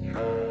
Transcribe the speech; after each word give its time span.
Yeah. 0.00 0.41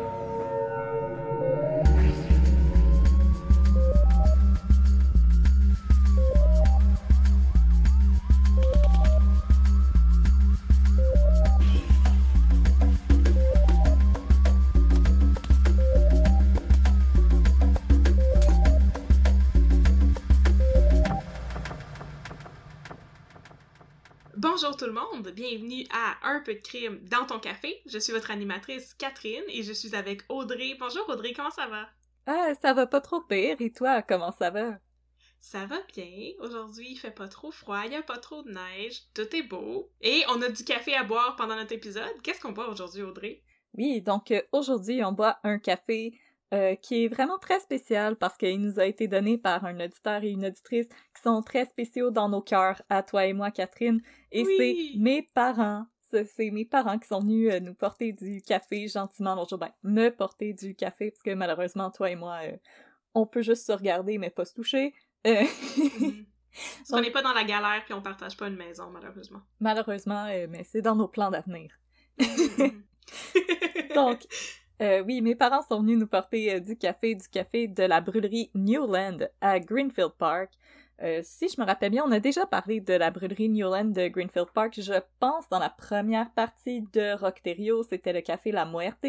Bonjour 24.52 24.76
tout 24.76 24.86
le 24.86 24.92
monde, 24.92 25.30
bienvenue 25.30 25.86
à 25.94 26.18
Un 26.30 26.42
peu 26.42 26.54
de 26.54 26.60
crime 26.60 27.00
dans 27.10 27.26
ton 27.26 27.40
café. 27.40 27.82
Je 27.86 27.98
suis 27.98 28.12
votre 28.12 28.32
animatrice 28.32 28.94
Catherine 28.96 29.46
et 29.48 29.64
je 29.64 29.72
suis 29.72 29.96
avec 29.96 30.24
Audrey. 30.28 30.76
Bonjour 30.78 31.08
Audrey, 31.08 31.32
comment 31.32 31.52
ça 31.52 31.68
va? 31.68 31.88
Ah, 32.26 32.54
ça 32.62 32.74
va 32.74 32.86
pas 32.86 33.00
trop 33.00 33.22
pire. 33.22 33.56
Et 33.62 33.72
toi, 33.72 34.02
comment 34.02 34.34
ça 34.34 34.50
va? 34.50 34.78
Ça 35.40 35.66
va 35.68 35.78
bien. 35.96 36.34
Aujourd'hui, 36.40 36.90
il 36.92 36.98
fait 36.98 37.16
pas 37.16 37.30
trop 37.30 37.50
froid, 37.52 37.84
il 37.86 37.94
y 37.94 37.96
a 37.96 38.02
pas 38.02 38.18
trop 38.18 38.44
de 38.44 38.52
neige, 38.52 39.04
tout 39.14 39.34
est 39.34 39.44
beau. 39.44 39.90
Et 40.02 40.26
on 40.28 40.42
a 40.42 40.50
du 40.50 40.66
café 40.66 40.96
à 40.96 41.06
boire 41.06 41.38
pendant 41.38 41.56
notre 41.56 41.72
épisode. 41.72 42.22
Qu'est-ce 42.22 42.42
qu'on 42.42 42.52
boit 42.52 42.68
aujourd'hui, 42.68 43.04
Audrey? 43.04 43.44
Oui, 43.78 44.02
donc 44.02 44.32
euh, 44.32 44.42
aujourd'hui, 44.52 45.02
on 45.02 45.14
boit 45.14 45.40
un 45.46 45.60
café 45.60 46.20
euh, 46.54 46.76
qui 46.76 47.06
est 47.06 47.08
vraiment 47.08 47.40
très 47.40 47.62
spécial 47.62 48.18
parce 48.18 48.36
qu'il 48.36 48.60
nous 48.60 48.82
a 48.82 48.86
été 48.86 49.08
donné 49.08 49.38
par 49.38 49.64
un 49.64 49.80
auditeur 49.80 50.22
et 50.26 50.32
une 50.32 50.46
auditrice 50.46 50.90
qui 51.16 51.22
sont 51.24 51.42
très 51.42 51.64
spéciaux 51.64 52.12
dans 52.12 52.28
nos 52.28 52.42
cœurs, 52.42 52.82
à 52.90 53.02
toi 53.02 53.26
et 53.26 53.32
moi, 53.32 53.52
Catherine. 53.52 54.02
Et 54.32 54.44
Oui. 54.44 54.56
c'est 54.94 55.00
mes 55.00 55.22
parents. 55.34 55.86
C'est 56.12 56.52
mes 56.52 56.66
parents 56.66 57.00
qui 57.00 57.08
sont 57.08 57.22
venus 57.22 57.54
euh, 57.54 57.60
nous 57.62 57.74
porter 57.74 58.12
du 58.12 58.42
café 58.42 58.88
gentiment 58.90 59.34
l'autre 59.34 59.50
jour. 59.52 59.60
Ben, 59.60 59.72
me 59.84 60.10
porter 60.10 60.54
du 60.54 60.76
café 60.76 61.10
parce 61.12 61.24
que 61.24 61.34
malheureusement, 61.34 61.90
toi 61.90 62.10
et 62.12 62.16
moi, 62.18 62.40
euh, 62.44 62.58
on 63.14 63.26
peut 63.26 63.42
juste 63.42 63.66
se 63.66 63.72
regarder 63.72 64.18
mais 64.18 64.30
pas 64.30 64.44
se 64.46 64.54
toucher. 64.54 64.94
Euh, 65.28 65.44
Mhm. 65.78 66.26
Parce 66.80 66.90
qu'on 66.90 67.00
n'est 67.02 67.12
pas 67.12 67.22
dans 67.22 67.32
la 67.32 67.46
galère 67.46 67.82
puis 67.86 67.94
on 67.94 68.02
partage 68.02 68.36
pas 68.36 68.50
une 68.50 68.58
maison, 68.58 68.90
malheureusement. 68.92 69.40
malheureusement, 69.62 70.26
euh, 70.26 70.48
mais 70.50 70.66
c'est 70.66 70.82
dans 70.82 70.96
nos 70.98 71.08
plans 71.08 71.32
d'avenir. 71.32 71.72
Mhm. 72.20 72.84
Donc, 73.96 74.20
oui, 75.06 75.22
mes 75.22 75.36
parents 75.36 75.62
sont 75.62 75.80
venus 75.82 75.98
nous 75.98 76.08
porter 76.08 76.60
du 76.60 76.76
café, 76.78 77.16
du 77.16 77.28
café 77.30 77.68
de 77.68 77.84
la 77.84 78.02
brûlerie 78.02 78.50
Newland 78.56 79.20
à 79.40 79.60
Greenfield 79.60 80.12
Park. 80.18 80.52
Euh, 81.04 81.22
si 81.24 81.50
je 81.50 81.60
me 81.60 81.66
rappelle 81.66 81.92
bien, 81.92 82.04
on 82.06 82.12
a 82.12 82.20
déjà 82.20 82.46
parlé 82.46 82.80
de 82.80 82.94
la 82.94 83.10
brûlerie 83.10 83.50
Newland 83.50 83.86
de 83.86 84.08
Greenfield 84.08 84.50
Park, 84.54 84.80
je 84.80 84.94
pense, 85.20 85.50
dans 85.50 85.58
la 85.58 85.70
première 85.70 86.32
partie 86.34 86.82
de 86.94 87.18
Rockterio, 87.18 87.82
c'était 87.84 88.14
le 88.14 88.22
café 88.22 88.52
La 88.52 88.66
Muerte, 88.66 89.08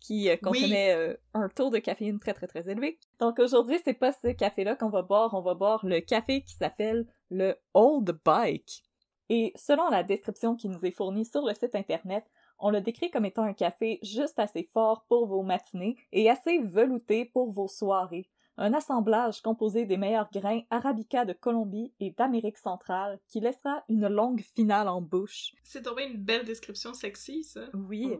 qui 0.00 0.30
euh, 0.30 0.36
contenait 0.36 0.94
euh, 0.94 1.14
un 1.34 1.48
taux 1.50 1.68
de 1.68 1.78
caféine 1.78 2.18
très 2.18 2.32
très 2.32 2.46
très 2.46 2.70
élevé. 2.70 2.98
Donc 3.18 3.38
aujourd'hui, 3.38 3.78
c'est 3.84 3.94
pas 3.94 4.12
ce 4.12 4.28
café-là 4.28 4.76
qu'on 4.76 4.88
va 4.88 5.02
boire, 5.02 5.34
on 5.34 5.42
va 5.42 5.54
boire 5.54 5.84
le 5.84 6.00
café 6.00 6.42
qui 6.42 6.54
s'appelle 6.54 7.06
le 7.30 7.54
Old 7.74 8.18
Bike. 8.24 8.82
Et 9.28 9.52
selon 9.56 9.90
la 9.90 10.04
description 10.04 10.56
qui 10.56 10.68
nous 10.68 10.84
est 10.86 10.90
fournie 10.90 11.24
sur 11.24 11.44
le 11.44 11.52
site 11.52 11.74
internet, 11.74 12.24
on 12.58 12.70
le 12.70 12.80
décrit 12.80 13.10
comme 13.10 13.26
étant 13.26 13.42
un 13.42 13.52
café 13.52 13.98
juste 14.02 14.38
assez 14.38 14.68
fort 14.72 15.04
pour 15.08 15.26
vos 15.26 15.42
matinées 15.42 15.96
et 16.12 16.30
assez 16.30 16.58
velouté 16.58 17.26
pour 17.26 17.52
vos 17.52 17.68
soirées. 17.68 18.30
Un 18.58 18.72
assemblage 18.72 19.42
composé 19.42 19.84
des 19.84 19.98
meilleurs 19.98 20.30
grains 20.32 20.62
arabica 20.70 21.24
de 21.24 21.34
Colombie 21.34 21.92
et 22.00 22.12
d'Amérique 22.12 22.56
centrale 22.56 23.18
qui 23.28 23.40
laissera 23.40 23.84
une 23.88 24.08
longue 24.08 24.40
finale 24.40 24.88
en 24.88 25.02
bouche. 25.02 25.52
C'est 25.62 25.82
tombé 25.82 26.04
une 26.04 26.16
belle 26.16 26.44
description 26.44 26.94
sexy, 26.94 27.44
ça. 27.44 27.68
Oui. 27.74 28.18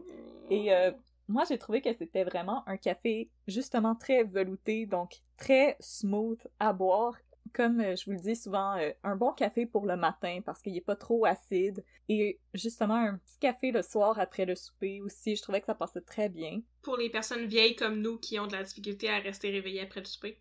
Et 0.51 0.73
euh, 0.73 0.91
moi, 1.27 1.43
j'ai 1.49 1.57
trouvé 1.57 1.81
que 1.81 1.91
c'était 1.91 2.23
vraiment 2.23 2.63
un 2.67 2.77
café 2.77 3.29
justement 3.47 3.95
très 3.95 4.23
velouté, 4.23 4.85
donc 4.85 5.21
très 5.37 5.75
smooth 5.79 6.39
à 6.59 6.71
boire. 6.71 7.15
Comme 7.53 7.79
euh, 7.81 7.95
je 7.95 8.05
vous 8.05 8.11
le 8.11 8.19
dis 8.19 8.35
souvent, 8.35 8.77
euh, 8.77 8.91
un 9.03 9.15
bon 9.15 9.33
café 9.33 9.65
pour 9.65 9.85
le 9.85 9.95
matin 9.95 10.39
parce 10.45 10.61
qu'il 10.61 10.75
est 10.75 10.81
pas 10.81 10.95
trop 10.95 11.25
acide. 11.25 11.83
Et 12.09 12.39
justement, 12.53 12.95
un 12.95 13.17
petit 13.17 13.39
café 13.39 13.71
le 13.71 13.81
soir 13.81 14.19
après 14.19 14.45
le 14.45 14.55
souper 14.55 15.01
aussi, 15.01 15.35
je 15.35 15.41
trouvais 15.41 15.59
que 15.59 15.65
ça 15.65 15.75
passait 15.75 16.01
très 16.01 16.29
bien. 16.29 16.61
Pour 16.81 16.97
les 16.97 17.09
personnes 17.09 17.45
vieilles 17.45 17.75
comme 17.75 18.01
nous 18.01 18.17
qui 18.17 18.39
ont 18.39 18.47
de 18.47 18.53
la 18.53 18.63
difficulté 18.63 19.09
à 19.09 19.19
rester 19.19 19.49
réveillées 19.51 19.81
après 19.81 19.99
le 19.99 20.05
souper. 20.05 20.39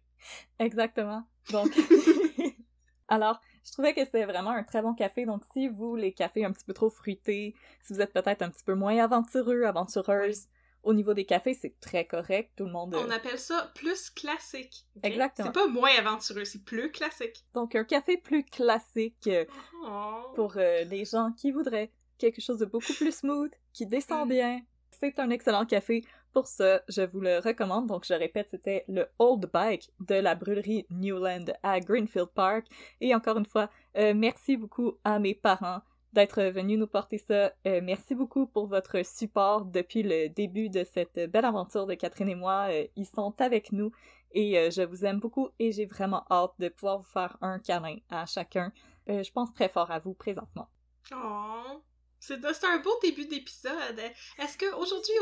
Exactement. 0.58 1.24
Donc, 1.50 1.68
alors, 3.08 3.40
je 3.64 3.72
trouvais 3.72 3.94
que 3.94 4.04
c'était 4.04 4.24
vraiment 4.24 4.50
un 4.50 4.62
très 4.62 4.82
bon 4.82 4.94
café. 4.94 5.26
Donc, 5.26 5.42
si 5.52 5.68
vous, 5.68 5.96
les 5.96 6.12
cafés 6.12 6.44
un 6.44 6.52
petit 6.52 6.64
peu 6.64 6.72
trop 6.72 6.90
fruités, 6.90 7.54
si 7.82 7.92
vous 7.92 8.00
êtes 8.00 8.12
peut-être 8.12 8.42
un 8.42 8.50
petit 8.50 8.64
peu 8.64 8.74
moins 8.74 8.96
aventureux, 8.98 9.64
aventureuse, 9.64 10.46
au 10.86 10.94
niveau 10.94 11.12
des 11.14 11.24
cafés, 11.26 11.52
c'est 11.54 11.78
très 11.80 12.06
correct. 12.06 12.52
Tout 12.56 12.64
le 12.64 12.70
monde. 12.70 12.94
On 12.94 13.10
appelle 13.10 13.38
ça 13.38 13.70
plus 13.74 14.08
classique. 14.10 14.86
Exactement. 15.02 15.48
C'est 15.52 15.60
pas 15.60 15.66
moins 15.68 15.90
aventureux, 15.98 16.44
c'est 16.44 16.64
plus 16.64 16.90
classique. 16.90 17.44
Donc, 17.54 17.74
un 17.74 17.84
café 17.84 18.16
plus 18.16 18.44
classique 18.44 19.26
euh, 19.26 19.44
Oh. 19.84 20.32
pour 20.34 20.54
euh, 20.56 20.84
les 20.84 21.04
gens 21.04 21.32
qui 21.36 21.52
voudraient 21.52 21.90
quelque 22.18 22.40
chose 22.40 22.58
de 22.58 22.64
beaucoup 22.64 22.94
plus 22.94 23.14
smooth, 23.14 23.52
qui 23.72 23.84
descend 23.86 24.26
Mm. 24.26 24.30
bien. 24.30 24.60
C'est 24.98 25.18
un 25.18 25.28
excellent 25.30 25.66
café. 25.66 26.02
Pour 26.32 26.46
ça, 26.46 26.80
je 26.88 27.02
vous 27.02 27.20
le 27.20 27.38
recommande. 27.38 27.86
Donc, 27.86 28.04
je 28.06 28.14
répète, 28.14 28.48
c'était 28.50 28.84
le 28.88 29.06
Old 29.18 29.50
Bike 29.52 29.90
de 30.00 30.14
la 30.14 30.34
brûlerie 30.34 30.86
Newland 30.90 31.46
à 31.62 31.80
Greenfield 31.80 32.28
Park. 32.28 32.66
Et 33.00 33.14
encore 33.14 33.36
une 33.38 33.46
fois, 33.46 33.70
euh, 33.98 34.14
merci 34.14 34.56
beaucoup 34.56 34.98
à 35.04 35.18
mes 35.18 35.34
parents 35.34 35.80
d'être 36.16 36.42
venus 36.44 36.78
nous 36.78 36.86
porter 36.86 37.18
ça. 37.18 37.52
Euh, 37.66 37.80
merci 37.82 38.14
beaucoup 38.14 38.46
pour 38.46 38.66
votre 38.66 39.04
support 39.04 39.66
depuis 39.66 40.02
le 40.02 40.28
début 40.30 40.70
de 40.70 40.82
cette 40.82 41.30
belle 41.30 41.44
aventure 41.44 41.86
de 41.86 41.92
Catherine 41.92 42.30
et 42.30 42.34
moi. 42.34 42.68
Euh, 42.70 42.86
ils 42.96 43.06
sont 43.06 43.34
avec 43.38 43.70
nous 43.70 43.92
et 44.32 44.58
euh, 44.58 44.70
je 44.70 44.80
vous 44.80 45.04
aime 45.04 45.20
beaucoup 45.20 45.50
et 45.58 45.72
j'ai 45.72 45.84
vraiment 45.84 46.24
hâte 46.30 46.54
de 46.58 46.70
pouvoir 46.70 46.98
vous 46.98 47.04
faire 47.04 47.36
un 47.42 47.58
câlin 47.58 47.98
à 48.08 48.24
chacun. 48.24 48.72
Je 49.06 49.30
pense 49.30 49.52
très 49.52 49.68
fort 49.68 49.90
à 49.90 49.98
vous 49.98 50.14
présentement. 50.14 50.68
Oh. 51.12 51.82
C'est 52.18 52.64
un 52.64 52.78
beau 52.78 52.98
début 53.02 53.26
d'épisode. 53.26 54.00
Est-ce 54.38 54.56
que 54.56 54.74
aujourd'hui, 54.74 55.14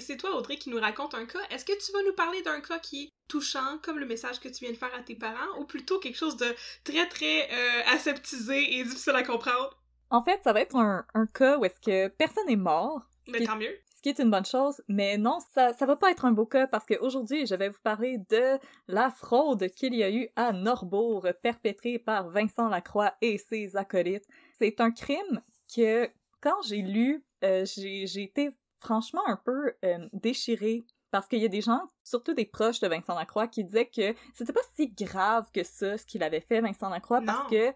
c'est 0.00 0.16
toi, 0.16 0.36
Audrey, 0.36 0.56
qui 0.56 0.68
nous 0.68 0.80
raconte 0.80 1.14
un 1.14 1.24
cas? 1.24 1.38
Est-ce 1.48 1.64
que 1.64 1.72
tu 1.82 1.92
vas 1.92 2.02
nous 2.02 2.12
parler 2.12 2.42
d'un 2.42 2.60
cas 2.60 2.78
qui 2.80 3.04
est 3.04 3.08
touchant, 3.28 3.78
comme 3.82 3.98
le 3.98 4.04
message 4.04 4.40
que 4.40 4.48
tu 4.48 4.64
viens 4.64 4.72
de 4.72 4.76
faire 4.76 4.94
à 4.94 5.02
tes 5.02 5.14
parents, 5.14 5.58
ou 5.58 5.64
plutôt 5.64 6.00
quelque 6.00 6.18
chose 6.18 6.36
de 6.36 6.54
très, 6.84 7.08
très 7.08 7.48
aseptisé 7.86 8.78
et 8.78 8.84
difficile 8.84 9.14
à 9.14 9.22
comprendre? 9.22 9.79
En 10.10 10.22
fait, 10.22 10.40
ça 10.44 10.52
va 10.52 10.60
être 10.60 10.76
un, 10.76 11.04
un 11.14 11.26
cas 11.26 11.58
où 11.58 11.64
est-ce 11.64 11.80
que 11.80 12.08
personne 12.08 12.46
n'est 12.48 12.56
mort, 12.56 13.00
Mais 13.28 13.44
tant 13.44 13.56
mieux. 13.56 13.74
ce 13.96 14.02
qui 14.02 14.08
est 14.08 14.18
une 14.18 14.30
bonne 14.30 14.44
chose, 14.46 14.82
mais 14.88 15.16
non, 15.18 15.38
ça, 15.54 15.72
ça 15.72 15.86
va 15.86 15.94
pas 15.96 16.10
être 16.10 16.24
un 16.24 16.32
beau 16.32 16.46
cas 16.46 16.66
parce 16.66 16.84
qu'aujourd'hui, 16.86 17.46
je 17.46 17.54
vais 17.54 17.68
vous 17.68 17.78
parler 17.82 18.18
de 18.28 18.58
la 18.88 19.10
fraude 19.10 19.68
qu'il 19.70 19.94
y 19.94 20.02
a 20.02 20.10
eu 20.10 20.28
à 20.36 20.52
Norbourg, 20.52 21.26
perpétrée 21.42 21.98
par 21.98 22.28
Vincent 22.30 22.68
Lacroix 22.68 23.12
et 23.20 23.38
ses 23.38 23.76
acolytes. 23.76 24.26
C'est 24.58 24.80
un 24.80 24.90
crime 24.90 25.40
que, 25.74 26.08
quand 26.40 26.60
j'ai 26.66 26.82
lu, 26.82 27.24
euh, 27.44 27.64
j'ai 27.64 28.06
j'ai 28.06 28.22
été 28.24 28.50
franchement 28.78 29.22
un 29.26 29.36
peu 29.36 29.74
euh, 29.84 30.08
déchirée 30.12 30.84
parce 31.10 31.26
qu'il 31.28 31.40
y 31.40 31.44
a 31.44 31.48
des 31.48 31.60
gens, 31.60 31.82
surtout 32.04 32.34
des 32.34 32.46
proches 32.46 32.80
de 32.80 32.86
Vincent 32.88 33.14
Lacroix, 33.14 33.48
qui 33.48 33.64
disaient 33.64 33.86
que 33.86 34.14
c'était 34.32 34.52
pas 34.52 34.60
si 34.76 34.88
grave 34.88 35.50
que 35.52 35.62
ça, 35.64 35.98
ce 35.98 36.06
qu'il 36.06 36.22
avait 36.22 36.40
fait, 36.40 36.60
Vincent 36.60 36.88
Lacroix, 36.88 37.20
Non. 37.20 37.26
parce 37.26 37.50
que 37.50 37.72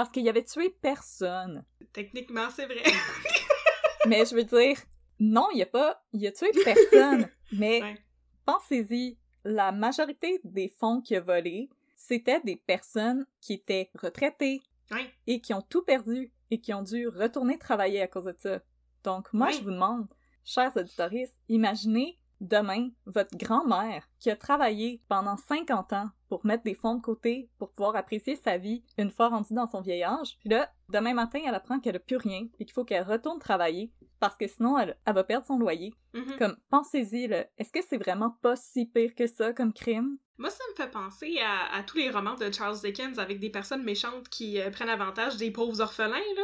parce 0.00 0.12
qu'il 0.12 0.26
avait 0.30 0.44
tué 0.44 0.70
personne. 0.80 1.62
Techniquement, 1.92 2.48
c'est 2.48 2.64
vrai. 2.64 2.82
mais 4.08 4.24
je 4.24 4.34
veux 4.34 4.44
dire, 4.44 4.78
non, 5.18 5.46
il 5.54 5.60
a 5.60 5.66
pas, 5.66 6.02
il 6.14 6.26
a 6.26 6.32
tué 6.32 6.50
personne. 6.64 7.28
mais 7.52 7.82
Ouais. 7.82 7.98
pensez-y, 8.46 9.18
la 9.44 9.72
majorité 9.72 10.40
des 10.42 10.70
fonds 10.70 11.02
qu'il 11.02 11.18
a 11.18 11.20
volés, 11.20 11.68
c'était 11.96 12.40
des 12.40 12.56
personnes 12.56 13.26
qui 13.42 13.52
étaient 13.54 13.90
retraitées 13.94 14.62
Ouais. 14.90 15.12
et 15.26 15.40
qui 15.42 15.52
ont 15.52 15.60
tout 15.60 15.82
perdu 15.82 16.32
et 16.50 16.60
qui 16.62 16.72
ont 16.72 16.82
dû 16.82 17.06
retourner 17.06 17.58
travailler 17.58 18.00
à 18.00 18.08
cause 18.08 18.24
de 18.24 18.34
ça. 18.38 18.60
Donc, 19.04 19.30
moi, 19.34 19.50
je 19.50 19.60
vous 19.60 19.70
demande, 19.70 20.08
chers 20.44 20.74
auditeurs, 20.76 21.10
imaginez 21.48 22.18
demain 22.40 22.88
votre 23.04 23.36
grand-mère 23.36 24.08
qui 24.18 24.30
a 24.30 24.36
travaillé 24.36 25.02
pendant 25.08 25.36
50 25.36 25.92
ans 25.92 26.10
pour 26.30 26.46
mettre 26.46 26.62
des 26.62 26.74
fonds 26.74 26.94
de 26.94 27.02
côté 27.02 27.50
pour 27.58 27.72
pouvoir 27.72 27.96
apprécier 27.96 28.36
sa 28.36 28.56
vie 28.56 28.84
une 28.96 29.10
fois 29.10 29.28
rendue 29.28 29.52
dans 29.52 29.66
son 29.66 29.80
vieil 29.80 30.04
âge. 30.04 30.38
Puis 30.38 30.48
là, 30.48 30.70
demain 30.88 31.12
matin, 31.12 31.40
elle 31.44 31.54
apprend 31.54 31.80
qu'elle 31.80 31.96
a 31.96 32.00
plus 32.00 32.16
rien 32.16 32.46
et 32.58 32.64
qu'il 32.64 32.72
faut 32.72 32.84
qu'elle 32.84 33.02
retourne 33.02 33.40
travailler 33.40 33.92
parce 34.20 34.36
que 34.36 34.46
sinon, 34.46 34.78
elle, 34.78 34.96
elle 35.06 35.14
va 35.14 35.24
perdre 35.24 35.46
son 35.46 35.58
loyer. 35.58 35.92
Mhm. 36.14 36.36
Comme, 36.38 36.56
pensez-y, 36.70 37.26
là, 37.26 37.46
est-ce 37.58 37.72
que 37.72 37.80
c'est 37.82 37.96
vraiment 37.96 38.38
pas 38.42 38.54
si 38.54 38.86
pire 38.86 39.14
que 39.14 39.26
ça 39.26 39.52
comme 39.52 39.72
crime? 39.72 40.18
Moi, 40.38 40.50
ça 40.50 40.62
me 40.70 40.76
fait 40.76 40.90
penser 40.90 41.38
à, 41.40 41.74
à 41.74 41.82
tous 41.82 41.96
les 41.96 42.10
romans 42.10 42.34
de 42.34 42.50
Charles 42.52 42.78
Dickens 42.80 43.18
avec 43.18 43.40
des 43.40 43.50
personnes 43.50 43.82
méchantes 43.82 44.28
qui 44.28 44.60
euh, 44.60 44.70
prennent 44.70 44.88
avantage 44.88 45.36
des 45.36 45.50
pauvres 45.50 45.80
orphelins, 45.80 46.16
là. 46.36 46.42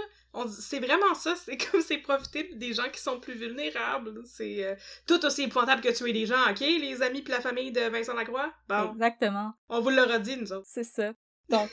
C'est 0.49 0.81
vraiment 0.81 1.15
ça, 1.15 1.35
c'est 1.37 1.57
comme 1.71 1.81
c'est 1.81 1.99
profiter 1.99 2.51
des 2.55 2.73
gens 2.73 2.89
qui 2.93 3.01
sont 3.01 3.19
plus 3.21 3.35
vulnérables. 3.35 4.23
C'est 4.25 4.65
euh, 4.65 4.75
tout 5.07 5.25
aussi 5.25 5.45
épouvantable 5.45 5.81
que 5.83 5.97
tuer 5.97 6.13
des 6.13 6.27
gens, 6.27 6.51
ok, 6.51 6.61
les 6.61 7.03
amis 7.03 7.23
puis 7.23 7.33
la 7.33 7.41
famille 7.41 7.73
de 7.73 7.81
Vincent 7.83 8.15
Lacroix? 8.15 8.53
Bon, 8.69 8.93
Exactement. 8.93 9.53
on 9.69 9.81
vous 9.81 9.91
l'aura 9.91 10.19
dit, 10.19 10.37
nous 10.37 10.53
autres. 10.53 10.67
C'est 10.67 10.85
ça. 10.85 11.13
Donc, 11.49 11.71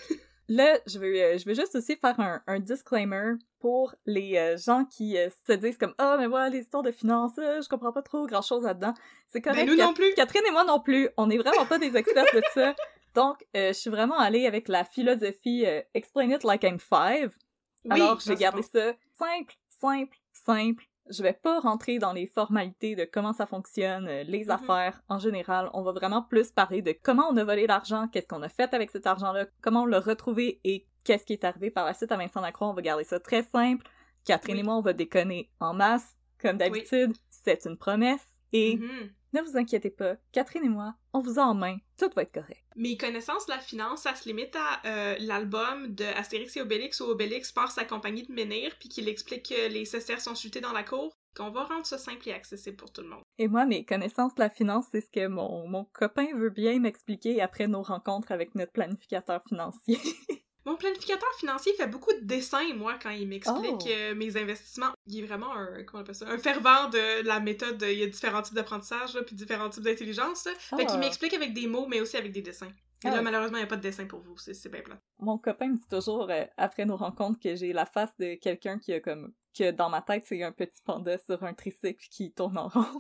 là, 0.48 0.80
je 0.86 1.00
veux, 1.00 1.16
euh, 1.16 1.38
je 1.38 1.46
veux 1.46 1.56
juste 1.56 1.76
aussi 1.76 1.96
faire 1.96 2.20
un, 2.20 2.42
un 2.48 2.60
disclaimer 2.60 3.34
pour 3.60 3.96
les 4.06 4.38
euh, 4.38 4.58
gens 4.58 4.86
qui 4.86 5.18
se 5.48 5.54
disent 5.54 5.78
comme 5.78 5.96
«Ah, 5.98 6.18
mais 6.20 6.28
voilà, 6.28 6.50
les 6.50 6.60
histoires 6.60 6.84
de 6.84 6.92
finances, 6.92 7.34
je 7.38 7.68
comprends 7.70 7.92
pas 7.94 8.02
trop 8.02 8.28
grand-chose 8.28 8.64
là-dedans.» 8.64 8.94
C'est 9.28 9.42
correct. 9.42 9.66
Ben, 9.66 9.70
nous 9.70 9.78
Cat- 9.78 9.86
non 9.86 9.94
plus. 9.94 10.14
Catherine 10.16 10.44
et 10.48 10.52
moi 10.52 10.64
non 10.64 10.80
plus. 10.80 11.10
On 11.18 11.28
n'est 11.28 11.38
vraiment 11.38 11.66
pas 11.66 11.80
des 11.80 11.96
experts 11.96 12.26
de 12.34 12.42
ça. 12.54 12.76
Donc, 13.16 13.46
je 13.54 13.74
suis 13.74 13.90
vraiment 13.90 14.18
allée 14.18 14.48
avec 14.48 14.68
la 14.68 14.84
philosophie 14.84 15.66
Explain 15.94 16.32
it 16.32 16.44
like 16.44 16.64
I'm 16.64 16.80
five». 16.80 17.36
Oui, 17.86 17.92
Alors, 17.92 18.20
j'ai 18.20 18.36
gardé 18.36 18.62
ça 18.62 18.94
simple, 19.18 19.54
simple, 19.70 20.18
simple. 20.32 20.86
Je 21.10 21.22
vais 21.22 21.34
pas 21.34 21.60
rentrer 21.60 22.00
dans 22.00 22.14
les 22.14 22.28
formalités 22.28 22.96
de 22.96 23.04
comment 23.04 23.34
ça 23.34 23.46
fonctionne, 23.46 24.08
euh, 24.08 24.24
les 24.24 24.46
Mhm. 24.46 24.52
affaires 24.52 25.02
en 25.10 25.20
général. 25.20 25.70
On 25.74 25.82
va 25.84 25.92
vraiment 25.92 26.22
plus 26.22 26.50
parler 26.52 26.82
de 26.82 26.94
comment 27.04 27.28
on 27.30 27.36
a 27.36 27.44
volé 27.44 27.68
l'argent, 27.68 28.08
qu'est-ce 28.08 28.28
qu'on 28.28 28.42
a 28.42 28.48
fait 28.50 28.74
avec 28.74 28.90
cet 28.90 29.06
argent-là, 29.06 29.48
comment 29.62 29.82
on 29.84 29.86
l'a 29.86 30.00
retrouvé 30.00 30.62
et 30.64 30.88
qu'est-ce 31.04 31.26
qui 31.26 31.34
est 31.34 31.44
arrivé 31.44 31.72
par 31.72 31.86
la 31.86 31.94
suite 31.94 32.12
à 32.14 32.18
Vincent 32.18 32.40
Lacroix. 32.40 32.70
On 32.70 32.74
va 32.74 32.82
garder 32.82 33.04
ça 33.04 33.20
très 33.20 33.44
simple. 33.44 33.86
Catherine 34.24 34.56
Oui. 34.56 34.62
et 34.62 34.64
moi, 34.64 34.76
on 34.76 34.82
va 34.82 34.94
déconner 34.94 35.52
en 35.60 35.74
masse, 35.74 36.16
comme 36.40 36.58
d'habitude. 36.58 37.12
C'est 37.30 37.66
une 37.66 37.78
promesse. 37.78 38.26
Et 38.54 38.78
Mhm. 38.78 39.12
Ne 39.34 39.42
vous 39.42 39.58
inquiétez 39.58 39.90
pas, 39.90 40.16
Catherine 40.32 40.64
et 40.64 40.70
moi, 40.70 40.96
on 41.14 41.20
vous 41.20 41.40
a 41.40 41.44
en 41.44 41.54
main. 41.54 41.78
Tout 41.98 42.10
va 42.16 42.24
être 42.24 42.34
correct. 42.34 42.64
Mes 42.76 42.98
connaissances 42.98 43.46
de 43.46 43.52
la 43.52 43.60
finance, 43.60 44.04
ça 44.04 44.16
se 44.16 44.28
limite 44.28 44.56
à 44.56 44.82
euh, 44.86 45.16
l'album 45.20 45.94
de 45.94 46.06
Astérix 46.06 46.56
et 46.58 46.62
Obélix 46.62 47.00
où 47.02 47.06
Obélix 47.06 47.52
part 47.52 47.72
sa 47.72 47.86
compagnie 47.86 48.24
de 48.24 48.34
menhir 48.34 48.76
puis 48.80 48.90
qu'il 48.90 49.10
explique 49.10 49.50
que 49.50 49.70
les 49.70 49.86
cestères 49.86 50.22
sont 50.22 50.36
chutés 50.36 50.62
dans 50.62 50.72
la 50.72 50.84
cour. 50.84 51.14
Qu'on 51.36 51.50
va 51.50 51.64
rendre 51.64 51.86
ça 51.86 51.98
simple 51.98 52.30
et 52.30 52.34
accessible 52.34 52.78
pour 52.78 52.92
tout 52.92 53.02
le 53.02 53.08
monde. 53.08 53.24
Et 53.40 53.48
moi, 53.48 53.66
mes 53.66 53.86
connaissances 53.86 54.36
de 54.36 54.40
la 54.40 54.52
finance, 54.52 54.86
c'est 54.92 55.02
ce 55.02 55.10
que 55.10 55.26
mon, 55.26 55.68
mon 55.68 55.86
copain 55.86 56.28
veut 56.36 56.52
bien 56.52 56.78
m'expliquer 56.80 57.42
après 57.42 57.66
nos 57.66 57.82
rencontres 57.82 58.32
avec 58.32 58.54
notre 58.54 58.72
planificateur 58.72 59.42
financier. 59.50 59.98
Mon 60.66 60.76
planificateur 60.76 61.28
financier 61.38 61.74
fait 61.74 61.88
beaucoup 61.88 62.14
de 62.14 62.22
dessins, 62.22 62.74
moi, 62.74 62.96
quand 63.02 63.10
il 63.10 63.28
m'explique 63.28 63.82
Oh. 63.86 63.90
euh, 63.90 64.16
mes 64.16 64.38
investissements. 64.38 64.92
Il 65.08 65.20
est 65.24 65.26
vraiment 65.28 65.52
un, 65.54 65.84
comment 65.84 66.00
on 66.00 66.04
appelle 66.04 66.16
ça, 66.16 66.28
un 66.30 66.38
fervent 66.38 66.90
de 66.90 67.26
la 67.26 67.40
méthode. 67.42 67.78
de- 67.78 67.88
il 67.88 68.00
y 68.00 68.04
a 68.04 68.08
différents 68.08 68.42
types 68.42 68.54
d'apprentissage, 68.56 69.14
là, 69.14 69.24
puis 69.24 69.36
différents 69.36 69.70
types 69.70 69.84
d'intelligence. 69.84 70.46
là. 70.46 70.52
Fait 70.58 70.86
qu'il 70.86 70.96
Ah. 70.96 70.98
m'explique 71.00 71.34
avec 71.34 71.54
des 71.54 71.68
mots, 71.68 71.86
mais 71.88 72.00
aussi 72.02 72.16
avec 72.18 72.32
des 72.32 72.42
dessins. 72.42 72.72
Et 73.04 73.10
Ah. 73.10 73.16
là, 73.16 73.22
malheureusement, 73.22 73.58
il 73.58 73.62
n'y 73.62 73.66
a 73.66 73.68
pas 73.68 73.76
de 73.76 73.82
dessin 73.82 74.06
pour 74.06 74.22
vous. 74.22 74.38
C'est 74.38 74.70
bien 74.70 74.82
plat. 74.82 74.98
Mon 75.20 75.38
copain 75.38 75.68
me 75.68 75.76
dit 75.78 75.88
toujours, 75.90 76.30
euh, 76.30 76.46
après 76.56 76.86
nos 76.86 76.96
rencontres, 76.96 77.40
que 77.42 77.56
j'ai 77.58 77.74
la 77.74 77.86
face 77.86 78.16
de 78.18 78.36
quelqu'un 78.36 78.80
qui 78.80 78.94
a 78.94 79.00
comme... 79.02 79.34
que 79.58 79.72
dans 79.72 79.90
ma 79.90 80.02
tête, 80.02 80.24
c'est 80.26 80.42
un 80.42 80.52
petit 80.54 80.82
panda 80.86 81.18
sur 81.18 81.44
un 81.44 81.54
tricycle 81.54 82.08
qui 82.10 82.32
tourne 82.32 82.58
en 82.58 82.68
rond. 82.74 83.00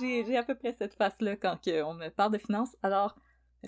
J'ai 0.00 0.24
j'ai 0.24 0.36
à 0.36 0.42
peu 0.42 0.54
près 0.54 0.72
cette 0.72 0.94
face-là 0.94 1.36
quand 1.36 1.58
on 1.68 1.94
me 1.94 2.08
parle 2.08 2.32
de 2.32 2.38
finances. 2.38 2.76
Alors, 2.82 3.14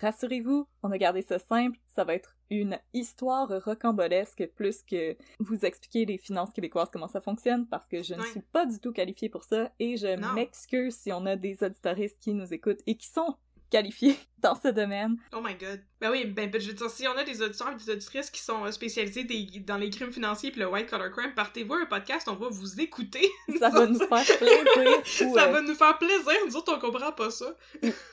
rassurez-vous, 0.01 0.67
on 0.83 0.91
a 0.91 0.99
gardé 0.99 1.23
ça 1.23 1.39
simple. 1.39 1.79
Ça 1.87 2.05
va 2.05 2.15
être 2.15 2.37
une 2.51 2.79
histoire 2.95 3.49
rocambolesque 3.63 4.49
plus 4.55 4.83
que 4.83 5.17
vous 5.39 5.65
expliquer 5.65 6.07
les 6.07 6.19
finances 6.19 6.53
québécoises, 6.53 6.89
comment 6.91 7.09
ça 7.09 7.21
fonctionne, 7.21 7.67
parce 7.67 7.87
que 7.89 8.03
je 8.03 8.15
ne 8.15 8.23
suis 8.23 8.41
pas 8.41 8.65
du 8.67 8.79
tout 8.81 8.93
qualifiée 8.93 9.29
pour 9.29 9.45
ça 9.45 9.71
et 9.79 9.97
je 9.97 10.35
m'excuse 10.35 10.97
si 10.97 11.13
on 11.13 11.27
a 11.27 11.37
des 11.37 11.63
auditoristes 11.63 12.19
qui 12.21 12.33
nous 12.33 12.53
écoutent 12.55 12.81
et 12.87 12.97
qui 12.97 13.09
sont 13.09 13.37
qualifiés 13.71 14.17
dans 14.39 14.55
ce 14.55 14.69
domaine. 14.69 15.17
Oh 15.33 15.41
my 15.43 15.55
god. 15.55 15.81
Ben 16.01 16.11
oui, 16.11 16.25
ben, 16.25 16.51
ben, 16.51 16.61
je 16.61 16.69
veux 16.69 16.75
dire, 16.75 16.91
si 16.91 17.07
on 17.09 17.17
a 17.17 17.25
des 17.25 17.43
auditeurs 17.43 17.73
et 17.73 17.75
des 17.77 17.91
auditrices 17.91 18.31
qui 18.31 18.41
sont 18.41 18.65
euh, 18.65 18.71
spécialisés 18.71 19.25
des- 19.25 19.61
dans 19.61 19.77
les 19.77 19.91
crimes 19.91 20.13
financiers 20.13 20.51
puis 20.51 20.61
le 20.61 20.69
white 20.69 20.89
collar 20.89 21.11
crime, 21.11 21.33
partez-vous 21.35 21.75
un 21.75 21.87
podcast, 21.87 22.29
on 22.29 22.35
va 22.35 22.49
vous 22.51 22.81
écouter. 22.81 23.29
Ça 23.59 23.69
va 23.71 23.87
nous 23.87 23.99
faire 23.99 24.39
plaisir. 24.39 25.29
Ou, 25.29 25.35
ça 25.35 25.49
euh, 25.49 25.53
va 25.53 25.61
nous 25.63 25.75
faire 25.75 25.99
plaisir, 25.99 26.33
nous 26.47 26.57
autres 26.57 26.73
on 26.77 26.79
comprend 26.79 27.13
pas 27.13 27.31
ça. 27.31 27.47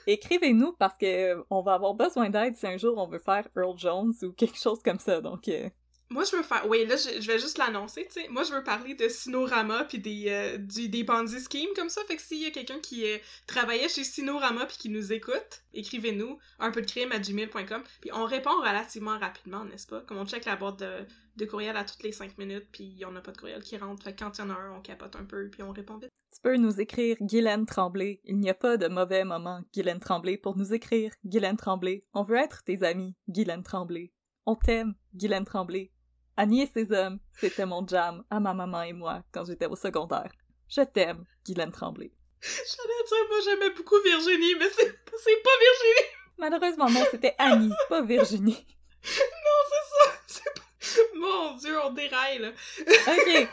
Écrivez-nous 0.07 0.73
parce 0.73 0.97
que 0.97 1.35
euh, 1.35 1.43
on 1.49 1.61
va 1.61 1.73
avoir 1.73 1.93
besoin 1.93 2.29
d'aide 2.29 2.55
si 2.55 2.65
un 2.67 2.77
jour 2.77 2.97
on 2.97 3.07
veut 3.07 3.19
faire 3.19 3.47
Earl 3.55 3.77
Jones 3.77 4.13
ou 4.23 4.31
quelque 4.31 4.57
chose 4.57 4.81
comme 4.83 4.99
ça. 4.99 5.21
Donc, 5.21 5.47
euh, 5.47 5.69
Moi, 6.09 6.23
je 6.23 6.35
veux 6.35 6.43
faire. 6.43 6.67
Oui, 6.67 6.85
là, 6.85 6.95
je, 6.97 7.19
je 7.19 7.27
vais 7.27 7.39
juste 7.39 7.57
l'annoncer, 7.57 8.05
tu 8.05 8.21
sais. 8.21 8.27
Moi, 8.29 8.43
je 8.43 8.53
veux 8.53 8.63
parler 8.63 8.93
de 8.93 9.09
Sinorama 9.09 9.85
puis 9.85 9.97
des, 9.97 10.25
euh, 10.27 10.57
du, 10.57 10.87
des 10.87 11.03
Ponzi 11.03 11.41
schemes 11.41 11.73
comme 11.75 11.89
ça. 11.89 12.01
Fait 12.07 12.15
que 12.15 12.21
s'il 12.21 12.43
y 12.43 12.45
a 12.45 12.51
quelqu'un 12.51 12.79
qui 12.79 13.05
euh, 13.11 13.17
travaillait 13.47 13.89
chez 13.89 14.03
Sinorama 14.03 14.67
puis 14.67 14.77
qui 14.77 14.89
nous 14.89 15.13
écoute, 15.13 15.63
écrivez-nous 15.73 16.37
un 16.59 16.71
peu 16.71 16.81
de 16.81 16.85
crime 16.85 17.11
à 17.11 17.17
gmail.com. 17.17 17.83
Puis 18.01 18.11
on 18.13 18.25
répond 18.25 18.55
relativement 18.59 19.17
rapidement, 19.17 19.65
n'est-ce 19.65 19.87
pas? 19.87 20.01
Comme 20.01 20.17
on 20.17 20.25
check 20.27 20.45
la 20.45 20.55
boîte 20.55 20.79
de, 20.79 21.45
courriel 21.45 21.75
à 21.75 21.83
toutes 21.83 22.03
les 22.03 22.11
5 22.11 22.37
minutes 22.37 22.67
puis 22.71 23.03
on 23.07 23.11
n'a 23.11 23.21
pas 23.21 23.31
de 23.31 23.37
courriel 23.37 23.63
qui 23.63 23.75
rentre. 23.77 24.03
Fait 24.03 24.13
que 24.13 24.23
quand 24.23 24.37
il 24.37 24.41
y 24.41 24.43
en 24.43 24.51
a 24.51 24.53
un, 24.53 24.77
on 24.77 24.81
capote 24.81 25.15
un 25.15 25.25
peu 25.25 25.49
puis 25.49 25.63
on 25.63 25.71
répond 25.71 25.97
vite. 25.97 26.11
tu 26.33 26.41
peux 26.41 26.55
nous 26.57 26.79
écrire 26.79 27.17
Guylaine 27.19 27.65
Tremblay. 27.65 28.21
Il 28.25 28.37
n'y 28.37 28.49
a 28.51 28.53
pas 28.53 28.77
de 28.77 28.87
mauvais 28.87 29.23
moment, 29.23 29.61
Guylaine 29.73 29.99
Tremblay, 29.99 30.37
pour 30.37 30.55
nous 30.55 30.71
écrire 30.71 31.11
Guylaine 31.25 31.57
Tremblay. 31.57 32.05
On 32.13 32.21
veut 32.21 32.37
être 32.37 32.63
tes 32.63 32.83
amis, 32.83 33.15
Guylaine 33.27 33.63
Tremblay. 33.63 34.11
On 34.45 34.55
t'aime, 34.55 34.93
Guylaine 35.15 35.45
Tremblay. 35.45 35.91
Annie 36.37 36.63
et 36.63 36.67
ses 36.73 36.91
hommes, 36.91 37.19
c'était 37.33 37.65
mon 37.65 37.87
jam 37.87 38.23
à 38.29 38.39
ma 38.39 38.53
maman 38.53 38.81
et 38.81 38.93
moi 38.93 39.23
quand 39.31 39.45
j'étais 39.45 39.67
au 39.67 39.75
secondaire. 39.75 40.31
Je 40.67 40.81
t'aime, 40.81 41.25
Guylaine 41.45 41.71
Tremblay. 41.71 42.11
J'allais 42.41 43.03
dire, 43.07 43.27
moi, 43.29 43.37
j'aimais 43.43 43.73
beaucoup 43.75 43.95
Virginie, 44.03 44.55
mais 44.59 44.69
c'est 44.69 45.43
pas 45.43 45.49
Virginie! 45.59 46.09
Malheureusement, 46.37 46.89
non, 46.89 47.05
c'était 47.09 47.35
Annie, 47.37 47.71
pas 47.89 48.01
Virginie. 48.01 48.65
Non, 49.05 49.61
c'est 49.69 50.33
ça! 50.33 50.51
Pas... 50.53 51.01
Mon 51.15 51.55
dieu, 51.55 51.77
on 51.83 51.91
déraille, 51.91 52.39
là. 52.39 52.51
Ok. 52.79 53.47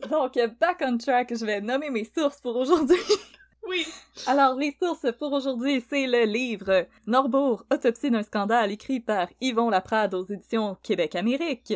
Donc, 0.10 0.38
back 0.58 0.78
on 0.80 0.96
track, 0.96 1.34
je 1.34 1.44
vais 1.44 1.60
nommer 1.60 1.90
mes 1.90 2.04
sources 2.04 2.40
pour 2.40 2.56
aujourd'hui. 2.56 2.96
Alors, 4.26 4.54
les 4.54 4.74
sources 4.78 5.06
pour 5.18 5.32
aujourd'hui, 5.32 5.84
c'est 5.88 6.06
le 6.06 6.24
livre 6.24 6.86
Norbourg, 7.06 7.64
Autopsie 7.72 8.10
d'un 8.10 8.22
scandale, 8.22 8.72
écrit 8.72 9.00
par 9.00 9.28
Yvon 9.40 9.70
Laprade 9.70 10.14
aux 10.14 10.24
éditions 10.24 10.76
Québec-Amérique. 10.82 11.74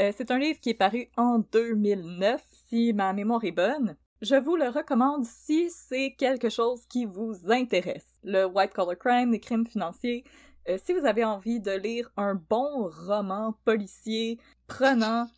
Euh, 0.00 0.12
c'est 0.16 0.30
un 0.30 0.38
livre 0.38 0.60
qui 0.60 0.70
est 0.70 0.74
paru 0.74 1.08
en 1.16 1.38
2009, 1.38 2.42
si 2.68 2.92
ma 2.92 3.12
mémoire 3.12 3.44
est 3.44 3.52
bonne. 3.52 3.96
Je 4.20 4.34
vous 4.34 4.56
le 4.56 4.68
recommande 4.68 5.24
si 5.24 5.70
c'est 5.70 6.14
quelque 6.18 6.48
chose 6.48 6.84
qui 6.88 7.04
vous 7.04 7.34
intéresse. 7.50 8.06
Le 8.24 8.44
white 8.44 8.72
collar 8.72 8.98
crime, 8.98 9.32
les 9.32 9.40
crimes 9.40 9.66
financiers. 9.66 10.24
Euh, 10.68 10.76
si 10.84 10.92
vous 10.92 11.06
avez 11.06 11.24
envie 11.24 11.60
de 11.60 11.70
lire 11.72 12.10
un 12.16 12.34
bon 12.34 12.90
roman 13.06 13.54
policier 13.64 14.38
prenant, 14.66 15.28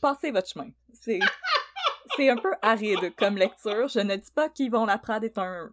passez 0.00 0.30
votre 0.30 0.48
chemin. 0.48 0.68
C'est 0.92 1.20
c'est 2.16 2.28
un 2.30 2.36
peu 2.36 2.52
aride 2.62 3.14
comme 3.16 3.36
lecture. 3.36 3.88
Je 3.88 4.00
ne 4.00 4.16
dis 4.16 4.30
pas 4.34 4.48
qu'Yvon 4.48 4.86
Laprade 4.86 5.24
est 5.24 5.38
un, 5.38 5.70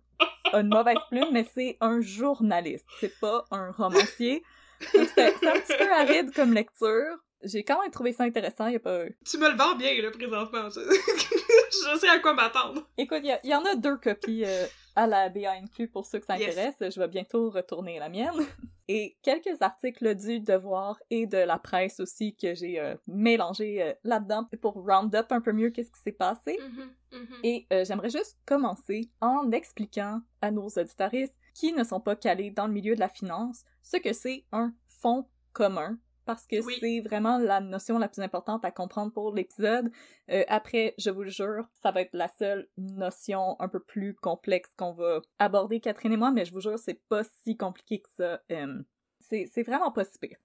une 0.53 0.67
mauvaise 0.69 0.97
plume, 1.09 1.29
mais 1.31 1.45
c'est 1.53 1.77
un 1.81 2.01
journaliste. 2.01 2.85
C'est 2.99 3.19
pas 3.19 3.45
un 3.51 3.71
romancier. 3.71 4.43
C'est 4.81 5.19
un 5.47 5.53
petit 5.59 5.77
peu 5.77 5.91
aride 5.91 6.33
comme 6.33 6.53
lecture. 6.53 7.17
J'ai 7.43 7.63
quand 7.63 7.81
même 7.81 7.91
trouvé 7.91 8.13
ça 8.13 8.23
intéressant. 8.23 8.67
Y 8.67 8.75
a 8.75 8.79
pas... 8.79 9.03
Tu 9.25 9.37
me 9.39 9.49
le 9.49 9.55
vends 9.57 9.75
bien, 9.75 9.99
là, 10.01 10.11
présentement. 10.11 10.69
Je, 10.69 10.79
je 11.71 11.99
sais 11.99 12.07
à 12.09 12.19
quoi 12.19 12.33
m'attendre. 12.33 12.87
Écoute, 12.97 13.21
il 13.23 13.35
y, 13.43 13.47
y 13.49 13.55
en 13.55 13.65
a 13.65 13.73
deux 13.75 13.97
copies 13.97 14.43
euh, 14.45 14.65
à 14.95 15.07
la 15.07 15.29
BANQ 15.29 15.87
pour 15.87 16.05
ceux 16.05 16.19
que 16.19 16.25
ça 16.27 16.37
Yes. 16.37 16.49
intéresse. 16.57 16.93
Je 16.93 16.99
vais 16.99 17.07
bientôt 17.07 17.49
retourner 17.49 17.97
la 17.97 18.09
mienne. 18.09 18.45
Et 18.93 19.15
quelques 19.21 19.61
articles 19.61 20.15
du 20.15 20.41
Devoir 20.41 20.99
et 21.09 21.25
de 21.25 21.37
la 21.37 21.57
presse 21.57 22.01
aussi 22.01 22.35
que 22.35 22.53
j'ai 22.53 22.77
euh, 22.77 22.97
mélangés 23.07 23.81
euh, 23.81 23.93
là-dedans 24.03 24.49
pour 24.61 24.73
round 24.73 25.15
up 25.15 25.31
un 25.31 25.39
peu 25.39 25.53
mieux 25.53 25.69
qu'est-ce 25.69 25.91
qui 25.91 26.01
s'est 26.01 26.11
passé. 26.11 26.59
Et 27.41 27.67
euh, 27.71 27.85
j'aimerais 27.85 28.09
juste 28.09 28.37
commencer 28.45 29.09
en 29.21 29.49
expliquant 29.53 30.19
à 30.41 30.51
nos 30.51 30.67
auditaristes 30.67 31.39
qui 31.53 31.71
ne 31.71 31.85
sont 31.85 32.01
pas 32.01 32.17
calés 32.17 32.51
dans 32.51 32.67
le 32.67 32.73
milieu 32.73 32.93
de 32.93 32.99
la 32.99 33.07
finance 33.07 33.63
ce 33.81 33.95
que 33.95 34.11
c'est 34.11 34.43
un 34.51 34.73
fonds 34.87 35.25
commun 35.53 35.97
parce 36.31 36.47
que 36.47 36.63
Oui. 36.63 36.77
c'est 36.79 37.01
vraiment 37.01 37.37
la 37.37 37.59
notion 37.59 37.97
la 37.99 38.07
plus 38.07 38.21
importante 38.21 38.63
à 38.63 38.71
comprendre 38.71 39.11
pour 39.11 39.33
l'épisode. 39.33 39.91
Euh, 40.29 40.43
après, 40.47 40.93
je 40.97 41.09
vous 41.09 41.23
le 41.23 41.29
jure, 41.29 41.67
ça 41.83 41.91
va 41.91 42.01
être 42.01 42.13
la 42.13 42.29
seule 42.29 42.69
notion 42.77 43.57
un 43.59 43.67
peu 43.67 43.79
plus 43.81 44.13
complexe 44.15 44.69
qu'on 44.77 44.93
va 44.93 45.21
aborder, 45.39 45.81
Catherine 45.81 46.13
et 46.13 46.17
moi, 46.17 46.31
mais 46.31 46.45
je 46.45 46.53
vous 46.53 46.61
jure, 46.61 46.79
c'est 46.79 47.01
pas 47.09 47.23
si 47.43 47.57
compliqué 47.57 47.99
que 48.01 48.09
ça. 48.11 48.41
Euh, 48.51 48.81
c'est 49.19 49.45
c'est 49.51 49.63
vraiment 49.63 49.91
pas 49.91 50.05
si 50.05 50.17
pire. 50.19 50.37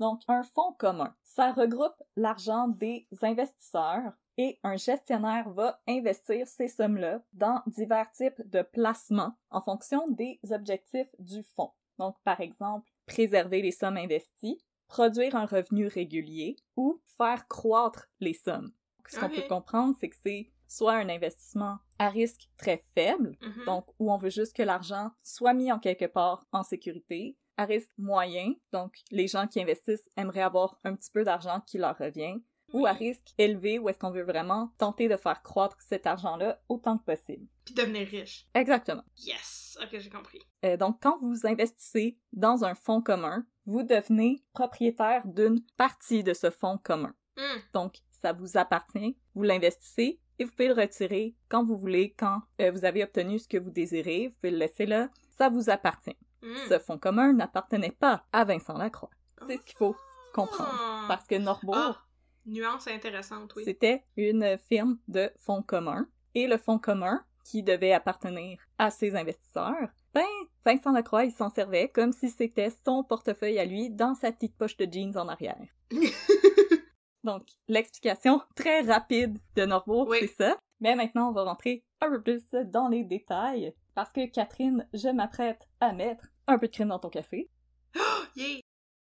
Donc, 0.00 0.22
un 0.28 0.42
fonds 0.42 0.72
commun, 0.78 1.14
ça 1.22 1.52
regroupe 1.52 2.02
l'argent 2.16 2.68
des 2.68 3.06
investisseurs 3.22 4.12
et 4.38 4.58
un 4.64 4.76
gestionnaire 4.76 5.48
va 5.50 5.80
investir 5.86 6.48
ces 6.48 6.68
sommes-là 6.68 7.22
dans 7.32 7.62
divers 7.66 8.10
types 8.10 8.42
de 8.48 8.62
placements 8.62 9.34
en 9.50 9.60
fonction 9.60 10.08
des 10.08 10.40
objectifs 10.50 11.14
du 11.18 11.42
fonds. 11.54 11.70
Donc, 11.98 12.16
par 12.24 12.40
exemple, 12.40 12.90
préserver 13.06 13.62
les 13.62 13.70
sommes 13.70 13.96
investies, 13.96 14.58
produire 14.88 15.34
un 15.36 15.46
revenu 15.46 15.86
régulier 15.86 16.56
ou 16.76 17.00
faire 17.16 17.46
croître 17.48 18.08
les 18.20 18.34
sommes. 18.34 18.72
Ce 19.08 19.18
qu'on 19.20 19.28
peut 19.28 19.42
comprendre, 19.48 19.94
c'est 20.00 20.08
que 20.08 20.16
c'est 20.24 20.50
soit 20.66 20.94
un 20.94 21.08
investissement 21.08 21.78
à 21.98 22.08
risque 22.08 22.48
très 22.56 22.84
faible, 22.94 23.36
Mhm. 23.42 23.64
donc 23.66 23.86
où 23.98 24.10
on 24.12 24.16
veut 24.16 24.30
juste 24.30 24.56
que 24.56 24.62
l'argent 24.62 25.10
soit 25.22 25.52
mis 25.54 25.70
en 25.70 25.78
quelque 25.78 26.06
part 26.06 26.46
en 26.52 26.62
sécurité, 26.62 27.36
à 27.56 27.64
risque 27.66 27.92
moyen, 27.98 28.54
donc 28.72 28.96
les 29.10 29.28
gens 29.28 29.46
qui 29.46 29.60
investissent 29.60 30.08
aimeraient 30.16 30.42
avoir 30.42 30.78
un 30.84 30.96
petit 30.96 31.10
peu 31.12 31.22
d'argent 31.22 31.60
qui 31.60 31.78
leur 31.78 31.96
revient, 31.98 32.42
ou 32.74 32.86
à 32.86 32.92
risque 32.92 33.32
élevé, 33.38 33.78
où 33.78 33.88
est-ce 33.88 33.98
qu'on 33.98 34.10
veut 34.10 34.24
vraiment 34.24 34.74
tenter 34.78 35.08
de 35.08 35.16
faire 35.16 35.42
croître 35.42 35.80
cet 35.80 36.06
argent-là 36.06 36.60
autant 36.68 36.98
que 36.98 37.04
possible. 37.04 37.46
Puis 37.64 37.72
devenir 37.72 38.06
riche. 38.08 38.48
Exactement. 38.52 39.04
Yes! 39.16 39.78
Ok, 39.80 39.96
j'ai 39.98 40.10
compris. 40.10 40.40
Euh, 40.64 40.76
donc, 40.76 40.98
quand 41.00 41.16
vous 41.18 41.46
investissez 41.46 42.18
dans 42.32 42.64
un 42.64 42.74
fonds 42.74 43.00
commun, 43.00 43.46
vous 43.64 43.84
devenez 43.84 44.44
propriétaire 44.52 45.22
d'une 45.24 45.60
partie 45.76 46.24
de 46.24 46.34
ce 46.34 46.50
fonds 46.50 46.78
commun. 46.78 47.14
Hmm. 47.36 47.60
Donc, 47.72 47.98
ça 48.10 48.32
vous 48.32 48.56
appartient, 48.56 49.16
vous 49.34 49.42
l'investissez 49.44 50.20
et 50.40 50.44
vous 50.44 50.50
pouvez 50.50 50.68
le 50.68 50.74
retirer 50.74 51.36
quand 51.48 51.62
vous 51.62 51.76
voulez, 51.76 52.12
quand 52.18 52.42
euh, 52.60 52.72
vous 52.72 52.84
avez 52.84 53.04
obtenu 53.04 53.38
ce 53.38 53.46
que 53.46 53.56
vous 53.56 53.70
désirez, 53.70 54.28
vous 54.28 54.34
pouvez 54.34 54.50
le 54.50 54.58
laisser 54.58 54.84
là, 54.84 55.08
ça 55.30 55.48
vous 55.48 55.70
appartient. 55.70 56.16
Hmm. 56.42 56.56
Ce 56.68 56.78
fonds 56.80 56.98
commun 56.98 57.32
n'appartenait 57.32 57.92
pas 57.92 58.26
à 58.32 58.44
Vincent 58.44 58.76
Lacroix. 58.76 59.10
C'est 59.46 59.58
ce 59.58 59.62
qu'il 59.62 59.76
faut 59.76 59.96
comprendre. 60.34 60.76
Ah. 60.80 61.04
Parce 61.08 61.26
que 61.26 61.36
Norbourg, 61.36 61.76
Ah, 61.76 62.04
nuance 62.46 62.86
intéressante, 62.88 63.52
oui. 63.56 63.64
c'était 63.64 64.04
une 64.16 64.58
firme 64.68 64.98
de 65.08 65.30
fonds 65.36 65.62
commun. 65.62 66.08
Et 66.34 66.46
le 66.46 66.58
fonds 66.58 66.78
commun, 66.78 67.24
qui 67.44 67.62
devait 67.62 67.92
appartenir 67.92 68.58
à 68.78 68.90
ses 68.90 69.14
investisseurs, 69.14 69.88
ben, 70.14 70.24
Vincent 70.64 70.92
Lacroix, 70.92 71.24
il 71.24 71.32
s'en 71.32 71.50
servait 71.50 71.88
comme 71.88 72.12
si 72.12 72.28
c'était 72.30 72.70
son 72.84 73.04
portefeuille 73.04 73.58
à 73.58 73.64
lui 73.64 73.90
dans 73.90 74.14
sa 74.14 74.32
petite 74.32 74.56
poche 74.56 74.76
de 74.76 74.90
jeans 74.90 75.16
en 75.16 75.28
arrière. 75.28 75.66
Donc, 77.24 77.46
l'explication 77.68 78.42
très 78.54 78.80
rapide 78.82 79.38
de 79.56 79.64
Norbourg, 79.64 80.08
Oui. 80.08 80.18
c'est 80.20 80.34
ça. 80.44 80.58
Mais 80.80 80.94
maintenant, 80.94 81.30
on 81.30 81.32
va 81.32 81.44
rentrer 81.44 81.84
un 82.00 82.10
peu 82.10 82.22
plus 82.22 82.42
dans 82.66 82.88
les 82.88 83.04
détails. 83.04 83.72
Parce 83.94 84.12
que, 84.12 84.26
Catherine, 84.26 84.86
je 84.92 85.08
m'apprête 85.08 85.68
à 85.80 85.92
mettre 85.92 86.26
un 86.46 86.58
peu 86.58 86.66
de 86.66 86.72
crème 86.72 86.88
dans 86.88 86.98
ton 86.98 87.08
café. 87.10 87.48
Yeah! 88.36 88.60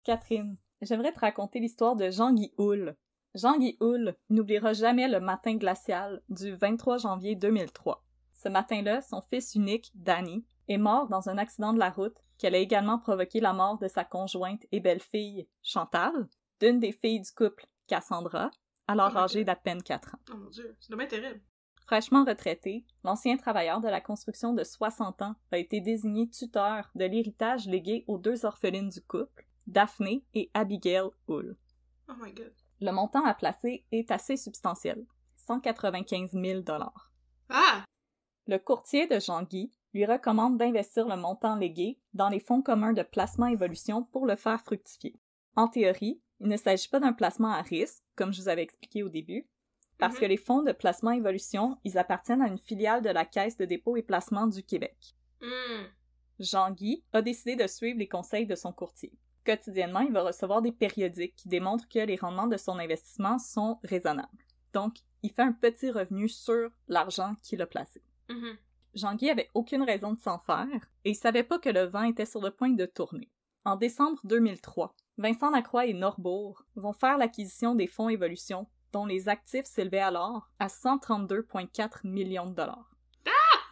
Catherine, 0.05 0.57
j'aimerais 0.81 1.13
te 1.13 1.19
raconter 1.19 1.59
l'histoire 1.59 1.97
de 1.97 2.11
Jean-Guy 2.11 2.53
Houle. 2.57 2.95
Jean-Guy 3.39 3.77
Houle 3.81 4.17
n'oubliera 4.31 4.73
jamais 4.73 5.07
le 5.07 5.21
matin 5.21 5.55
glacial 5.55 6.21
du 6.29 6.57
23 6.57 6.99
janvier 6.99 7.37
2003. 7.37 8.05
Ce 8.35 8.49
matin-là, 8.49 9.01
son 9.01 9.21
fils 9.21 9.55
unique, 9.55 9.93
Danny, 9.95 10.45
est 10.67 10.77
mort 10.77 11.09
dans 11.09 11.29
un 11.29 11.39
accident 11.39 11.73
de 11.73 11.79
la 11.79 11.91
route 11.91 12.17
qui 12.37 12.49
allait 12.49 12.63
également 12.63 12.99
provoquer 12.99 13.39
la 13.41 13.53
mort 13.53 13.79
de 13.79 13.87
sa 13.87 14.05
conjointe 14.05 14.67
et 14.73 14.81
belle-fille, 14.81 15.47
Chantal, 15.63 16.29
d'une 16.61 16.81
des 16.81 16.91
filles 16.91 17.21
du 17.21 17.31
couple, 17.31 17.67
Cassandra, 17.87 18.51
alors 18.89 19.13
Oh 19.15 19.19
âgée 19.19 19.45
d'à 19.45 19.57
peine 19.57 19.83
4 19.83 20.17
ans. 20.17 20.19
Oh 20.33 20.37
mon 20.37 20.51
dieu, 20.51 20.77
c'est 20.81 20.91
dommage 20.91 21.09
terrible. 21.09 21.41
Fraîchement 21.87 22.25
retraité, 22.25 22.85
l'ancien 23.05 23.37
travailleur 23.37 23.81
de 23.81 23.89
la 23.89 24.01
construction 24.01 24.53
de 24.53 24.65
60 24.65 25.23
ans 25.23 25.37
a 25.53 25.59
été 25.59 25.81
désigné 25.81 26.29
tuteur 26.29 26.91
de 26.97 27.05
l'héritage 27.05 27.67
légué 27.67 28.05
aux 28.09 28.19
deux 28.19 28.45
orphelines 28.45 28.91
du 28.91 29.01
couple, 29.01 29.47
Daphné 29.69 30.25
et 30.35 30.51
Abigail 30.55 31.09
Hull. 31.29 31.57
Oh 32.09 32.15
my 32.21 32.33
god. 32.33 32.53
Le 32.81 32.93
montant 32.93 33.25
à 33.25 33.35
placer 33.35 33.85
est 33.93 34.11
assez 34.11 34.37
substantiel, 34.37 35.05
195 35.37 36.33
000 36.33 36.63
Ah! 37.49 37.85
Le 38.47 38.59
courtier 38.59 39.07
de 39.07 39.19
Jean-Guy 39.19 39.71
lui 39.95 40.07
recommande 40.07 40.59
d'investir 40.59 41.09
le 41.09 41.17
montant 41.17 41.57
légué 41.57 41.99
dans 42.15 42.29
les 42.29 42.41
fonds 42.41 42.63
communs 42.63 42.93
de 42.93 43.03
placement 43.03 43.47
évolution 43.47 44.05
pour 44.05 44.27
le 44.27 44.37
faire 44.37 44.61
fructifier. 44.61 45.15
En 45.57 45.69
théorie, 45.69 46.21
il 46.41 46.49
ne 46.49 46.57
s'agit 46.57 46.89
pas 46.89 47.01
d'un 47.01 47.13
placement 47.13 47.51
à 47.53 47.63
risque, 47.63 48.03
comme 48.15 48.33
je 48.33 48.41
vous 48.43 48.49
avais 48.49 48.63
expliqué 48.63 49.03
au 49.03 49.09
début, 49.09 49.49
parce 49.99 50.15
Mhm. 50.15 50.21
que 50.21 50.25
les 50.27 50.37
fonds 50.37 50.63
de 50.63 50.73
placement 50.73 51.11
évolution, 51.11 51.79
ils 51.85 51.99
appartiennent 51.99 52.43
à 52.43 52.49
une 52.49 52.59
filiale 52.59 53.03
de 53.03 53.09
la 53.11 53.25
Caisse 53.25 53.57
de 53.57 53.65
dépôt 53.65 53.97
et 53.97 54.03
placement 54.03 54.47
du 54.47 54.63
Québec. 54.63 54.97
Hmm. 55.41 55.87
Jean-Guy 56.39 57.03
a 57.13 57.23
décidé 57.23 57.57
de 57.57 57.67
suivre 57.67 57.99
les 57.99 58.09
conseils 58.09 58.47
de 58.47 58.55
son 58.55 58.73
courtier. 58.73 59.13
Quotidiennement, 59.49 60.01
il 60.01 60.13
va 60.13 60.25
recevoir 60.25 60.61
des 60.61 60.73
périodiques 60.73 61.35
qui 61.35 61.49
démontrent 61.49 61.89
que 61.89 62.01
les 62.01 62.17
rendements 62.17 62.49
de 62.49 62.59
son 62.59 62.79
investissement 62.79 63.39
sont 63.39 63.79
raisonnables. 63.83 64.45
Donc, 64.75 64.97
il 65.23 65.33
fait 65.33 65.41
un 65.41 65.55
petit 65.55 65.91
revenu 65.91 66.29
sur 66.29 66.69
l'argent 66.87 67.35
qu'il 67.43 67.63
a 67.63 67.67
placé. 67.67 68.03
Mhm. 68.29 68.59
Jean-Guy 68.93 69.31
avait 69.31 69.49
aucune 69.55 69.85
raison 69.85 70.13
de 70.13 70.21
s'en 70.21 70.39
faire 70.39 70.91
et 71.07 71.13
il 71.13 71.15
savait 71.15 71.45
pas 71.45 71.59
que 71.59 71.71
le 71.71 71.85
vent 71.85 72.03
était 72.03 72.27
sur 72.27 72.43
le 72.43 72.51
point 72.51 72.69
de 72.69 72.85
tourner. 72.85 73.31
En 73.65 73.77
décembre 73.77 74.21
2003, 74.25 74.95
Vincent 75.17 75.49
Lacroix 75.49 75.87
et 75.87 75.95
Norbourg 75.95 76.63
vont 76.77 76.93
faire 76.93 77.17
l'acquisition 77.17 77.75
des 77.75 77.87
fonds 77.87 78.11
Évolution 78.11 78.69
dont 78.93 79.07
les 79.07 79.31
actifs 79.31 79.65
s'élevaient 79.65 79.99
alors 79.99 80.51
à 80.59 80.67
132,4 80.67 82.07
millions 82.07 82.51
de 82.51 82.55
dollars. 82.55 82.95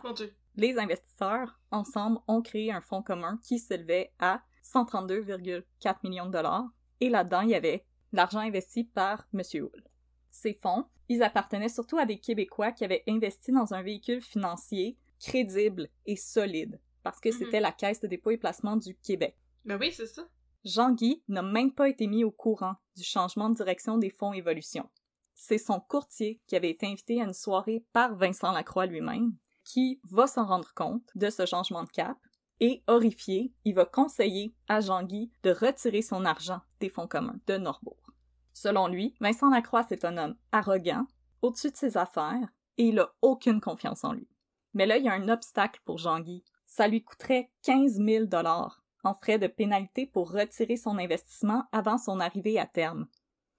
Mon 0.03 0.13
dieu. 0.15 0.33
Les 0.55 0.79
investisseurs, 0.79 1.61
ensemble, 1.71 2.19
ont 2.29 2.41
créé 2.41 2.73
un 2.73 2.81
fonds 2.81 3.03
commun 3.03 3.39
qui 3.43 3.59
s'élevait 3.59 4.15
à 4.19 4.41
132,4 4.73 5.97
millions 6.05 6.27
de 6.27 6.33
dollars 6.33 6.67
et 7.01 7.09
là-dedans, 7.09 7.43
il 7.43 7.51
y 7.51 7.55
avait 7.55 7.85
l'argent 8.13 8.41
investi 8.41 8.85
par 8.85 9.27
M. 9.35 9.43
Hull. 9.55 9.85
Ces 10.31 10.55
fonds, 10.55 10.87
ils 11.09 11.23
appartenaient 11.23 11.69
surtout 11.69 11.99
à 11.99 12.07
des 12.07 12.19
Québécois 12.19 12.73
qui 12.73 12.85
avaient 12.85 13.05
investi 13.09 13.53
dans 13.53 13.75
un 13.75 13.83
véhicule 13.83 14.21
financier 14.23 14.97
crédible 15.21 15.89
et 16.05 16.17
solide, 16.17 16.81
parce 17.03 17.21
que 17.21 17.29
Mhm. 17.31 17.35
c'était 17.39 17.61
la 17.61 17.73
Caisse 17.73 18.01
de 18.01 18.07
dépôt 18.07 18.31
et 18.31 18.37
placement 18.37 18.77
du 18.77 18.95
Québec. 18.97 19.37
Ben 19.65 19.79
oui, 19.81 19.93
c'est 19.93 20.07
ça. 20.07 20.29
Jean-Guy 20.65 21.23
n'a 21.29 21.43
même 21.43 21.73
pas 21.73 21.89
été 21.89 22.07
mis 22.07 22.25
au 22.25 22.31
courant 22.31 22.77
du 22.97 23.05
changement 23.05 23.49
de 23.51 23.55
direction 23.55 23.99
des 23.99 24.11
fonds 24.11 24.33
Évolution. 24.33 24.89
C'est 25.35 25.59
son 25.59 25.81
courtier 25.81 26.41
qui 26.47 26.57
avait 26.57 26.71
été 26.71 26.87
invité 26.87 27.21
à 27.21 27.25
une 27.25 27.33
soirée 27.33 27.85
par 27.93 28.17
Vincent 28.17 28.53
Lacroix 28.53 28.87
lui-même, 28.87 29.37
qui 29.65 30.01
va 30.05 30.27
s'en 30.27 30.47
rendre 30.47 30.73
compte 30.75 31.09
de 31.15 31.31
ce 31.31 31.47
changement 31.47 31.85
de 31.85 31.91
cap 31.91 32.17
et, 32.61 32.83
horrifié, 32.87 33.53
il 33.65 33.75
va 33.75 33.85
conseiller 33.85 34.55
à 34.69 34.81
Jean-Guy 34.81 35.31
de 35.43 35.51
retirer 35.51 36.03
son 36.03 36.25
argent 36.25 36.61
des 36.81 36.89
fonds 36.89 37.07
communs 37.07 37.39
de 37.47 37.57
Norbourg. 37.57 38.13
Selon 38.53 38.89
lui, 38.89 39.15
Vincent 39.21 39.51
Lacroix 39.51 39.85
c'est 39.89 40.05
un 40.05 40.17
homme 40.17 40.37
arrogant, 40.53 41.07
au-dessus 41.43 41.71
de 41.71 41.77
ses 41.77 41.97
affaires, 41.97 42.49
et 42.79 42.89
il 42.89 42.99
a 42.99 43.13
aucune 43.23 43.61
confiance 43.61 44.05
en 44.05 44.13
lui. 44.13 44.29
Mais 44.75 44.87
là, 44.87 44.97
il 44.99 45.05
y 45.05 45.09
a 45.09 45.15
un 45.15 45.29
obstacle 45.29 45.81
pour 45.85 45.99
Jean-Guy. 45.99 46.45
Ça 46.67 46.89
lui 46.89 47.03
coûterait 47.03 47.51
15 47.63 48.01
000 48.03 48.25
dollars 48.27 48.83
en 49.05 49.15
frais 49.15 49.39
de 49.39 49.47
pénalité 49.47 50.07
pour 50.07 50.33
retirer 50.33 50.77
son 50.77 50.99
investissement 50.99 51.65
avant 51.73 51.97
son 51.97 52.21
arrivée 52.21 52.59
à 52.59 52.67
terme. 52.67 53.07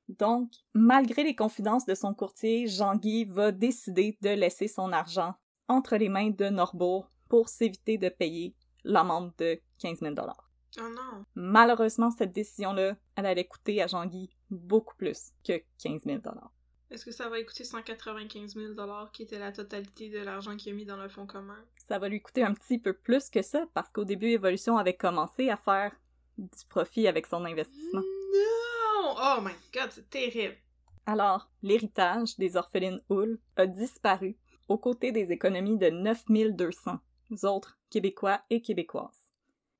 Donc, 0.09 0.51
malgré 0.73 1.23
les 1.23 1.35
confidences 1.35 1.85
de 1.85 1.95
son 1.95 2.13
courtier, 2.13 2.67
Jean-Guy 2.67 3.25
va 3.25 3.51
décider 3.51 4.17
de 4.21 4.29
laisser 4.29 4.67
son 4.67 4.91
argent 4.91 5.35
entre 5.67 5.95
les 5.97 6.09
mains 6.09 6.29
de 6.29 6.49
Norbourg 6.49 7.11
pour 7.29 7.49
s'éviter 7.49 7.97
de 7.97 8.09
payer 8.09 8.55
l'amende 8.83 9.33
de 9.37 9.59
15 9.79 9.99
000 9.99 10.15
Oh 10.79 10.89
non. 10.89 11.25
Malheureusement, 11.35 12.11
cette 12.11 12.33
décision-là, 12.33 12.95
elle 13.15 13.25
allait 13.25 13.47
coûter 13.47 13.81
à 13.81 13.87
Jean-Guy 13.87 14.29
beaucoup 14.49 14.95
plus 14.95 15.31
que 15.43 15.61
15 15.81 16.03
000 16.05 16.19
Est-ce 16.91 17.05
que 17.05 17.11
ça 17.11 17.29
va 17.29 17.41
coûter 17.41 17.63
195 17.63 18.53
000 18.53 18.73
qui 19.11 19.23
était 19.23 19.39
la 19.39 19.51
totalité 19.51 20.09
de 20.09 20.19
l'argent 20.19 20.55
qu'il 20.55 20.73
a 20.73 20.75
mis 20.75 20.85
dans 20.85 20.97
le 20.97 21.09
fonds 21.09 21.25
commun? 21.25 21.57
Ça 21.87 21.97
va 21.99 22.09
lui 22.09 22.21
coûter 22.21 22.43
un 22.43 22.53
petit 22.53 22.77
peu 22.77 22.93
plus 22.93 23.29
que 23.29 23.41
ça 23.41 23.65
parce 23.73 23.91
qu'au 23.91 24.05
début, 24.05 24.27
Evolution 24.27 24.77
avait 24.77 24.95
commencé 24.95 25.49
à 25.49 25.57
faire 25.57 25.95
du 26.37 26.65
profit 26.69 27.07
avec 27.07 27.25
son 27.25 27.43
investissement. 27.45 28.01
Non! 28.01 29.15
Oh 29.19 29.41
my 29.41 29.53
god, 29.73 29.89
c'est 29.91 30.09
terrible. 30.09 30.55
Alors, 31.07 31.49
l'héritage 31.63 32.35
des 32.37 32.57
orphelines 32.57 33.01
Hull 33.09 33.39
a 33.55 33.65
disparu 33.65 34.37
aux 34.67 34.77
côtés 34.77 35.11
des 35.11 35.31
économies 35.31 35.77
de 35.77 35.89
9200 35.89 36.99
autres 37.43 37.76
Québécois 37.89 38.41
et 38.49 38.61
Québécoises. 38.61 39.31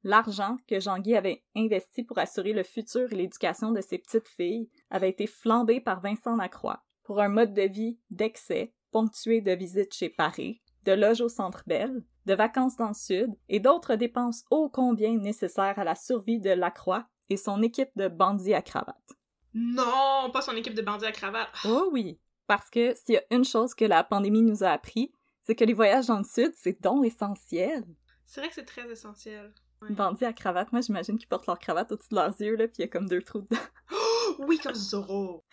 L'argent 0.04 0.58
que 0.68 0.80
Jean-Guy 0.80 1.16
avait 1.16 1.44
investi 1.56 2.04
pour 2.04 2.18
assurer 2.18 2.54
le 2.54 2.64
futur 2.64 3.12
et 3.12 3.16
l'éducation 3.16 3.72
de 3.72 3.82
ses 3.82 3.98
petites 3.98 4.28
filles 4.28 4.70
avait 4.90 5.10
été 5.10 5.28
flambé 5.28 5.82
par 5.82 6.02
Vincent 6.02 6.36
Lacroix 6.36 6.84
pour 7.04 7.22
un 7.22 7.30
mode 7.30 7.54
de 7.54 7.64
vie 7.64 7.98
d'excès, 8.10 8.74
ponctué 8.92 9.42
de 9.42 9.52
visites 9.52 9.94
chez 9.94 10.10
Paris, 10.10 10.62
de 10.86 10.94
loges 10.94 11.22
au 11.22 11.30
Centre 11.30 11.64
Bell, 11.68 12.04
de 12.26 12.34
vacances 12.34 12.78
dans 12.78 12.90
le 12.90 12.94
Sud 12.94 13.34
et 13.50 13.60
d'autres 13.60 13.96
dépenses 13.96 14.44
ô 14.52 14.70
combien 14.70 15.18
nécessaires 15.18 15.80
à 15.80 15.84
la 15.84 15.96
survie 15.96 16.40
de 16.40 16.52
Lacroix 16.52 17.08
et 17.30 17.38
son 17.38 17.62
équipe 17.62 17.92
de 17.96 18.08
bandits 18.08 18.54
à 18.54 18.62
cravate. 18.62 18.96
Non, 19.54 20.30
pas 20.32 20.42
son 20.42 20.56
équipe 20.56 20.76
de 20.76 20.82
bandits 20.82 21.06
à 21.06 21.12
cravate. 21.12 21.50
Oh 21.66 21.90
oui, 21.92 22.20
parce 22.46 22.70
que 22.70 22.94
s'il 22.96 23.16
y 23.16 23.18
a 23.18 23.24
une 23.32 23.46
chose 23.46 23.74
que 23.74 23.86
la 23.86 24.04
pandémie 24.04 24.42
nous 24.42 24.64
a 24.64 24.70
appris, 24.70 25.12
c'est 25.48 25.56
que 25.56 25.64
les 25.64 25.74
voyages 25.74 26.08
dans 26.08 26.18
le 26.18 26.26
sud, 26.26 26.52
c'est 26.56 26.82
donc 26.82 27.06
essentiel. 27.06 27.86
C'est 28.26 28.42
vrai 28.42 28.50
que 28.50 28.56
c'est 28.56 28.66
très 28.66 28.92
essentiel. 28.92 29.54
Ouais. 29.82 29.92
Bandits 29.92 30.26
à 30.26 30.34
cravate, 30.34 30.74
moi 30.74 30.82
j'imagine 30.82 31.18
qu'ils 31.18 31.30
portent 31.30 31.48
leur 31.48 31.58
cravate 31.58 31.90
au-dessus 31.90 32.10
de 32.12 32.16
leurs 32.16 32.42
yeux, 32.42 32.58
là, 32.58 32.68
puis 32.68 32.80
il 32.80 32.82
y 32.82 32.84
a 32.84 32.90
comme 32.90 33.08
deux 33.08 33.22
trous 33.22 33.40
dedans. 33.40 33.62
oui, 34.40 34.58
comme 34.58 34.76
Zorro. 34.76 35.46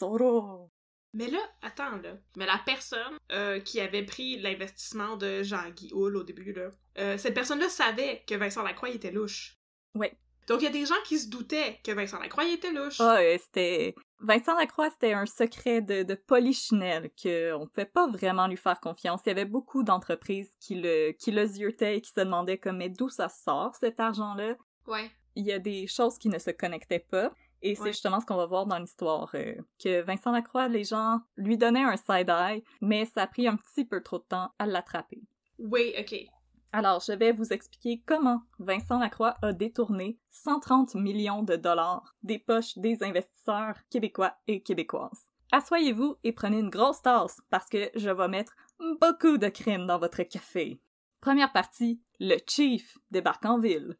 Zorro! 0.00 0.70
Mais 1.12 1.26
là, 1.28 1.38
attends, 1.60 1.98
là. 1.98 2.16
Mais 2.38 2.46
la 2.46 2.58
personne 2.64 3.18
euh, 3.32 3.60
qui 3.60 3.78
avait 3.78 4.06
pris 4.06 4.38
l'investissement 4.38 5.18
de 5.18 5.42
Jean-Guy 5.42 5.90
Hull 5.92 6.16
au 6.16 6.22
début, 6.22 6.54
là, 6.54 6.70
euh, 6.96 7.18
cette 7.18 7.34
personne-là 7.34 7.68
savait 7.68 8.24
que 8.26 8.34
Vincent 8.34 8.62
Lacroix 8.62 8.88
était 8.88 9.10
louche. 9.10 9.58
Oui. 9.94 10.06
Donc 10.52 10.60
il 10.60 10.64
y 10.64 10.68
a 10.68 10.70
des 10.70 10.86
gens 10.86 11.00
qui 11.04 11.18
se 11.18 11.28
doutaient 11.28 11.80
que 11.82 11.92
Vincent 11.92 12.18
Lacroix 12.18 12.46
était 12.46 12.72
louche. 12.72 13.00
Ah, 13.00 13.18
c'était... 13.38 13.94
Vincent 14.20 14.54
Lacroix, 14.56 14.90
c'était 14.90 15.14
un 15.14 15.26
secret 15.26 15.80
de, 15.80 16.02
de 16.04 16.14
polichinelle 16.14 17.10
qu'on 17.20 17.66
pouvait 17.66 17.86
pas 17.86 18.06
vraiment 18.08 18.46
lui 18.46 18.56
faire 18.56 18.78
confiance. 18.80 19.22
Il 19.26 19.30
y 19.30 19.32
avait 19.32 19.46
beaucoup 19.46 19.82
d'entreprises 19.82 20.54
qui 20.60 20.76
le, 20.76 21.12
qui 21.12 21.32
le 21.32 21.44
ziotaient 21.46 21.96
et 21.96 22.00
qui 22.00 22.10
se 22.10 22.20
demandaient 22.20 22.58
comme, 22.58 22.76
mais 22.76 22.88
d'où 22.88 23.08
ça 23.08 23.28
sort, 23.28 23.74
cet 23.74 23.98
argent-là? 23.98 24.54
Ouais. 24.86 25.10
Il 25.34 25.44
y 25.46 25.52
a 25.52 25.58
des 25.58 25.86
choses 25.86 26.18
qui 26.18 26.28
ne 26.28 26.38
se 26.38 26.50
connectaient 26.50 27.00
pas. 27.10 27.32
Et 27.62 27.74
c'est 27.74 27.82
Ouais. 27.82 27.92
justement 27.92 28.20
ce 28.20 28.26
qu'on 28.26 28.36
va 28.36 28.46
voir 28.46 28.66
dans 28.66 28.78
l'histoire, 28.78 29.30
euh, 29.34 29.54
que 29.82 30.02
Vincent 30.02 30.32
Lacroix, 30.32 30.68
les 30.68 30.84
gens 30.84 31.20
lui 31.36 31.56
donnaient 31.56 31.84
un 31.84 31.96
side-eye, 31.96 32.62
mais 32.80 33.04
ça 33.06 33.22
a 33.22 33.26
pris 33.28 33.46
un 33.48 33.56
petit 33.56 33.84
peu 33.84 34.02
trop 34.02 34.18
de 34.18 34.24
temps 34.24 34.50
à 34.58 34.66
l'attraper. 34.66 35.22
Oui, 35.58 35.94
ok. 35.98 36.26
Alors, 36.74 37.00
je 37.06 37.12
vais 37.12 37.32
vous 37.32 37.52
expliquer 37.52 38.02
comment 38.06 38.42
Vincent 38.58 38.98
Lacroix 38.98 39.36
a 39.42 39.52
détourné 39.52 40.18
130 40.30 40.94
millions 40.94 41.42
de 41.42 41.56
dollars 41.56 42.16
des 42.22 42.38
poches 42.38 42.78
des 42.78 43.02
investisseurs 43.02 43.76
québécois 43.90 44.34
et 44.46 44.62
québécoises. 44.62 45.28
Assoyez-vous 45.52 46.16
et 46.24 46.32
prenez 46.32 46.60
une 46.60 46.70
grosse 46.70 47.02
tasse 47.02 47.42
parce 47.50 47.68
que 47.68 47.90
je 47.94 48.08
vais 48.08 48.28
mettre 48.28 48.54
beaucoup 49.02 49.36
de 49.36 49.48
crème 49.48 49.86
dans 49.86 49.98
votre 49.98 50.22
café. 50.22 50.80
Première 51.20 51.52
partie, 51.52 52.00
le 52.18 52.38
Chief 52.48 52.96
débarque 53.10 53.44
en 53.44 53.58
ville. 53.58 53.98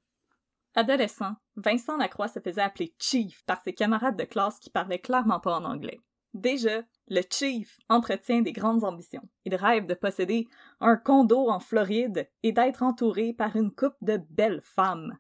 Adolescent, 0.75 1.35
Vincent 1.57 1.99
Lacroix 1.99 2.29
se 2.29 2.41
faisait 2.41 2.63
appeler 2.63 2.95
Chief 2.99 3.45
par 3.45 3.61
ses 3.61 3.75
camarades 3.75 4.19
de 4.19 4.25
classe 4.25 4.59
qui 4.59 4.71
parlaient 4.71 4.99
clairement 4.99 5.41
pas 5.41 5.59
en 5.59 5.65
anglais. 5.67 6.01
Déjà, 6.35 6.83
le 7.09 7.21
Chief 7.31 7.79
entretient 7.91 8.41
des 8.41 8.53
grandes 8.53 8.85
ambitions. 8.85 9.29
Il 9.45 9.55
rêve 9.55 9.87
de 9.87 9.95
posséder 9.95 10.49
un 10.81 10.97
condo 10.97 11.51
en 11.51 11.61
Floride 11.61 12.29
et 12.43 12.53
d'être 12.53 12.83
entouré 12.83 13.35
par 13.35 13.55
une 13.55 13.71
couple 13.71 13.99
de 14.01 14.19
belles 14.31 14.63
femmes. 14.63 15.19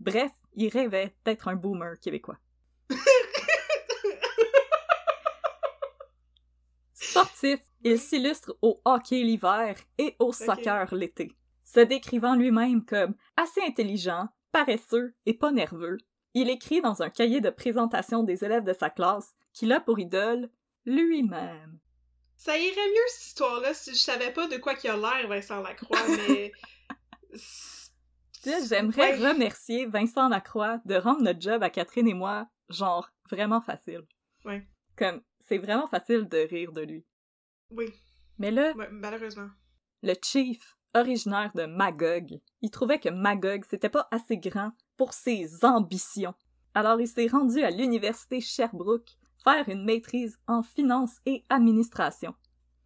Bref, 0.00 0.32
il 0.54 0.68
rêvait 0.68 1.14
d'être 1.24 1.48
un 1.48 1.56
boomer 1.56 1.98
québécois. 2.00 2.38
Sportif, 6.92 7.60
il 7.82 7.98
s'illustre 7.98 8.56
au 8.60 8.80
hockey 8.84 9.22
l'hiver 9.22 9.76
et 9.98 10.14
au 10.18 10.32
soccer 10.32 10.94
l'été. 10.94 11.32
Se 11.64 11.80
décrivant 11.80 12.34
lui-même 12.34 12.84
comme 12.84 13.14
assez 13.36 13.62
intelligent, 13.62 14.28
paresseux 14.52 15.14
et 15.24 15.34
pas 15.34 15.52
nerveux, 15.52 15.96
il 16.34 16.50
écrit 16.50 16.80
dans 16.80 17.02
un 17.02 17.10
cahier 17.10 17.40
de 17.40 17.50
présentation 17.50 18.22
des 18.22 18.44
élèves 18.44 18.64
de 18.64 18.72
sa 18.72 18.90
classe 18.90 19.34
qu'il 19.52 19.72
a 19.72 19.80
pour 19.80 19.98
idole 19.98 20.50
lui-même. 20.84 21.78
Ça 22.36 22.56
irait 22.58 22.88
mieux 22.88 23.08
cette 23.08 23.26
histoire-là 23.26 23.74
si 23.74 23.90
je 23.90 23.98
savais 23.98 24.32
pas 24.32 24.48
de 24.48 24.56
quoi 24.56 24.74
qu'il 24.74 24.90
a 24.90 24.96
l'air, 24.96 25.28
Vincent 25.28 25.60
Lacroix, 25.62 25.98
mais. 26.08 26.52
J'aimerais 28.44 29.18
Ouais. 29.18 29.28
remercier 29.32 29.86
Vincent 29.86 30.28
Lacroix 30.28 30.78
de 30.86 30.94
rendre 30.94 31.22
notre 31.22 31.40
job 31.40 31.62
à 31.62 31.68
Catherine 31.70 32.08
et 32.08 32.14
moi, 32.14 32.48
genre, 32.70 33.10
vraiment 33.30 33.60
facile. 33.60 34.06
Ouais. 34.44 34.66
Comme, 34.96 35.20
c'est 35.40 35.58
vraiment 35.58 35.86
facile 35.88 36.26
de 36.28 36.38
rire 36.48 36.72
de 36.72 36.80
lui. 36.80 37.04
Oui, 37.70 37.86
Mais 38.38 38.50
là, 38.50 38.72
ouais, 38.72 38.88
malheureusement. 38.90 39.50
le 40.02 40.14
chief, 40.24 40.78
originaire 40.94 41.52
de 41.54 41.66
Magog, 41.66 42.40
il 42.62 42.70
trouvait 42.70 42.98
que 42.98 43.10
Magog, 43.10 43.64
c'était 43.68 43.90
pas 43.90 44.08
assez 44.10 44.38
grand 44.38 44.72
pour 44.96 45.12
ses 45.12 45.62
ambitions. 45.64 46.34
Alors 46.74 47.00
il 47.00 47.06
s'est 47.08 47.26
rendu 47.26 47.62
à 47.62 47.70
l'université 47.70 48.40
Sherbrooke 48.40 49.18
faire 49.44 49.68
une 49.68 49.84
maîtrise 49.84 50.38
en 50.46 50.62
finance 50.62 51.16
et 51.26 51.44
administration. 51.48 52.34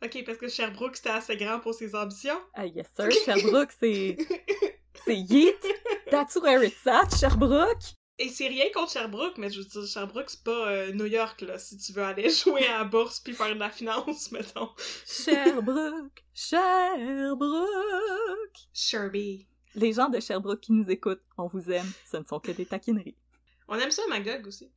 Ok, 0.05 0.23
parce 0.27 0.39
que 0.39 0.49
Sherbrooke, 0.49 0.97
c'était 0.97 1.11
assez 1.11 1.37
grand 1.37 1.61
pour 1.61 1.75
ses 1.75 1.95
ambitions. 1.95 2.39
Ah 2.55 2.67
yes 2.67 2.87
sir, 2.95 3.11
Sherbrooke, 3.11 3.73
c'est... 3.79 4.17
c'est 5.07 5.17
yeet! 5.17 5.67
That's 6.11 6.37
where 6.37 6.63
it's 6.63 6.87
at, 6.87 7.09
Sherbrooke! 7.19 7.95
Et 8.19 8.29
c'est 8.29 8.47
rien 8.47 8.67
contre 8.73 8.93
Sherbrooke, 8.93 9.39
mais 9.39 9.51
je 9.51 9.61
veux 9.61 9.65
dire, 9.65 9.87
Sherbrooke, 9.87 10.31
c'est 10.31 10.45
pas 10.45 10.69
euh, 10.69 10.93
New 10.93 11.07
York, 11.07 11.41
là, 11.41 11.59
si 11.59 11.79
tu 11.79 11.93
veux 11.93 12.03
aller 12.03 12.29
jouer 12.45 12.65
à 12.67 12.79
la 12.79 12.85
bourse 12.85 13.19
puis 13.19 13.33
faire 13.33 13.53
de 13.55 13.59
la 13.59 13.71
finance, 13.71 14.31
mettons. 14.33 14.71
Sherbrooke, 15.07 16.23
Sherbrooke. 16.33 17.69
Sherby. 18.73 19.49
Les 19.75 19.93
gens 19.93 20.09
de 20.09 20.21
Sherbrooke 20.21 20.61
qui 20.61 20.73
nous 20.73 20.89
écoutent, 20.91 21.25
on 21.37 21.49
vous 21.49 21.71
aime, 21.71 21.91
ce 22.09 22.19
ne 22.19 22.25
sont 22.25 22.39
que 22.39 22.53
des 22.53 22.67
taquineries. 22.67 23.17
On 23.67 23.77
aime 23.79 23.91
ça, 23.91 24.03
Magog, 24.09 24.47
aussi. 24.47 24.71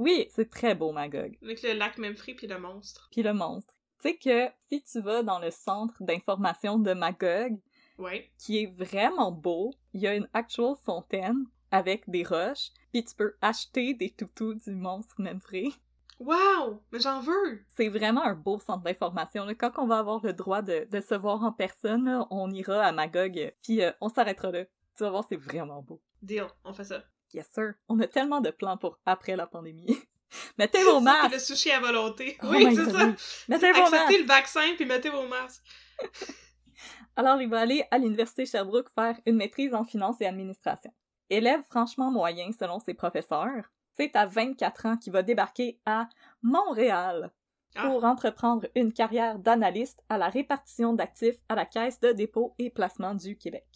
Oui, 0.00 0.26
c'est 0.30 0.48
très 0.50 0.74
beau, 0.74 0.92
Magog. 0.92 1.36
Avec 1.42 1.62
le 1.62 1.74
lac 1.74 1.98
Memphis 1.98 2.34
puis 2.34 2.46
le 2.46 2.58
monstre. 2.58 3.08
Puis 3.12 3.22
le 3.22 3.32
monstre. 3.34 3.72
Tu 4.02 4.08
sais 4.08 4.16
que 4.16 4.48
si 4.68 4.82
tu 4.82 5.00
vas 5.00 5.22
dans 5.22 5.38
le 5.38 5.50
centre 5.50 6.02
d'information 6.02 6.78
de 6.78 6.92
Magog, 6.94 7.58
Ouais. 7.98 8.30
qui 8.38 8.62
est 8.62 8.66
vraiment 8.78 9.30
beau, 9.30 9.74
il 9.92 10.00
y 10.00 10.06
a 10.06 10.14
une 10.14 10.26
actual 10.32 10.74
fontaine 10.86 11.44
avec 11.70 12.08
des 12.08 12.24
roches, 12.24 12.70
puis 12.92 13.04
tu 13.04 13.14
peux 13.14 13.34
acheter 13.42 13.92
des 13.92 14.08
toutous 14.10 14.54
du 14.54 14.70
monstre 14.74 15.16
Memphis. 15.18 15.74
Wow! 16.18 16.82
Mais 16.92 17.00
j'en 17.00 17.20
veux! 17.20 17.62
C'est 17.76 17.88
vraiment 17.88 18.22
un 18.24 18.34
beau 18.34 18.58
centre 18.58 18.82
d'information. 18.84 19.46
Quand 19.58 19.72
on 19.78 19.86
va 19.86 19.98
avoir 19.98 20.24
le 20.24 20.32
droit 20.32 20.62
de, 20.62 20.86
de 20.90 21.00
se 21.02 21.14
voir 21.14 21.42
en 21.44 21.52
personne, 21.52 22.06
là, 22.06 22.26
on 22.30 22.50
ira 22.50 22.82
à 22.84 22.92
Magog, 22.92 23.52
puis 23.62 23.82
euh, 23.82 23.92
on 24.00 24.08
s'arrêtera 24.08 24.50
là. 24.50 24.64
Tu 24.96 25.04
vas 25.04 25.10
voir, 25.10 25.24
c'est 25.28 25.36
vraiment 25.36 25.82
beau. 25.82 26.00
Deal, 26.22 26.46
on 26.64 26.72
fait 26.72 26.84
ça. 26.84 27.02
Yes, 27.32 27.48
sir. 27.52 27.74
On 27.88 27.98
a 28.00 28.06
tellement 28.06 28.40
de 28.40 28.50
plans 28.50 28.76
pour 28.76 28.98
après 29.06 29.36
la 29.36 29.46
pandémie. 29.46 29.86
Mettez 30.58 30.82
vos 30.84 31.00
masques! 31.00 31.32
le 31.32 31.38
sushi 31.38 31.70
à 31.72 31.80
volonté. 31.80 32.36
Oh 32.42 32.46
oui, 32.50 32.74
c'est 32.74 32.90
ça! 32.90 33.06
Mettez 33.48 33.72
vos 33.72 33.78
Acceptez 33.82 33.90
masques! 33.98 34.18
le 34.20 34.26
vaccin 34.26 34.74
puis 34.76 34.84
mettez 34.86 35.10
vos 35.10 35.26
masques. 35.26 35.62
Alors, 37.16 37.40
il 37.42 37.48
va 37.48 37.60
aller 37.60 37.84
à 37.90 37.98
l'Université 37.98 38.46
Sherbrooke 38.46 38.90
faire 38.94 39.18
une 39.26 39.36
maîtrise 39.36 39.74
en 39.74 39.84
finance 39.84 40.20
et 40.20 40.26
administration. 40.26 40.92
Élève 41.28 41.62
franchement 41.68 42.10
moyen 42.10 42.50
selon 42.58 42.78
ses 42.80 42.94
professeurs, 42.94 43.64
c'est 43.92 44.16
à 44.16 44.26
24 44.26 44.86
ans 44.86 44.96
qu'il 44.96 45.12
va 45.12 45.22
débarquer 45.22 45.78
à 45.84 46.08
Montréal 46.42 47.30
Ah. 47.76 47.86
pour 47.86 48.04
entreprendre 48.04 48.66
une 48.74 48.92
carrière 48.92 49.38
d'analyste 49.38 50.02
à 50.08 50.18
la 50.18 50.28
répartition 50.28 50.92
d'actifs 50.92 51.36
à 51.48 51.54
la 51.54 51.66
Caisse 51.66 52.00
de 52.00 52.12
dépôt 52.12 52.54
et 52.58 52.70
placement 52.70 53.14
du 53.14 53.36
Québec. 53.36 53.66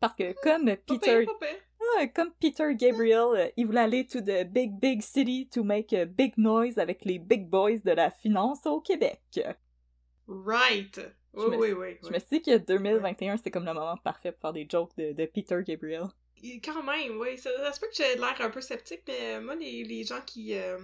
Parce 0.00 0.14
que 0.14 0.34
comme 0.42 0.66
Pas 0.66 0.76
Peter, 0.76 1.24
pire, 1.24 1.38
pas 1.38 1.46
pire. 1.46 1.58
Ah, 1.98 2.06
comme 2.08 2.30
Peter 2.40 2.74
Gabriel, 2.74 3.26
euh, 3.34 3.48
il 3.56 3.66
voulait 3.66 3.80
aller 3.80 4.06
to 4.06 4.20
the 4.20 4.44
big 4.44 4.78
big 4.78 5.02
city 5.02 5.48
to 5.52 5.62
make 5.64 5.92
a 5.92 6.04
big 6.04 6.36
noise 6.38 6.78
avec 6.78 7.04
les 7.04 7.18
big 7.18 7.48
boys 7.48 7.78
de 7.84 7.90
la 7.92 8.10
finance 8.10 8.64
au 8.66 8.80
Québec. 8.80 9.20
Right! 10.28 11.00
Oui, 11.34 11.46
me- 11.50 11.56
oui, 11.58 11.72
oui. 11.72 11.96
Je 12.02 12.06
oui. 12.08 12.14
me 12.14 12.18
suis 12.18 12.40
dit 12.40 12.42
que 12.42 12.56
2021 12.58 13.36
c'était 13.36 13.50
comme 13.50 13.64
le 13.64 13.72
moment 13.74 13.96
parfait 13.98 14.32
pour 14.32 14.40
faire 14.40 14.52
des 14.52 14.66
jokes 14.70 14.96
de, 14.96 15.12
de 15.12 15.26
Peter 15.26 15.58
Gabriel. 15.66 16.04
Quand 16.64 16.82
même, 16.82 17.18
oui. 17.18 17.36
Ça, 17.38 17.50
ça 17.58 17.72
se 17.72 17.80
peut 17.80 17.86
que 17.88 17.94
j'ai 17.96 18.16
l'air 18.16 18.34
un 18.40 18.50
peu 18.50 18.60
sceptique, 18.60 19.02
mais 19.06 19.40
moi, 19.40 19.54
les, 19.56 19.84
les 19.84 20.04
gens 20.04 20.20
qui. 20.24 20.54
euh, 20.54 20.78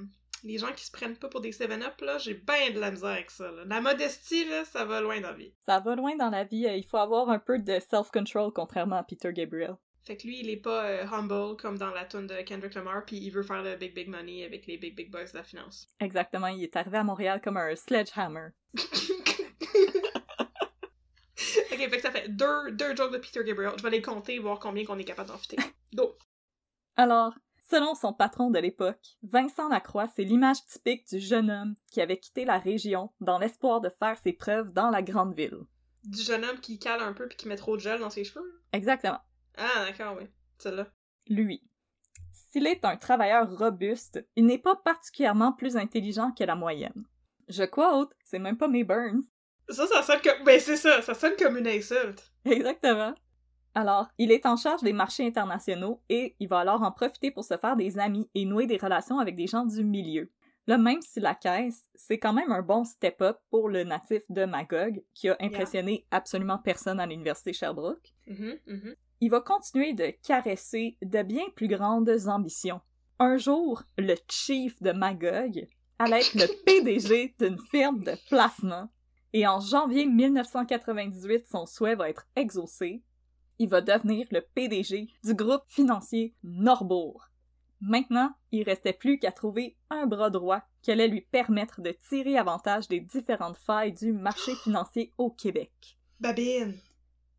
les 0.45 0.59
gens 0.59 0.71
qui 0.77 0.85
se 0.85 0.93
prennent 0.93 1.17
pas 1.17 1.29
pour 1.29 1.41
des 1.41 1.51
7-up, 1.51 1.99
là, 2.03 2.19
j'ai 2.19 2.35
bien 2.35 2.71
de 2.73 2.79
la 2.79 2.91
misère 2.91 3.09
avec 3.09 3.31
ça. 3.31 3.51
là. 3.51 3.65
La 3.65 3.81
modestie, 3.81 4.45
là, 4.45 4.65
ça 4.67 4.85
va 4.85 5.01
loin 5.01 5.19
dans 5.21 5.31
la 5.31 5.35
vie. 5.35 5.53
Ça 5.65 5.81
va 5.81 5.97
loin 5.97 6.15
dans 6.15 6.29
la 6.31 6.45
vie, 6.45 6.67
euh, 6.67 6.77
il 6.77 6.85
faut 6.85 6.99
avoir 6.99 7.31
un 7.31 7.39
peu 7.39 7.59
de 7.59 7.81
self-control 7.81 8.53
contrairement 8.53 8.97
à 8.97 9.03
Peter 9.03 9.33
Gabriel. 9.33 9.77
Fait 10.07 10.17
que 10.17 10.25
lui, 10.29 10.39
il 10.39 10.49
est 10.51 10.57
pas 10.57 10.85
euh, 10.85 11.05
humble 11.11 11.57
comme 11.57 11.77
dans 11.77 11.91
la 11.91 12.05
tune 12.05 12.29
de 12.29 12.41
Kendrick 12.43 12.75
Lamar, 12.75 13.05
puis 13.05 13.17
il 13.17 13.31
veut 13.31 13.43
faire 13.43 13.61
le 13.61 13.75
big 13.75 13.93
big 13.93 14.09
money 14.09 14.45
avec 14.45 14.65
les 14.69 14.79
big 14.79 14.95
big 14.95 15.11
boys 15.11 15.25
de 15.25 15.35
la 15.35 15.43
finance. 15.43 15.89
Exactement, 15.99 16.47
il 16.47 16.63
est 16.63 16.77
arrivé 16.77 16.99
à 16.99 17.03
Montréal 17.03 17.41
comme 17.43 17.57
un 17.57 17.75
sledgehammer. 17.75 18.51
ok, 18.79 18.85
fait 21.73 21.89
que 21.91 22.01
ça 22.01 22.13
fait 22.13 22.29
deux, 22.29 22.71
deux 22.71 22.95
jokes 22.95 23.15
de 23.15 23.19
Peter 23.19 23.43
Gabriel. 23.43 23.73
Je 23.77 23.83
vais 23.83 23.91
les 23.91 24.01
compter 24.01 24.37
et 24.37 24.39
voir 24.39 24.61
combien 24.61 24.85
qu'on 24.85 24.97
est 24.97 25.05
capable 25.05 25.31
d'en 25.31 25.39
fitter. 25.39 25.57
Go! 25.93 26.17
Alors, 26.95 27.35
selon 27.69 27.97
son 27.97 28.13
patron 28.13 28.51
de 28.51 28.61
l'époque, 28.61 29.17
Vincent 29.25 29.69
Lacroix, 29.69 30.07
c'est 30.15 30.23
l'image 30.23 30.65
typique 30.67 31.09
du 31.09 31.19
jeune 31.19 31.51
homme 31.51 31.75
qui 31.91 32.01
avait 32.01 32.21
quitté 32.21 32.45
la 32.45 32.59
région 32.61 33.11
dans 33.21 33.41
l'espoir 33.41 33.81
de 33.81 33.91
faire 33.99 34.17
ses 34.19 34.35
preuves 34.35 34.73
dans 34.73 34.91
la 34.91 35.03
grande 35.03 35.35
ville. 35.35 35.65
Du 36.05 36.23
jeune 36.23 36.45
homme 36.45 36.61
qui 36.61 36.79
cale 36.79 37.01
un 37.01 37.13
peu 37.13 37.27
puis 37.27 37.37
qui 37.37 37.49
met 37.49 37.57
trop 37.57 37.75
de 37.77 37.81
gel 37.81 37.99
dans 37.99 38.11
ses 38.11 38.23
cheveux? 38.23 38.63
Exactement. 38.73 39.19
Ah, 39.57 39.85
d'accord, 39.87 40.17
oui. 40.19 40.27
Celle-là. 40.59 40.87
lui. 41.29 41.63
S'il 42.51 42.67
est 42.67 42.85
un 42.85 42.97
travailleur 42.97 43.51
robuste, 43.59 44.25
il 44.37 44.47
n'est 44.47 44.59
pas 44.59 44.77
particulièrement 44.77 45.53
plus 45.53 45.77
intelligent 45.77 46.33
que 46.33 46.45
la 46.45 46.55
moyenne. 46.55 47.05
Je 47.49 47.65
quote, 47.65 48.13
c'est 48.25 48.39
même 48.39 48.57
pas 48.57 48.69
mes 48.69 48.85
Burns. 48.85 49.23
Ça, 49.69 49.87
ça 49.87 50.03
sonne 50.03 50.21
comme. 50.23 50.45
Ben, 50.45 50.59
c'est 50.61 50.77
ça, 50.77 51.03
ça 51.03 51.15
sonne 51.15 51.35
comme 51.39 51.57
une 51.59 51.67
insulte. 51.67 52.33
Exactement. 52.45 53.15
Alors, 53.75 54.09
il 54.17 54.33
est 54.33 54.47
en 54.47 54.57
charge 54.57 54.83
des 54.83 54.93
marchés 54.95 55.27
internationaux 55.27 56.01
et 56.09 56.35
il 56.41 56.49
va 56.49 56.61
alors 56.61 56.83
en 56.83 56.93
profiter 56.93 57.31
pour 57.31 57.45
se 57.45 57.57
faire 57.59 57.77
des 57.77 57.99
amis 57.99 58.31
et 58.35 58.47
nouer 58.47 58.67
des 58.67 58.79
relations 58.79 59.19
avec 59.19 59.35
des 59.37 59.47
gens 59.47 59.67
du 59.67 59.85
milieu. 59.85 60.31
Là, 60.67 60.79
même 60.79 61.03
si 61.03 61.21
la 61.21 61.35
caisse, 61.35 61.85
c'est 61.95 62.19
quand 62.19 62.33
même 62.33 62.51
un 62.53 62.63
bon 62.63 62.85
step-up 62.85 63.39
pour 63.51 63.69
le 63.69 63.85
natif 63.85 64.23
de 64.31 64.47
Magog, 64.47 65.03
qui 65.15 65.29
a 65.29 65.37
impressionné 65.41 66.07
absolument 66.11 66.59
personne 66.59 66.99
à 67.01 67.07
l'université 67.07 67.53
Sherbrooke, 67.53 68.15
Mhm, 68.27 68.59
mhm. 68.67 68.95
Il 69.21 69.31
va 69.31 69.41
continuer 69.41 69.93
de 69.93 70.13
caresser 70.23 70.97
de 71.03 71.23
bien 71.23 71.45
plus 71.55 71.69
grandes 71.69 72.11
ambitions. 72.27 72.81
Un 73.19 73.37
jour, 73.39 73.83
le 73.97 74.15
chief 74.29 74.81
de 74.83 74.93
Magog 74.93 75.67
allait 75.99 76.21
être 76.21 76.35
le 76.35 76.47
PDG 76.65 77.35
d'une 77.39 77.59
firme 77.71 78.05
de 78.05 78.15
placement. 78.29 78.89
Et 79.33 79.47
en 79.47 79.61
janvier 79.61 80.07
1998, 80.07 81.47
son 81.47 81.67
souhait 81.67 81.95
va 81.95 82.09
être 82.09 82.27
exaucé. 82.37 83.03
Il 83.59 83.69
va 83.69 83.81
devenir 83.81 84.27
le 84.31 84.43
PDG 84.55 85.09
du 85.25 85.35
groupe 85.35 85.65
financier 85.67 86.35
Norbourg. 86.43 87.27
Maintenant, 87.81 88.31
il 88.53 88.63
restait 88.63 88.93
plus 88.93 89.19
qu'à 89.19 89.33
trouver 89.33 89.77
un 89.91 90.07
bras 90.07 90.31
droit 90.31 90.63
qui 90.83 90.91
allait 90.91 91.09
lui 91.09 91.21
permettre 91.21 91.81
de 91.81 91.95
tirer 92.09 92.39
avantage 92.39 92.89
des 92.89 93.01
différentes 93.01 93.59
failles 93.59 93.93
du 93.93 94.13
marché 94.13 94.55
financier 94.55 95.13
au 95.19 95.31
Québec. 95.31 95.99
Babine. 96.21 96.75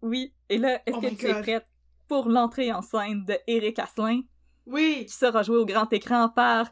Oui, 0.01 0.33
et 0.49 0.57
là, 0.57 0.81
est-ce 0.85 0.95
Oh 0.95 1.01
que 1.01 1.07
tu 1.15 1.27
es 1.27 1.41
prête 1.41 1.65
pour 2.07 2.29
l'entrée 2.29 2.71
en 2.71 2.81
scène 2.81 3.25
de 3.25 3.35
Eric 3.47 3.79
Asselin, 3.79 4.21
Oui. 4.65 5.05
qui 5.07 5.13
sera 5.13 5.43
joué 5.43 5.57
au 5.57 5.65
grand 5.65 5.91
écran 5.91 6.29
par 6.29 6.69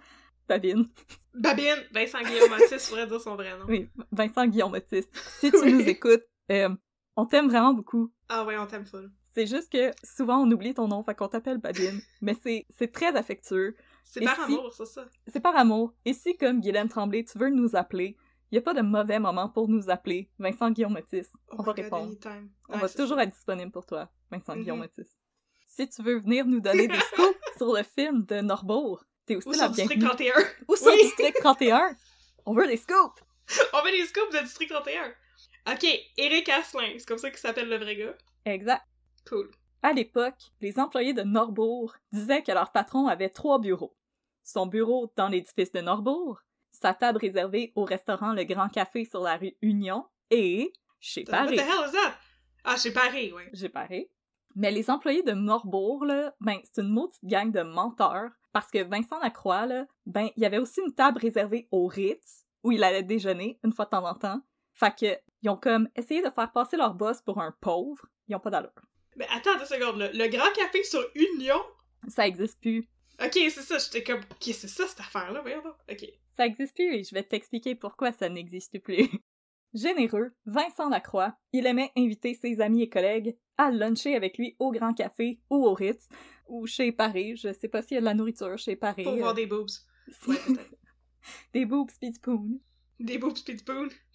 Babine? 0.48 0.88
Babine. 1.34 1.84
Vincent 1.92 2.22
Guillaume 2.22 2.50
Mathis, 2.50 2.88
faudrait 2.88 3.08
dire 3.08 3.20
son 3.20 3.36
vrai 3.36 3.58
nom. 3.58 3.66
Oui, 3.68 3.90
Vincent 4.12 4.48
Guillaume 4.48 4.74
Otis. 4.74 5.06
Si 5.40 5.52
tu 5.52 5.58
Oui. 5.62 5.74
nous 5.74 5.82
écoutes, 5.82 6.24
euh, 6.52 6.70
on 7.18 7.26
t'aime 7.26 7.48
vraiment 7.50 7.74
beaucoup. 7.74 8.12
Ah 8.30 8.46
ouais, 8.46 8.58
on 8.58 8.66
t'aime 8.68 8.86
full. 8.86 9.12
C'est 9.34 9.48
juste 9.48 9.70
que 9.72 9.92
souvent 10.04 10.38
on 10.48 10.52
oublie 10.52 10.74
ton 10.74 10.88
nom, 10.88 11.04
fait 11.04 11.14
qu'on 11.14 11.28
t'appelle 11.28 11.58
Babine. 11.58 12.00
mais 12.22 12.36
c'est 12.42 12.66
c'est 12.78 12.92
très 12.92 13.14
affectueux. 13.18 13.76
C'est 14.06 14.22
par 14.24 14.36
si- 14.36 14.54
amour, 14.54 14.72
c'est 14.72 14.86
ça. 14.86 15.06
C'est 15.28 15.42
par 15.42 15.58
amour. 15.58 15.94
Et 16.06 16.14
si, 16.14 16.38
comme 16.38 16.62
Guylaine 16.62 16.88
Tremblay, 16.88 17.26
tu 17.26 17.38
veux 17.38 17.50
nous 17.50 17.76
appeler, 17.76 18.16
il 18.56 18.60
n'y 18.60 18.64
a 18.64 18.74
pas 18.74 18.74
de 18.74 18.82
mauvais 18.88 19.20
moment 19.20 19.50
pour 19.50 19.68
nous 19.68 19.90
appeler. 19.90 20.30
Vincent 20.40 20.72
Guillaume 20.72 20.96
Otis. 20.96 21.28
Oh 21.52 21.56
On 21.60 21.64
va 21.64 21.74
répondre. 21.74 22.14
On 22.70 22.78
va 22.78 22.88
toujours 22.88 23.18
ça. 23.18 23.24
être 23.24 23.32
disponible 23.34 23.70
pour 23.72 23.86
toi, 23.86 24.10
Vincent 24.32 24.56
Mhm. 24.56 24.62
Guillaume 24.62 24.82
Otis. 24.82 25.10
Si 25.68 25.90
tu 25.90 26.02
veux 26.02 26.20
venir 26.20 26.46
nous 26.46 26.62
donner 26.62 26.88
des 26.88 26.96
scoops 27.14 27.38
sur 27.58 27.74
le 27.74 27.84
film 27.84 28.24
de 28.24 28.40
Norbourg, 28.40 29.04
t'es 29.26 29.36
aussi 29.36 29.50
Ou 29.50 29.52
la 29.52 29.58
sur 29.58 29.72
District 29.72 30.00
bienvenue. 30.00 30.32
31. 30.32 30.44
Ou 30.70 30.76
sur 30.78 30.88
Oui. 30.88 31.00
District 31.02 31.36
31. 31.42 31.96
On 32.46 32.54
veut 32.54 32.66
des 32.68 32.78
scoops! 32.78 33.22
On 33.74 33.84
met 33.84 33.92
des 33.92 34.06
scoops 34.06 34.34
de 34.34 34.40
District 34.44 34.70
31. 34.70 35.14
Ok, 35.74 35.86
Eric 36.16 36.48
Asselin, 36.48 36.94
c'est 36.98 37.06
comme 37.08 37.18
ça 37.18 37.30
qu'il 37.30 37.40
s'appelle 37.40 37.68
le 37.68 37.78
vrai 37.78 37.96
gars. 37.98 38.16
Exact. 38.46 38.84
Cool. 39.28 39.52
À 39.84 39.92
l'époque, 39.92 40.40
les 40.62 40.80
employés 40.80 41.14
de 41.14 41.24
Norbourg 41.24 41.94
disaient 42.14 42.42
que 42.42 42.54
leur 42.54 42.72
patron 42.72 43.08
avait 43.08 43.30
trois 43.30 43.60
bureaux. 43.60 43.96
Son 44.44 44.66
bureau 44.66 45.12
dans 45.18 45.28
l'édifice 45.28 45.72
de 45.74 45.82
Norbourg, 45.82 46.40
sa 46.76 46.94
table 46.94 47.20
réservée 47.20 47.72
au 47.76 47.84
restaurant 47.84 48.34
Le 48.34 48.44
Grand 48.44 48.70
Café 48.70 49.06
sur 49.06 49.22
la 49.22 49.38
rue 49.38 49.56
Union 49.62 50.06
et 50.30 50.72
chez 51.00 51.24
What 51.28 51.32
Paris. 51.32 51.58
the 51.58 51.62
hell 51.62 51.88
is 51.88 51.92
that? 51.92 52.16
Ah, 52.64 52.78
chez 52.78 52.92
Paris, 52.92 53.32
ouais. 53.32 53.50
J'ai 53.54 53.70
paré. 53.70 54.12
Mais 54.56 54.72
les 54.72 54.90
employés 54.90 55.22
de 55.24 55.34
Norbourg, 55.34 56.06
là, 56.06 56.34
ben, 56.40 56.58
c'est 56.64 56.82
une 56.82 56.90
maudite 56.90 57.24
gang 57.24 57.52
de 57.52 57.62
menteurs. 57.62 58.32
Parce 58.54 58.72
que 58.72 58.84
Vincent 58.84 59.20
Lacroix, 59.20 59.66
là, 59.66 59.86
ben, 60.06 60.30
il 60.38 60.44
y 60.44 60.46
avait 60.46 60.60
aussi 60.60 60.80
une 60.82 60.94
table 60.94 61.20
réservée 61.20 61.68
au 61.72 61.88
Ritz, 61.88 62.46
où 62.64 62.72
il 62.72 62.84
allait 62.84 63.04
déjeuner 63.04 63.60
une 63.64 63.74
fois 63.74 63.86
de 63.86 63.90
temps 63.90 64.06
en 64.06 64.16
temps. 64.16 64.42
Fait 64.74 64.96
que, 64.98 65.20
ils 65.42 65.50
ont 65.50 65.58
comme 65.58 65.90
essayé 65.96 66.22
de 66.22 66.30
faire 66.30 66.52
passer 66.52 66.78
leur 66.78 66.94
boss 66.94 67.22
pour 67.22 67.42
un 67.42 67.54
pauvre. 67.60 68.06
Ils 68.28 68.36
ont 68.36 68.40
pas 68.40 68.50
d'allure. 68.50 68.72
Mais 69.18 69.28
attends 69.32 69.58
deux 69.58 69.66
secondes, 69.66 69.98
là. 69.98 70.10
Le 70.14 70.28
Grand 70.28 70.52
Café 70.54 70.84
sur 70.84 71.06
Union? 71.16 71.62
Ça 72.08 72.26
existe 72.26 72.60
plus. 72.60 72.88
Ok, 73.22 73.34
c'est 73.34 73.62
ça, 73.62 73.78
j'étais 73.78 74.04
comme... 74.04 74.22
Ok, 74.32 74.44
c'est 74.54 74.68
ça, 74.68 74.88
cette 74.88 75.00
affaire-là, 75.00 75.42
voyons. 75.42 75.62
Ok. 75.90 76.06
Ça 76.38 76.46
existe 76.46 76.76
plus 76.76 76.94
et 76.96 77.04
je 77.04 77.14
vais 77.16 77.24
t'expliquer 77.24 77.76
pourquoi 77.76 78.12
ça 78.12 78.30
n'existe 78.30 78.80
plus. 78.80 79.08
Généreux, 79.74 80.32
Vincent 80.46 80.90
Lacroix, 80.90 81.36
il 81.52 81.66
aimait 81.66 81.92
inviter 81.98 82.34
ses 82.34 82.62
amis 82.62 82.84
et 82.84 82.90
collègues 82.90 83.38
à 83.58 83.72
luncher 83.72 84.16
avec 84.16 84.38
lui 84.38 84.56
au 84.60 84.72
Grand 84.72 84.94
Café 84.94 85.40
ou 85.50 85.66
au 85.66 85.74
Ritz 85.74 86.08
ou 86.48 86.66
chez 86.66 86.92
Paris. 86.92 87.36
Je 87.36 87.52
sais 87.54 87.68
pas 87.68 87.82
s'il 87.82 87.96
y 87.96 87.98
a 87.98 88.02
de 88.02 88.06
la 88.06 88.14
nourriture 88.14 88.58
chez 88.58 88.76
Paris. 88.76 89.04
Pour 89.04 89.14
euh, 89.14 89.18
voir 89.18 89.34
des 89.34 89.46
boobs. 89.48 89.68
Ouais, 90.28 90.38
des 91.54 91.66
boobs 91.66 91.90
pis. 92.00 92.14
Des 93.00 93.18
boobs 93.18 93.34
pis. 93.44 93.58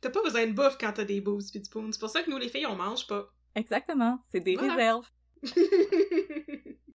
T'as 0.00 0.11
pas 0.11 0.22
besoin 0.22 0.46
de 0.46 0.52
bouffe 0.52 0.78
quand 0.78 0.92
t'as 0.92 1.04
des 1.04 1.20
boobs 1.20 1.42
pis. 1.52 1.62
C'est 1.64 1.70
pour 2.00 2.09
ça 2.11 2.22
que 2.22 2.30
nous, 2.30 2.38
les 2.38 2.48
filles, 2.48 2.66
on 2.66 2.76
mange 2.76 3.06
pas. 3.06 3.28
Exactement, 3.56 4.20
c'est 4.30 4.40
des 4.40 4.54
Voilà. 4.54 4.74
réserves. 4.74 5.09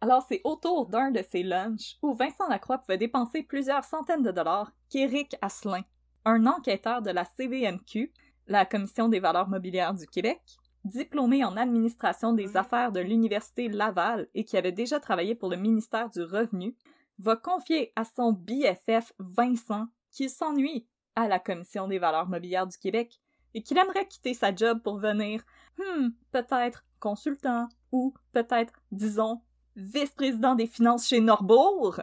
Alors 0.00 0.24
c'est 0.26 0.40
autour 0.44 0.86
d'un 0.86 1.10
de 1.10 1.22
ces 1.30 1.42
lunchs 1.42 1.96
où 2.02 2.14
Vincent 2.14 2.48
Lacroix 2.48 2.78
pouvait 2.78 2.96
dépenser 2.96 3.42
plusieurs 3.42 3.84
centaines 3.84 4.22
de 4.22 4.30
dollars 4.30 4.72
qu'Éric 4.88 5.36
Asselin, 5.42 5.82
un 6.24 6.46
enquêteur 6.46 7.02
de 7.02 7.10
la 7.10 7.24
CVMQ, 7.24 8.12
la 8.46 8.64
Commission 8.64 9.08
des 9.08 9.20
valeurs 9.20 9.48
mobilières 9.48 9.94
du 9.94 10.06
Québec, 10.06 10.40
diplômé 10.84 11.44
en 11.44 11.56
administration 11.56 12.32
des 12.32 12.56
affaires 12.56 12.92
de 12.92 13.00
l'Université 13.00 13.68
Laval 13.68 14.28
et 14.34 14.44
qui 14.44 14.56
avait 14.56 14.72
déjà 14.72 15.00
travaillé 15.00 15.34
pour 15.34 15.50
le 15.50 15.56
ministère 15.56 16.08
du 16.08 16.22
Revenu, 16.22 16.74
va 17.18 17.36
confier 17.36 17.92
à 17.96 18.04
son 18.04 18.32
BFF 18.32 19.12
Vincent 19.18 19.86
qu'il 20.10 20.30
s'ennuie 20.30 20.86
à 21.14 21.28
la 21.28 21.38
Commission 21.38 21.86
des 21.86 21.98
valeurs 21.98 22.28
mobilières 22.28 22.66
du 22.66 22.78
Québec 22.78 23.20
et 23.52 23.62
qu'il 23.62 23.76
aimerait 23.76 24.06
quitter 24.06 24.32
sa 24.32 24.54
job 24.54 24.80
pour 24.82 24.98
venir, 24.98 25.42
hmm, 25.76 26.08
peut-être 26.32 26.86
consultant 26.98 27.68
ou 27.92 28.14
peut-être, 28.32 28.72
disons, 28.90 29.42
vice-président 29.80 30.54
des 30.54 30.66
finances 30.66 31.08
chez 31.08 31.20
Norbourg. 31.20 32.00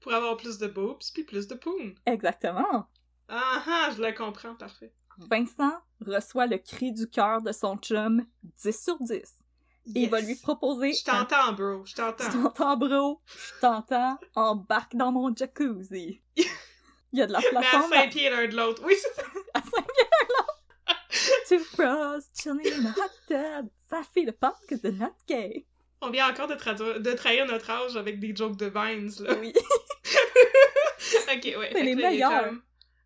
Pour 0.00 0.12
avoir 0.14 0.36
plus 0.36 0.58
de 0.58 0.66
boobs 0.68 0.98
pis 1.14 1.24
plus 1.24 1.48
de 1.48 1.54
poon. 1.54 1.94
Exactement. 2.06 2.86
Ah 3.28 3.62
ah, 3.66 3.90
je 3.96 4.02
le 4.02 4.12
comprends, 4.12 4.54
parfait. 4.54 4.92
Vincent 5.18 5.72
reçoit 6.06 6.46
le 6.46 6.58
cri 6.58 6.92
du 6.92 7.08
cœur 7.08 7.42
de 7.42 7.52
son 7.52 7.76
chum 7.76 8.24
10 8.62 8.84
sur 8.84 8.96
10. 9.00 9.12
Et 9.94 10.02
il 10.02 10.10
va 10.10 10.20
Yes. 10.20 10.28
lui 10.28 10.34
proposer 10.36 10.92
Je 10.92 11.10
un 11.10 11.24
t'entends, 11.24 11.52
bro, 11.54 11.84
je 11.84 11.90
Je 11.90 11.96
t'entends. 11.96 12.30
t'entends, 12.30 12.76
bro. 12.76 13.20
Je 13.26 13.60
t'entends. 13.60 14.18
Embarque 14.34 14.94
dans 14.94 15.10
mon 15.12 15.34
jacuzzi. 15.34 16.20
Il 17.12 17.18
y 17.18 17.22
a 17.22 17.26
de 17.26 17.32
la 17.32 17.38
Mais 17.40 17.48
place 17.50 17.74
à 17.74 17.78
en 17.78 17.88
bas. 17.88 17.96
cinq 17.96 18.10
pieds 18.10 18.28
l'un 18.30 18.46
de 18.48 18.54
l'autre. 18.56 18.82
Oui, 18.84 18.94
c'est 19.00 19.14
ça. 19.14 19.22
À 19.54 19.60
Saint-Pierre, 19.62 20.46
Two 21.48 21.58
bros 21.76 22.20
chilling 22.34 22.72
in 22.72 22.86
a 22.86 22.90
hot 22.90 23.10
tub. 23.26 23.68
Ça 23.88 24.02
fait 24.02 24.24
le 24.24 24.90
not 24.92 25.14
gay. 25.26 25.66
On 26.00 26.10
vient 26.10 26.30
encore 26.30 26.46
de, 26.48 26.54
traduire- 26.54 27.00
de 27.00 27.12
trahir 27.12 27.46
notre 27.46 27.68
âge 27.70 27.96
avec 27.96 28.20
des 28.20 28.34
jokes 28.34 28.56
de 28.56 28.66
Vines, 28.66 29.10
là. 29.20 29.34
Oui. 29.40 29.52
ok, 31.34 31.44
ouais. 31.58 31.70
C'est 31.72 31.82
les 31.82 31.94
là, 31.94 32.10
meilleurs. 32.10 32.44
comme, 32.44 32.62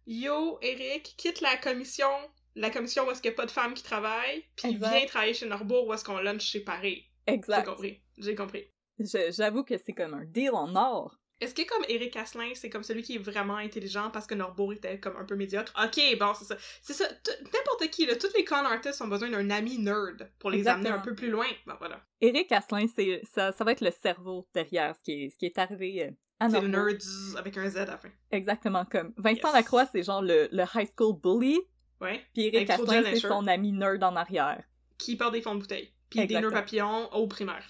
Yo, 0.06 0.58
Eric, 0.62 1.14
quitte 1.16 1.40
la 1.40 1.56
commission, 1.56 2.08
la 2.56 2.70
commission 2.70 3.06
où 3.06 3.10
est-ce 3.10 3.22
qu'il 3.22 3.30
n'y 3.30 3.34
a 3.34 3.36
pas 3.36 3.46
de 3.46 3.50
femmes 3.50 3.74
qui 3.74 3.82
travaillent, 3.82 4.44
puis 4.56 4.70
Exact. 4.72 4.90
viens 4.96 5.06
travailler 5.06 5.34
chez 5.34 5.46
Norbourg 5.46 5.86
où 5.86 5.94
est-ce 5.94 6.04
qu'on 6.04 6.18
lunch 6.18 6.42
chez 6.44 6.60
Paris. 6.60 7.06
J'ai 7.28 7.34
Exact. 7.34 7.64
compris. 7.66 8.02
J'ai 8.18 8.34
compris. 8.34 8.66
Je- 8.98 9.32
J'avoue 9.32 9.64
que 9.64 9.74
c'est 9.78 9.92
comme 9.92 10.14
un 10.14 10.24
deal 10.24 10.50
en 10.52 10.74
or. 10.74 11.16
Est-ce 11.42 11.54
que 11.54 11.66
comme 11.68 11.84
Eric 11.88 12.16
Asselin, 12.16 12.50
c'est 12.54 12.70
comme 12.70 12.84
celui 12.84 13.02
qui 13.02 13.16
est 13.16 13.18
vraiment 13.18 13.56
intelligent 13.56 14.10
parce 14.10 14.26
que 14.28 14.34
Norbourg 14.34 14.72
était 14.72 15.00
comme 15.00 15.16
un 15.16 15.24
peu 15.24 15.34
médiocre? 15.34 15.72
Ok, 15.82 16.00
bon, 16.18 16.32
c'est 16.34 16.44
ça. 16.44 16.56
C'est 16.80 16.92
ça. 16.92 17.04
N'importe 17.52 17.90
qui, 17.90 18.06
là, 18.06 18.14
tous 18.14 18.32
les 18.36 18.44
con 18.44 18.56
artists 18.56 19.02
ont 19.02 19.08
besoin 19.08 19.28
d'un 19.28 19.50
ami 19.50 19.78
nerd 19.78 20.30
pour 20.38 20.50
les 20.50 20.68
amener 20.68 20.90
un 20.90 21.00
peu 21.00 21.14
plus 21.16 21.30
loin. 21.30 21.46
Bon, 21.66 21.74
voilà. 21.80 22.00
Eric 22.20 22.52
Asselin, 22.52 22.86
c'est 22.94 23.20
ça, 23.24 23.50
ça 23.50 23.64
va 23.64 23.72
être 23.72 23.80
le 23.80 23.90
cerveau 23.90 24.46
derrière 24.54 24.94
ce 24.96 25.02
qui 25.02 25.24
est, 25.24 25.30
ce 25.30 25.36
qui 25.36 25.46
est 25.46 25.58
arrivé 25.58 26.04
euh, 26.04 26.48
C'est 26.48 26.60
le 26.60 26.68
nerd 26.68 27.02
avec 27.36 27.56
un 27.56 27.68
Z 27.68 27.76
à 27.78 27.84
la 27.86 27.98
fin. 27.98 28.10
Exactement 28.30 28.84
comme. 28.84 29.12
Vincent 29.16 29.48
Yes. 29.48 29.52
Lacroix, 29.54 29.86
c'est 29.86 30.04
genre 30.04 30.22
le, 30.22 30.48
le 30.52 30.62
high 30.74 30.88
school 30.96 31.18
bully, 31.20 31.60
Ouais. 32.00 32.24
puis 32.32 32.46
Eric 32.46 32.70
Asselin, 32.70 33.02
c'est 33.04 33.16
son 33.16 33.46
ami 33.48 33.72
nerd 33.72 34.02
en 34.04 34.14
arrière. 34.14 34.62
Qui 34.96 35.16
porte 35.16 35.32
des 35.32 35.42
fonds 35.42 35.56
de 35.56 35.60
bouteille. 35.60 35.92
Puis 36.08 36.24
des 36.26 36.40
nœuds 36.40 36.50
papillons 36.50 37.12
au 37.14 37.26
primaire. 37.26 37.64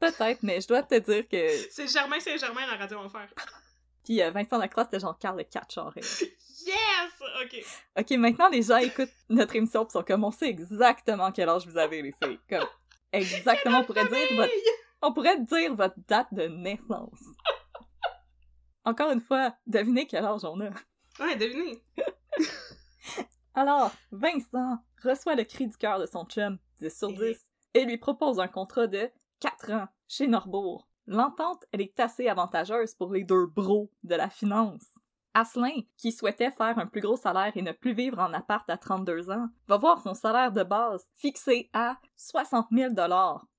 Peut-être, 0.00 0.42
mais 0.42 0.60
je 0.60 0.68
dois 0.68 0.82
te 0.82 0.94
dire 0.96 1.28
que. 1.28 1.48
C'est 1.70 1.88
Germain 1.88 2.20
Saint-Germain 2.20 2.68
à 2.72 2.76
Radio 2.76 2.98
Enfer. 2.98 3.28
Puis 4.04 4.22
euh, 4.22 4.30
Vincent 4.30 4.58
Lacroix, 4.58 4.84
c'était 4.84 5.00
genre 5.00 5.18
Carl 5.18 5.36
le 5.36 5.44
Catcheur. 5.44 5.94
Yes! 6.66 7.12
Ok. 7.42 7.64
Ok, 7.98 8.10
maintenant 8.18 8.48
les 8.50 8.62
gens 8.62 8.76
écoutent 8.76 9.12
notre 9.30 9.56
émission 9.56 9.86
pis 9.86 9.92
sont 9.92 10.02
comme 10.02 10.24
on 10.24 10.30
sait 10.30 10.48
exactement 10.48 11.32
quel 11.32 11.48
âge 11.48 11.66
vous 11.66 11.78
avez 11.78 12.02
les 12.02 12.12
filles. 12.22 12.38
Comme 12.50 12.66
exactement 13.12 13.78
on 13.78 13.84
pourrait 13.84 14.06
dire 14.06 14.36
votre 14.36 14.52
on 15.00 15.12
pourrait 15.12 15.40
dire 15.40 15.74
votre 15.74 15.94
date 16.08 16.26
de 16.32 16.48
naissance. 16.48 17.20
Encore 18.84 19.12
une 19.12 19.20
fois, 19.20 19.54
devinez 19.66 20.06
quel 20.06 20.24
âge 20.24 20.44
on 20.44 20.60
a. 20.60 20.70
Ouais, 21.20 21.36
devinez. 21.36 21.82
Alors, 23.54 23.92
Vincent 24.12 24.78
reçoit 25.02 25.34
le 25.34 25.44
cri 25.44 25.68
du 25.68 25.76
cœur 25.76 25.98
de 25.98 26.06
son 26.06 26.24
chum, 26.24 26.58
10 26.80 26.96
sur 26.96 27.12
10, 27.12 27.36
et 27.74 27.84
lui 27.84 27.98
propose 27.98 28.40
un 28.40 28.48
contrat 28.48 28.86
de 28.86 29.10
4 29.40 29.72
ans 29.72 29.88
chez 30.06 30.26
Norbourg. 30.26 30.88
L'entente, 31.06 31.64
elle 31.72 31.80
est 31.80 31.98
assez 32.00 32.28
avantageuse 32.28 32.94
pour 32.94 33.12
les 33.12 33.24
deux 33.24 33.46
bros 33.46 33.90
de 34.02 34.14
la 34.14 34.28
finance. 34.28 34.86
Asselin, 35.34 35.82
qui 35.96 36.10
souhaitait 36.10 36.50
faire 36.50 36.78
un 36.78 36.86
plus 36.86 37.00
gros 37.00 37.16
salaire 37.16 37.52
et 37.54 37.62
ne 37.62 37.72
plus 37.72 37.92
vivre 37.92 38.18
en 38.18 38.32
appart 38.32 38.68
à 38.68 38.76
32 38.76 39.30
ans, 39.30 39.48
va 39.68 39.76
voir 39.76 40.02
son 40.02 40.14
salaire 40.14 40.52
de 40.52 40.62
base 40.64 41.06
fixé 41.14 41.70
à 41.72 41.96
60 42.16 42.66
000 42.72 42.94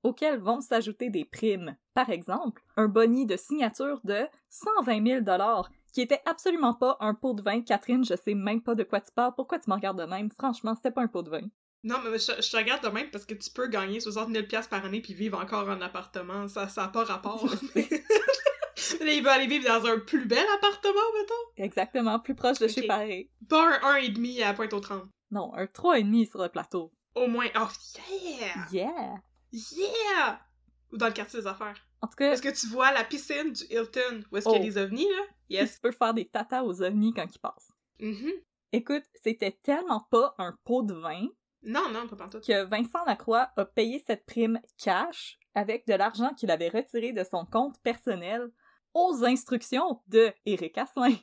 auxquels 0.02 0.38
vont 0.38 0.60
s'ajouter 0.60 1.10
des 1.10 1.24
primes. 1.24 1.76
Par 1.94 2.10
exemple, 2.10 2.62
un 2.76 2.88
boni 2.88 3.24
de 3.26 3.36
signature 3.36 4.00
de 4.04 4.26
120 4.50 5.24
000 5.24 5.24
qui 5.92 6.02
était 6.02 6.22
absolument 6.26 6.74
pas 6.74 6.96
un 7.00 7.14
pot 7.14 7.34
de 7.34 7.42
vin. 7.42 7.62
Catherine, 7.62 8.04
je 8.04 8.14
sais 8.14 8.34
même 8.34 8.62
pas 8.62 8.74
de 8.74 8.84
quoi 8.84 9.00
tu 9.00 9.10
parles. 9.12 9.34
Pourquoi 9.34 9.58
tu 9.58 9.70
me 9.70 9.74
regardes 9.74 10.00
de 10.00 10.06
même? 10.06 10.30
Franchement, 10.30 10.74
c'était 10.74 10.90
pas 10.90 11.02
un 11.02 11.08
pot 11.08 11.22
de 11.22 11.30
vin. 11.30 11.48
Non, 11.82 11.96
mais 12.04 12.18
je, 12.18 12.32
je 12.42 12.50
te 12.50 12.56
regarde 12.56 12.84
de 12.84 12.88
même 12.90 13.10
parce 13.10 13.24
que 13.24 13.34
tu 13.34 13.50
peux 13.50 13.66
gagner 13.68 14.00
60 14.00 14.28
000 14.34 14.46
par 14.68 14.84
année 14.84 15.00
puis 15.00 15.14
vivre 15.14 15.38
encore 15.40 15.68
en 15.68 15.80
appartement. 15.80 16.46
Ça 16.48 16.68
n'a 16.76 16.88
pas 16.88 17.04
rapport. 17.04 17.46
Là, 17.46 17.54
il 19.12 19.22
veut 19.22 19.30
aller 19.30 19.46
vivre 19.46 19.66
dans 19.66 19.86
un 19.86 19.98
plus 19.98 20.26
bel 20.26 20.44
appartement, 20.56 21.00
mettons. 21.18 21.34
Exactement, 21.64 22.18
plus 22.20 22.34
proche 22.34 22.58
de 22.58 22.68
chez. 22.68 22.86
Paris. 22.86 23.30
Pas 23.48 23.78
un 23.82 23.98
1,5 24.00 24.44
à 24.44 24.52
Pointe-aux-Trembles. 24.54 25.08
Non, 25.30 25.52
un 25.54 25.64
3,5 25.64 26.28
sur 26.30 26.42
le 26.42 26.48
plateau. 26.48 26.92
Au 27.14 27.26
moins. 27.26 27.46
Oh, 27.56 27.66
yeah! 28.10 28.66
Yeah! 28.72 29.14
Yeah! 29.52 30.40
Ou 30.92 30.96
dans 30.96 31.06
le 31.06 31.12
quartier 31.12 31.40
des 31.40 31.46
affaires. 31.46 31.76
En 32.02 32.08
tout 32.08 32.16
cas, 32.16 32.32
Est-ce 32.32 32.42
que 32.42 32.48
tu 32.48 32.66
vois 32.66 32.92
la 32.92 33.04
piscine 33.04 33.52
du 33.52 33.64
Hilton? 33.70 34.22
Où 34.32 34.36
est-ce 34.36 34.46
qu'il 34.48 34.54
y 34.54 34.58
a 34.58 34.60
Oh. 34.60 34.64
les 34.64 34.78
ovnis, 34.78 35.08
là? 35.08 35.22
Yes. 35.48 35.74
tu 35.74 35.80
peux 35.80 35.92
faire 35.92 36.14
des 36.14 36.26
tatas 36.28 36.62
aux 36.62 36.82
ovnis 36.82 37.12
quand 37.14 37.26
ils 37.34 37.38
passent. 37.38 37.72
Mhm. 38.00 38.30
Écoute, 38.72 39.02
c'était 39.22 39.58
tellement 39.62 40.06
pas 40.10 40.34
un 40.38 40.56
pot 40.64 40.82
de 40.82 40.94
vin 40.94 41.26
Non, 41.62 41.90
non, 41.90 42.06
pas 42.08 42.16
pantoute. 42.16 42.46
que 42.46 42.64
Vincent 42.64 43.04
Lacroix 43.06 43.50
a 43.56 43.64
payé 43.64 44.02
cette 44.06 44.24
prime 44.26 44.60
cash 44.82 45.38
avec 45.54 45.86
de 45.86 45.94
l'argent 45.94 46.32
qu'il 46.34 46.50
avait 46.50 46.68
retiré 46.68 47.12
de 47.12 47.22
son 47.24 47.44
compte 47.44 47.78
personnel 47.82 48.50
aux 48.94 49.24
instructions 49.24 50.02
de 50.08 50.32
Éric 50.46 50.78
Asselin. 50.78 51.16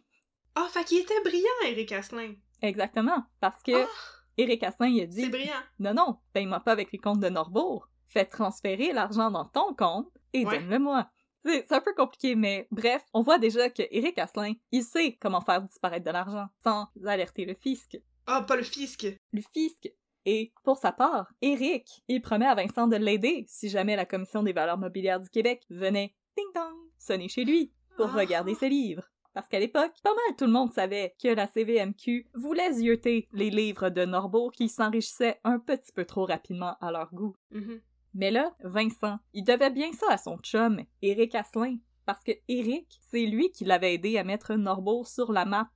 Ah, 0.56 0.68
fait 0.72 0.84
qu'il 0.86 1.00
était 1.00 1.22
brillant, 1.22 1.48
Eric 1.66 1.92
Asselin. 1.92 2.34
Exactement, 2.62 3.24
parce 3.40 3.62
que 3.64 3.84
Ah, 3.84 3.88
Éric 4.38 4.64
Asselin 4.64 4.90
il 4.90 5.02
a 5.02 5.06
c'est 5.06 5.22
dit 5.24 5.30
brillant. 5.30 5.54
non 5.80 5.94
non, 5.94 6.20
paye-moi 6.34 6.60
pas 6.62 6.72
avec 6.72 6.92
les 6.92 6.98
comptes 7.00 7.20
de 7.20 7.30
Norbourg, 7.30 7.90
fais 8.08 8.26
transférer 8.26 8.94
l'argent 8.94 9.32
dans 9.32 9.46
ton 9.46 9.74
compte 9.76 10.12
et 10.34 10.46
Ouais. 10.46 10.60
donne-le-moi. 10.60 11.10
C'est 11.46 11.66
c'est 11.68 11.76
un 11.76 11.82
peu 11.82 11.94
compliqué, 11.94 12.36
mais 12.36 12.68
bref, 12.72 13.04
on 13.14 13.22
voit 13.22 13.38
déjà 13.40 13.70
que 13.70 13.84
Éric 13.92 14.18
Asselin, 14.20 14.54
il 14.72 14.84
sait 14.84 15.18
comment 15.22 15.42
faire 15.42 15.62
disparaître 15.62 16.06
de 16.06 16.12
l'argent 16.12 16.48
sans 16.64 16.88
alerter 17.06 17.46
le 17.46 17.54
fisc. 17.56 17.98
Ah, 18.26 18.42
pas 18.42 18.56
le 18.56 18.64
fisc. 18.64 19.06
le 19.32 19.42
fisc. 19.54 19.90
Et 20.30 20.52
pour 20.66 20.78
sa 20.78 20.92
part, 20.92 21.32
Eric, 21.42 22.04
il 22.10 22.22
promet 22.22 22.46
à 22.48 22.54
Vincent 22.54 22.88
de 22.88 22.98
l'aider 22.98 23.46
si 23.48 23.70
jamais 23.70 23.96
la 23.96 24.06
Commission 24.06 24.44
des 24.44 24.52
valeurs 24.52 24.78
mobilières 24.78 25.22
du 25.22 25.30
Québec 25.30 25.64
venait 25.70 26.14
ding 26.36 26.46
dong 26.54 26.76
sonner 26.98 27.30
chez 27.30 27.46
lui 27.46 27.72
pour 27.96 28.08
Ah. 28.08 28.18
regarder 28.20 28.54
ses 28.54 28.68
livres. 28.68 29.04
Parce 29.34 29.48
qu'à 29.48 29.60
l'époque, 29.60 29.94
pas 30.04 30.14
mal 30.14 30.36
tout 30.38 30.44
le 30.44 30.52
monde 30.52 30.74
savait 30.74 31.16
que 31.24 31.30
la 31.30 31.48
CVMQ 31.48 32.28
voulait 32.34 32.74
zioter 32.74 33.30
les 33.32 33.50
livres 33.50 33.90
de 33.90 34.04
Norbeau 34.04 34.50
qui 34.50 34.68
s'enrichissaient 34.68 35.40
un 35.46 35.60
petit 35.60 35.94
peu 35.94 36.04
trop 36.04 36.26
rapidement 36.26 36.76
à 36.82 36.92
leur 36.92 37.14
goût. 37.14 37.38
Mhm. 37.52 37.80
Mais 38.14 38.30
là, 38.32 38.54
Vincent, 38.66 39.20
il 39.34 39.46
devait 39.46 39.70
bien 39.70 39.94
ça 39.94 40.08
à 40.10 40.18
son 40.18 40.38
chum, 40.40 40.84
Éric 41.02 41.36
Asselin, 41.36 41.78
parce 42.06 42.22
que 42.24 42.34
Éric, 42.50 43.00
c'est 43.10 43.26
lui 43.28 43.50
qui 43.52 43.64
l'avait 43.64 43.94
aidé 43.94 44.18
à 44.18 44.26
mettre 44.26 44.56
Norbeau 44.56 45.06
sur 45.06 45.32
la 45.32 45.46
map. 45.46 45.70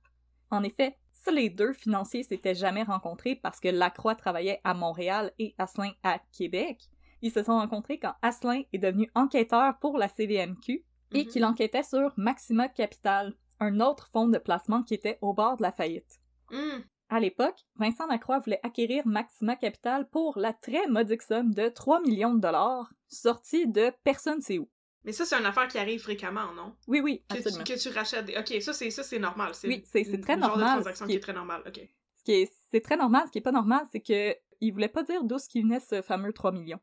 En 0.50 0.62
effet, 0.62 0.98
si 1.24 1.34
les 1.34 1.50
deux 1.50 1.72
financiers 1.72 2.22
s'étaient 2.22 2.54
jamais 2.54 2.82
rencontrés 2.82 3.36
parce 3.36 3.60
que 3.60 3.68
Lacroix 3.68 4.14
travaillait 4.14 4.60
à 4.64 4.74
Montréal 4.74 5.32
et 5.38 5.54
Asselin 5.58 5.92
à 6.02 6.18
Québec, 6.36 6.88
ils 7.20 7.30
se 7.30 7.42
sont 7.42 7.56
rencontrés 7.58 7.98
quand 7.98 8.14
Asselin 8.22 8.62
est 8.72 8.78
devenu 8.78 9.10
enquêteur 9.14 9.78
pour 9.78 9.98
la 9.98 10.08
CVMQ 10.08 10.84
et 11.14 11.24
Mhm. 11.24 11.26
qu'il 11.30 11.44
enquêtait 11.44 11.82
sur 11.82 12.12
Maxima 12.16 12.68
Capital, 12.68 13.34
un 13.60 13.80
autre 13.80 14.08
fonds 14.12 14.28
de 14.28 14.38
placement 14.38 14.82
qui 14.82 14.94
était 14.94 15.18
au 15.20 15.32
bord 15.32 15.56
de 15.56 15.62
la 15.62 15.72
faillite. 15.72 16.20
Hmm. 16.50 16.80
À 17.08 17.20
l'époque, 17.20 17.60
Vincent 17.76 18.06
Lacroix 18.06 18.40
voulait 18.40 18.60
acquérir 18.62 19.06
Maxima 19.06 19.54
Capital 19.54 20.08
pour 20.08 20.38
la 20.38 20.52
très 20.54 20.86
modique 20.88 21.22
somme 21.22 21.52
de 21.52 21.68
3 21.68 22.00
millions 22.00 22.34
de 22.34 22.40
dollars, 22.40 22.90
sortie 23.08 23.68
de 23.68 23.92
personne 24.02 24.40
sait 24.40 24.58
où. 24.58 24.68
Mais 25.04 25.12
ça, 25.12 25.24
c'est 25.24 25.36
une 25.36 25.46
affaire 25.46 25.66
qui 25.68 25.78
arrive 25.78 26.00
fréquemment, 26.00 26.52
non? 26.54 26.76
Oui, 26.86 27.00
oui, 27.00 27.24
Que 27.28 27.36
tu, 27.36 27.64
que 27.64 27.78
tu 27.78 27.88
rachètes 27.88 28.24
des... 28.26 28.36
Ok, 28.38 28.62
ça, 28.62 28.72
c'est 28.72 28.90
ça, 28.90 29.02
c'est 29.02 29.18
normal. 29.18 29.52
Oui, 29.64 29.82
c'est- 29.84 30.04
très 30.20 30.38
genre 30.38 30.48
normal, 30.50 30.78
de 30.78 30.82
transaction 30.82 31.06
ce 31.06 31.08
qui 31.08 31.12
qui 31.12 31.16
est 31.16 31.20
très 31.20 31.32
normal, 31.32 31.62
ok. 31.66 31.80
Ce 32.16 32.22
qui 32.24 32.32
est, 32.32 32.52
c'est 32.70 32.80
très 32.80 32.96
normal. 32.96 33.24
Ce 33.26 33.32
qui 33.32 33.38
est 33.38 33.42
pas 33.42 33.50
normal, 33.52 33.84
c'est 33.90 34.00
que 34.00 34.36
il 34.60 34.72
voulait 34.72 34.88
pas 34.88 35.02
dire 35.02 35.24
d'où 35.24 35.38
ce 35.38 35.48
qui 35.48 35.60
venait 35.62 35.80
ce 35.80 36.02
fameux 36.02 36.32
3 36.32 36.52
millions. 36.52 36.78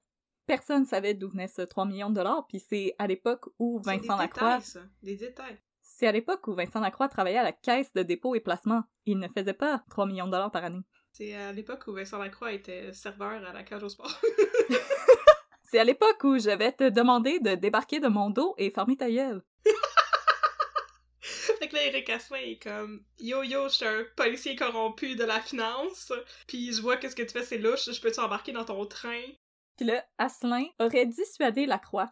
Personne 0.45 0.83
savait 0.85 1.13
d'où 1.13 1.29
venait 1.29 1.47
ce 1.47 1.61
3 1.61 1.85
millions 1.85 2.09
de 2.09 2.15
dollars, 2.15 2.45
puis 2.47 2.59
c'est 2.59 2.93
à 2.97 3.07
l'époque 3.07 3.45
où 3.57 3.79
Vincent 3.79 4.17
des 4.17 4.23
Lacroix, 4.23 4.57
détails, 4.57 4.61
ça. 4.63 4.81
Des 5.01 5.15
détails. 5.15 5.57
c'est 5.81 6.07
à 6.07 6.11
l'époque 6.11 6.45
où 6.47 6.53
Vincent 6.55 6.81
Lacroix 6.81 7.07
travaillait 7.07 7.37
à 7.37 7.43
la 7.43 7.53
caisse 7.53 7.93
de 7.93 8.03
dépôt 8.03 8.35
et 8.35 8.41
placement. 8.41 8.83
Il 9.05 9.17
ne 9.19 9.27
faisait 9.29 9.53
pas 9.53 9.81
3 9.89 10.05
millions 10.07 10.25
de 10.25 10.31
dollars 10.31 10.51
par 10.51 10.65
année. 10.65 10.81
C'est 11.13 11.35
à 11.35 11.53
l'époque 11.53 11.85
où 11.87 11.93
Vincent 11.93 12.17
Lacroix 12.17 12.51
était 12.51 12.91
serveur 12.91 13.41
à 13.45 13.53
la 13.53 13.63
cage 13.63 13.83
au 13.83 13.89
sport. 13.89 14.11
C'est 15.71 15.77
à 15.77 15.83
l'époque 15.83 16.23
où 16.23 16.39
je 16.39 16.49
vais 16.49 16.71
te 16.71 16.89
demander 16.89 17.39
de 17.39 17.53
débarquer 17.53 17.99
de 17.99 18.07
mon 18.07 18.31
dos 18.31 18.55
et 18.57 18.71
fermer 18.71 18.97
ta 18.97 19.07
gueule. 19.07 19.43
fait 21.21 21.67
que 21.67 21.75
là, 21.75 21.85
Eric 21.85 22.09
Asselin 22.09 22.39
est 22.39 22.63
comme 22.63 23.03
Yo 23.19 23.43
yo, 23.43 23.69
je 23.69 23.75
suis 23.75 23.85
un 23.85 24.03
policier 24.15 24.55
corrompu 24.55 25.15
de 25.15 25.23
la 25.23 25.39
finance, 25.39 26.11
puis 26.47 26.73
je 26.73 26.81
vois 26.81 26.97
que 26.97 27.07
ce 27.07 27.15
que 27.15 27.21
tu 27.21 27.29
fais 27.29 27.43
c'est 27.43 27.59
louche, 27.59 27.91
je 27.91 28.01
peux-tu 28.01 28.19
embarquer 28.19 28.51
dans 28.51 28.65
ton 28.65 28.83
train? 28.87 29.21
Puis 29.77 29.85
là, 29.85 30.03
Asselin 30.17 30.65
aurait 30.79 31.05
dissuadé 31.05 31.67
Lacroix 31.67 32.11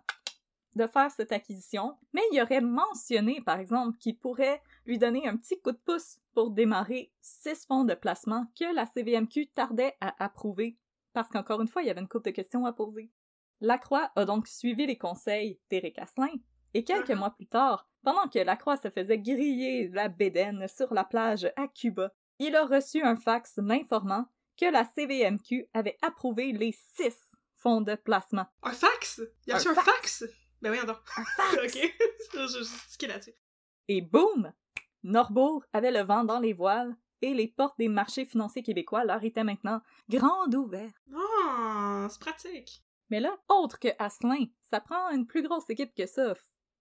de 0.76 0.86
faire 0.86 1.10
cette 1.10 1.32
acquisition, 1.32 1.98
mais 2.14 2.22
il 2.32 2.40
aurait 2.40 2.62
mentionné, 2.62 3.42
par 3.42 3.58
exemple, 3.58 3.98
qu'il 3.98 4.20
pourrait 4.20 4.62
lui 4.86 5.00
donner 5.00 5.28
un 5.28 5.36
petit 5.36 5.60
coup 5.60 5.72
de 5.72 5.80
pouce 5.84 6.20
pour 6.36 6.52
démarrer 6.52 7.12
six 7.22 7.66
fonds 7.66 7.86
de 7.86 7.96
placement 7.96 8.46
que 8.56 8.72
la 8.76 8.86
CVMQ 8.86 9.48
tardait 9.48 9.96
à 10.00 10.24
approuver, 10.24 10.78
parce 11.14 11.30
qu'encore 11.30 11.62
une 11.62 11.68
fois, 11.68 11.82
il 11.82 11.88
y 11.88 11.90
avait 11.90 12.02
une 12.02 12.08
couple 12.08 12.30
de 12.30 12.36
questions 12.36 12.68
à 12.68 12.72
poser. 12.72 13.10
Lacroix 13.62 14.12
a 14.16 14.26
donc 14.26 14.48
suivi 14.48 14.86
les 14.86 14.98
conseils 14.98 15.60
d'Éric 15.70 16.00
Asselin, 16.00 16.34
et 16.74 16.84
quelques 16.84 17.12
mois 17.12 17.32
plus 17.32 17.48
tard, 17.48 17.90
pendant 18.04 18.28
que 18.28 18.40
Lacroix 18.40 18.78
se 18.78 18.90
faisait 18.90 19.18
griller 19.18 19.88
la 19.90 20.10
bédaine 20.10 20.68
sur 20.68 20.94
la 20.94 21.04
plage 21.04 21.52
à 21.56 21.68
Cuba, 21.68 22.14
il 22.40 22.56
a 22.56 22.66
reçu 22.66 23.02
un 23.02 23.16
fax 23.16 23.58
l'informant 23.58 24.26
que 24.58 24.66
la 24.72 24.86
CVMQ 24.86 25.70
avait 25.74 25.98
approuvé 26.02 26.52
les 26.52 26.76
six 26.96 27.36
fonds 27.56 27.82
de 27.82 27.96
placement. 27.96 28.46
Un 28.64 28.72
fax? 28.72 29.22
Y 29.48 29.52
a-tu 29.52 29.70
Un 29.70 29.72
un, 29.72 29.76
fax? 29.76 30.24
Ben 30.62 30.72
oui, 30.72 30.78
non. 30.86 30.94
Un 31.18 31.26
fax! 31.26 31.56
ok. 31.76 31.94
je 32.34 32.64
suis 32.64 33.08
là-dessus. 33.08 33.34
Et 33.88 34.02
boum! 34.02 34.52
Norbourg 35.04 35.64
avait 35.74 35.92
le 35.92 36.02
vent 36.02 36.24
dans 36.24 36.40
les 36.40 36.54
voiles 36.54 36.96
et 37.22 37.34
les 37.34 37.48
portes 37.48 37.78
des 37.78 37.88
marchés 37.88 38.26
financiers 38.26 38.64
québécois 38.64 39.06
leur 39.06 39.24
étaient 39.24 39.44
maintenant 39.44 39.82
grandes 40.10 40.56
ouvertes. 40.56 40.96
Ah, 41.16 42.08
c'est 42.10 42.20
pratique. 42.20 42.84
Mais 43.10 43.20
là, 43.20 43.36
autre 43.50 43.80
que 43.80 43.88
Asselin, 44.00 44.46
ça 44.70 44.80
prend 44.82 45.10
une 45.12 45.26
plus 45.28 45.44
grosse 45.44 45.70
équipe 45.70 45.94
que 45.96 46.06
ça. 46.06 46.34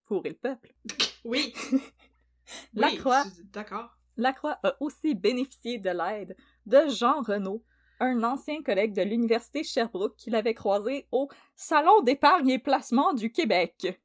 Fourrer 0.05 0.31
le 0.31 0.37
peuple. 0.37 0.73
Oui. 1.25 1.53
Lacroix. 2.75 3.25
Oui, 3.25 3.45
d'accord. 3.53 3.91
Lacroix 4.17 4.59
a 4.63 4.77
aussi 4.81 5.15
bénéficié 5.15 5.79
de 5.79 5.91
l'aide 5.91 6.37
de 6.67 6.89
Jean 6.89 7.21
Renaud, 7.21 7.65
un 8.01 8.23
ancien 8.23 8.63
collègue 8.63 8.95
de 8.95 9.03
l'Université 9.03 9.63
Sherbrooke 9.65 10.17
qu'il 10.17 10.35
avait 10.37 10.55
croisé 10.55 11.09
au 11.11 11.29
Salon 11.57 12.01
d'épargne 12.03 12.49
et 12.51 12.59
placement 12.59 13.13
du 13.13 13.33
Québec. 13.33 14.01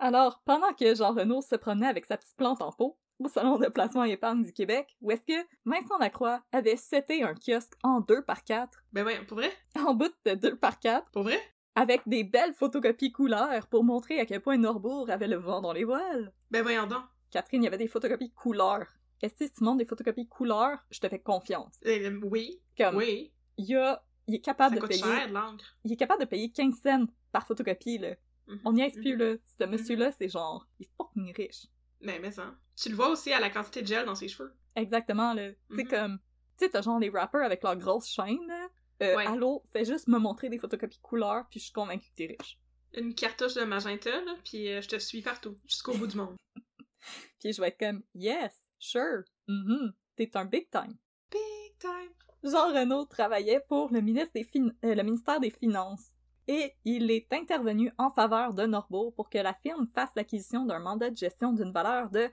Alors, 0.00 0.42
pendant 0.44 0.72
que 0.74 0.94
Jean 0.94 1.12
Renaud 1.14 1.42
se 1.42 1.54
promenait 1.54 1.86
avec 1.86 2.04
sa 2.06 2.16
petite 2.16 2.36
plante 2.36 2.60
en 2.60 2.72
pot 2.72 2.98
au 3.20 3.28
Salon 3.28 3.58
de 3.58 3.68
placement 3.68 4.04
et 4.04 4.10
épargne 4.10 4.42
du 4.42 4.52
Québec, 4.52 4.96
où 5.00 5.12
est-ce 5.12 5.24
que 5.24 5.46
Vincent 5.64 5.96
Lacroix 5.98 6.42
avait 6.50 6.76
seté 6.76 7.22
un 7.22 7.34
kiosque 7.34 7.74
en 7.84 8.00
2 8.00 8.22
par 8.22 8.42
4, 8.42 8.82
Ben 8.92 9.06
oui, 9.06 9.12
pour 9.28 9.36
vrai? 9.38 9.52
en 9.78 9.94
bout 9.94 10.12
de 10.26 10.34
2 10.34 10.56
par 10.56 10.80
4, 10.80 11.12
Pour 11.12 11.22
vrai? 11.22 11.40
Avec 11.74 12.02
des 12.06 12.24
belles 12.24 12.54
photocopies 12.54 13.12
couleurs 13.12 13.66
pour 13.68 13.84
montrer 13.84 14.20
à 14.20 14.26
quel 14.26 14.40
point 14.40 14.56
Norbourg 14.56 15.10
avait 15.10 15.28
le 15.28 15.36
vent 15.36 15.60
dans 15.60 15.72
les 15.72 15.84
voiles. 15.84 16.32
Ben 16.50 16.62
voyons 16.62 16.86
donc. 16.86 17.02
Catherine, 17.30 17.62
il 17.62 17.64
y 17.64 17.68
avait 17.68 17.78
des 17.78 17.88
photocopies 17.88 18.30
couleurs. 18.32 18.86
Est-ce 19.22 19.34
que 19.34 19.44
si 19.46 19.52
tu 19.52 19.64
montres 19.64 19.78
des 19.78 19.84
photocopies 19.86 20.28
couleurs, 20.28 20.78
je 20.90 21.00
te 21.00 21.08
fais 21.08 21.18
confiance? 21.18 21.74
Euh, 21.86 22.20
oui. 22.24 22.60
Comme, 22.76 22.96
Oui. 22.96 23.32
il 23.56 23.64
y 23.66 23.74
a, 23.76 24.04
il 24.26 24.34
est 24.36 24.40
capable 24.40 24.74
Ça 24.74 24.76
de 24.76 24.80
coûte 24.86 24.90
payer, 24.90 25.02
cher, 25.02 25.56
il 25.84 25.92
est 25.92 25.96
capable 25.96 26.20
de 26.20 26.26
payer 26.28 26.50
15 26.52 26.74
cents 26.82 27.06
par 27.32 27.46
photocopie, 27.46 27.98
là. 27.98 28.14
Mhm. 28.46 28.60
On 28.64 28.72
n'y 28.74 28.82
est 28.82 28.94
plus, 28.94 29.16
là. 29.16 29.34
Ce 29.58 29.64
monsieur-là, 29.64 30.12
c'est 30.12 30.28
genre, 30.28 30.66
il 30.78 30.84
est 30.86 30.90
fucking 30.96 31.32
riche. 31.34 31.66
Ben, 32.02 32.20
mais 32.20 32.30
ça. 32.30 32.54
Tu 32.76 32.90
le 32.90 32.94
vois 32.96 33.08
aussi 33.08 33.32
à 33.32 33.40
la 33.40 33.50
quantité 33.50 33.80
de 33.82 33.86
gel 33.86 34.04
dans 34.04 34.14
ses 34.14 34.28
cheveux. 34.28 34.54
Exactement, 34.76 35.32
là. 35.32 35.50
C'est 35.70 35.84
Mhm. 35.84 35.88
comme, 35.90 36.18
tu 36.58 36.66
sais, 36.66 36.70
t'as 36.70 36.82
genre 36.82 36.98
les 36.98 37.08
rappers 37.08 37.42
avec 37.42 37.62
leurs 37.62 37.76
grosses 37.76 38.08
chaînes, 38.08 38.46
là. 38.46 38.68
Euh, 39.02 39.16
Ouais. 39.16 39.26
Allô, 39.26 39.62
fais 39.72 39.84
juste 39.84 40.06
me 40.08 40.18
montrer 40.18 40.48
des 40.48 40.58
photocopies 40.58 41.00
couleurs, 41.00 41.46
puis 41.50 41.58
je 41.60 41.64
suis 41.64 41.72
convaincue 41.72 42.08
que 42.10 42.14
t'es 42.14 42.36
riche. 42.38 42.58
Une 42.94 43.14
cartouche 43.14 43.54
de 43.54 43.64
magenta, 43.64 44.10
là, 44.10 44.34
puis 44.44 44.68
euh, 44.70 44.80
je 44.80 44.88
te 44.88 44.98
suis 44.98 45.20
partout, 45.20 45.56
jusqu'au 45.66 45.94
bout 45.94 46.06
du 46.06 46.16
monde. 46.16 46.36
Puis 47.40 47.52
je 47.52 47.60
vais 47.60 47.68
être 47.68 47.78
comme, 47.78 48.02
yes, 48.14 48.54
sure, 48.78 49.24
mhm, 49.48 49.92
t'es 50.16 50.30
un 50.36 50.44
big 50.46 50.70
time. 50.70 50.96
Big 51.30 51.76
time. 51.78 52.12
Jean 52.44 52.68
Renaud 52.72 53.04
travaillait 53.06 53.60
pour 53.68 53.92
le, 53.92 54.00
ministre 54.00 54.30
des 54.34 54.44
Fin- 54.44 54.70
euh, 54.84 54.94
le 54.94 55.02
ministère 55.02 55.40
des 55.40 55.50
Finances 55.50 56.12
et 56.46 56.72
il 56.84 57.10
est 57.10 57.30
intervenu 57.32 57.90
en 57.98 58.10
faveur 58.10 58.54
de 58.54 58.64
Norbourg 58.64 59.12
pour 59.14 59.28
que 59.28 59.38
la 59.38 59.52
firme 59.54 59.86
fasse 59.94 60.10
l'acquisition 60.16 60.64
d'un 60.64 60.78
mandat 60.78 61.10
de 61.10 61.16
gestion 61.16 61.52
d'une 61.52 61.72
valeur 61.72 62.08
de 62.10 62.30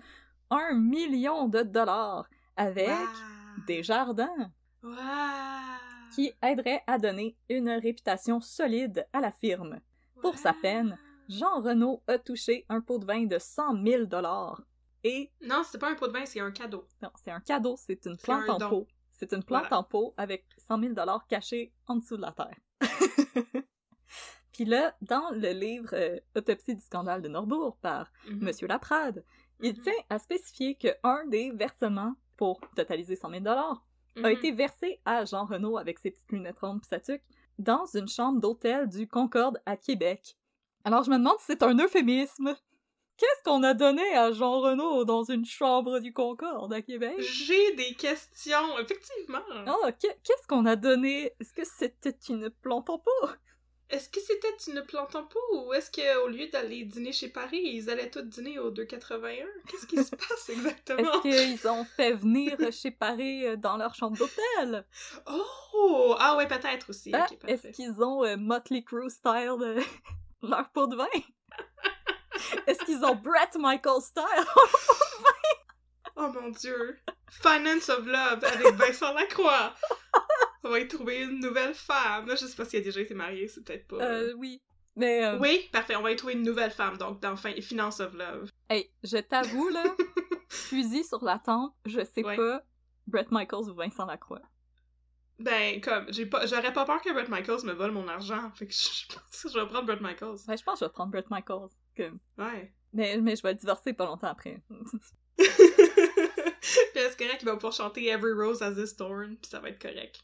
un 0.50 0.74
million 0.74 1.48
de 1.48 1.64
dollars 1.64 2.28
avec 2.56 2.88
Wow. 2.88 3.64
des 3.68 3.84
jardins 3.84 4.52
Wow. 4.84 4.92
Qui 6.14 6.34
aideraient 6.42 6.84
à 6.88 6.98
donner 6.98 7.36
une 7.50 7.70
réputation 7.70 8.40
solide 8.42 9.08
à 9.14 9.22
la 9.22 9.32
firme. 9.32 9.80
Pour 10.22 10.38
sa 10.38 10.54
peine, 10.54 10.98
Jean 11.30 11.62
Renault 11.62 12.04
a 12.08 12.18
touché 12.20 12.66
un 12.70 12.82
pot 12.82 13.00
de 13.00 13.06
vin 13.06 13.26
de 13.26 13.40
100 13.40 13.84
000 13.84 14.06
dollars. 14.06 14.62
Et 15.04 15.32
Non, 15.42 15.64
c'est 15.70 15.78
pas 15.80 15.90
un 15.90 15.96
pot 15.96 16.08
de 16.08 16.14
vin, 16.14 16.26
c'est 16.26 16.40
un 16.42 16.52
cadeau. 16.52 16.86
non, 17.02 17.10
c'est 17.16 17.32
un 17.32 17.40
cadeau, 17.40 17.76
c'est 17.78 18.06
une 18.06 18.18
plante 18.18 18.50
un 18.50 18.54
en 18.54 18.58
don. 18.58 18.70
pot. 18.70 18.88
C'est 19.12 19.34
une 19.34 19.44
plante 19.44 19.62
Voilà. 19.70 19.80
en 19.80 19.84
pot 19.84 20.14
avec 20.18 20.46
100 20.58 20.80
000 20.80 20.94
dollars 20.94 21.26
cachés 21.28 21.74
en 21.88 21.96
dessous 21.96 22.18
de 22.18 22.22
la 22.22 22.32
terre. 22.32 22.58
Puis 24.54 24.66
là, 24.66 24.96
dans 25.02 25.32
le 25.32 25.52
livre 25.54 25.90
euh, 25.94 26.20
Autopsie 26.36 26.76
du 26.76 26.82
scandale 26.82 27.22
de 27.22 27.30
Norbourg 27.30 27.78
par 27.82 28.12
Mhm. 28.28 28.40
Monsieur 28.44 28.68
Laprade, 28.68 29.24
il 29.62 29.74
Mhm. 29.78 29.82
tient 29.84 29.94
à 30.10 30.20
spécifier 30.20 30.76
que 30.76 30.90
un 31.04 31.26
des 31.28 31.52
versements 31.52 32.14
pour 32.38 32.60
totaliser 32.76 33.16
100 33.16 33.30
000 33.30 33.42
dollars 33.44 33.84
A 34.24 34.32
été 34.32 34.52
versé 34.52 35.00
à 35.06 35.24
Jean 35.26 35.46
Renault 35.46 35.78
avec 35.78 36.00
ses 36.00 36.12
petites 36.12 36.32
lunettes 36.32 36.60
rondes 36.60 36.82
pis 36.82 36.88
sa 36.90 37.00
tuque 37.00 37.24
dans 37.60 37.86
une 37.86 38.08
chambre 38.08 38.42
d'hôtel 38.42 38.88
du 38.90 39.08
Concorde 39.08 39.62
à 39.66 39.78
Québec. 39.78 40.36
Alors 40.84 41.04
je 41.04 41.12
me 41.12 41.18
demande 41.18 41.38
si 41.40 41.46
c'est 41.48 41.64
un 41.64 41.78
euphémisme. 41.78 42.56
Qu'est-ce 43.18 43.44
qu'on 43.44 43.62
a 43.62 43.74
donné 43.76 44.02
à 44.16 44.32
Jean 44.32 44.60
Renault 44.62 45.06
dans 45.06 45.24
une 45.24 45.46
chambre 45.46 46.00
du 46.00 46.12
Concorde 46.12 46.74
à 46.74 46.82
Québec? 46.82 47.14
J'ai 47.20 47.76
des 47.76 47.94
questions, 47.94 48.80
effectivement. 48.80 49.44
Oh, 49.68 49.90
qu'est- 50.00 50.18
qu'est-ce 50.24 50.48
qu'on 50.48 50.66
a 50.66 50.76
donné? 50.76 51.32
Est-ce 51.40 51.54
que 51.54 51.64
c'était 51.64 52.18
une 52.30 52.50
plante 52.50 52.90
en 52.90 52.98
pot? 52.98 53.30
Est-ce 53.92 54.08
que 54.08 54.22
c'était 54.22 54.56
une 54.72 54.82
plante 54.84 55.16
en 55.18 55.24
pot 55.26 55.40
ou 55.54 55.74
est-ce 55.74 55.92
qu'au 55.92 56.28
lieu 56.30 56.48
d'aller 56.48 56.86
dîner 56.86 57.12
chez 57.12 57.28
Paris, 57.28 57.60
ils 57.62 57.90
allaient 57.90 58.10
tous 58.10 58.22
dîner 58.22 58.58
au 58.58 58.72
281? 58.72 59.46
Qu'est-ce 59.68 59.86
qui 59.86 60.02
se 60.02 60.16
passe 60.16 60.50
exactement? 60.50 61.00
Est-ce 61.00 61.22
qu'ils 61.22 61.68
ont 61.68 61.84
fait 61.84 62.14
venir 62.14 62.58
chez 62.72 62.92
Paris 62.92 63.46
euh, 63.46 63.58
dans 63.58 63.76
leur 63.76 63.94
chambre 63.94 64.18
d'hôtel? 64.18 64.86
Oh! 65.28 66.16
Ah 66.20 66.38
ouais, 66.38 66.48
peut-être 66.48 66.90
aussi. 66.90 67.12
Ah, 67.14 67.28
Est-ce 67.48 67.68
qu'ils 67.68 68.02
ont 68.02 68.24
euh, 68.24 68.38
Motley 68.38 68.82
Crue 68.82 69.10
style 69.10 69.58
euh, 69.62 69.82
leur 70.42 70.70
pot 70.70 70.88
de 70.88 70.96
vin? 70.96 71.08
Est-ce 72.68 72.80
qu'ils 72.86 73.04
ont 73.04 73.16
Brett 73.16 73.56
Michael 73.58 74.02
style? 74.02 74.24
Oh 76.16 76.28
mon 76.30 76.50
dieu! 76.50 76.98
Finance 77.30 77.90
of 77.90 78.06
Love 78.06 78.44
avec 78.44 78.74
Vincent 78.76 79.14
Lacroix! 79.14 79.74
On 80.64 80.70
va 80.70 80.80
y 80.80 80.88
trouver 80.88 81.24
une 81.24 81.40
nouvelle 81.40 81.74
femme. 81.74 82.28
Là, 82.28 82.36
je 82.36 82.46
sais 82.46 82.56
pas 82.56 82.66
s'il 82.66 82.80
a 82.80 82.84
déjà 82.84 83.02
été 83.02 83.14
marié, 83.14 83.48
c'est 83.48 83.64
peut-être 83.64 83.88
pas. 83.88 83.98
Euh, 83.98 84.34
oui. 84.38 84.62
Mais, 84.96 85.26
euh, 85.26 85.40
Oui, 85.40 85.70
parfait, 85.72 85.96
on 85.96 86.02
va 86.02 86.12
y 86.12 86.16
trouver 86.16 86.34
une 86.34 86.44
nouvelle 86.44 86.72
femme, 86.72 86.98
donc 86.98 87.20
dans 87.22 87.36
fin... 87.38 87.54
Finance 87.62 88.00
of 88.02 88.14
Love. 88.14 88.50
hey, 88.70 88.92
je 89.04 89.18
t'avoue, 89.18 89.70
là, 89.70 89.84
fusil 90.50 91.04
sur 91.04 91.24
la 91.24 91.40
tempe, 91.40 91.74
je 91.86 92.04
sais 92.04 92.24
Ouais. 92.26 92.36
pas 92.36 92.62
Brett 93.08 93.32
Michaels 93.32 93.70
ou 93.70 93.74
Vincent 93.76 94.06
Lacroix. 94.06 94.42
Ben, 95.40 95.82
comme, 95.82 96.06
j'ai 96.14 96.26
pas, 96.28 96.46
j'aurais 96.46 96.72
pas 96.74 96.86
peur 96.86 97.02
que 97.02 97.12
Brett 97.12 97.30
Michaels 97.30 97.64
me 97.64 97.72
vole 97.74 97.92
mon 97.92 98.08
argent, 98.08 98.52
fait 98.54 98.68
que 98.68 98.74
je 98.76 99.08
pense 99.08 99.42
que 99.44 99.50
je 99.50 99.58
vais 99.60 99.66
prendre 99.68 99.86
Brett 99.88 100.02
Michaels. 100.02 100.38
Ouais, 100.48 100.58
je 100.58 100.64
pense 100.64 100.80
que 100.80 100.86
je 100.86 100.90
vais 100.90 100.94
prendre 100.94 101.12
Brett 101.12 101.30
Michaels. 101.32 101.70
que- 101.96 102.12
Ouais. 102.38 102.72
Mais, 102.94 103.18
mais 103.22 103.36
je 103.38 103.42
vais 103.42 103.54
le 103.54 103.58
divorcer 103.58 103.94
pas 103.94 104.06
longtemps 104.06 104.28
après. 104.28 104.62
puis 105.38 105.48
est-ce 106.96 107.18
correct 107.18 107.38
qu'il 107.40 107.48
va 107.48 107.56
pouvoir 107.56 107.74
chanter 107.74 108.08
Every 108.08 108.34
Rose 108.34 108.62
Has 108.62 108.74
Its 108.78 108.96
Thorn, 108.98 109.38
puis 109.38 109.50
ça 109.50 109.60
va 109.60 109.70
être 109.70 109.82
correct. 109.82 110.20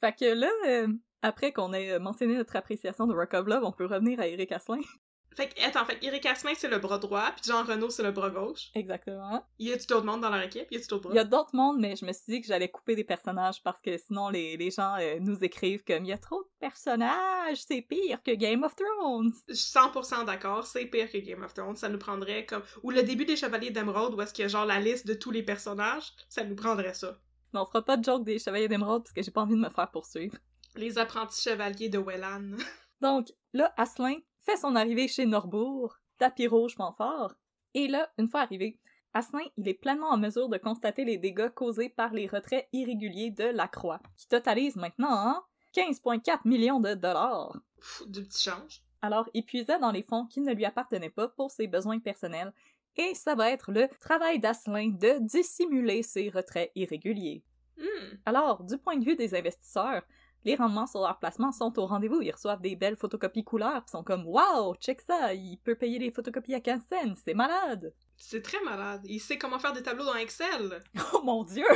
Fait 0.00 0.12
que 0.18 0.34
là, 0.34 0.50
euh, 0.66 0.88
après 1.22 1.52
qu'on 1.52 1.72
ait 1.72 1.92
euh, 1.92 1.98
mentionné 1.98 2.36
notre 2.36 2.56
appréciation 2.56 3.06
de 3.06 3.14
Rock 3.14 3.34
of 3.34 3.46
Love, 3.46 3.64
on 3.64 3.72
peut 3.72 3.86
revenir 3.86 4.20
à 4.20 4.26
Eric 4.26 4.52
Asselin. 4.52 4.80
Fait 5.36 5.54
que, 5.54 5.64
attends, 5.64 5.84
fait 5.84 5.98
Eric 6.02 6.26
Asselin, 6.26 6.54
c'est 6.56 6.66
le 6.66 6.80
bras 6.80 6.98
droit, 6.98 7.30
puis 7.30 7.44
Jean 7.46 7.62
Renault, 7.62 7.90
c'est 7.90 8.02
le 8.02 8.10
bras 8.10 8.28
gauche. 8.28 8.70
Exactement. 8.74 9.46
Y 9.60 9.70
a-tu 9.70 9.86
d'autres 9.86 10.04
monde 10.04 10.20
dans 10.20 10.30
leur 10.30 10.42
équipe? 10.42 10.66
Y 10.72 10.78
a-tu 10.78 10.88
d'autres 10.88 11.04
bras? 11.04 11.12
Il 11.12 11.16
y 11.16 11.20
a 11.20 11.24
d'autres 11.24 11.54
mondes, 11.54 11.78
mais 11.78 11.94
je 11.94 12.04
me 12.04 12.12
suis 12.12 12.24
dit 12.26 12.40
que 12.40 12.48
j'allais 12.48 12.68
couper 12.68 12.96
des 12.96 13.04
personnages 13.04 13.62
parce 13.62 13.80
que 13.80 13.96
sinon 13.98 14.30
les, 14.30 14.56
les 14.56 14.72
gens 14.72 14.96
euh, 14.98 15.20
nous 15.20 15.44
écrivent 15.44 15.84
comme 15.84 16.04
il 16.04 16.08
y 16.08 16.12
a 16.12 16.18
trop 16.18 16.42
de 16.42 16.48
personnages, 16.58 17.62
c'est 17.68 17.82
pire 17.82 18.20
que 18.24 18.32
Game 18.32 18.64
of 18.64 18.74
Thrones. 18.74 19.32
Je 19.48 19.54
suis 19.54 19.78
100% 19.78 20.24
d'accord, 20.24 20.66
c'est 20.66 20.86
pire 20.86 21.08
que 21.08 21.18
Game 21.18 21.44
of 21.44 21.54
Thrones, 21.54 21.76
ça 21.76 21.88
nous 21.88 21.98
prendrait 21.98 22.44
comme... 22.44 22.64
Ou 22.82 22.90
le 22.90 23.04
début 23.04 23.24
des 23.24 23.36
Chevaliers 23.36 23.70
d'Emeraude, 23.70 24.14
où 24.14 24.20
est-ce 24.20 24.34
qu'il 24.34 24.42
y 24.42 24.46
a 24.46 24.48
genre 24.48 24.66
la 24.66 24.80
liste 24.80 25.06
de 25.06 25.14
tous 25.14 25.30
les 25.30 25.44
personnages, 25.44 26.14
ça 26.28 26.42
nous 26.42 26.56
prendrait 26.56 26.94
ça. 26.94 27.16
Mais 27.52 27.60
on 27.60 27.66
fera 27.66 27.84
pas 27.84 27.96
de 27.96 28.04
joke 28.04 28.24
des 28.24 28.38
Chevaliers 28.38 28.68
d'Émeraude 28.68 29.02
parce 29.02 29.12
que 29.12 29.22
j'ai 29.22 29.30
pas 29.30 29.42
envie 29.42 29.54
de 29.54 29.60
me 29.60 29.70
faire 29.70 29.90
poursuivre. 29.90 30.36
Les 30.76 30.98
apprentis 30.98 31.42
chevaliers 31.42 31.88
de 31.88 31.98
Wellan. 31.98 32.56
Donc, 33.00 33.28
là, 33.52 33.72
Asselin 33.76 34.16
fait 34.40 34.56
son 34.56 34.76
arrivée 34.76 35.08
chez 35.08 35.26
Norbourg, 35.26 35.96
tapis 36.18 36.46
rouge 36.46 36.74
fanfare, 36.74 37.34
et 37.74 37.88
là, 37.88 38.10
une 38.18 38.28
fois 38.28 38.40
arrivé, 38.40 38.78
Asselin, 39.14 39.44
il 39.56 39.68
est 39.68 39.74
pleinement 39.74 40.10
en 40.10 40.18
mesure 40.18 40.48
de 40.48 40.58
constater 40.58 41.04
les 41.04 41.16
dégâts 41.16 41.48
causés 41.50 41.88
par 41.88 42.12
les 42.12 42.26
retraits 42.26 42.68
irréguliers 42.72 43.30
de 43.30 43.44
la 43.44 43.68
Croix, 43.68 44.00
qui 44.16 44.28
totalisent 44.28 44.76
maintenant 44.76 45.10
hein, 45.10 45.42
15,4 45.74 46.40
millions 46.44 46.80
de 46.80 46.94
dollars. 46.94 47.56
Pff, 47.80 48.02
du 48.08 48.22
petit 48.24 48.42
change. 48.42 48.82
Alors, 49.00 49.28
il 49.32 49.44
puisait 49.44 49.78
dans 49.78 49.92
les 49.92 50.02
fonds 50.02 50.26
qui 50.26 50.40
ne 50.40 50.52
lui 50.52 50.64
appartenaient 50.64 51.10
pas 51.10 51.28
pour 51.28 51.50
ses 51.50 51.68
besoins 51.68 52.00
personnels, 52.00 52.52
et 52.98 53.14
ça 53.14 53.34
va 53.34 53.50
être 53.50 53.72
le 53.72 53.88
travail 54.00 54.40
d'Asselin 54.40 54.88
de 54.88 55.18
dissimuler 55.20 56.02
ces 56.02 56.28
retraits 56.28 56.70
irréguliers. 56.74 57.42
Hmm. 57.78 58.16
Alors, 58.26 58.64
du 58.64 58.76
point 58.76 58.96
de 58.96 59.04
vue 59.04 59.16
des 59.16 59.34
investisseurs, 59.34 60.02
les 60.44 60.56
rendements 60.56 60.86
sur 60.86 61.00
leur 61.00 61.18
placement 61.18 61.52
sont 61.52 61.78
au 61.78 61.86
rendez-vous. 61.86 62.20
Ils 62.22 62.32
reçoivent 62.32 62.60
des 62.60 62.76
belles 62.76 62.96
photocopies 62.96 63.44
couleurs, 63.44 63.82
ils 63.86 63.90
sont 63.90 64.02
comme 64.02 64.26
Wow, 64.26 64.74
check 64.76 65.00
ça, 65.00 65.32
il 65.34 65.58
peut 65.58 65.76
payer 65.76 65.98
les 65.98 66.10
photocopies 66.10 66.54
à 66.54 66.60
15 66.60 66.82
cents, 66.88 67.14
c'est 67.24 67.34
malade! 67.34 67.94
C'est 68.16 68.42
très 68.42 68.60
malade. 68.64 69.02
Il 69.04 69.20
sait 69.20 69.38
comment 69.38 69.60
faire 69.60 69.72
des 69.72 69.82
tableaux 69.82 70.04
dans 70.04 70.16
Excel. 70.16 70.82
Oh 71.12 71.22
mon 71.22 71.44
dieu! 71.44 71.66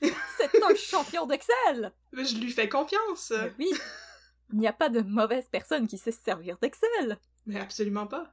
C'est 0.00 0.62
un 0.62 0.74
champion 0.74 1.26
d'Excel! 1.26 1.92
Mais 2.12 2.24
je 2.24 2.38
lui 2.38 2.50
fais 2.50 2.68
confiance. 2.68 3.32
Mais 3.32 3.52
oui! 3.58 3.70
Il 4.52 4.58
n'y 4.58 4.68
a 4.68 4.72
pas 4.72 4.88
de 4.88 5.02
mauvaise 5.02 5.48
personne 5.50 5.86
qui 5.86 5.98
sait 5.98 6.12
se 6.12 6.22
servir 6.22 6.56
d'Excel! 6.58 7.18
Mais 7.46 7.60
absolument 7.60 8.06
pas. 8.06 8.32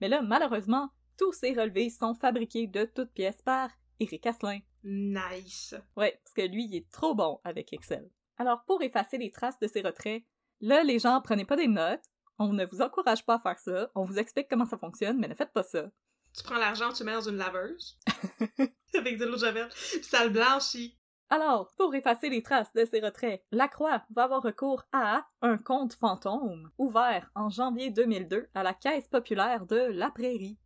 Mais 0.00 0.08
là, 0.08 0.22
malheureusement, 0.22 0.90
tous 1.20 1.32
ces 1.34 1.52
relevés 1.52 1.90
sont 1.90 2.14
fabriqués 2.14 2.66
de 2.66 2.86
toutes 2.86 3.12
pièces 3.12 3.42
par 3.42 3.68
Eric 4.00 4.26
Asselin. 4.26 4.60
Nice. 4.82 5.74
Ouais, 5.94 6.18
parce 6.24 6.32
que 6.32 6.50
lui, 6.50 6.64
il 6.64 6.74
est 6.74 6.90
trop 6.90 7.14
bon 7.14 7.40
avec 7.44 7.74
Excel. 7.74 8.10
Alors, 8.38 8.64
pour 8.64 8.80
effacer 8.80 9.18
les 9.18 9.30
traces 9.30 9.58
de 9.58 9.66
ces 9.66 9.82
retraits, 9.82 10.24
là, 10.62 10.82
les 10.82 10.98
gens, 10.98 11.20
prenez 11.20 11.44
pas 11.44 11.56
des 11.56 11.68
notes. 11.68 12.00
On 12.38 12.54
ne 12.54 12.64
vous 12.64 12.80
encourage 12.80 13.26
pas 13.26 13.34
à 13.34 13.38
faire 13.38 13.58
ça. 13.58 13.90
On 13.94 14.04
vous 14.04 14.16
explique 14.18 14.48
comment 14.48 14.64
ça 14.64 14.78
fonctionne, 14.78 15.18
mais 15.18 15.28
ne 15.28 15.34
faites 15.34 15.52
pas 15.52 15.62
ça. 15.62 15.90
Tu 16.34 16.42
prends 16.42 16.56
l'argent, 16.56 16.90
tu 16.90 17.04
mets 17.04 17.12
dans 17.12 17.28
une 17.28 17.36
laveuse. 17.36 17.98
Avec 18.94 19.18
de 19.18 19.26
l'eau 19.26 19.34
de 19.34 19.40
javel. 19.40 19.68
Puis 19.68 20.02
ça 20.04 20.24
le 20.24 20.30
blanchit. 20.30 20.98
Alors, 21.28 21.70
pour 21.76 21.94
effacer 21.94 22.30
les 22.30 22.42
traces 22.42 22.72
de 22.72 22.86
ces 22.86 23.00
retraits, 23.00 23.44
la 23.52 23.68
Croix 23.68 24.04
va 24.16 24.22
avoir 24.22 24.42
recours 24.42 24.84
à 24.92 25.26
un 25.42 25.58
compte 25.58 25.92
fantôme 25.92 26.70
ouvert 26.78 27.30
en 27.34 27.50
janvier 27.50 27.90
2002 27.90 28.48
à 28.54 28.62
la 28.62 28.72
Caisse 28.72 29.06
populaire 29.06 29.66
de 29.66 29.76
La 29.76 30.10
Prairie. 30.10 30.58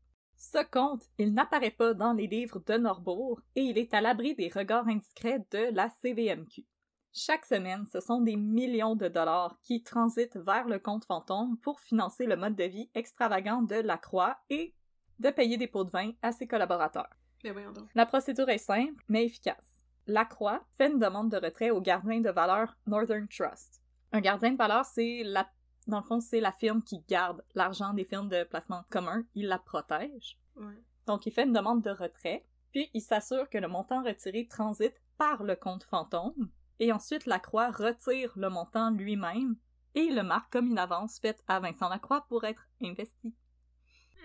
Ce 0.52 0.62
compte, 0.62 1.04
il 1.16 1.32
n'apparaît 1.32 1.70
pas 1.70 1.94
dans 1.94 2.12
les 2.12 2.26
livres 2.26 2.62
de 2.66 2.74
Norbourg 2.74 3.40
et 3.56 3.62
il 3.62 3.78
est 3.78 3.94
à 3.94 4.02
l'abri 4.02 4.34
des 4.34 4.50
regards 4.54 4.86
indiscrets 4.86 5.42
de 5.50 5.74
la 5.74 5.88
CVMQ. 6.02 6.66
Chaque 7.14 7.46
semaine, 7.46 7.86
ce 7.86 7.98
sont 7.98 8.20
des 8.20 8.36
millions 8.36 8.94
de 8.94 9.08
dollars 9.08 9.56
qui 9.62 9.82
transitent 9.82 10.36
vers 10.36 10.68
le 10.68 10.78
compte 10.78 11.06
fantôme 11.06 11.56
pour 11.62 11.80
financer 11.80 12.26
le 12.26 12.36
mode 12.36 12.56
de 12.56 12.64
vie 12.64 12.90
extravagant 12.94 13.62
de 13.62 13.76
la 13.76 13.96
Croix 13.96 14.36
et 14.50 14.74
de 15.18 15.30
payer 15.30 15.56
des 15.56 15.66
pots 15.66 15.84
de 15.84 15.90
vin 15.90 16.12
à 16.20 16.30
ses 16.30 16.46
collaborateurs. 16.46 17.08
Donc. 17.42 17.88
La 17.94 18.04
procédure 18.04 18.50
est 18.50 18.58
simple, 18.58 19.02
mais 19.08 19.24
efficace. 19.24 19.82
La 20.06 20.26
Croix 20.26 20.62
fait 20.76 20.90
une 20.90 20.98
demande 20.98 21.30
de 21.30 21.38
retrait 21.38 21.70
au 21.70 21.80
gardien 21.80 22.20
de 22.20 22.30
valeur 22.30 22.76
Northern 22.86 23.26
Trust. 23.28 23.82
Un 24.12 24.20
gardien 24.20 24.52
de 24.52 24.58
valeur, 24.58 24.84
c'est 24.84 25.22
la... 25.24 25.48
Dans 25.86 25.98
le 25.98 26.04
fond, 26.04 26.20
c'est 26.20 26.40
la 26.40 26.52
firme 26.52 26.82
qui 26.82 27.00
garde 27.08 27.44
l'argent 27.54 27.92
des 27.92 28.04
firmes 28.04 28.28
de 28.28 28.44
placement 28.44 28.84
commun. 28.90 29.24
Il 29.34 29.48
la 29.48 29.58
protège. 29.58 30.38
Ouais. 30.56 30.82
Donc, 31.06 31.26
il 31.26 31.32
fait 31.32 31.44
une 31.44 31.52
demande 31.52 31.82
de 31.82 31.90
retrait, 31.90 32.44
puis 32.72 32.90
il 32.94 33.02
s'assure 33.02 33.48
que 33.50 33.58
le 33.58 33.68
montant 33.68 34.02
retiré 34.02 34.46
transite 34.48 35.00
par 35.18 35.42
le 35.42 35.56
compte 35.56 35.84
fantôme, 35.84 36.50
et 36.80 36.92
ensuite 36.92 37.26
la 37.26 37.38
Croix 37.38 37.70
retire 37.70 38.32
le 38.36 38.48
montant 38.48 38.90
lui-même 38.90 39.56
et 39.94 40.10
le 40.10 40.22
marque 40.22 40.52
comme 40.52 40.68
une 40.68 40.78
avance 40.78 41.18
faite 41.20 41.42
à 41.46 41.60
Vincent 41.60 41.88
Lacroix 41.88 42.26
pour 42.28 42.44
être 42.44 42.66
investi. 42.82 43.34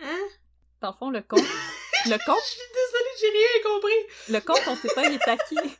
Hein? 0.01 0.27
Dans 0.81 0.91
le 0.91 0.95
fond, 0.95 1.09
le 1.09 1.21
compte... 1.21 1.39
le 2.05 2.17
compte... 2.25 2.43
Je 2.43 2.49
suis 2.49 2.61
désolée, 2.73 3.15
j'ai 3.19 3.29
rien 3.29 3.75
compris. 3.75 4.33
Le 4.33 4.39
compte, 4.39 4.67
on 4.67 4.75
sait 4.75 4.93
pas, 4.95 5.07
il 5.07 5.13
est 5.13 5.27
acquis. 5.27 5.77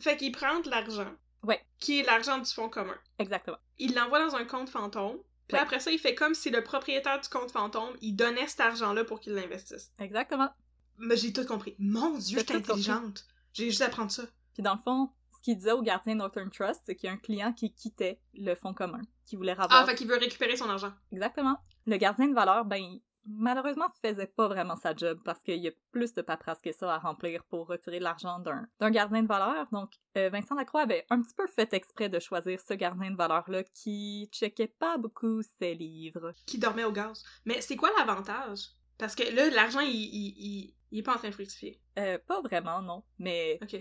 Fait 0.00 0.16
qu'il 0.16 0.32
prend 0.32 0.60
de 0.60 0.70
l'argent. 0.70 1.12
Ouais. 1.42 1.60
Qui 1.78 2.00
est 2.00 2.02
l'argent 2.04 2.38
du 2.38 2.50
fonds 2.50 2.68
commun. 2.68 2.96
Exactement. 3.18 3.58
Il 3.78 3.94
l'envoie 3.94 4.24
dans 4.24 4.36
un 4.36 4.44
compte 4.44 4.68
fantôme. 4.70 5.18
Puis 5.48 5.56
Ouais. 5.56 5.62
après 5.62 5.80
ça, 5.80 5.90
il 5.90 5.98
fait 5.98 6.14
comme 6.14 6.34
si 6.34 6.50
le 6.50 6.62
propriétaire 6.62 7.20
du 7.20 7.28
compte 7.28 7.50
fantôme, 7.50 7.96
il 8.00 8.14
donnait 8.14 8.46
cet 8.46 8.60
argent-là 8.60 9.04
pour 9.04 9.20
qu'il 9.20 9.34
l'investisse. 9.34 9.92
Exactement. 9.98 10.50
Mais 10.98 11.16
j'ai 11.16 11.32
tout 11.32 11.44
compris. 11.44 11.74
Mon 11.78 12.16
dieu, 12.18 12.38
compris. 12.38 12.56
intelligente. 12.56 13.26
J'ai 13.52 13.66
juste 13.66 13.82
à 13.82 13.86
apprendre 13.86 14.10
ça. 14.12 14.22
Puis 14.54 14.62
dans 14.62 14.74
le 14.74 14.80
fond, 14.80 15.10
ce 15.36 15.42
qu'il 15.42 15.56
disait 15.56 15.72
au 15.72 15.82
gardien 15.82 16.14
Northern 16.14 16.48
Trust, 16.50 16.82
c'est 16.86 16.94
qu'il 16.94 17.08
y 17.08 17.10
a 17.10 17.14
un 17.14 17.18
client 17.18 17.52
qui 17.52 17.72
quittait 17.74 18.20
le 18.34 18.54
fonds 18.54 18.72
commun, 18.72 19.00
qui 19.26 19.36
voulait 19.36 19.52
avoir... 19.52 19.68
Ah, 19.72 19.84
fait 19.84 19.94
qu'il 19.96 20.06
veut 20.06 20.16
récupérer 20.18 20.56
son 20.56 20.70
argent. 20.70 20.92
Exactement. 21.10 21.56
Le 21.86 21.96
gardien 21.96 22.28
de 22.28 22.34
valeur, 22.34 22.64
ben, 22.64 23.00
malheureusement 23.26 23.88
faisait 24.02 24.26
pas 24.26 24.48
vraiment 24.48 24.76
sa 24.76 24.94
job 24.94 25.20
parce 25.24 25.42
qu'il 25.42 25.60
y 25.60 25.68
a 25.68 25.72
plus 25.90 26.12
de 26.14 26.22
paperasse 26.22 26.60
que 26.60 26.72
ça 26.72 26.94
à 26.94 26.98
remplir 26.98 27.44
pour 27.44 27.66
retirer 27.68 28.00
l'argent 28.00 28.38
d'un 28.40 28.66
d'un 28.80 28.90
gardien 28.90 29.22
de 29.22 29.28
valeur. 29.28 29.66
Donc, 29.72 29.92
euh, 30.16 30.28
Vincent 30.30 30.54
Lacroix 30.54 30.82
avait 30.82 31.06
un 31.10 31.20
petit 31.22 31.34
peu 31.34 31.46
fait 31.46 31.72
exprès 31.74 32.08
de 32.08 32.18
choisir 32.18 32.60
ce 32.60 32.74
gardien 32.74 33.10
de 33.10 33.16
valeur-là 33.16 33.64
qui 33.64 34.28
checkait 34.32 34.68
pas 34.78 34.98
beaucoup 34.98 35.42
ses 35.58 35.74
livres. 35.74 36.32
Qui 36.46 36.58
dormait 36.58 36.84
au 36.84 36.92
gaz. 36.92 37.22
Mais 37.44 37.60
c'est 37.60 37.76
quoi 37.76 37.90
l'avantage? 37.98 38.60
Parce 38.98 39.14
que 39.14 39.22
là, 39.34 39.50
l'argent, 39.50 39.80
il, 39.80 39.90
il, 39.90 40.34
il, 40.36 40.74
il 40.90 40.98
est 40.98 41.02
pas 41.02 41.14
en 41.14 41.18
train 41.18 41.28
de 41.28 41.34
fructifier. 41.34 41.80
Euh, 41.98 42.18
pas 42.26 42.40
vraiment, 42.42 42.82
non. 42.82 43.02
Mais 43.18 43.58
Ok. 43.62 43.76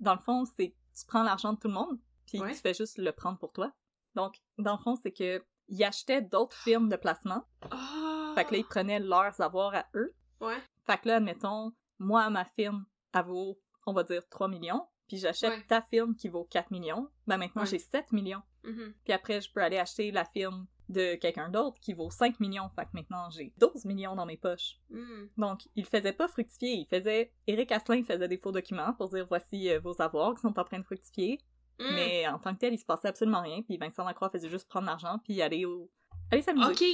dans 0.00 0.14
le 0.14 0.20
fond, 0.20 0.44
c'est 0.56 0.74
tu 0.98 1.06
prends 1.06 1.22
l'argent 1.24 1.52
de 1.54 1.58
tout 1.58 1.68
le 1.68 1.74
monde, 1.74 1.98
puis 2.26 2.40
Ouais. 2.40 2.52
tu 2.52 2.60
fais 2.60 2.72
juste 2.74 2.98
le 2.98 3.12
prendre 3.12 3.38
pour 3.38 3.52
toi. 3.52 3.72
Donc, 4.14 4.36
dans 4.58 4.76
le 4.76 4.82
fond, 4.82 4.94
c'est 4.96 5.10
que 5.12 5.44
il 5.68 5.82
achetait 5.82 6.22
d'autres 6.22 6.56
firmes 6.56 6.88
de 6.88 6.96
placement. 6.96 7.42
Ah! 7.70 8.03
Fait 8.34 8.44
que 8.44 8.52
là, 8.52 8.58
ils 8.58 8.64
prenaient 8.64 9.00
leurs 9.00 9.40
avoirs 9.40 9.74
à 9.74 9.86
eux. 9.94 10.14
Ouais. 10.40 10.56
Fait 10.86 10.98
que 10.98 11.08
là, 11.08 11.16
admettons, 11.16 11.72
moi, 11.98 12.28
ma 12.30 12.44
firme, 12.44 12.84
elle 13.14 13.24
vaut, 13.24 13.58
on 13.86 13.92
va 13.92 14.02
dire, 14.04 14.22
3 14.28 14.48
millions. 14.48 14.86
Puis 15.08 15.18
j'achète 15.18 15.50
Ouais. 15.50 15.64
ta 15.68 15.82
firme 15.82 16.14
qui 16.16 16.28
vaut 16.28 16.44
4 16.44 16.70
millions. 16.70 17.08
Ben 17.26 17.36
maintenant, 17.36 17.62
Ouais. 17.62 17.68
j'ai 17.68 17.78
7 17.78 18.12
millions. 18.12 18.42
Mhm. 18.64 18.94
Puis 19.04 19.12
après, 19.12 19.40
je 19.40 19.52
peux 19.52 19.62
aller 19.62 19.78
acheter 19.78 20.10
la 20.10 20.24
firme 20.24 20.66
de 20.88 21.14
quelqu'un 21.14 21.48
d'autre 21.48 21.78
qui 21.80 21.92
vaut 21.94 22.10
5 22.10 22.40
millions. 22.40 22.68
Fait 22.76 22.84
que 22.84 22.90
maintenant, 22.94 23.30
j'ai 23.30 23.52
12 23.58 23.84
millions 23.86 24.14
dans 24.16 24.26
mes 24.26 24.36
poches. 24.36 24.78
Mm. 24.90 25.26
Donc, 25.38 25.62
il 25.76 25.86
faisait 25.86 26.12
pas 26.12 26.28
fructifier. 26.28 26.72
Il 26.74 26.86
faisait... 26.86 27.32
Éric 27.46 27.72
Asselin 27.72 28.02
faisait 28.04 28.28
des 28.28 28.36
faux 28.36 28.52
documents 28.52 28.92
pour 28.94 29.08
dire, 29.08 29.26
voici 29.26 29.70
euh, 29.70 29.80
vos 29.80 30.00
avoirs 30.02 30.34
qui 30.34 30.42
sont 30.42 30.58
en 30.58 30.64
train 30.64 30.78
de 30.78 30.84
fructifier. 30.84 31.38
Mm. 31.80 31.84
Mais 31.94 32.28
en 32.28 32.38
tant 32.38 32.54
que 32.54 32.58
tel, 32.60 32.74
il 32.74 32.78
se 32.78 32.84
passait 32.84 33.08
absolument 33.08 33.40
rien. 33.40 33.62
Puis 33.62 33.78
Vincent 33.78 34.04
Lacroix 34.04 34.28
faisait 34.30 34.50
juste 34.50 34.68
prendre 34.68 34.86
l'argent 34.86 35.18
puis 35.24 35.40
aller 35.40 35.64
au... 35.64 35.90
Aller 36.30 36.42
s'amuser. 36.42 36.70
Ok, 36.70 36.84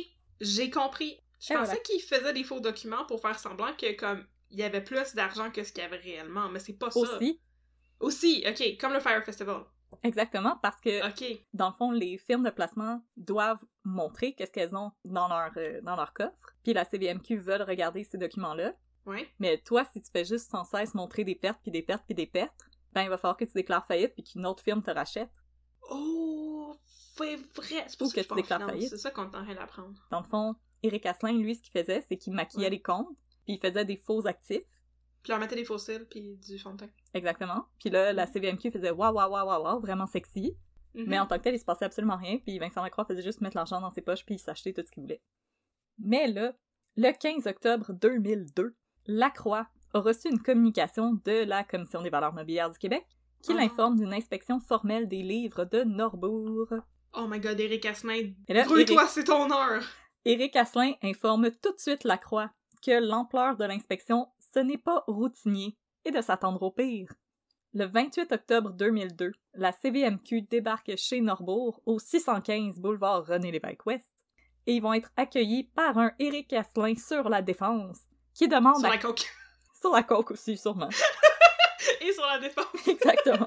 j'ai 0.41 0.71
compris. 0.71 1.21
Je 1.41 1.53
Et 1.53 1.57
pensais 1.57 1.65
voilà. 1.67 1.81
qu'il 1.81 2.01
faisait 2.03 2.33
des 2.33 2.45
faux 2.45 2.61
documents 2.61 3.05
pour 3.07 3.21
faire 3.21 3.39
semblant 3.39 3.75
que, 3.77 3.93
comme, 3.97 4.27
il 4.51 4.59
y 4.59 4.63
avait 4.63 4.83
plus 4.85 5.15
d'argent 5.15 5.51
que 5.51 5.65
ce 5.65 5.73
qu'il 5.73 5.83
y 5.83 5.87
avait 5.87 5.97
réellement, 5.97 6.49
mais 6.49 6.59
c'est 6.61 6.75
pas 6.79 6.91
ça. 6.91 6.99
Aussi, 6.99 7.41
Aussi, 8.01 8.45
ok, 8.49 8.79
comme 8.81 8.93
le 8.93 9.01
Fire 9.01 9.25
Festival. 9.25 9.65
exactement, 10.03 10.57
parce 10.63 10.81
que 10.81 11.01
dans 11.55 11.69
le 11.69 11.75
fond, 11.75 11.91
les 11.91 12.19
firmes 12.19 12.45
de 12.45 12.51
placement 12.51 13.03
doivent 13.17 13.65
montrer 13.85 14.35
qu'est-ce 14.35 14.53
qu'elles 14.53 14.75
ont 14.77 14.93
dans 15.05 15.29
leur, 15.29 15.53
euh, 15.57 15.81
dans 15.83 15.97
leur 15.97 16.13
coffre. 16.13 16.55
Puis 16.63 16.73
la 16.73 16.85
CVMQ 16.85 17.39
veulent 17.39 17.63
regarder 17.63 18.05
ces 18.05 18.19
documents-là. 18.19 18.75
Ouais. 19.07 19.29
Mais 19.39 19.59
toi, 19.59 19.85
si 19.85 20.01
tu 20.03 20.11
fais 20.11 20.25
juste 20.25 20.51
sans 20.51 20.65
cesse 20.65 20.95
montrer 20.95 21.25
des 21.25 21.35
pertes, 21.35 21.61
puis 21.63 21.71
des 21.71 21.83
pertes, 21.83 22.05
puis 22.07 22.15
des 22.15 22.27
pertes, 22.27 22.55
ben 22.93 23.03
il 23.03 23.09
va 23.09 23.19
falloir 23.19 23.37
que 23.37 23.45
tu 23.45 23.53
déclares 23.55 23.87
faillite, 23.87 24.15
puis 24.15 24.25
qu'une 24.25 24.47
autre 24.47 24.63
firme 24.63 24.83
te 24.83 24.91
rachète. 24.91 25.31
Oh, 25.91 26.75
c'est 27.17 27.37
vrai. 27.37 27.85
C'est 27.89 27.99
pour 27.99 28.07
Ou 28.07 28.11
ça 28.11 28.15
que 28.15 28.21
que 28.23 28.29
tu 28.29 28.35
déclares 28.35 28.65
faillite. 28.65 28.91
C'est 28.91 28.99
ça 28.99 29.11
qu'on 29.11 29.31
est 29.31 29.37
en 29.37 29.45
train 29.45 29.55
d'apprendre. 29.55 30.09
Dans 30.11 30.21
le 30.21 30.27
fond, 30.27 30.55
Eric 30.83 31.07
Asselin, 31.07 31.39
lui, 31.39 31.55
ce 31.55 31.63
qu'il 31.63 31.73
faisait, 31.73 32.03
c'est 32.09 32.17
qu'il 32.17 32.33
maquillait 32.33 32.65
Ouais. 32.65 32.71
les 32.71 32.83
comptes, 32.83 33.09
puis 33.45 33.55
il 33.55 33.59
faisait 33.61 33.85
des 33.85 33.97
faux 33.97 34.27
actifs. 34.27 34.63
Puis 35.23 35.33
on 35.35 35.39
mettait 35.39 35.55
des 35.57 35.65
fossiles 35.65 36.07
puis 36.09 36.37
du 36.39 36.59
fond 36.59 36.73
de 36.73 36.79
teint. 36.79 36.91
Exactement. 37.13 37.67
Puis 37.79 37.91
là, 37.91 38.13
la 38.13 38.27
CVMQ 38.27 38.71
faisait 38.71 38.91
waouh, 38.91 39.15
waouh, 39.15 39.31
waouh, 39.31 39.63
waouh, 39.63 39.81
vraiment 39.81 40.07
sexy. 40.07 40.57
Mhm. 40.95 41.05
Mais 41.07 41.19
en 41.19 41.27
tant 41.27 41.37
que 41.39 41.43
tel, 41.43 41.55
il 41.55 41.59
se 41.59 41.65
passait 41.65 41.85
absolument 41.85 42.17
rien, 42.17 42.39
puis 42.39 42.59
Vincent 42.59 42.83
Lacroix 42.83 43.05
faisait 43.05 43.23
juste 43.23 43.41
mettre 43.43 43.57
l'argent 43.57 43.81
dans 43.81 43.91
ses 43.91 44.01
poches 44.01 44.25
puis 44.25 44.39
s'acheter 44.39 44.73
tout 44.73 44.83
ce 44.85 44.91
qu'il 44.91 45.03
voulait. 45.03 45.21
Mais 45.99 46.27
là, 46.27 46.55
le 46.97 47.13
15 47.13 47.47
octobre 47.47 47.93
2002, 47.93 48.75
Lacroix 49.07 49.67
a 49.93 50.01
reçu 50.01 50.29
une 50.31 50.41
communication 50.43 51.13
de 51.25 51.45
la 51.45 51.65
Commission 51.65 52.01
des 52.03 52.11
valeurs 52.11 52.33
mobilières 52.33 52.71
du 52.71 52.79
Québec 52.79 53.05
qui 53.43 53.53
Ah. 53.53 53.57
l'informe 53.57 53.97
d'une 53.97 54.13
inspection 54.15 54.59
formelle 54.61 55.07
des 55.09 55.23
livres 55.23 55.65
de 55.65 55.83
Norbourg. 55.85 56.69
Oh 57.13 57.27
my 57.29 57.41
god, 57.41 57.59
Eric 57.61 57.87
Asselin, 57.87 58.33
brûle-toi, 58.49 59.03
Éric- 59.05 59.09
c'est 59.09 59.25
ton 59.25 59.51
heure! 59.51 59.83
Éric 60.25 60.57
Asselin 60.57 60.93
informe 61.03 61.51
tout 61.63 61.73
de 61.73 61.79
suite 61.81 62.05
Lacroix 62.05 62.51
que 62.85 62.93
l'ampleur 63.01 63.57
de 63.57 63.65
l'inspection, 63.65 64.29
ce 64.55 64.59
n'est 64.61 64.79
pas 64.79 65.05
routinier 65.07 65.77
et 66.05 66.11
de 66.11 66.21
s'attendre 66.21 66.63
au 66.63 66.71
pire. 66.71 67.13
Le 67.73 67.85
28 67.87 68.33
octobre 68.33 68.71
2002, 68.71 69.33
la 69.55 69.73
CVMQ 69.73 70.43
débarque 70.43 70.97
chez 70.97 71.21
Norbourg 71.21 71.81
au 71.87 71.99
615 71.99 72.79
boulevard 72.81 73.25
René-Lévesque-Ouest 73.27 74.05
et 74.67 74.75
ils 74.75 74.83
vont 74.83 74.93
être 74.95 75.11
accueillis 75.17 75.65
par 75.65 75.97
un 75.99 76.13
Éric 76.19 76.53
Asselin 76.53 76.95
sur 76.97 77.29
la 77.29 77.43
défense 77.43 77.99
qui 78.35 78.49
demande 78.49 78.79
Sur 78.79 78.87
à- 78.87 78.91
la 78.91 78.99
coque. 78.99 79.27
sur 79.81 79.93
la 79.93 80.03
coque 80.03 80.33
aussi 80.33 80.57
sûrement. 80.57 80.89
Et 82.03 82.13
sur 82.13 82.25
la 82.27 82.39
défense. 82.39 82.67
Exactement. 82.89 83.47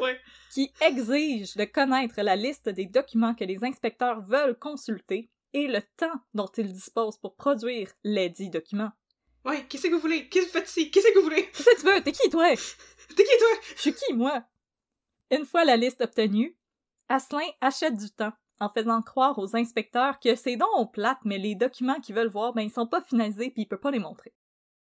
ouais. 0.00 0.18
qui 0.52 0.70
exige 0.80 1.54
de 1.56 1.64
connaître 1.64 2.20
la 2.20 2.36
liste 2.36 2.68
des 2.68 2.84
documents 2.86 3.34
que 3.34 3.44
les 3.44 3.62
inspecteurs 3.64 4.20
veulent 4.22 4.58
consulter 4.58 5.30
et 5.56 5.68
le 5.68 5.80
temps 5.96 6.20
dont 6.34 6.50
ils 6.58 6.70
disposent 6.70 7.16
pour 7.16 7.34
produire 7.34 7.90
les 8.04 8.28
dits 8.28 8.50
documents. 8.50 8.92
Ouais, 9.46 9.64
qu'est-ce 9.66 9.86
que 9.86 9.94
vous 9.94 10.00
voulez? 10.00 10.28
Qu'est-ce 10.28 10.48
que 10.48 10.50
vous 10.50 10.58
faites 10.58 10.68
ici? 10.68 10.90
Qu'est-ce 10.90 11.08
que 11.08 11.18
vous 11.18 11.24
voulez? 11.24 11.46
Qu'est-ce 11.50 11.70
que 11.70 11.80
tu 11.80 11.86
veux? 11.86 12.02
T'es 12.02 12.12
qui, 12.12 12.28
toi? 12.28 12.50
T'es 13.16 13.24
qui, 13.24 13.38
toi? 13.38 13.48
Je 13.74 13.80
suis 13.80 13.94
qui, 13.94 14.12
moi? 14.12 14.42
Une 15.30 15.46
fois 15.46 15.64
la 15.64 15.78
liste 15.78 16.02
obtenue, 16.02 16.54
Asselin 17.08 17.48
achète 17.62 17.96
du 17.96 18.10
temps 18.10 18.34
en 18.60 18.68
faisant 18.68 19.00
croire 19.00 19.38
aux 19.38 19.56
inspecteurs 19.56 20.20
que 20.20 20.34
c'est 20.34 20.56
donc 20.56 20.92
plate, 20.92 21.20
mais 21.24 21.38
les 21.38 21.54
documents 21.54 22.00
qu'ils 22.00 22.14
veulent 22.14 22.28
voir, 22.28 22.52
ben, 22.52 22.60
ils 22.60 22.70
sont 22.70 22.86
pas 22.86 23.00
finalisés 23.00 23.50
puis 23.50 23.62
il 23.62 23.66
peut 23.66 23.80
pas 23.80 23.90
les 23.90 23.98
montrer. 23.98 24.34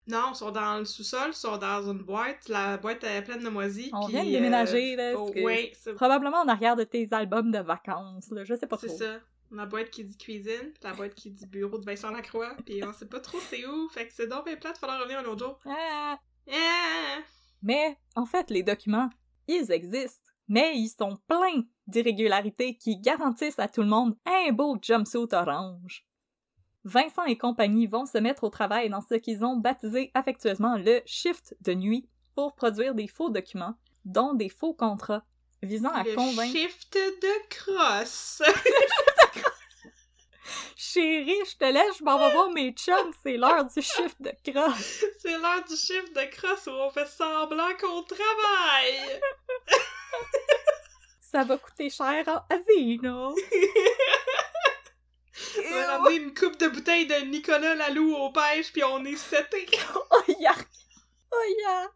Non, 0.08 0.32
ils 0.32 0.36
sont 0.36 0.50
dans 0.50 0.78
le 0.78 0.84
sous-sol, 0.84 1.28
ils 1.28 1.34
sont 1.34 1.56
dans 1.56 1.88
une 1.88 2.02
boîte, 2.02 2.48
la 2.48 2.78
boîte 2.78 3.04
est 3.04 3.22
pleine 3.22 3.44
de 3.44 3.48
moisis. 3.48 3.90
On 3.92 4.06
vient 4.08 4.24
de 4.24 4.28
euh, 4.28 4.32
déménager, 4.32 4.96
là. 4.96 5.12
oh, 5.16 5.30
c'est 5.32 5.42
ouais, 5.44 5.72
c'est 5.74 5.94
Probablement 5.94 6.38
en 6.38 6.48
arrière 6.48 6.74
de 6.74 6.84
tes 6.84 7.08
albums 7.12 7.52
de 7.52 7.60
vacances, 7.60 8.30
là. 8.32 8.44
Je 8.44 8.54
sais 8.54 8.66
pas 8.66 8.76
c'est 8.76 8.88
trop. 8.88 8.98
ça. 8.98 9.20
La 9.50 9.66
boîte 9.66 9.90
qui 9.90 10.04
dit 10.04 10.16
cuisine, 10.16 10.72
puis 10.72 10.82
la 10.82 10.92
boîte 10.94 11.14
qui 11.14 11.30
dit 11.30 11.46
bureau 11.46 11.78
de 11.78 11.84
Vincent 11.84 12.10
Lacroix, 12.10 12.56
puis 12.64 12.82
on 12.82 12.92
sait 12.92 13.06
pas 13.06 13.20
trop 13.20 13.38
c'est 13.48 13.64
où, 13.66 13.88
fait 13.88 14.06
que 14.06 14.12
c'est 14.12 14.26
donc 14.26 14.46
bien 14.46 14.56
plate, 14.56 14.78
faudra 14.78 14.98
revenir 14.98 15.20
un 15.20 15.24
autre 15.24 15.44
jour. 15.44 15.58
Ah! 15.66 16.18
Ah! 16.50 17.18
Mais, 17.62 17.98
en 18.16 18.26
fait, 18.26 18.50
les 18.50 18.62
documents, 18.62 19.10
ils 19.48 19.70
existent, 19.70 20.30
mais 20.48 20.76
ils 20.76 20.88
sont 20.88 21.18
pleins 21.28 21.62
d'irrégularités 21.86 22.76
qui 22.76 22.98
garantissent 22.98 23.58
à 23.58 23.68
tout 23.68 23.82
le 23.82 23.88
monde 23.88 24.16
un 24.26 24.52
beau 24.52 24.76
jumpsuit 24.80 25.32
orange. 25.32 26.06
Vincent 26.84 27.24
et 27.24 27.38
compagnie 27.38 27.86
vont 27.86 28.04
se 28.04 28.18
mettre 28.18 28.44
au 28.44 28.50
travail 28.50 28.90
dans 28.90 29.00
ce 29.00 29.14
qu'ils 29.14 29.44
ont 29.44 29.56
baptisé 29.56 30.10
affectueusement 30.12 30.76
le 30.76 31.00
shift 31.06 31.56
de 31.62 31.72
nuit 31.72 32.06
pour 32.34 32.54
produire 32.54 32.94
des 32.94 33.06
faux 33.06 33.30
documents, 33.30 33.74
dont 34.04 34.34
des 34.34 34.50
faux 34.50 34.74
contrats, 34.74 35.24
visant 35.62 35.90
à 35.90 36.04
Le 36.04 36.14
convaincre 36.14 36.52
shift 36.52 36.94
de 36.94 37.48
crosse. 37.48 38.42
Chérie, 40.76 41.40
je 41.46 41.56
te 41.56 41.64
laisse, 41.64 41.98
je 41.98 42.04
m'en 42.04 42.18
vais 42.18 42.32
voir 42.32 42.50
mes 42.50 42.72
chums, 42.72 43.12
c'est 43.22 43.36
l'heure 43.36 43.64
du 43.64 43.80
shift 43.80 44.20
de 44.20 44.32
crosse. 44.50 45.04
c'est 45.18 45.38
l'heure 45.38 45.64
du 45.64 45.76
shift 45.76 46.14
de 46.14 46.30
crosse 46.30 46.66
où 46.66 46.70
on 46.70 46.90
fait 46.90 47.06
semblant 47.06 47.74
qu'on 47.80 48.02
travaille. 48.02 49.20
Ça 51.20 51.44
va 51.44 51.56
coûter 51.58 51.90
cher 51.90 52.24
en 52.28 52.44
Avino. 52.54 53.34
On 55.56 55.74
va 55.74 55.98
ramener 55.98 56.16
une 56.16 56.34
coupe 56.34 56.58
de 56.58 56.68
bouteilles 56.68 57.06
de 57.06 57.26
Nicolas 57.26 57.74
Lalou 57.74 58.14
aux 58.14 58.30
pêches, 58.30 58.72
puis 58.72 58.84
on 58.84 59.04
est 59.04 59.16
seté. 59.16 59.66
Oh 60.10 60.22
yark! 60.38 60.68
Oh 61.32 61.44
yark! 61.60 61.92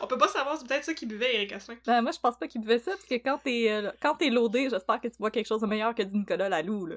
On 0.00 0.06
peut 0.06 0.18
pas 0.18 0.28
savoir, 0.28 0.58
c'est 0.58 0.66
peut-être 0.66 0.84
ça 0.84 0.94
qu'il 0.94 1.08
buvait, 1.08 1.34
Eric 1.34 1.52
Asselin. 1.52 1.78
Ben, 1.86 2.02
moi, 2.02 2.12
je 2.12 2.18
pense 2.18 2.36
pas 2.36 2.48
qu'il 2.48 2.60
buvait 2.60 2.78
ça, 2.78 2.92
parce 2.92 3.04
que 3.04 3.14
quand 3.14 3.38
t'es, 3.38 3.70
euh, 3.70 3.90
quand 4.00 4.16
t'es 4.16 4.30
loadé, 4.30 4.68
j'espère 4.70 5.00
que 5.00 5.08
tu 5.08 5.16
bois 5.18 5.30
quelque 5.30 5.46
chose 5.46 5.60
de 5.60 5.66
meilleur 5.66 5.94
que 5.94 6.02
du 6.02 6.16
Nicolas 6.16 6.48
Lalou, 6.48 6.86
là. 6.86 6.96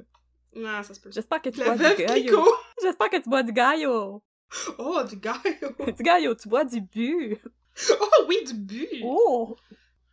Non, 0.56 0.84
ça 0.84 0.94
se 0.94 1.00
peut. 1.00 1.12
J'espère 1.12 1.42
que 1.42 1.50
tu 1.50 1.64
bois 1.64 1.76
du. 1.76 2.06
Clicquot! 2.06 2.54
J'espère 2.82 3.10
que 3.10 3.18
tu 3.18 3.30
bois 3.30 3.44
du 3.44 3.54
gallo. 3.54 4.24
Oh, 4.78 5.04
du 5.04 5.18
gallo! 5.18 5.94
Du 5.96 6.04
gallo, 6.04 6.36
tu 6.36 6.50
bois 6.50 6.66
du 6.66 6.82
bu. 6.82 7.38
Oh 8.02 8.26
oui, 8.28 8.44
du 8.46 8.54
but! 8.54 9.02
Oh! 9.04 9.56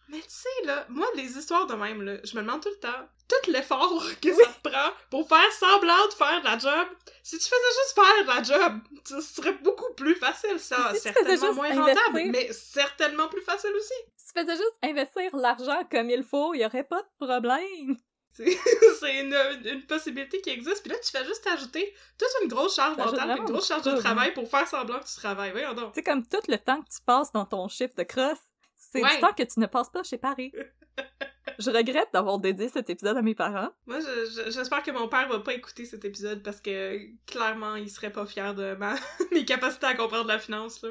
Mais 0.08 0.20
tu 0.20 0.28
sais, 0.28 0.66
là, 0.66 0.86
moi, 0.88 1.06
les 1.16 1.36
histoires 1.36 1.66
de 1.66 1.74
même, 1.74 2.02
là, 2.02 2.18
je 2.22 2.36
me 2.36 2.42
demande 2.42 2.62
tout 2.62 2.68
le 2.68 2.78
temps, 2.78 3.08
tout 3.28 3.50
l'effort 3.50 4.02
que 4.22 4.32
ça 4.32 4.50
te 4.50 4.68
prend 4.68 4.90
pour 5.10 5.28
faire 5.28 5.52
semblant 5.52 6.06
de 6.06 6.14
faire 6.14 6.40
de 6.40 6.44
la 6.44 6.58
job, 6.58 6.88
si 7.24 7.38
tu 7.38 7.44
faisais 7.44 7.82
juste 7.82 7.94
faire 7.94 8.22
de 8.22 8.28
la 8.28 8.42
job, 8.42 8.80
ce 9.04 9.20
serait 9.20 9.54
beaucoup 9.64 9.92
plus 9.94 10.14
facile, 10.14 10.60
ça. 10.60 10.92
Si 10.94 11.00
certainement 11.00 11.54
moins 11.54 11.70
investir. 11.70 11.96
rentable, 11.96 12.30
mais 12.30 12.52
certainement 12.52 13.28
plus 13.28 13.42
facile 13.42 13.72
aussi. 13.76 13.94
Si 14.16 14.32
tu 14.32 14.40
faisais 14.40 14.56
juste 14.56 14.78
investir 14.82 15.36
l'argent 15.36 15.82
comme 15.90 16.10
il 16.10 16.22
faut, 16.22 16.54
il 16.54 16.60
y 16.60 16.66
aurait 16.66 16.84
pas 16.84 17.02
de 17.02 17.26
problème. 17.26 17.96
C'est 19.00 19.20
une, 19.20 19.34
une 19.64 19.86
possibilité 19.86 20.40
qui 20.40 20.50
existe, 20.50 20.82
puis 20.82 20.90
là, 20.92 20.98
tu 20.98 21.10
fais 21.10 21.24
juste 21.24 21.46
ajouter 21.46 21.94
toute 22.18 22.28
une 22.42 22.48
grosse 22.48 22.74
charge 22.76 22.96
mentale, 22.96 23.38
une 23.38 23.44
grosse 23.44 23.68
charge 23.68 23.82
de 23.82 23.96
travail 23.96 24.32
pour 24.34 24.48
faire 24.50 24.66
semblant 24.68 24.98
que 25.00 25.06
tu 25.06 25.16
travailles. 25.16 25.52
Voyons 25.52 25.74
donc. 25.74 25.92
C'est 25.94 26.02
comme 26.02 26.26
tout 26.26 26.40
le 26.48 26.56
temps 26.58 26.82
que 26.82 26.88
tu 26.88 27.00
passes 27.04 27.32
dans 27.32 27.44
ton 27.46 27.68
shift 27.68 27.96
de 27.96 28.02
crosse, 28.04 28.38
c'est 28.76 29.02
Ouais. 29.02 29.14
du 29.14 29.20
temps 29.20 29.32
que 29.32 29.42
tu 29.42 29.58
ne 29.60 29.66
passes 29.66 29.90
pas 29.90 30.02
chez 30.02 30.18
Paris. 30.18 30.52
je 31.58 31.70
regrette 31.70 32.08
d'avoir 32.12 32.38
dédié 32.38 32.68
cet 32.68 32.90
épisode 32.90 33.16
à 33.16 33.22
mes 33.22 33.34
parents. 33.34 33.70
Moi, 33.86 34.00
je- 34.00 34.44
je- 34.44 34.50
j'espère 34.50 34.82
que 34.82 34.90
mon 34.90 35.08
père 35.08 35.28
va 35.28 35.40
pas 35.40 35.54
écouter 35.54 35.84
cet 35.84 36.04
épisode 36.04 36.42
parce 36.42 36.60
que 36.60 36.98
clairement, 37.26 37.76
il 37.76 37.90
serait 37.90 38.12
pas 38.12 38.26
fier 38.26 38.54
de 38.54 38.74
ma... 38.74 38.94
mes 39.32 39.44
capacités 39.44 39.86
à 39.86 39.94
comprendre 39.94 40.28
la 40.28 40.38
finance. 40.38 40.82
Là. 40.82 40.90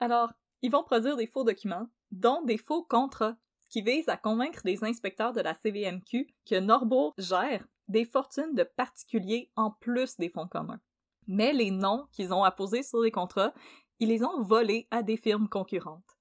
Alors, 0.00 0.30
ils 0.62 0.70
vont 0.70 0.82
produire 0.84 1.16
des 1.16 1.26
faux 1.26 1.44
documents, 1.44 1.88
dont 2.10 2.42
des 2.42 2.58
faux 2.58 2.82
contrats, 2.84 3.36
qui 3.68 3.82
visent 3.82 4.08
à 4.08 4.16
convaincre 4.16 4.60
les 4.64 4.82
inspecteurs 4.84 5.32
de 5.32 5.40
la 5.40 5.54
CVMQ 5.54 6.26
que 6.48 6.58
Norbourg 6.58 7.14
gère 7.18 7.66
des 7.88 8.04
fortunes 8.04 8.54
de 8.54 8.64
particuliers 8.64 9.50
en 9.56 9.70
plus 9.70 10.16
des 10.16 10.28
fonds 10.28 10.48
communs. 10.48 10.80
Mais 11.26 11.52
les 11.52 11.70
noms 11.70 12.06
qu'ils 12.12 12.32
ont 12.32 12.44
apposés 12.44 12.82
sur 12.82 13.00
les 13.00 13.10
contrats, 13.10 13.52
ils 13.98 14.08
les 14.08 14.22
ont 14.24 14.42
volés 14.42 14.86
à 14.90 15.02
des 15.02 15.16
firmes 15.16 15.48
concurrentes. 15.48 16.16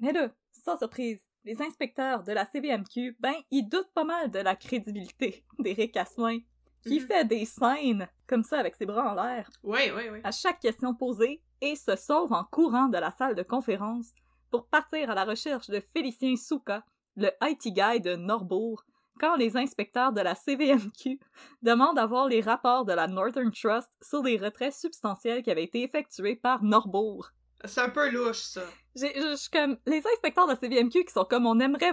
Mais 0.00 0.12
là, 0.12 0.30
sans 0.52 0.76
surprise, 0.78 1.20
les 1.44 1.60
inspecteurs 1.62 2.22
de 2.22 2.32
la 2.32 2.44
CVMQ, 2.46 3.16
ben, 3.20 3.34
ils 3.50 3.68
doutent 3.68 3.92
pas 3.94 4.04
mal 4.04 4.30
de 4.30 4.38
la 4.40 4.56
crédibilité 4.56 5.44
d'Éric 5.58 5.96
Asselin, 5.96 6.38
qui 6.82 7.00
Mhm. 7.00 7.06
fait 7.06 7.24
des 7.26 7.44
scènes 7.44 8.08
comme 8.26 8.42
ça 8.42 8.58
avec 8.58 8.74
ses 8.74 8.86
bras 8.86 9.12
en 9.12 9.14
l'air 9.14 9.50
Ouais, 9.62 9.92
ouais, 9.92 10.10
ouais. 10.10 10.20
à 10.24 10.30
chaque 10.30 10.60
question 10.60 10.94
posée 10.94 11.42
et 11.60 11.76
se 11.76 11.94
sauve 11.96 12.32
en 12.32 12.44
courant 12.44 12.88
de 12.88 12.96
la 12.98 13.10
salle 13.10 13.34
de 13.34 13.42
conférence 13.42 14.12
pour 14.50 14.66
partir 14.66 15.10
à 15.10 15.14
la 15.14 15.24
recherche 15.24 15.68
de 15.68 15.80
Félicien 15.92 16.36
Souka, 16.36 16.84
le 17.16 17.28
IT 17.42 17.72
guy 17.74 18.00
de 18.00 18.16
Norbourg, 18.16 18.84
quand 19.18 19.36
les 19.36 19.56
inspecteurs 19.56 20.12
de 20.12 20.20
la 20.20 20.34
CVMQ 20.34 21.18
demandent 21.62 21.98
à 21.98 22.06
voir 22.06 22.26
les 22.28 22.40
rapports 22.40 22.84
de 22.84 22.92
la 22.92 23.06
Northern 23.06 23.50
Trust 23.52 23.90
sur 24.02 24.22
les 24.22 24.38
retraits 24.38 24.72
substantiels 24.72 25.42
qui 25.42 25.50
avaient 25.50 25.64
été 25.64 25.82
effectués 25.82 26.36
par 26.36 26.62
Norbourg. 26.62 27.30
C'est 27.64 27.82
un 27.82 27.90
peu 27.90 28.08
louche, 28.10 28.38
ça. 28.38 28.62
J'ai- 28.96 29.12
Je 29.14 29.30
je 29.32 29.36
suis 29.36 29.50
comme 29.50 29.76
les 29.86 30.02
inspecteurs 30.14 30.46
de 30.46 30.52
la 30.52 30.58
CVMQ 30.58 31.04
qui 31.04 31.12
sont 31.12 31.26
comme 31.26 31.44
on 31.46 31.60
aimerait 31.60 31.92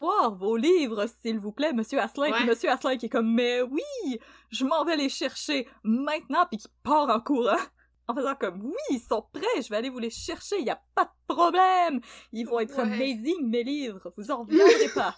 Vos 0.00 0.56
livres, 0.56 1.06
s'il 1.22 1.38
vous 1.38 1.52
plaît, 1.52 1.72
Monsieur 1.72 2.00
Asselin. 2.00 2.32
Puis. 2.32 2.46
Monsieur 2.46 2.70
Asselin 2.70 2.96
qui 2.96 3.06
est 3.06 3.10
comme, 3.10 3.32
mais 3.32 3.62
oui, 3.62 4.18
je 4.50 4.64
m'en 4.64 4.84
vais 4.84 4.96
les 4.96 5.08
chercher 5.08 5.68
maintenant, 5.82 6.46
puis 6.46 6.58
qui 6.58 6.68
part 6.82 7.08
en 7.08 7.20
courant. 7.20 7.56
En 8.08 8.14
faisant 8.14 8.34
comme, 8.34 8.60
oui, 8.64 8.74
ils 8.90 8.98
sont 8.98 9.24
prêts, 9.32 9.62
je 9.62 9.68
vais 9.68 9.76
aller 9.76 9.88
vous 9.88 10.00
les 10.00 10.10
chercher, 10.10 10.56
il 10.58 10.66
y 10.66 10.70
a 10.70 10.82
pas 10.96 11.04
de 11.04 11.32
problème. 11.32 12.00
Ils 12.32 12.44
vont 12.44 12.58
être 12.58 12.74
Ouais. 12.74 12.82
amazing, 12.82 13.48
mes 13.48 13.62
livres, 13.62 14.12
vous 14.16 14.32
en 14.32 14.38
reviendrez 14.40 14.88
pas. 14.96 15.14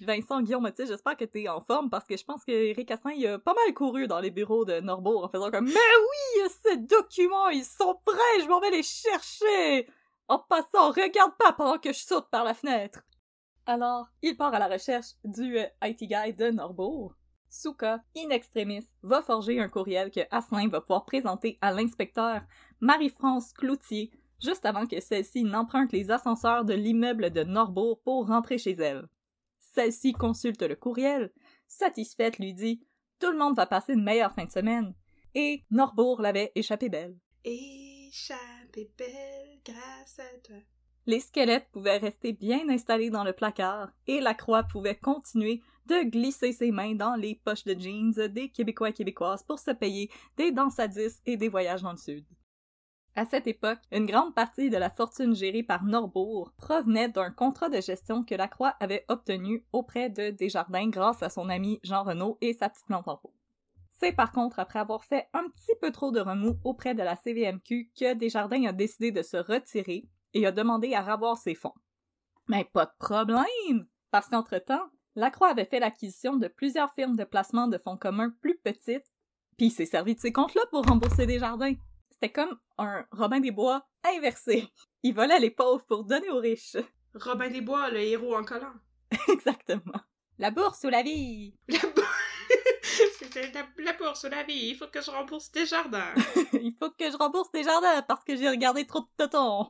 Vincent 0.00 0.42
Guillaume, 0.42 0.68
sais, 0.76 0.86
j'espère 0.86 1.16
que 1.16 1.24
t'es 1.24 1.48
en 1.48 1.60
forme 1.60 1.88
parce 1.88 2.06
que 2.06 2.16
je 2.16 2.24
pense 2.24 2.44
que 2.44 2.50
Eric 2.50 2.90
Asselin, 2.90 3.14
il 3.14 3.24
a 3.28 3.38
pas 3.38 3.54
mal 3.54 3.72
couru 3.74 4.08
dans 4.08 4.18
les 4.18 4.32
bureaux 4.32 4.64
de 4.64 4.80
Norbourg 4.80 5.22
en 5.24 5.28
faisant 5.28 5.52
comme, 5.52 5.66
mais 5.66 5.72
oui, 5.72 6.50
ces 6.64 6.78
documents, 6.78 7.48
ils 7.50 7.64
sont 7.64 7.96
prêts, 8.04 8.42
je 8.42 8.48
m'en 8.48 8.58
vais 8.58 8.70
les 8.70 8.82
chercher. 8.82 9.88
En 10.26 10.40
passant, 10.40 10.90
regarde 10.90 11.36
pas 11.38 11.52
pendant 11.52 11.78
que 11.78 11.92
je 11.92 12.00
saute 12.00 12.28
par 12.28 12.42
la 12.42 12.54
fenêtre. 12.54 13.02
Alors, 13.70 14.08
il 14.20 14.36
part 14.36 14.52
à 14.52 14.58
la 14.58 14.66
recherche 14.66 15.14
du 15.22 15.56
euh, 15.56 15.64
IT 15.84 16.00
guy 16.00 16.34
de 16.34 16.50
Norbourg. 16.50 17.14
Souka, 17.48 18.02
in 18.16 18.30
extremis, 18.30 18.84
va 19.04 19.22
forger 19.22 19.60
un 19.60 19.68
courriel 19.68 20.10
que 20.10 20.22
Asselin 20.32 20.66
va 20.66 20.80
pouvoir 20.80 21.04
présenter 21.04 21.56
à 21.60 21.70
l'inspecteur 21.70 22.42
Marie-France 22.80 23.52
Cloutier 23.52 24.10
juste 24.42 24.66
avant 24.66 24.88
que 24.88 25.00
celle-ci 25.00 25.44
n'emprunte 25.44 25.92
les 25.92 26.10
ascenseurs 26.10 26.64
de 26.64 26.74
l'immeuble 26.74 27.30
de 27.30 27.44
Norbourg 27.44 28.00
pour 28.02 28.26
rentrer 28.26 28.58
chez 28.58 28.72
elle. 28.72 29.06
Celle-ci 29.60 30.14
consulte 30.14 30.62
le 30.62 30.74
courriel, 30.74 31.30
satisfaite 31.68 32.40
lui 32.40 32.54
dit 32.54 32.84
Tout 33.20 33.30
le 33.30 33.38
monde 33.38 33.54
va 33.54 33.66
passer 33.66 33.92
une 33.92 34.02
meilleure 34.02 34.32
fin 34.32 34.46
de 34.46 34.50
semaine. 34.50 34.96
Et 35.36 35.64
Norbourg 35.70 36.20
l'avait 36.20 36.50
échappé 36.56 36.88
belle. 36.88 37.16
Échappée 37.44 38.90
belle 38.98 39.60
grâce 39.64 40.18
à 40.18 40.38
toi. 40.42 40.56
Les 41.06 41.20
squelettes 41.20 41.68
pouvaient 41.72 41.96
rester 41.96 42.32
bien 42.32 42.68
installés 42.68 43.10
dans 43.10 43.24
le 43.24 43.32
placard 43.32 43.90
et 44.06 44.20
la 44.20 44.34
croix 44.34 44.62
pouvait 44.62 44.98
continuer 44.98 45.62
de 45.86 46.08
glisser 46.08 46.52
ses 46.52 46.70
mains 46.70 46.94
dans 46.94 47.14
les 47.14 47.40
poches 47.44 47.64
de 47.64 47.78
jeans 47.78 48.28
des 48.28 48.50
Québécois 48.50 48.90
et 48.90 48.92
Québécoises 48.92 49.42
pour 49.42 49.58
se 49.58 49.70
payer 49.70 50.10
des 50.36 50.52
danses 50.52 50.78
à 50.78 50.88
10 50.88 51.22
et 51.26 51.36
des 51.36 51.48
voyages 51.48 51.82
dans 51.82 51.92
le 51.92 51.98
sud. 51.98 52.24
À 53.16 53.24
cette 53.24 53.48
époque, 53.48 53.80
une 53.90 54.06
grande 54.06 54.34
partie 54.34 54.70
de 54.70 54.76
la 54.76 54.88
fortune 54.88 55.34
gérée 55.34 55.64
par 55.64 55.84
Norbourg 55.84 56.52
provenait 56.56 57.08
d'un 57.08 57.30
contrat 57.30 57.68
de 57.68 57.80
gestion 57.80 58.22
que 58.22 58.36
la 58.36 58.46
Croix 58.46 58.76
avait 58.78 59.04
obtenu 59.08 59.64
auprès 59.72 60.10
de 60.10 60.30
Desjardins 60.30 60.88
grâce 60.88 61.22
à 61.22 61.28
son 61.28 61.48
ami 61.48 61.80
Jean 61.82 62.04
Renaud 62.04 62.38
et 62.40 62.52
sa 62.52 62.68
petite 62.68 62.88
lampe. 62.88 63.26
C'est 63.98 64.12
par 64.12 64.32
contre 64.32 64.60
après 64.60 64.78
avoir 64.78 65.04
fait 65.04 65.28
un 65.32 65.48
petit 65.50 65.74
peu 65.80 65.90
trop 65.90 66.12
de 66.12 66.20
remous 66.20 66.58
auprès 66.62 66.94
de 66.94 67.02
la 67.02 67.16
CVMQ 67.16 67.90
que 67.98 68.14
Desjardins 68.14 68.66
a 68.66 68.72
décidé 68.72 69.10
de 69.10 69.22
se 69.22 69.36
retirer 69.36 70.06
et 70.34 70.46
a 70.46 70.52
demandé 70.52 70.94
à 70.94 71.02
ravoir 71.02 71.36
ses 71.36 71.54
fonds. 71.54 71.74
Mais 72.48 72.64
pas 72.64 72.86
de 72.86 72.92
problème, 72.98 73.86
parce 74.10 74.28
qu'entre-temps, 74.28 74.90
Lacroix 75.14 75.48
avait 75.48 75.64
fait 75.64 75.80
l'acquisition 75.80 76.36
de 76.36 76.48
plusieurs 76.48 76.92
firmes 76.94 77.16
de 77.16 77.24
placement 77.24 77.68
de 77.68 77.78
fonds 77.78 77.96
communs 77.96 78.34
plus 78.40 78.58
petites, 78.58 79.06
puis 79.56 79.66
il 79.66 79.70
s'est 79.70 79.86
servi 79.86 80.14
de 80.14 80.20
ces 80.20 80.32
comptes-là 80.32 80.62
pour 80.70 80.84
rembourser 80.84 81.26
des 81.26 81.38
jardins. 81.38 81.74
C'était 82.10 82.32
comme 82.32 82.58
un 82.78 83.04
Robin 83.12 83.40
des 83.40 83.50
Bois 83.50 83.86
inversé. 84.04 84.68
Il 85.02 85.14
volait 85.14 85.38
les 85.38 85.50
pauvres 85.50 85.84
pour 85.86 86.04
donner 86.04 86.30
aux 86.30 86.40
riches. 86.40 86.76
Robin 87.14 87.50
des 87.50 87.60
Bois, 87.60 87.90
le 87.90 88.00
héros 88.00 88.36
en 88.36 88.44
collant. 88.44 88.72
Exactement. 89.28 90.00
La 90.38 90.50
bourse 90.50 90.84
ou 90.84 90.88
la 90.88 91.02
vie? 91.02 91.54
La 91.68 91.78
bourse! 91.80 92.06
C'est 93.32 93.54
la, 93.54 93.66
la 93.78 93.92
bourse 93.92 94.24
ou 94.24 94.28
la 94.28 94.42
vie, 94.42 94.70
il 94.70 94.76
faut 94.76 94.86
que 94.88 95.00
je 95.00 95.10
rembourse 95.10 95.50
des 95.52 95.66
jardins. 95.66 96.14
Il 96.52 96.74
faut 96.78 96.90
que 96.90 97.10
je 97.10 97.16
rembourse 97.16 97.50
des 97.52 97.62
jardins 97.62 98.02
parce 98.02 98.24
que 98.24 98.36
j'ai 98.36 98.48
regardé 98.48 98.86
trop 98.86 99.00
de 99.00 99.08
totons. 99.16 99.68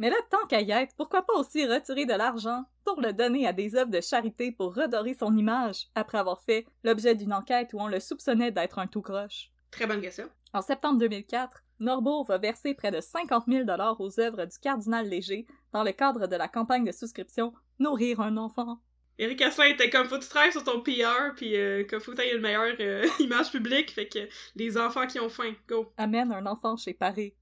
Mais 0.00 0.08
là, 0.08 0.16
tant 0.30 0.46
qu'à 0.48 0.62
y 0.62 0.70
être, 0.70 0.94
pourquoi 0.96 1.20
pas 1.20 1.34
aussi 1.34 1.66
retirer 1.66 2.06
de 2.06 2.14
l'argent 2.14 2.64
pour 2.86 3.02
le 3.02 3.12
donner 3.12 3.46
à 3.46 3.52
des 3.52 3.76
œuvres 3.76 3.90
de 3.90 4.00
charité 4.00 4.50
pour 4.50 4.74
redorer 4.74 5.12
son 5.12 5.36
image 5.36 5.88
après 5.94 6.16
avoir 6.16 6.40
fait 6.40 6.64
l'objet 6.84 7.14
d'une 7.14 7.34
enquête 7.34 7.74
où 7.74 7.80
on 7.80 7.86
le 7.86 8.00
soupçonnait 8.00 8.50
d'être 8.50 8.78
un 8.78 8.86
tout 8.86 9.02
croche? 9.02 9.50
Très 9.70 9.86
bonne 9.86 10.00
question. 10.00 10.30
En 10.54 10.62
septembre 10.62 10.98
2004, 11.00 11.62
Norbourg 11.80 12.24
va 12.24 12.38
verser 12.38 12.72
près 12.72 12.90
de 12.90 13.02
50 13.02 13.44
000 13.46 13.66
aux 13.98 14.20
œuvres 14.20 14.46
du 14.46 14.58
cardinal 14.58 15.06
Léger 15.06 15.46
dans 15.74 15.84
le 15.84 15.92
cadre 15.92 16.26
de 16.26 16.36
la 16.36 16.48
campagne 16.48 16.84
de 16.84 16.92
souscription 16.92 17.52
Nourrir 17.78 18.20
un 18.20 18.38
enfant. 18.38 18.80
Eric 19.18 19.42
Asselin 19.42 19.68
était 19.68 19.90
comme 19.90 20.06
faut 20.06 20.16
que 20.16 20.22
tu 20.22 20.30
travailles 20.30 20.52
sur 20.52 20.64
ton 20.64 20.80
PR, 20.80 21.34
puis 21.36 21.54
euh, 21.58 21.84
que 21.84 21.98
faut 21.98 22.12
que 22.12 22.16
t'aies 22.16 22.34
une 22.34 22.40
meilleure 22.40 22.74
euh, 22.80 23.06
image 23.18 23.52
publique, 23.52 23.90
fait 23.90 24.08
que 24.08 24.30
les 24.56 24.78
enfants 24.78 25.06
qui 25.06 25.20
ont 25.20 25.28
faim, 25.28 25.52
go. 25.68 25.92
Amène 25.98 26.32
un 26.32 26.46
enfant 26.46 26.78
chez 26.78 26.94
Paris. 26.94 27.34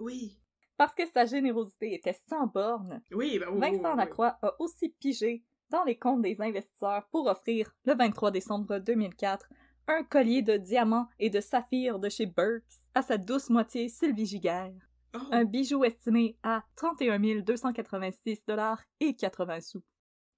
Oui. 0.00 0.36
Parce 0.82 0.96
que 0.96 1.06
sa 1.06 1.26
générosité 1.26 1.94
était 1.94 2.18
sans 2.28 2.48
borne, 2.48 3.00
Oui, 3.12 3.38
ben 3.38 3.56
Vincent 3.56 3.94
Lacroix 3.94 4.36
a 4.42 4.60
aussi 4.60 4.88
pigé 4.88 5.44
dans 5.70 5.84
les 5.84 5.96
comptes 5.96 6.22
des 6.22 6.42
investisseurs 6.42 7.06
pour 7.12 7.28
offrir, 7.28 7.72
le 7.84 7.94
23 7.94 8.32
décembre 8.32 8.78
2004, 8.80 9.48
un 9.86 10.02
collier 10.02 10.42
de 10.42 10.56
diamants 10.56 11.06
et 11.20 11.30
de 11.30 11.40
saphirs 11.40 12.00
de 12.00 12.08
chez 12.08 12.26
Burks 12.26 12.64
à 12.96 13.02
sa 13.02 13.16
douce 13.16 13.48
moitié 13.48 13.88
Sylvie 13.88 14.26
Giguère. 14.26 14.74
Oh. 15.14 15.18
Un 15.30 15.44
bijou 15.44 15.84
estimé 15.84 16.36
à 16.42 16.64
31 16.74 17.42
286 17.42 18.44
dollars 18.48 18.82
et 18.98 19.14
80 19.14 19.60
sous. 19.60 19.84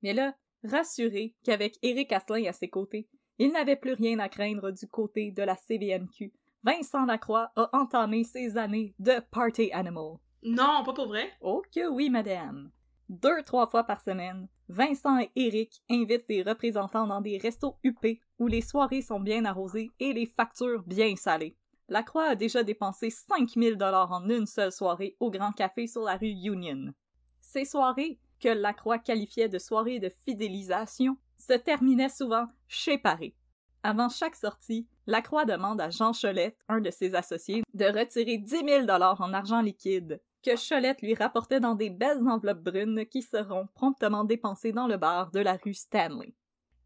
Mais 0.03 0.13
là, 0.13 0.35
rassuré 0.63 1.35
qu'avec 1.43 1.79
Éric 1.81 2.13
Asselin 2.13 2.51
à 2.51 2.53
ses 2.53 2.69
côtés, 2.69 3.09
il 3.39 3.51
n'avait 3.51 3.77
plus 3.77 3.95
rien 3.95 4.19
à 4.19 4.29
craindre 4.29 4.73
du 4.73 4.87
côté 4.89 5.31
de 5.31 5.43
la 5.43 5.57
CVMQ. 5.57 6.35
Vincent 6.63 7.07
Lacroix 7.07 7.51
a 7.57 7.71
entamé 7.73 8.25
ses 8.25 8.59
années 8.59 8.95
de 8.99 9.21
party 9.31 9.73
animal. 9.73 10.19
Non, 10.45 10.83
pas 10.85 10.93
pour 10.93 11.09
vrai. 11.09 11.33
Oh 11.41 11.63
que 11.75 11.89
oui, 11.89 12.11
madame. 12.11 12.71
Deux, 13.09 13.43
trois 13.45 13.67
fois 13.67 13.85
par 13.85 14.03
semaine, 14.03 14.47
Vincent 14.69 15.19
et 15.19 15.31
Eric 15.37 15.83
invitent 15.91 16.29
des 16.29 16.43
représentants 16.43 17.07
dans 17.07 17.23
des 17.23 17.39
restos 17.39 17.77
huppés 17.83 18.21
où 18.39 18.47
les 18.47 18.61
soirées 18.61 19.03
sont 19.03 19.21
bien 19.21 19.47
arrosées 19.47 19.91
et 20.01 20.13
les 20.13 20.27
factures 20.27 20.83
bien 20.83 21.17
salées. 21.17 21.57
Lacroix 21.89 22.31
a 22.31 22.35
déjà 22.35 22.63
dépensé 22.63 23.09
5000 23.11 23.77
dollars 23.77 24.13
en 24.13 24.29
une 24.29 24.47
seule 24.47 24.73
soirée 24.73 25.17
au 25.19 25.31
Grand 25.31 25.53
Café 25.53 25.87
sur 25.87 26.03
la 26.03 26.17
rue 26.17 26.29
Union. 26.29 26.93
Ces 27.41 27.65
soirées, 27.65 28.19
que 28.41 28.49
Lacroix 28.49 28.99
qualifiait 28.99 29.49
de 29.49 29.59
soirées 29.59 29.99
de 29.99 30.13
fidélisation, 30.27 31.17
se 31.39 31.55
terminaient 31.55 32.09
souvent 32.09 32.47
chez 32.69 32.99
Paris. 32.99 33.35
Avant 33.83 34.09
chaque 34.09 34.37
sortie, 34.37 34.87
Lacroix 35.07 35.45
demande 35.45 35.81
à 35.81 35.91
Jean 35.91 36.13
Cholette, 36.13 36.57
un 36.69 36.81
de 36.81 36.91
ses 36.91 37.15
associés, 37.15 37.63
de 37.75 37.85
retirer 37.85 38.39
10 38.39 38.65
000 38.67 38.87
dollars 38.87 39.21
en 39.21 39.35
argent 39.35 39.61
liquide, 39.61 40.21
que 40.45 40.57
Cholette 40.57 41.03
lui 41.03 41.15
rapportait 41.15 41.61
dans 41.61 41.75
des 41.75 41.91
belles 41.91 42.29
enveloppes 42.29 42.63
brunes 42.63 43.07
qui 43.07 43.23
seront 43.23 43.67
promptement 43.75 44.25
dépensées 44.25 44.73
dans 44.73 44.87
le 44.87 44.97
bar 44.97 45.31
de 45.31 45.41
la 45.41 45.57
rue 45.57 45.75
Stanley. 45.75 46.35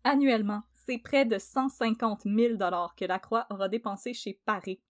Annuellement, 0.04 0.62
c'est 0.72 0.98
près 0.98 1.24
de 1.24 1.38
150 1.38 2.22
000 2.24 2.56
dollars 2.56 2.94
que 2.94 3.04
Lacroix 3.04 3.46
aura 3.50 3.68
dépensé 3.68 4.14
chez 4.14 4.40
Paris. 4.44 4.80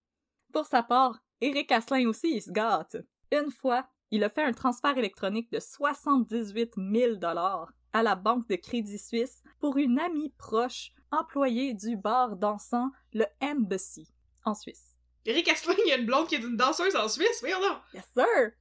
Pour 0.53 0.65
sa 0.65 0.83
part, 0.83 1.19
Éric 1.41 1.71
Asselin 1.71 2.07
aussi 2.07 2.39
se 2.41 2.51
gâte. 2.51 2.97
Une 3.31 3.51
fois, 3.51 3.87
il 4.11 4.23
a 4.23 4.29
fait 4.29 4.43
un 4.43 4.53
transfert 4.53 4.97
électronique 4.97 5.51
de 5.51 5.59
78 5.59 6.75
000 6.77 7.15
dollars 7.15 7.73
à 7.93 8.03
la 8.03 8.15
banque 8.15 8.47
de 8.47 8.55
Crédit 8.55 8.97
Suisse 8.97 9.43
pour 9.59 9.77
une 9.77 9.99
amie 9.99 10.33
proche 10.37 10.91
employée 11.11 11.73
du 11.73 11.97
bar 11.97 12.35
dansant 12.35 12.91
le 13.13 13.25
Embassy 13.41 14.07
en 14.45 14.53
Suisse. 14.53 14.88
Eric 15.25 15.49
Asselin, 15.49 15.75
il 15.85 15.89
y 15.89 15.91
a 15.91 15.97
une 15.97 16.05
blonde 16.05 16.27
qui 16.27 16.35
est 16.35 16.39
une 16.39 16.55
danseuse 16.55 16.95
en 16.95 17.07
Suisse, 17.07 17.39
voyons 17.41 17.59
donc! 17.59 17.77
Yes, 17.93 18.05
sir! 18.15 18.51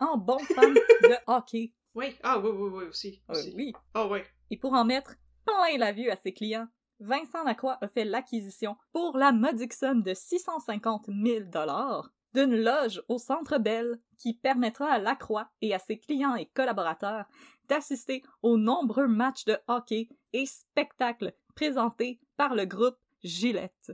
En 0.00 0.16
bon 0.16 0.38
fan 0.38 0.74
de 0.74 1.16
hockey. 1.26 1.72
Oui, 1.94 2.16
ah 2.22 2.38
oui, 2.38 2.50
oui, 2.52 2.70
oui, 2.72 2.84
aussi. 2.84 3.22
Euh, 3.28 3.32
aussi. 3.34 3.52
oui. 3.56 3.72
Ah 3.94 4.06
oui. 4.06 4.20
Et 4.50 4.56
pour 4.56 4.72
en 4.72 4.84
mettre 4.84 5.14
plein 5.44 5.78
la 5.78 5.92
vue 5.92 6.10
à 6.10 6.16
ses 6.16 6.32
clients, 6.32 6.66
Vincent 7.00 7.44
Lacroix 7.44 7.78
a 7.80 7.88
fait 7.88 8.04
l'acquisition 8.04 8.76
pour 8.92 9.16
la 9.16 9.32
modique 9.32 9.72
somme 9.72 10.02
de 10.02 10.14
650 10.14 11.06
000 11.06 11.44
dollars 11.46 12.10
d'une 12.34 12.56
loge 12.56 13.02
au 13.08 13.18
Centre 13.18 13.58
Bell 13.58 13.98
qui 14.18 14.34
permettra 14.34 14.86
à 14.92 14.98
Lacroix 14.98 15.48
et 15.62 15.74
à 15.74 15.78
ses 15.78 15.98
clients 15.98 16.34
et 16.36 16.46
collaborateurs 16.46 17.24
d'assister 17.68 18.22
aux 18.42 18.56
nombreux 18.56 19.08
matchs 19.08 19.44
de 19.46 19.56
hockey 19.66 20.08
et 20.32 20.46
spectacles 20.46 21.34
présentés 21.54 22.20
par 22.36 22.54
le 22.54 22.66
groupe 22.66 22.96
Gillette. 23.22 23.92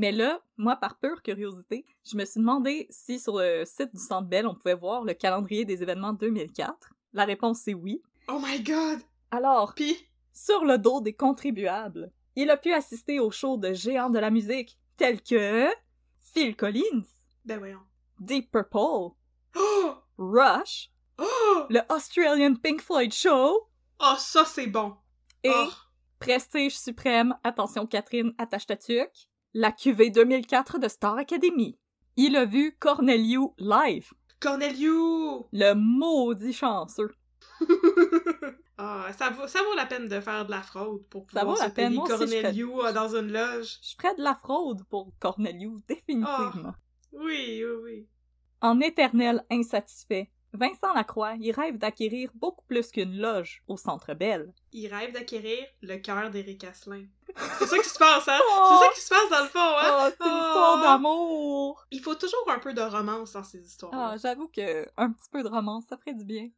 Mais 0.00 0.12
là, 0.12 0.40
moi, 0.56 0.76
par 0.76 0.98
pure 0.98 1.20
curiosité, 1.22 1.84
je 2.10 2.16
me 2.16 2.24
suis 2.24 2.40
demandé 2.40 2.86
si 2.88 3.18
sur 3.20 3.36
le 3.38 3.64
site 3.66 3.94
du 3.94 4.00
Centre 4.00 4.26
Bell, 4.26 4.46
on 4.46 4.54
pouvait 4.54 4.74
voir 4.74 5.04
le 5.04 5.12
calendrier 5.12 5.66
des 5.66 5.82
événements 5.82 6.14
2004. 6.14 6.94
La 7.12 7.26
réponse 7.26 7.68
est 7.68 7.74
oui. 7.74 8.00
Oh 8.26 8.38
my 8.42 8.62
god! 8.62 9.00
Alors, 9.30 9.74
Pis, 9.74 9.98
sur 10.32 10.64
le 10.64 10.78
dos 10.78 11.02
des 11.02 11.12
contribuables, 11.12 12.10
il 12.34 12.48
a 12.48 12.56
pu 12.56 12.72
assister 12.72 13.20
aux 13.20 13.30
shows 13.30 13.58
de 13.58 13.74
géants 13.74 14.08
de 14.08 14.18
la 14.18 14.30
musique 14.30 14.78
tels 14.96 15.20
que 15.20 15.66
Phil 16.22 16.56
Collins, 16.56 17.04
ben 17.44 17.58
voyons. 17.58 17.80
Deep 18.20 18.50
Purple, 18.50 19.14
Oh! 19.54 19.94
Rush, 20.16 20.90
Oh! 21.18 21.64
le 21.68 21.80
Australian 21.94 22.54
Pink 22.54 22.80
Floyd 22.80 23.12
Show 23.12 23.68
Oh, 24.00 24.14
ça 24.16 24.46
c'est 24.46 24.66
bon! 24.68 24.96
et 25.44 25.50
Oh. 25.54 25.68
Prestige 26.18 26.78
suprême, 26.78 27.36
attention 27.44 27.86
Catherine, 27.86 28.32
attache 28.38 28.66
ta 28.66 28.76
tuque, 28.76 29.29
la 29.54 29.72
QV 29.72 30.10
2004 30.10 30.78
de 30.78 30.88
Star 30.88 31.16
Academy. 31.16 31.78
Il 32.16 32.36
a 32.36 32.44
vu 32.44 32.76
Corneliu 32.78 33.48
live, 33.58 34.10
Corneliu! 34.40 35.44
le 35.52 35.74
maudit 35.74 36.52
chanceux. 36.52 37.10
ah, 38.78 39.06
ça 39.16 39.30
vaut, 39.30 39.46
ça 39.46 39.60
vaut 39.62 39.74
la 39.76 39.86
peine 39.86 40.08
de 40.08 40.20
faire 40.20 40.44
de 40.46 40.50
la 40.50 40.62
fraude 40.62 41.02
pour 41.08 41.26
Ça 41.30 41.40
pouvoir 41.40 41.58
se 41.58 41.62
la 41.64 41.70
peine, 41.70 41.98
aussi, 41.98 42.12
ferais- 42.12 42.42
Corneliu 42.42 42.68
euh, 42.80 42.92
dans 42.92 43.14
une 43.16 43.32
loge. 43.32 43.78
Je 43.82 43.94
ferais 44.00 44.14
de 44.16 44.22
la 44.22 44.34
fraude 44.34 44.82
pour 44.88 45.12
Corneliu, 45.18 45.76
définitivement. 45.88 46.74
Oui, 47.12 47.62
oui, 47.64 47.72
oui. 47.82 48.08
En 48.60 48.80
éternel 48.80 49.44
insatisfait, 49.50 50.30
Vincent 50.52 50.92
Lacroix 50.94 51.34
y 51.36 51.52
rêve 51.52 51.78
d'acquérir 51.78 52.30
beaucoup 52.34 52.64
plus 52.66 52.90
qu'une 52.90 53.16
loge 53.18 53.62
au 53.68 53.76
Centre 53.76 54.14
Bell. 54.14 54.52
Il 54.72 54.92
rêve 54.92 55.12
d'acquérir 55.12 55.64
le 55.82 55.96
cœur 55.98 56.28
d'Éric 56.30 56.64
Asselin. 56.64 57.04
C'est 57.58 57.66
ça 57.66 57.78
qui 57.78 57.88
se 57.88 57.98
passe, 57.98 58.26
hein? 58.28 58.40
Oh! 58.50 58.78
C'est 58.80 58.86
ça 58.86 58.92
qui 58.94 59.00
se 59.00 59.08
passe 59.08 59.30
dans 59.30 59.44
le 59.44 59.48
fond, 59.48 59.58
hein? 59.60 60.08
Oh, 60.08 60.08
c'est 60.18 60.26
une 60.28 60.36
histoire 60.36 60.78
Oh! 60.78 60.82
d'amour! 60.82 61.86
Il 61.92 62.00
faut 62.00 62.16
toujours 62.16 62.50
un 62.50 62.58
peu 62.58 62.74
de 62.74 62.80
romance 62.80 63.32
dans 63.32 63.44
ces 63.44 63.60
histoires. 63.64 63.92
Ah, 63.94 64.16
j'avoue 64.20 64.48
que 64.48 64.86
un 64.96 65.12
petit 65.12 65.28
peu 65.30 65.42
de 65.44 65.48
romance, 65.48 65.84
ça 65.88 65.96
ferait 65.96 66.14
du 66.14 66.24
bien. 66.24 66.48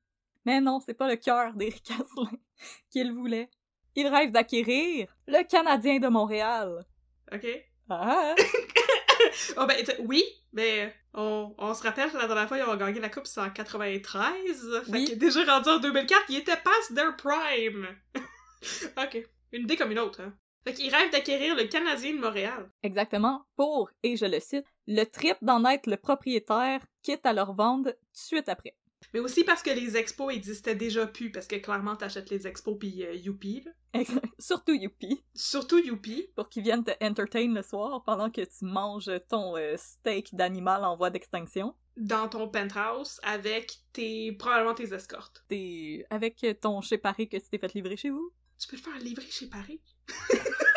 Mais 0.47 0.61
non, 0.61 0.81
c'est 0.81 0.95
pas 0.95 1.09
le 1.09 1.17
cœur 1.17 1.53
d'Éric 1.53 1.91
Asselin 1.91 2.31
qu'il 2.91 3.13
voulait. 3.13 3.51
Il 3.95 4.07
rêve 4.07 4.31
d'acquérir 4.31 5.15
le 5.27 5.43
Canadien 5.47 5.99
de 5.99 6.09
Montréal. 6.09 6.87
OK? 7.31 7.47
Ah! 7.91 8.35
Oh, 9.57 9.67
ben, 9.67 9.77
oui, 10.01 10.25
mais 10.53 10.95
on, 11.15 11.55
on 11.59 11.75
se 11.75 11.83
rappelle 11.83 12.11
que 12.11 12.17
la 12.17 12.27
dernière 12.27 12.49
fois, 12.49 12.59
ils 12.59 12.65
ont 12.65 12.77
gagné 12.77 13.01
la 13.01 13.09
Coupe, 13.09 13.27
c'est 13.27 13.41
en 13.41 13.51
93. 13.51 14.83
Fait 14.87 14.91
Oui. 14.93 15.05
que 15.11 15.15
déjà 15.15 15.45
rendu 15.45 15.69
en 15.69 15.79
2004, 15.79 16.25
ils 16.29 16.39
étaient 16.39 16.57
past 16.57 16.95
their 16.95 17.17
prime. 17.17 17.87
OK. 18.97 19.27
Une 19.53 19.63
idée 19.63 19.77
comme 19.77 19.93
une 19.93 19.99
autre, 19.99 20.21
hein. 20.23 20.33
Fait 20.65 20.75
qu'ils 20.75 20.95
rêvent 20.95 21.11
d'acquérir 21.11 21.57
le 21.57 21.65
Canadien 21.65 22.15
de 22.15 22.21
Montréal. 22.21 22.71
Exactement, 22.85 23.45
pour, 23.57 23.91
et 24.05 24.17
je 24.17 24.27
le 24.27 24.39
cite, 24.39 24.65
le 24.87 25.03
trip 25.05 25.37
d'en 25.43 25.65
être 25.65 25.89
le 25.89 25.97
propriétaire, 25.97 26.81
quitte 27.03 27.27
à 27.27 27.33
leur 27.33 27.53
vendre 27.53 27.91
tout 27.91 27.97
de 27.97 27.99
suite 28.13 28.49
après. 28.49 28.77
Mais 29.15 29.21
aussi 29.21 29.45
parce 29.45 29.63
que 29.63 29.71
les 29.71 29.97
expos 29.97 30.35
existaient 30.35 30.75
déjà 30.75 31.07
plus, 31.07 31.31
parce 31.31 31.47
que 31.47 31.57
clairement, 31.57 31.97
t'achètes 31.97 32.31
les 32.31 32.47
expos 32.47 32.79
pis 32.79 33.05
euh, 33.05 33.15
Youpi, 33.15 33.65
là. 33.65 33.73
Surtout 34.39 34.73
Youpi, 34.73 35.23
Surtout 35.35 35.79
Youpi. 35.79 36.29
pour 36.35 36.49
qu'ils 36.49 36.63
viennent 36.63 36.85
te 36.85 36.93
entertain 37.05 37.53
le 37.53 37.63
soir 37.63 38.03
pendant 38.05 38.31
que 38.31 38.41
tu 38.41 38.65
manges 38.65 39.11
ton 39.29 39.57
euh, 39.57 39.75
steak 39.77 40.35
d'animal 40.35 40.85
en 40.85 40.97
voie 40.97 41.11
d'extinction. 41.11 41.75
dans 41.97 42.27
ton 42.29 42.49
penthouse 42.49 43.21
avec 43.23 43.73
tes 43.93 44.33
probablement 44.33 44.75
tes 44.75 44.95
escortes. 44.95 45.45
T'es 45.49 46.07
avec 46.09 46.45
ton 46.61 46.81
chez 46.81 46.97
Paris 46.99 47.29
que 47.29 47.37
tu 47.37 47.49
t'es 47.51 47.59
fait 47.59 47.75
livrer 47.75 47.97
chez 47.99 48.09
vous. 48.11 48.33
Tu 48.59 48.67
peux 48.69 48.77
le 48.77 48.83
faire 48.83 48.99
livrer 48.99 49.27
chez 49.31 49.49
Paris. 49.49 49.81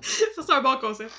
Ça 0.00 0.42
c'est 0.42 0.52
un 0.52 0.62
bon 0.62 0.78
concept. 0.78 1.12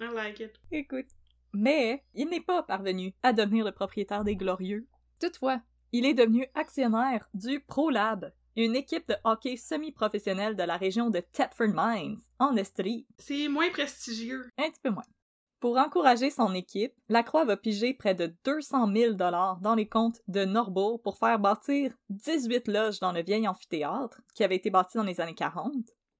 I 0.00 0.06
like 0.14 0.40
it. 0.40 0.52
Écoute. 0.70 1.06
Mais 1.52 2.02
il 2.14 2.28
n'est 2.28 2.40
pas 2.40 2.62
parvenu 2.62 3.12
à 3.22 3.32
devenir 3.32 3.64
le 3.64 3.72
propriétaire 3.72 4.24
des 4.24 4.36
Glorieux. 4.36 4.86
Toutefois, 5.22 5.60
il 5.92 6.04
est 6.04 6.14
devenu 6.14 6.48
actionnaire 6.56 7.28
du 7.32 7.60
ProLab, 7.60 8.32
une 8.56 8.74
équipe 8.74 9.06
de 9.08 9.14
hockey 9.22 9.56
semi-professionnelle 9.56 10.56
de 10.56 10.64
la 10.64 10.76
région 10.76 11.10
de 11.10 11.20
Thetford 11.20 11.72
Mines, 11.72 12.18
en 12.40 12.56
Estrie. 12.56 13.06
C'est 13.18 13.46
moins 13.46 13.70
prestigieux. 13.70 14.50
Un 14.58 14.68
petit 14.68 14.80
peu 14.82 14.90
moins. 14.90 15.04
Pour 15.60 15.78
encourager 15.78 16.30
son 16.30 16.52
équipe, 16.54 16.92
Lacroix 17.08 17.44
va 17.44 17.56
piger 17.56 17.94
près 17.94 18.16
de 18.16 18.34
200 18.44 18.92
000 18.92 19.14
dollars 19.14 19.60
dans 19.60 19.76
les 19.76 19.88
comptes 19.88 20.20
de 20.26 20.44
Norbourg 20.44 21.00
pour 21.00 21.16
faire 21.18 21.38
bâtir 21.38 21.92
18 22.10 22.66
loges 22.66 22.98
dans 22.98 23.12
le 23.12 23.22
vieil 23.22 23.46
amphithéâtre 23.46 24.22
qui 24.34 24.42
avait 24.42 24.56
été 24.56 24.70
bâti 24.70 24.96
dans 24.96 25.04
les 25.04 25.20
années 25.20 25.36
40. 25.36 25.72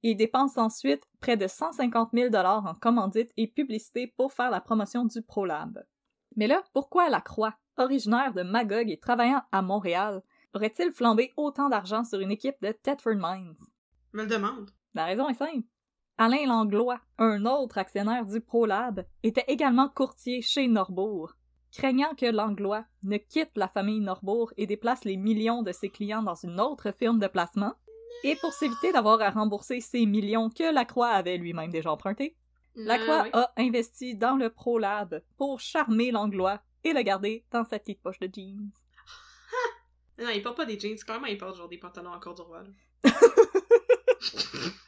Il 0.05 0.16
dépense 0.16 0.59
ensuite 0.59 1.03
près 1.18 1.36
de 1.36 1.48
150 1.48 2.11
000 2.14 2.30
dollars 2.30 2.66
en 2.66 2.74
commandite 2.74 3.32
et 3.36 3.48
publicité 3.48 4.07
pour 4.07 4.32
faire 4.32 4.50
la 4.50 4.61
promotion 4.61 5.05
du 5.07 5.22
ProLab. 5.22 5.82
Mais 6.37 6.47
là, 6.47 6.62
pourquoi 6.72 7.11
Lacroix, 7.11 7.55
originaire 7.76 8.33
de 8.33 8.43
Magog 8.43 8.91
et 8.91 8.99
travaillant 8.99 9.43
à 9.53 9.62
Montréal, 9.62 10.22
aurait-il 10.55 10.93
flambé 10.93 11.33
autant 11.37 11.68
d'argent 11.68 12.05
sur 12.05 12.20
une 12.20 12.30
équipe 12.30 12.61
de 12.62 12.72
Thetford 12.72 13.16
Mines? 13.16 13.57
Me 14.12 14.22
le 14.22 14.28
demande. 14.28 14.70
La 14.95 15.07
raison 15.07 15.28
est 15.28 15.35
simple. 15.35 15.66
Alain 16.18 16.47
Langlois, 16.47 17.01
un 17.18 17.47
autre 17.47 17.78
actionnaire 17.78 18.26
du 18.26 18.41
ProLab, 18.41 19.05
était 19.22 19.45
également 19.49 19.89
courtier 19.89 20.43
chez 20.43 20.68
Norbourg. 20.68 21.33
Craignant 21.72 22.14
que 22.14 22.26
Langlois 22.26 22.85
ne 23.03 23.16
quitte 23.16 23.57
la 23.57 23.66
famille 23.66 24.01
Norbourg 24.01 24.53
et 24.59 24.66
déplace 24.66 25.05
les 25.05 25.16
millions 25.16 25.62
de 25.62 25.72
ses 25.72 25.89
clients 25.89 26.22
dans 26.22 26.35
une 26.35 26.61
autre 26.61 26.93
firme 26.93 27.18
de 27.18 27.26
placement, 27.26 27.72
et 28.24 28.37
pour 28.37 28.53
s'éviter 28.53 28.93
d'avoir 28.93 29.20
à 29.22 29.30
rembourser 29.30 29.80
ces 29.80 30.05
millions 30.05 30.51
que 30.51 30.72
Lacroix 30.72 31.09
avait 31.09 31.39
lui-même 31.39 31.70
déjà 31.70 31.91
empruntés, 31.91 32.37
Lacroix 32.75 33.27
Ah, 33.33 33.53
oui. 33.57 33.62
a 33.64 33.66
investi 33.68 34.16
dans 34.16 34.37
le 34.37 34.51
ProLab 34.51 35.23
pour 35.37 35.61
charmer 35.61 36.11
Langlois 36.11 36.61
et 36.85 36.93
le 36.93 37.03
garder 37.03 37.45
dans 37.51 37.64
sa 37.64 37.79
petite 37.79 38.01
poche 38.03 38.18
de 38.18 38.29
jeans. 38.33 38.70
Non, 40.18 40.29
il 40.29 40.43
porte 40.43 40.57
pas 40.59 40.66
des 40.66 40.79
jeans. 40.79 40.97
Clairement, 40.99 41.27
il 41.27 41.39
porte 41.39 41.57
genre 41.57 41.68
des 41.68 41.79
pantalons 41.79 42.12
encore 42.12 42.35
du 42.35 42.43
roi. 42.43 42.62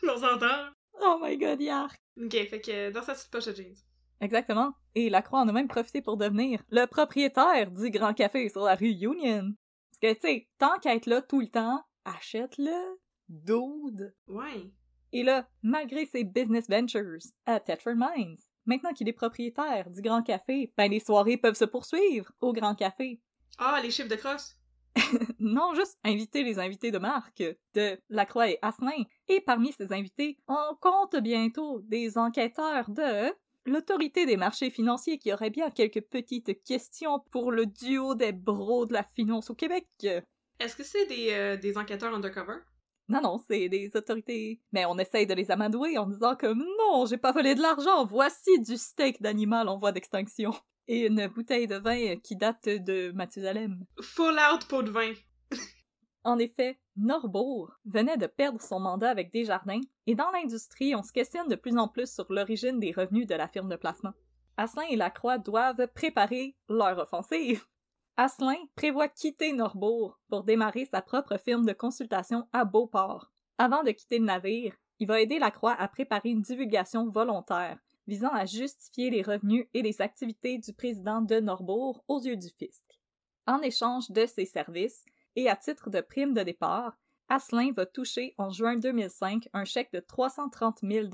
On 0.07 0.17
s'entend? 0.19 0.69
Oh 1.01 1.19
my 1.21 1.37
god, 1.39 1.61
yark! 1.61 1.97
Ok, 2.23 2.33
fait 2.49 2.61
que 2.61 2.91
dans 2.91 3.03
sa 3.03 3.15
petite 3.15 3.31
poche 3.31 3.47
de 3.47 3.55
jeans. 3.55 3.75
Exactement. 4.21 4.75
Et 4.95 5.11
Lacroix 5.11 5.41
en 5.41 5.49
a 5.49 5.53
même 5.53 5.67
profité 5.69 6.01
pour 6.03 6.17
devenir 6.17 6.63
le 6.71 6.87
propriétaire 6.87 7.71
du 7.71 7.91
Grand 7.91 8.15
Café 8.15 8.49
sur 8.49 8.63
la 8.63 8.75
rue 8.77 8.91
Union. 8.93 9.53
Parce 9.91 9.99
que, 10.01 10.13
tu 10.15 10.21
sais, 10.21 10.49
tant 10.59 10.79
qu'à 10.79 10.95
être 10.95 11.07
là 11.07 11.21
tout 11.23 11.41
le 11.41 11.49
temps, 11.49 11.83
achète-le. 12.05 12.99
Dude. 13.29 14.15
Ouais. 14.29 14.71
Et 15.15 15.23
là, 15.23 15.49
malgré 15.63 16.07
ses 16.07 16.25
business 16.25 16.69
ventures 16.69 17.21
à 17.47 17.61
Thetford 17.61 17.95
Mines, 17.95 18.37
maintenant 18.67 18.93
qu'il 18.93 19.09
est 19.09 19.13
propriétaire 19.13 19.89
du 19.89 20.03
Grand 20.03 20.23
Café, 20.23 20.73
ben 20.77 20.91
les 20.91 20.99
soirées 20.99 21.37
peuvent 21.37 21.55
se 21.55 21.65
poursuivre 21.65 22.33
au 22.41 22.53
Grand 22.53 22.75
Café. 22.75 23.21
Ah, 23.59 23.79
les 23.81 23.93
chiffres 23.93 24.09
de 24.09 24.17
crosse? 24.17 24.57
Non, 25.39 25.73
juste 25.75 25.97
inviter 26.03 26.43
les 26.43 26.59
invités 26.59 26.91
de 26.91 26.99
marque 26.99 27.45
de 27.75 27.97
Lacroix 28.09 28.51
et 28.51 28.59
Asselin. 28.61 29.05
Et 29.29 29.41
parmi 29.41 29.73
ces 29.73 29.93
invités, 29.93 30.37
on 30.49 30.75
compte 30.81 31.15
bientôt 31.23 31.79
des 31.83 32.19
enquêteurs 32.19 32.91
de 32.91 33.33
l'autorité 33.67 34.27
des 34.27 34.37
marchés 34.37 34.71
financiers 34.71 35.19
qui 35.19 35.33
aurait 35.33 35.51
bien 35.51 35.71
quelques 35.71 36.03
petites 36.03 36.61
questions 36.65 37.21
pour 37.31 37.53
le 37.53 37.67
duo 37.67 38.17
des 38.17 38.33
bros 38.33 38.85
de 38.85 38.95
la 38.95 39.05
finance 39.05 39.49
au 39.49 39.55
Québec. 39.55 39.87
Est-ce 40.59 40.75
que 40.75 40.83
c'est 40.83 41.07
des, 41.07 41.29
euh, 41.31 41.57
des 41.57 41.79
enquêteurs 41.79 42.13
undercover? 42.13 42.59
Non, 43.09 43.21
non, 43.21 43.39
c'est 43.47 43.69
des 43.69 43.91
autorités. 43.95 44.61
Mais 44.73 44.87
on 44.87 44.99
essaye 44.99 45.27
de 45.27 45.35
les 45.35 45.51
amadouer 45.51 45.99
en 45.99 46.07
disant 46.07 46.37
comme 46.37 46.65
non, 46.79 47.07
j'ai 47.07 47.19
pas 47.19 47.33
volé 47.33 47.55
de 47.55 47.61
l'argent, 47.61 48.05
voici 48.07 48.61
du 48.61 48.77
steak 48.77 49.21
d'animal 49.21 49.69
en 49.69 49.77
voie 49.77 49.93
d'extinction. 49.93 50.53
Et 50.87 51.07
une 51.07 51.27
bouteille 51.29 51.67
de 51.67 51.77
vin 51.77 52.17
qui 52.17 52.37
date 52.37 52.69
de 52.69 53.11
Mathusalem. 53.13 53.85
Full 54.03 54.39
out 54.53 54.67
pot 54.69 54.83
de 54.83 54.91
vin. 54.91 55.13
En 56.27 56.39
effet, 56.39 56.79
Norbourg 56.97 57.71
venait 57.85 58.17
de 58.17 58.27
perdre 58.27 58.59
son 58.59 58.81
mandat 58.81 59.11
avec 59.11 59.31
Desjardins, 59.31 59.83
et 60.07 60.15
dans 60.15 60.31
l'industrie, 60.31 60.95
on 60.95 61.03
se 61.03 61.13
questionne 61.13 61.49
de 61.49 61.55
plus 61.55 61.77
en 61.77 61.87
plus 61.87 62.11
sur 62.11 62.25
l'origine 62.33 62.81
des 62.81 62.93
revenus 62.93 63.27
de 63.27 63.35
la 63.35 63.47
firme 63.47 63.69
de 63.69 63.77
placement. 63.77 64.15
Asselin 64.57 64.87
et 64.89 64.97
Lacroix 64.97 65.37
doivent 65.37 65.87
préparer 65.95 66.57
leur 66.71 66.99
offensive. 66.99 67.67
Asselin 68.17 68.59
prévoit 68.77 69.09
quitter 69.09 69.53
Norbourg 69.53 70.21
pour 70.29 70.45
démarrer 70.45 70.85
sa 70.85 71.03
propre 71.03 71.37
firme 71.37 71.67
de 71.67 71.73
consultation 71.73 72.47
à 72.53 72.65
Beauport. 72.65 73.33
Avant 73.59 73.83
de 73.83 73.91
quitter 73.91 74.21
le 74.21 74.25
navire, 74.25 74.77
il 75.01 75.09
va 75.09 75.21
aider 75.21 75.41
la 75.41 75.51
Croix 75.51 75.75
à 75.75 75.89
préparer 75.89 76.29
une 76.29 76.43
divulgation 76.43 77.11
volontaire 77.11 77.79
visant 78.07 78.33
à 78.33 78.45
justifier 78.45 79.11
les 79.11 79.23
revenus 79.23 79.67
et 79.75 79.83
les 79.83 80.01
activités 80.01 80.59
du 80.59 80.73
président 80.73 81.23
de 81.23 81.41
Norbourg 81.41 82.05
aux 82.07 82.21
yeux 82.21 82.37
du 82.37 82.49
fisc. 82.51 82.85
En 83.47 83.61
échange 83.63 84.11
de 84.11 84.27
ses 84.27 84.47
services 84.47 85.05
et 85.35 85.49
à 85.49 85.57
titre 85.57 85.91
de 85.91 86.01
prime 86.01 86.35
de 86.35 86.43
départ, 86.43 86.97
Asselin 87.29 87.73
va 87.73 87.87
toucher 87.87 88.35
en 88.39 88.51
juin 88.51 88.77
2005 88.77 89.49
un 89.53 89.65
chèque 89.65 89.93
de 89.93 90.01
330 90.01 90.81
000 90.83 91.09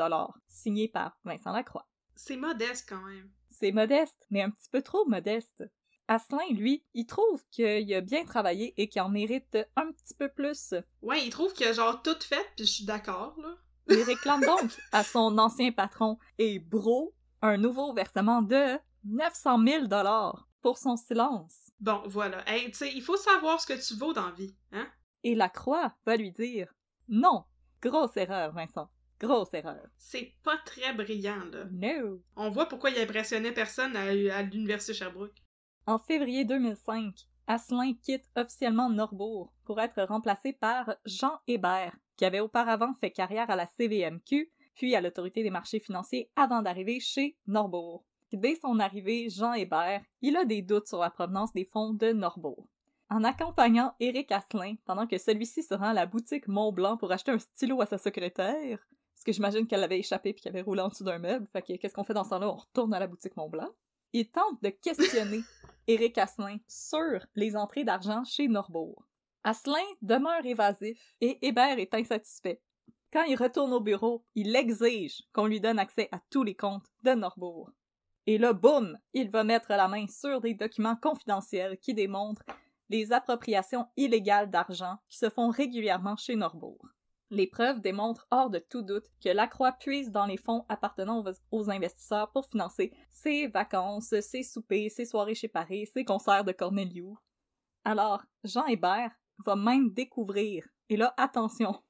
signé 0.48 0.88
par 0.88 1.18
Vincent 1.24 1.52
Lacroix. 1.52 1.88
C'est 2.14 2.36
modeste 2.36 2.86
quand 2.88 3.02
même. 3.02 3.30
C'est 3.48 3.72
modeste, 3.72 4.26
mais 4.30 4.42
un 4.42 4.50
petit 4.50 4.68
peu 4.68 4.82
trop 4.82 5.06
modeste. 5.06 5.64
Asselin, 6.10 6.50
lui, 6.50 6.82
il 6.92 7.06
trouve 7.06 7.44
qu'il 7.52 7.94
a 7.94 8.00
bien 8.00 8.24
travaillé 8.24 8.74
et 8.76 8.88
qu'il 8.88 9.00
en 9.00 9.08
mérite 9.08 9.56
un 9.76 9.92
petit 9.92 10.14
peu 10.14 10.28
plus. 10.28 10.74
Ouais, 11.02 11.24
il 11.24 11.30
trouve 11.30 11.52
qu'il 11.52 11.68
a 11.68 11.72
genre 11.72 12.02
tout 12.02 12.18
fait, 12.20 12.44
puis 12.56 12.66
je 12.66 12.72
suis 12.72 12.84
d'accord, 12.84 13.36
là. 13.40 13.56
Il 13.88 14.02
réclame 14.02 14.40
donc 14.40 14.72
à 14.92 15.04
son 15.04 15.38
ancien 15.38 15.70
patron 15.70 16.18
et 16.36 16.58
bro 16.58 17.14
un 17.42 17.56
nouveau 17.58 17.94
versement 17.94 18.42
de 18.42 18.76
900 19.04 19.64
000 19.64 19.84
pour 20.60 20.78
son 20.78 20.96
silence. 20.96 21.70
Bon, 21.78 22.02
voilà. 22.06 22.42
Hey, 22.50 22.72
tu 22.72 22.78
sais, 22.78 22.92
il 22.92 23.02
faut 23.02 23.16
savoir 23.16 23.60
ce 23.60 23.68
que 23.68 23.88
tu 23.88 23.94
vaux 23.94 24.12
dans 24.12 24.26
la 24.26 24.32
vie, 24.32 24.56
hein? 24.72 24.88
Et 25.22 25.36
la 25.36 25.48
croix 25.48 25.94
va 26.04 26.16
lui 26.16 26.32
dire 26.32 26.74
Non, 27.08 27.44
grosse 27.80 28.16
erreur, 28.16 28.52
Vincent. 28.52 28.90
Grosse 29.20 29.54
erreur. 29.54 29.86
C'est 29.96 30.32
pas 30.42 30.58
très 30.66 30.92
brillant, 30.92 31.44
là. 31.52 31.66
No. 31.70 32.20
On 32.34 32.50
voit 32.50 32.66
pourquoi 32.66 32.90
il 32.90 32.98
impressionnait 32.98 33.52
personne 33.52 33.94
à, 33.94 34.06
à 34.06 34.42
l'Université 34.42 34.92
Sherbrooke. 34.92 35.40
En 35.90 35.98
février 35.98 36.44
2005, 36.44 37.26
Asselin 37.48 37.94
quitte 38.00 38.30
officiellement 38.36 38.90
Norbourg 38.90 39.52
pour 39.64 39.80
être 39.80 40.00
remplacé 40.04 40.52
par 40.52 40.94
Jean 41.04 41.40
Hébert, 41.48 41.96
qui 42.16 42.24
avait 42.24 42.38
auparavant 42.38 42.94
fait 43.00 43.10
carrière 43.10 43.50
à 43.50 43.56
la 43.56 43.66
CVMQ, 43.66 44.52
puis 44.76 44.94
à 44.94 45.00
l'Autorité 45.00 45.42
des 45.42 45.50
marchés 45.50 45.80
financiers 45.80 46.30
avant 46.36 46.62
d'arriver 46.62 47.00
chez 47.00 47.36
Norbourg. 47.48 48.04
Dès 48.32 48.54
son 48.54 48.78
arrivée, 48.78 49.30
Jean 49.30 49.52
Hébert, 49.52 50.04
il 50.22 50.36
a 50.36 50.44
des 50.44 50.62
doutes 50.62 50.86
sur 50.86 51.00
la 51.00 51.10
provenance 51.10 51.52
des 51.54 51.64
fonds 51.64 51.92
de 51.92 52.12
Norbourg. 52.12 52.68
En 53.08 53.24
accompagnant 53.24 53.92
Éric 53.98 54.30
Asselin 54.30 54.76
pendant 54.84 55.08
que 55.08 55.18
celui-ci 55.18 55.64
se 55.64 55.74
rend 55.74 55.88
à 55.88 55.92
la 55.92 56.06
boutique 56.06 56.46
Montblanc 56.46 56.98
pour 56.98 57.10
acheter 57.10 57.32
un 57.32 57.40
stylo 57.40 57.80
à 57.80 57.86
sa 57.86 57.98
secrétaire, 57.98 58.78
parce 59.12 59.24
que 59.26 59.32
j'imagine 59.32 59.66
qu'elle 59.66 59.82
avait 59.82 59.98
échappé 59.98 60.34
puis 60.34 60.42
qu'elle 60.42 60.52
avait 60.52 60.62
roulé 60.62 60.82
en 60.82 60.88
dessous 60.88 61.02
d'un 61.02 61.18
meuble, 61.18 61.48
fait 61.52 61.62
que 61.62 61.76
qu'est-ce 61.78 61.94
qu'on 61.94 62.04
fait 62.04 62.14
dans 62.14 62.22
ce 62.22 62.30
temps-là? 62.30 62.48
On 62.48 62.58
retourne 62.58 62.94
à 62.94 63.00
la 63.00 63.08
boutique 63.08 63.36
Montblanc? 63.36 63.70
Il 64.12 64.28
tente 64.30 64.62
de 64.62 64.70
questionner 64.70 65.42
Éric 65.86 66.18
Asselin 66.18 66.58
sur 66.66 67.24
les 67.34 67.56
entrées 67.56 67.84
d'argent 67.84 68.24
chez 68.24 68.48
Norbourg. 68.48 69.06
Asselin 69.44 69.86
demeure 70.02 70.44
évasif 70.44 71.14
et 71.20 71.38
Hébert 71.46 71.78
est 71.78 71.94
insatisfait. 71.94 72.60
Quand 73.12 73.24
il 73.24 73.36
retourne 73.36 73.72
au 73.72 73.80
bureau, 73.80 74.24
il 74.34 74.54
exige 74.54 75.22
qu'on 75.32 75.46
lui 75.46 75.60
donne 75.60 75.78
accès 75.78 76.08
à 76.12 76.20
tous 76.30 76.42
les 76.42 76.54
comptes 76.54 76.86
de 77.02 77.12
Norbourg. 77.12 77.70
Et 78.26 78.38
là, 78.38 78.52
boum, 78.52 78.98
il 79.14 79.30
va 79.30 79.44
mettre 79.44 79.70
la 79.70 79.88
main 79.88 80.06
sur 80.06 80.40
des 80.40 80.54
documents 80.54 80.96
confidentiels 80.96 81.78
qui 81.78 81.94
démontrent 81.94 82.44
les 82.88 83.12
appropriations 83.12 83.86
illégales 83.96 84.50
d'argent 84.50 84.96
qui 85.08 85.18
se 85.18 85.30
font 85.30 85.50
régulièrement 85.50 86.16
chez 86.16 86.36
Norbourg. 86.36 86.86
Les 87.30 87.46
preuves 87.46 87.80
démontrent 87.80 88.26
hors 88.32 88.50
de 88.50 88.58
tout 88.58 88.82
doute 88.82 89.06
que 89.22 89.28
Lacroix 89.28 89.72
puise 89.72 90.10
dans 90.10 90.26
les 90.26 90.36
fonds 90.36 90.64
appartenant 90.68 91.24
aux 91.52 91.70
investisseurs 91.70 92.30
pour 92.32 92.46
financer 92.46 92.92
ses 93.08 93.46
vacances, 93.46 94.14
ses 94.20 94.42
soupers, 94.42 94.90
ses 94.90 95.04
soirées 95.04 95.36
chez 95.36 95.46
Paris, 95.48 95.86
ses 95.86 96.04
concerts 96.04 96.44
de 96.44 96.50
Corneliu. 96.50 97.14
Alors, 97.84 98.22
Jean 98.42 98.66
Hébert 98.66 99.12
va 99.44 99.54
même 99.54 99.90
découvrir, 99.92 100.66
et 100.88 100.96
là, 100.96 101.14
attention, 101.16 101.80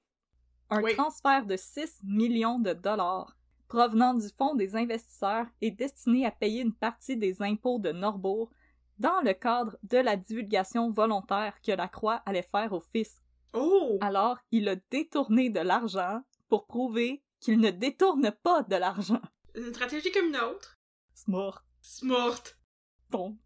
un 0.69 0.83
transfert 0.83 1.47
de 1.47 1.57
6 1.57 2.01
millions 2.05 2.59
de 2.59 2.75
dollars 2.75 3.35
provenant 3.67 4.15
du 4.15 4.29
fonds 4.37 4.55
des 4.55 4.77
investisseurs 4.77 5.47
et 5.61 5.71
destiné 5.71 6.27
à 6.27 6.31
payer 6.31 6.61
une 6.61 6.75
partie 6.75 7.17
des 7.17 7.41
impôts 7.41 7.79
de 7.79 7.93
Norbourg 7.93 8.51
dans 8.99 9.21
le 9.23 9.33
cadre 9.33 9.77
de 9.85 9.97
la 9.97 10.17
divulgation 10.17 10.91
volontaire 10.91 11.55
que 11.63 11.73
la 11.73 11.89
Croix 11.89 12.21
allait 12.27 12.43
faire 12.43 12.73
au 12.73 12.81
fisc. 12.81 13.23
Oh! 13.53 13.99
Alors, 14.01 14.39
il 14.51 14.69
a 14.69 14.77
détourné 14.77 15.51
de 15.51 15.61
l'argent 15.61 16.23
pour 16.49 16.67
prouver 16.67 17.23
qu'il 17.41 17.59
ne 17.59 17.71
détourne 17.71 18.33
pas 18.43 18.63
de 18.63 18.77
l'argent. 18.77 19.21
Une 19.55 19.73
stratégie 19.73 20.13
comme 20.13 20.29
une 20.29 20.37
autre. 20.37 20.79
Smart. 21.15 21.65
Smart. 21.81 22.43
Donc. 23.11 23.39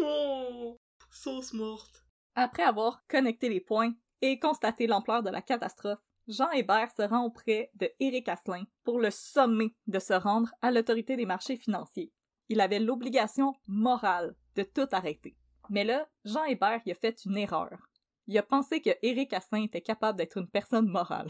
oh! 0.00 0.78
So 1.10 1.40
smart. 1.42 1.88
Après 2.34 2.64
avoir 2.64 3.06
connecté 3.06 3.48
les 3.48 3.60
points 3.60 3.94
et 4.20 4.38
constaté 4.38 4.86
l'ampleur 4.86 5.22
de 5.22 5.30
la 5.30 5.40
catastrophe, 5.40 6.00
Jean 6.26 6.50
Hébert 6.50 6.90
se 6.90 7.02
rend 7.02 7.24
auprès 7.24 7.70
de 7.74 7.90
Éric 8.00 8.28
Asselin 8.28 8.64
pour 8.82 8.98
le 8.98 9.10
sommer 9.10 9.74
de 9.86 9.98
se 9.98 10.14
rendre 10.14 10.50
à 10.62 10.70
l'autorité 10.70 11.16
des 11.16 11.26
marchés 11.26 11.56
financiers. 11.56 12.12
Il 12.48 12.60
avait 12.60 12.80
l'obligation 12.80 13.54
morale 13.68 14.34
de 14.56 14.62
tout 14.62 14.88
arrêter. 14.92 15.36
Mais 15.70 15.84
là, 15.84 16.08
Jean 16.24 16.44
Hébert 16.44 16.80
y 16.86 16.92
a 16.92 16.94
fait 16.94 17.24
une 17.24 17.36
erreur. 17.36 17.78
Il 18.26 18.38
a 18.38 18.42
pensé 18.42 18.80
que 18.80 18.90
Éric 19.02 19.32
Asselin 19.32 19.64
était 19.64 19.80
capable 19.80 20.18
d'être 20.18 20.38
une 20.38 20.48
personne 20.48 20.88
morale. 20.88 21.28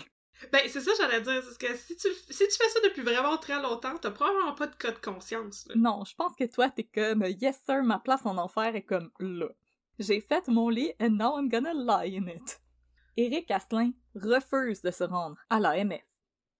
Ben, 0.53 0.61
c'est 0.67 0.81
ça 0.81 0.91
j'allais 0.99 1.21
dire, 1.21 1.43
parce 1.43 1.59
que 1.59 1.77
si 1.77 1.97
tu, 1.97 2.09
si 2.31 2.49
tu 2.49 2.57
fais 2.57 2.69
ça 2.69 2.81
depuis 2.85 3.03
vraiment 3.03 3.37
très 3.39 3.61
longtemps, 3.63 3.97
t'as 4.01 4.11
probablement 4.11 4.55
pas 4.55 4.67
de 4.67 4.75
cas 4.75 4.91
de 4.91 4.99
conscience. 4.99 5.69
Non, 5.75 6.05
je 6.05 6.15
pense 6.15 6.35
que 6.35 6.45
toi, 6.45 6.71
t'es 6.71 6.85
comme 6.85 7.23
«Yes 7.41 7.61
sir, 7.65 7.83
ma 7.83 7.99
place 7.99 8.27
en 8.27 8.37
enfer 8.37 8.75
est 8.75 8.83
comme 8.83 9.11
là. 9.21 9.49
J'ai 9.99 10.21
fait 10.21 10.49
mon 10.49 10.69
lit 10.69 10.93
and 11.01 11.11
now 11.11 11.39
I'm 11.39 11.49
gonna 11.49 11.73
lie 11.73 12.17
in 12.17 12.27
it.» 12.27 12.61
Éric 13.17 13.51
Asselin 13.51 13.93
refuse 14.17 14.83
de 14.83 14.91
se 14.91 15.05
rendre 15.05 15.37
à 15.51 15.61
l'AMF. 15.61 16.03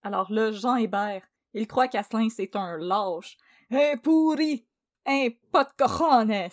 Alors 0.03 0.31
là, 0.31 0.51
Jean 0.51 0.77
Hébert, 0.77 1.27
il 1.53 1.67
croit 1.67 1.87
qu'Asselin 1.87 2.29
c'est 2.29 2.55
un 2.55 2.77
lâche, 2.77 3.37
un 3.71 3.97
pourri, 3.97 4.65
un 5.05 5.29
pas 5.51 5.65
de 5.65 5.71
cojones. 5.77 6.49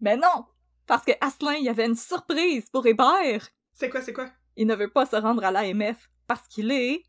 Mais 0.00 0.16
non, 0.16 0.46
parce 0.86 1.04
que 1.04 1.12
Asselin, 1.20 1.54
il 1.54 1.64
y 1.64 1.68
avait 1.68 1.86
une 1.86 1.96
surprise 1.96 2.68
pour 2.70 2.86
Hébert. 2.86 3.48
C'est 3.72 3.88
quoi, 3.88 4.00
c'est 4.02 4.12
quoi? 4.12 4.28
Il 4.56 4.66
ne 4.66 4.74
veut 4.74 4.90
pas 4.90 5.06
se 5.06 5.16
rendre 5.16 5.44
à 5.44 5.50
l'AMF 5.50 6.10
parce 6.26 6.46
qu'il 6.48 6.70
est 6.70 7.02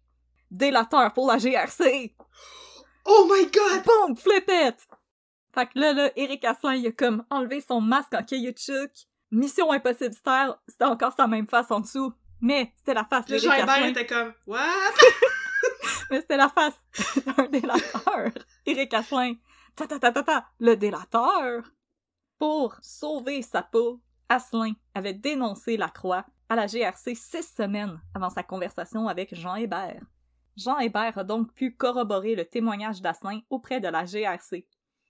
délateur 0.49 1.13
pour 1.13 1.27
la 1.27 1.37
GRC. 1.37 2.15
Oh 3.05 3.27
my 3.29 3.45
god! 3.51 3.83
Boom, 3.85 4.15
flip 4.15 4.49
it! 4.49 4.75
Fait 5.53 5.67
que 5.67 5.77
là, 5.79 5.93
là, 5.93 6.11
Eric 6.15 6.45
Asselin, 6.45 6.75
il 6.75 6.87
a 6.87 6.91
comme 6.91 7.23
enlevé 7.29 7.61
son 7.61 7.81
masque 7.81 8.13
en 8.13 8.23
caoutchouc. 8.23 9.07
Mission 9.31 9.71
impossible 9.71 10.13
star, 10.13 10.57
c'était 10.67 10.85
encore 10.85 11.13
sa 11.15 11.27
même 11.27 11.47
face 11.47 11.69
en 11.71 11.79
dessous. 11.79 12.13
Mais 12.41 12.71
c'était 12.77 12.93
la 12.93 13.03
face 13.05 13.25
d'Eric 13.25 13.49
Asselin. 13.49 13.87
était 13.87 14.05
comme, 14.05 14.33
what? 14.47 14.59
Mais 16.11 16.21
c'était 16.21 16.37
la 16.37 16.49
face 16.49 16.75
d'un 17.25 17.45
délateur. 17.45 18.31
Eric 18.65 18.93
Asselin. 18.93 19.35
Ta 19.75 19.87
ta 19.87 19.99
ta 19.99 20.11
ta 20.11 20.23
ta, 20.23 20.45
le 20.59 20.75
délateur. 20.75 21.63
Pour 22.39 22.77
sauver 22.81 23.41
sa 23.41 23.61
peau, 23.61 24.01
Asselin 24.29 24.73
avait 24.93 25.13
dénoncé 25.13 25.77
la 25.77 25.89
croix 25.89 26.25
à 26.49 26.55
la 26.55 26.67
GRC 26.67 27.15
six 27.15 27.53
semaines 27.55 28.01
avant 28.13 28.29
sa 28.29 28.43
conversation 28.43 29.07
avec 29.07 29.33
Jean 29.35 29.55
Hébert. 29.55 30.03
Jean 30.55 30.77
Hébert 30.79 31.17
a 31.17 31.23
donc 31.23 31.53
pu 31.53 31.75
corroborer 31.75 32.35
le 32.35 32.45
témoignage 32.45 33.01
d'Asselin 33.01 33.41
auprès 33.49 33.79
de 33.79 33.87
la 33.87 34.05
GRC. 34.05 34.67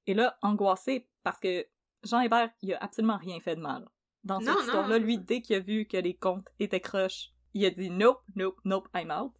Et 0.07 0.13
là, 0.13 0.37
angoissé 0.41 1.07
parce 1.23 1.39
que 1.39 1.65
Jean 2.03 2.21
Hébert, 2.21 2.49
il 2.61 2.73
a 2.73 2.83
absolument 2.83 3.17
rien 3.17 3.39
fait 3.39 3.55
de 3.55 3.61
mal. 3.61 3.87
Dans 4.23 4.39
cette 4.39 4.59
histoire-là, 4.59 4.99
lui, 4.99 5.17
dès 5.17 5.41
qu'il 5.41 5.57
a 5.57 5.59
vu 5.59 5.85
que 5.85 5.97
les 5.97 6.15
comptes 6.15 6.47
étaient 6.59 6.79
croches, 6.79 7.33
il 7.53 7.65
a 7.65 7.69
dit 7.69 7.89
nope, 7.89 8.21
nope, 8.35 8.59
nope, 8.63 8.87
I'm 8.95 9.11
out. 9.11 9.33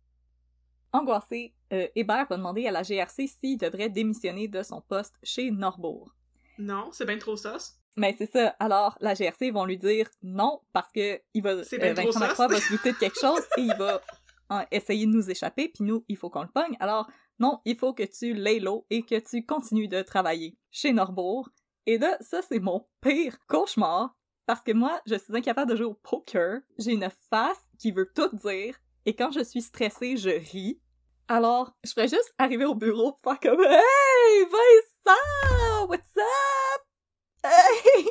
Angoissé, 0.91 1.55
euh, 1.71 1.88
Hébert 1.95 2.27
va 2.29 2.38
demander 2.38 2.67
à 2.67 2.71
la 2.71 2.84
GRC 2.84 3.27
s'il 3.27 3.57
devrait 3.57 3.89
démissionner 3.89 4.47
de 4.47 4.61
son 4.61 4.81
poste 4.81 5.15
chez 5.23 5.51
Norbourg. 5.51 6.13
Non, 6.57 6.89
c'est 6.91 7.05
bien 7.05 7.17
trop 7.17 7.35
sauce. 7.35 7.73
Mais 7.95 8.15
c'est 8.17 8.31
ça. 8.31 8.55
Alors, 8.59 8.97
la 9.01 9.13
GRC 9.13 9.51
vont 9.51 9.65
lui 9.65 9.77
dire 9.77 10.09
non 10.23 10.61
parce 10.71 10.91
que 10.91 11.21
il 11.33 11.43
va, 11.43 11.51
euh, 11.51 11.93
Vincent 11.93 12.19
Lacroix 12.19 12.47
va 12.47 12.59
se 12.59 12.71
douter 12.71 12.91
de 12.91 12.97
quelque 12.97 13.19
chose 13.19 13.41
et 13.57 13.61
il 13.61 13.75
va 13.75 14.01
essayer 14.71 15.05
de 15.05 15.11
nous 15.11 15.29
échapper, 15.29 15.69
puis 15.69 15.83
nous, 15.83 16.03
il 16.07 16.17
faut 16.17 16.29
qu'on 16.29 16.43
le 16.43 16.47
pogne. 16.47 16.77
Alors, 16.79 17.09
non, 17.39 17.59
il 17.65 17.77
faut 17.77 17.93
que 17.93 18.03
tu 18.03 18.33
l'aies 18.33 18.59
l'eau 18.59 18.85
et 18.89 19.03
que 19.03 19.19
tu 19.19 19.45
continues 19.45 19.87
de 19.87 20.01
travailler 20.01 20.57
chez 20.71 20.93
Norbourg. 20.93 21.49
Et 21.85 21.97
là, 21.97 22.17
ça, 22.21 22.41
c'est 22.41 22.59
mon 22.59 22.85
pire 23.01 23.37
cauchemar 23.47 24.15
parce 24.45 24.61
que 24.61 24.71
moi, 24.71 25.01
je 25.05 25.15
suis 25.15 25.35
incapable 25.35 25.71
de 25.71 25.75
jouer 25.75 25.87
au 25.87 25.93
poker. 25.93 26.61
J'ai 26.77 26.93
une 26.93 27.09
face 27.29 27.61
qui 27.79 27.91
veut 27.91 28.11
tout 28.13 28.29
dire 28.35 28.77
et 29.05 29.15
quand 29.15 29.31
je 29.31 29.43
suis 29.43 29.61
stressée, 29.61 30.17
je 30.17 30.29
ris. 30.29 30.79
Alors, 31.27 31.73
je 31.83 31.91
ferais 31.91 32.07
juste 32.07 32.33
arriver 32.37 32.65
au 32.65 32.75
bureau 32.75 33.13
pour 33.13 33.31
faire 33.31 33.39
comme 33.39 33.63
Hey, 33.63 34.43
Vincent, 34.43 35.87
what's 35.87 36.12
up? 36.18 36.82
Hey! 37.43 38.09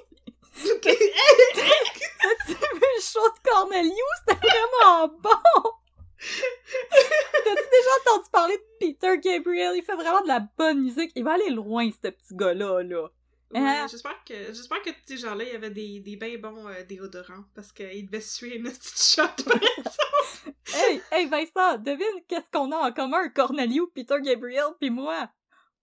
T'as-tu 0.63 2.53
vu 2.53 2.81
le 2.97 3.01
show 3.01 3.21
de 3.29 3.49
Cornelius? 3.51 3.93
C'était 4.29 4.47
vraiment 4.47 5.09
bon! 5.09 5.71
T'as-tu 6.21 7.69
déjà 7.71 7.91
entendu 8.07 8.29
parler 8.31 8.57
de 8.59 8.65
Peter 8.79 9.19
Gabriel? 9.19 9.75
Il 9.77 9.83
fait 9.83 9.95
vraiment 9.97 10.21
de 10.23 10.29
la 10.29 10.41
bonne 10.57 10.83
musique. 10.83 11.11
Il 11.17 11.25
va 11.25 11.33
aller 11.33 11.51
loin, 11.51 11.91
ce 11.91 12.09
petit 12.09 12.35
gars-là, 12.35 12.83
là. 12.83 13.09
Ouais, 13.55 13.61
Ah. 13.61 13.87
J'espère 13.91 14.23
que 14.25 14.35
j'espère 14.47 14.81
que 14.83 14.91
ces 15.07 15.17
gens-là, 15.19 15.45
il 15.45 15.53
y 15.53 15.57
avait 15.57 15.71
des, 15.71 16.01
des 16.01 16.17
bien 16.17 16.39
bons 16.39 16.67
euh, 16.69 16.83
déodorants 16.85 17.45
parce 17.55 17.71
qu'ils 17.73 18.07
devaient 18.07 18.21
suer 18.23 18.57
une 18.57 18.65
petite 18.65 18.99
shot. 19.03 19.23
Hey, 20.75 21.03
hey 21.13 21.27
Vincent, 21.27 21.77
devine 21.79 22.23
qu'est-ce 22.27 22.51
qu'on 22.51 22.73
a 22.73 22.77
en 22.89 22.93
commun, 22.93 23.29
Corneliu, 23.29 23.83
Peter 23.95 24.17
Gabriel, 24.23 24.69
puis 24.81 24.89
moi? 24.89 25.29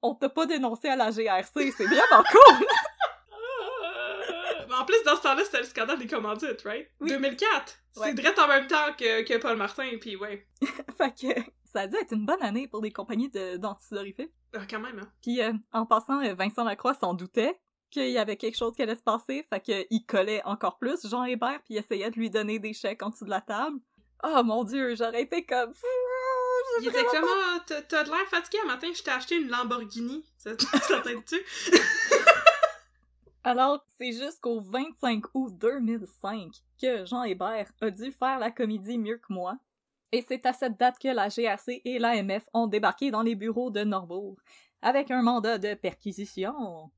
On 0.02 0.16
t'a 0.16 0.30
pas 0.30 0.46
dénoncé 0.46 0.88
à 0.88 0.96
la 0.96 1.12
GRC, 1.12 1.72
c'est 1.72 1.86
vraiment 1.86 2.24
cool! 2.32 2.66
Mais 4.70 4.76
en 4.76 4.86
plus, 4.86 5.02
dans 5.04 5.16
ce 5.16 5.22
temps-là, 5.24 5.44
c'était 5.44 5.60
le 5.60 5.64
scandale 5.64 5.98
des 5.98 6.08
commandites, 6.08 6.62
right? 6.64 6.88
Oui. 7.00 7.10
2004! 7.10 7.80
Ouais. 7.98 8.08
C'est 8.08 8.14
direct 8.14 8.38
en 8.40 8.48
même 8.48 8.68
temps 8.68 8.94
que, 8.98 9.24
que 9.24 9.38
Paul 9.38 9.58
Martin, 9.58 9.90
puis 10.00 10.16
ouais. 10.16 10.48
fait 10.98 11.12
que 11.20 11.42
ça 11.66 11.82
a 11.82 11.88
dû 11.88 11.96
être 11.98 12.14
une 12.14 12.26
bonne 12.26 12.42
année 12.42 12.68
pour 12.68 12.82
les 12.82 12.92
compagnies 12.92 13.30
d'antidorifères. 13.30 14.28
Ah, 14.54 14.66
quand 14.70 14.80
même, 14.80 15.00
hein. 15.00 15.12
Puis 15.22 15.42
euh, 15.42 15.54
en 15.74 15.86
passant, 15.86 16.24
euh, 16.24 16.34
Vincent 16.34 16.64
Lacroix 16.64 16.94
s'en 16.94 17.14
doutait 17.14 17.60
qu'il 17.90 18.10
y 18.10 18.18
avait 18.18 18.38
quelque 18.38 18.58
chose 18.58 18.76
qui 18.76 18.84
allait 18.84 18.96
se 18.96 19.02
passer, 19.02 19.46
fait 19.50 19.60
qu'il 19.62 20.06
collait 20.06 20.44
encore 20.46 20.78
plus 20.78 21.08
Jean 21.08 21.24
Hébert 21.24 21.60
puis 21.66 21.76
il 21.76 21.78
essayait 21.78 22.12
de 22.12 22.16
lui 22.16 22.30
donner 22.30 22.60
des 22.60 22.74
chèques 22.74 23.02
en 23.02 23.10
dessous 23.10 23.26
de 23.26 23.32
la 23.32 23.42
table. 23.42 23.78
Oh 24.24 24.44
mon 24.44 24.64
dieu, 24.64 24.96
j'aurais 24.96 25.24
été 25.24 25.46
comme... 25.46 25.72
Il 26.82 26.88
était 26.90 27.04
comme, 27.06 27.26
Ah, 27.28 27.64
t'as 27.66 28.04
de 28.04 28.10
l'air 28.10 28.28
fatigué 28.30 28.58
un 28.64 28.68
matin, 28.68 28.88
je 28.94 29.02
t'ai 29.02 29.12
acheté 29.12 29.36
une 29.36 29.50
Lamborghini. 29.50 30.26
Ça, 30.38 30.52
ça 30.58 31.02
t'aide-tu? 31.02 31.36
Alors, 33.44 33.84
c'est 33.98 34.12
jusqu'au 34.12 34.60
25 34.60 35.24
août 35.34 35.54
2005 35.58 36.52
que 36.82 37.06
Jean 37.06 37.24
Hébert 37.24 37.72
a 37.82 37.90
dû 37.90 38.12
faire 38.12 38.40
la 38.40 38.52
comédie 38.52 38.98
mieux 38.98 39.18
que 39.18 39.32
moi. 39.34 39.58
Et 40.12 40.26
c'est 40.28 40.46
à 40.46 40.54
cette 40.54 40.78
date 40.78 41.00
que 41.00 41.08
la 41.08 41.30
GRC 41.30 41.82
et 41.86 42.00
l'AMF 42.00 42.44
ont 42.54 42.68
débarqué 42.68 43.12
dans 43.12 43.22
les 43.22 43.36
bureaux 43.36 43.70
de 43.70 43.84
Norbourg, 43.84 44.38
avec 44.82 45.12
un 45.12 45.22
mandat 45.22 45.58
de 45.58 45.74
perquisition. 45.74 46.92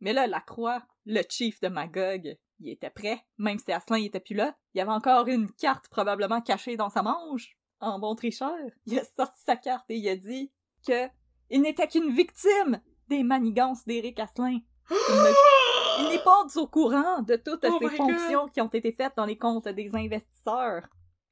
Mais 0.00 0.12
là, 0.12 0.26
Lacroix, 0.26 0.82
le 1.06 1.22
chief 1.28 1.60
de 1.60 1.68
Magog, 1.68 2.36
il 2.60 2.70
était 2.70 2.90
prêt, 2.90 3.24
même 3.38 3.58
si 3.58 3.72
Asselin 3.72 3.98
il 3.98 4.06
était 4.06 4.20
plus 4.20 4.34
là. 4.34 4.56
Il 4.74 4.78
y 4.78 4.80
avait 4.80 4.90
encore 4.90 5.28
une 5.28 5.50
carte 5.52 5.88
probablement 5.88 6.40
cachée 6.40 6.76
dans 6.76 6.90
sa 6.90 7.02
manche. 7.02 7.56
En 7.80 7.98
bon 7.98 8.14
tricheur, 8.14 8.54
il 8.86 8.98
a 8.98 9.04
sorti 9.04 9.40
sa 9.44 9.56
carte 9.56 9.86
et 9.90 9.96
il 9.96 10.08
a 10.08 10.16
dit 10.16 10.50
que 10.86 11.08
il 11.50 11.62
n'était 11.62 11.88
qu'une 11.88 12.10
victime 12.14 12.80
des 13.08 13.22
manigances 13.22 13.84
d'Éric 13.84 14.20
Asselin. 14.20 14.58
Il 14.90 14.94
ne- 14.94 15.34
il 16.00 16.08
n'est 16.10 16.22
pas 16.22 16.44
au 16.56 16.66
courant 16.66 17.22
de 17.22 17.36
toutes 17.36 17.64
Oh 17.68 17.78
ces 17.80 17.96
fonctions 17.96 18.48
qui 18.48 18.60
ont 18.60 18.68
été 18.68 18.92
faites 18.92 19.16
dans 19.16 19.24
les 19.24 19.38
comptes 19.38 19.68
des 19.68 19.94
investisseurs. 19.94 20.86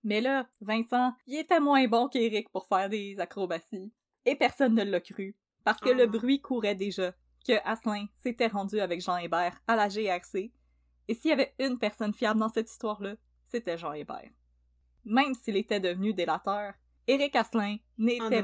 Mais 0.04 0.20
là, 0.20 0.46
Vincent, 0.60 1.12
il 1.26 1.38
était 1.38 1.60
moins 1.60 1.86
bon 1.86 2.08
qu'Éric 2.08 2.48
pour 2.50 2.66
faire 2.66 2.88
des 2.88 3.18
acrobaties. 3.20 3.92
Et 4.24 4.34
personne 4.36 4.74
ne 4.74 4.84
l'a 4.84 5.00
cru. 5.00 5.36
Parce 5.64 5.80
que 5.80 5.90
Ah. 5.90 5.94
le 5.94 6.06
bruit 6.06 6.40
courait 6.40 6.74
déjà 6.74 7.12
que 7.46 7.52
Asselin 7.64 8.06
s'était 8.16 8.46
rendu 8.46 8.80
avec 8.80 9.00
Jean 9.00 9.16
Hébert 9.18 9.60
à 9.66 9.76
la 9.76 9.88
GRC. 9.88 10.52
Et 11.08 11.14
s'il 11.14 11.30
y 11.30 11.32
avait 11.32 11.54
une 11.58 11.78
personne 11.78 12.12
fiable 12.14 12.40
dans 12.40 12.48
cette 12.48 12.70
histoire-là, 12.70 13.14
c'était 13.44 13.78
Jean 13.78 13.92
Hébert. 13.92 14.30
Même 15.08 15.34
s'il 15.34 15.56
était 15.56 15.80
devenu 15.80 16.12
délateur, 16.12 16.74
Éric 17.06 17.34
Asselin 17.34 17.76
n'était 17.96 18.42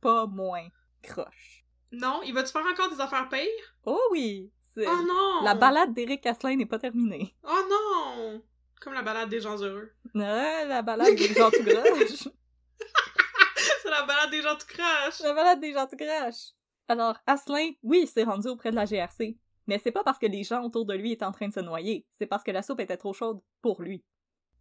pas 0.00 0.26
moins 0.26 0.68
croche. 1.02 1.64
Non, 1.90 2.20
il 2.24 2.34
va-tu 2.34 2.52
faire 2.52 2.66
encore 2.70 2.90
des 2.90 3.00
affaires 3.00 3.28
pires? 3.30 3.74
Oh 3.84 3.98
oui! 4.10 4.52
c'est- 4.74 4.86
Oh 4.86 5.02
non! 5.06 5.42
La 5.42 5.54
balade 5.54 5.94
d'Éric 5.94 6.26
Asselin 6.26 6.56
n'est 6.56 6.66
pas 6.66 6.78
terminée. 6.78 7.34
Oh 7.42 7.60
non! 7.70 8.42
Comme 8.80 8.92
la 8.94 9.02
balade 9.02 9.28
des 9.30 9.40
gens 9.40 9.56
heureux. 9.56 9.90
Ouais, 10.14 10.66
la 10.66 10.82
balade 10.82 11.14
des 11.14 11.28
gens 11.34 11.50
tout 11.50 11.64
croche. 11.64 12.28
C'est 13.82 13.90
la 13.90 14.02
balade 14.04 14.30
des 14.30 14.42
gens 14.42 14.56
tout 14.56 14.66
crash! 14.66 15.20
La 15.20 15.32
balade 15.34 15.60
des 15.60 15.72
gens 15.72 15.86
tout 15.86 15.96
croche. 15.96 16.52
Alors, 16.88 17.16
Asselin, 17.26 17.70
oui, 17.82 18.00
il 18.02 18.06
s'est 18.08 18.24
rendu 18.24 18.48
auprès 18.48 18.70
de 18.70 18.76
la 18.76 18.84
GRC. 18.84 19.38
Mais 19.66 19.78
c'est 19.78 19.92
pas 19.92 20.02
parce 20.02 20.18
que 20.18 20.26
les 20.26 20.42
gens 20.42 20.62
autour 20.64 20.84
de 20.84 20.94
lui 20.94 21.12
étaient 21.12 21.24
en 21.24 21.30
train 21.32 21.46
de 21.48 21.52
se 21.54 21.60
noyer, 21.60 22.04
c'est 22.18 22.26
parce 22.26 22.42
que 22.42 22.50
la 22.50 22.62
soupe 22.62 22.80
était 22.80 22.96
trop 22.96 23.12
chaude 23.12 23.40
pour 23.60 23.80
lui. 23.80 24.02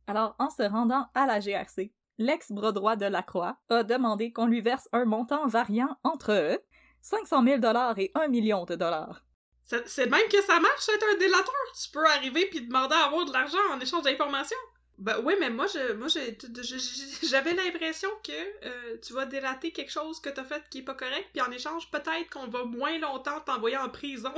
Alors, 0.07 0.35
en 0.39 0.49
se 0.49 0.63
rendant 0.63 1.07
à 1.13 1.25
la 1.25 1.39
GRC, 1.39 1.91
l'ex-bras 2.17 2.71
droit 2.71 2.95
de 2.95 3.05
Lacroix 3.05 3.57
a 3.69 3.83
demandé 3.83 4.31
qu'on 4.31 4.45
lui 4.45 4.61
verse 4.61 4.89
un 4.91 5.05
montant 5.05 5.47
variant 5.47 5.97
entre 6.03 6.61
500 7.01 7.43
000 7.43 7.61
et 7.97 8.11
1 8.15 8.27
million 8.27 8.65
de 8.65 8.75
dollars. 8.75 9.23
C'est 9.63 10.07
même 10.07 10.27
que 10.29 10.41
ça 10.41 10.59
marche, 10.59 10.89
être 10.89 11.05
un 11.13 11.17
délateur. 11.17 11.53
Tu 11.81 11.89
peux 11.91 12.05
arriver 12.05 12.45
puis 12.47 12.61
demander 12.61 12.95
à 12.95 13.05
avoir 13.05 13.25
de 13.25 13.31
l'argent 13.31 13.57
en 13.71 13.79
échange 13.79 14.03
d'informations. 14.03 14.57
Ben 14.97 15.17
oui, 15.23 15.33
mais 15.39 15.49
moi, 15.49 15.65
moi, 15.97 16.07
j'avais 16.09 17.53
l'impression 17.53 18.09
que 18.23 18.31
euh, 18.65 18.97
tu 19.01 19.13
vas 19.13 19.25
délater 19.25 19.71
quelque 19.71 19.91
chose 19.91 20.19
que 20.19 20.29
t'as 20.29 20.43
fait 20.43 20.61
qui 20.69 20.79
est 20.79 20.83
pas 20.83 20.93
correct, 20.93 21.29
puis 21.33 21.41
en 21.41 21.49
échange, 21.49 21.89
peut-être 21.89 22.29
qu'on 22.31 22.47
va 22.47 22.65
moins 22.65 22.99
longtemps 22.99 23.39
t'envoyer 23.39 23.77
en 23.77 23.89
prison. 23.89 24.33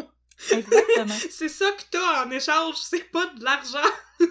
Exactement. 0.51 1.05
C'est 1.29 1.49
ça 1.49 1.71
que 1.71 1.83
t'as 1.91 2.25
en 2.25 2.31
échange, 2.31 2.75
c'est 2.75 3.09
pas 3.11 3.25
de 3.27 3.43
l'argent. 3.43 3.77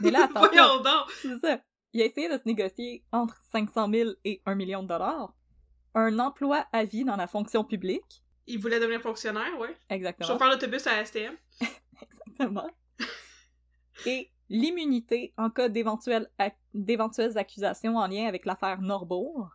Mais 0.00 0.10
là, 0.10 0.24
attention, 0.30 0.48
Voyons 0.52 0.82
donc. 0.82 1.10
c'est 1.22 1.38
ça. 1.40 1.60
Il 1.92 2.02
a 2.02 2.06
essayé 2.06 2.28
de 2.28 2.34
se 2.34 2.42
négocier 2.46 3.04
entre 3.12 3.36
500 3.52 3.90
000 3.92 4.10
et 4.24 4.40
1 4.46 4.54
million 4.54 4.82
de 4.82 4.88
dollars, 4.88 5.34
un 5.94 6.18
emploi 6.18 6.66
à 6.72 6.84
vie 6.84 7.04
dans 7.04 7.16
la 7.16 7.26
fonction 7.26 7.64
publique, 7.64 8.22
Il 8.46 8.58
voulait 8.60 8.80
devenir 8.80 9.00
fonctionnaire, 9.02 9.58
ouais. 9.58 9.76
exactement. 9.90 10.26
Chauffeur 10.28 10.50
d'autobus 10.50 10.86
à 10.86 11.04
STM. 11.04 11.36
Exactement. 12.00 12.68
Et 14.06 14.30
l'immunité 14.48 15.32
en 15.36 15.50
cas 15.50 15.68
d'éventuelles 15.68 16.28
ac- 16.38 16.56
d'éventuelles 16.74 17.36
accusations 17.38 17.96
en 17.96 18.06
lien 18.06 18.26
avec 18.26 18.44
l'affaire 18.46 18.80
Norbourg. 18.80 19.50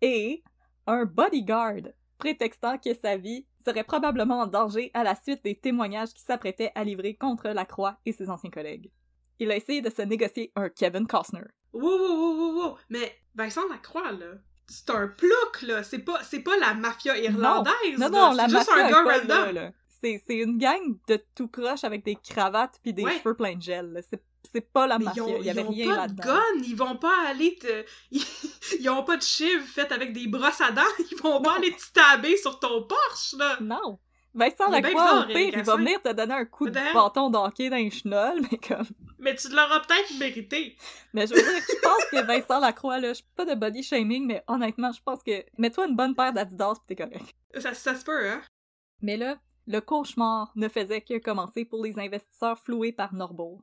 Et 0.00 0.42
un 0.86 1.04
bodyguard 1.04 1.74
prétextant 2.18 2.78
que 2.78 2.94
sa 2.94 3.16
vie 3.16 3.46
serait 3.64 3.84
probablement 3.84 4.40
en 4.40 4.46
danger 4.46 4.90
à 4.94 5.04
la 5.04 5.14
suite 5.14 5.42
des 5.44 5.54
témoignages 5.54 6.10
qu'il 6.10 6.24
s'apprêtait 6.24 6.72
à 6.74 6.84
livrer 6.84 7.14
contre 7.14 7.48
Lacroix 7.48 7.98
et 8.06 8.12
ses 8.12 8.30
anciens 8.30 8.50
collègues. 8.50 8.90
Il 9.38 9.50
a 9.50 9.56
essayé 9.56 9.80
de 9.80 9.90
se 9.90 10.02
négocier 10.02 10.52
un 10.56 10.68
Kevin 10.68 11.06
Costner. 11.06 11.44
Wow, 11.72 11.82
wow, 11.82 12.16
wow, 12.16 12.36
wow, 12.36 12.62
wow. 12.70 12.76
Mais 12.90 13.14
Vincent 13.34 13.66
Lacroix, 13.70 14.12
là, 14.12 14.32
c'est 14.66 14.90
un 14.90 15.08
plouc, 15.08 15.62
là. 15.62 15.82
C'est 15.82 16.00
pas, 16.00 16.22
c'est 16.22 16.40
pas 16.40 16.56
la 16.58 16.74
mafia 16.74 17.16
irlandaise. 17.18 17.72
Non, 17.98 18.08
là. 18.08 18.10
non, 18.10 18.32
la 18.32 18.48
C'est 18.48 18.56
juste 18.56 18.70
mafia 18.70 18.86
un 18.86 18.90
gars 19.04 19.18
random. 19.44 19.72
C'est, 20.02 20.22
c'est 20.26 20.36
une 20.38 20.58
gang 20.58 20.96
de 21.08 21.22
tout 21.34 21.48
croche 21.48 21.84
avec 21.84 22.04
des 22.04 22.16
cravates 22.16 22.78
puis 22.82 22.92
des 22.94 23.04
Ouais. 23.04 23.18
cheveux 23.18 23.34
pleins 23.34 23.56
de 23.56 23.62
gel. 23.62 23.92
là. 23.92 24.00
C'est, 24.02 24.22
c'est 24.52 24.72
pas 24.72 24.86
la 24.86 24.98
Mais 24.98 25.06
mafia. 25.06 25.24
Il 25.38 25.44
y 25.44 25.50
avait 25.50 25.62
ils 25.62 25.66
ont 25.66 25.70
rien 25.70 25.96
pas 25.96 26.08
de 26.08 26.20
gun, 26.20 26.62
ils 26.64 26.76
vont 26.76 26.96
pas 26.96 27.28
aller 27.28 27.56
te... 27.56 27.84
Ils, 28.10 28.24
ils 28.80 28.88
ont 28.90 29.04
pas 29.04 29.16
de 29.16 29.22
chive 29.22 29.62
faite 29.62 29.92
avec 29.92 30.12
des 30.12 30.26
brosses 30.26 30.60
à 30.60 30.72
dents, 30.72 30.82
ils 31.10 31.16
vont 31.18 31.40
pas 31.40 31.56
aller 31.56 31.72
te 31.72 31.80
stabber 31.80 32.36
sur 32.36 32.58
ton 32.58 32.82
Porsche, 32.84 33.36
là! 33.38 33.58
Non. 33.60 33.98
Vincent 34.32 34.70
Lacroix, 34.70 35.22
au 35.22 35.26
pire, 35.26 35.52
il 35.54 35.62
va 35.62 35.76
venir 35.76 36.00
te 36.00 36.12
donner 36.12 36.34
un 36.34 36.44
coup 36.44 36.70
de 36.70 36.78
hell? 36.78 36.94
bâton 36.94 37.30
d'hockey 37.30 37.68
dans 37.68 37.76
les 37.76 37.90
chenolles, 37.90 38.40
mais 38.50 38.58
comme... 38.58 38.86
Mais 39.18 39.34
tu 39.34 39.48
l'auras 39.48 39.80
peut-être 39.80 40.18
mérité. 40.18 40.76
Mais 41.12 41.26
je 41.26 41.34
veux 41.34 41.42
dire, 41.42 41.62
je 41.68 41.80
pense 41.82 42.04
que 42.10 42.24
Vincent 42.24 42.60
Lacroix, 42.60 42.98
là, 42.98 43.08
je 43.08 43.14
suis 43.14 43.24
pas 43.36 43.44
de 43.44 43.54
body 43.54 43.82
shaming, 43.82 44.26
mais 44.26 44.44
honnêtement, 44.46 44.92
je 44.92 45.02
pense 45.02 45.22
que... 45.22 45.44
Mets-toi 45.58 45.88
une 45.88 45.96
bonne 45.96 46.14
paire 46.14 46.32
d'Adidas 46.32 46.74
pis 46.74 46.94
t'es 46.94 46.96
correct. 46.96 47.34
Ça, 47.58 47.74
ça 47.74 47.94
se 47.94 48.04
peut, 48.04 48.30
hein? 48.30 48.40
Mais 49.02 49.16
là, 49.16 49.36
le 49.66 49.80
cauchemar 49.80 50.52
ne 50.54 50.68
faisait 50.68 51.00
que 51.00 51.18
commencer 51.18 51.64
pour 51.64 51.84
les 51.84 51.98
investisseurs 51.98 52.58
floués 52.58 52.92
par 52.92 53.12
Norbourg. 53.14 53.60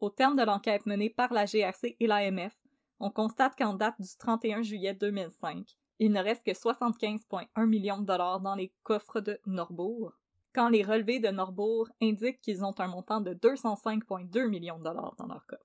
Au 0.00 0.10
terme 0.10 0.36
de 0.36 0.44
l'enquête 0.44 0.86
menée 0.86 1.10
par 1.10 1.32
la 1.32 1.44
GRC 1.44 1.96
et 1.98 2.06
l'AMF, 2.06 2.56
on 3.00 3.10
constate 3.10 3.56
qu'en 3.56 3.74
date 3.74 4.00
du 4.00 4.08
31 4.16 4.62
juillet 4.62 4.94
2005, 4.94 5.66
il 5.98 6.12
ne 6.12 6.22
reste 6.22 6.44
que 6.44 6.52
75,1 6.52 7.66
millions 7.66 7.98
de 7.98 8.06
dollars 8.06 8.40
dans 8.40 8.54
les 8.54 8.72
coffres 8.84 9.20
de 9.20 9.40
Norbourg, 9.46 10.12
quand 10.54 10.68
les 10.68 10.84
relevés 10.84 11.18
de 11.18 11.28
Norbourg 11.28 11.88
indiquent 12.00 12.40
qu'ils 12.40 12.64
ont 12.64 12.74
un 12.78 12.86
montant 12.86 13.20
de 13.20 13.34
205,2 13.34 14.46
millions 14.46 14.78
de 14.78 14.84
dollars 14.84 15.16
dans 15.18 15.26
leur 15.26 15.44
coffre. 15.46 15.64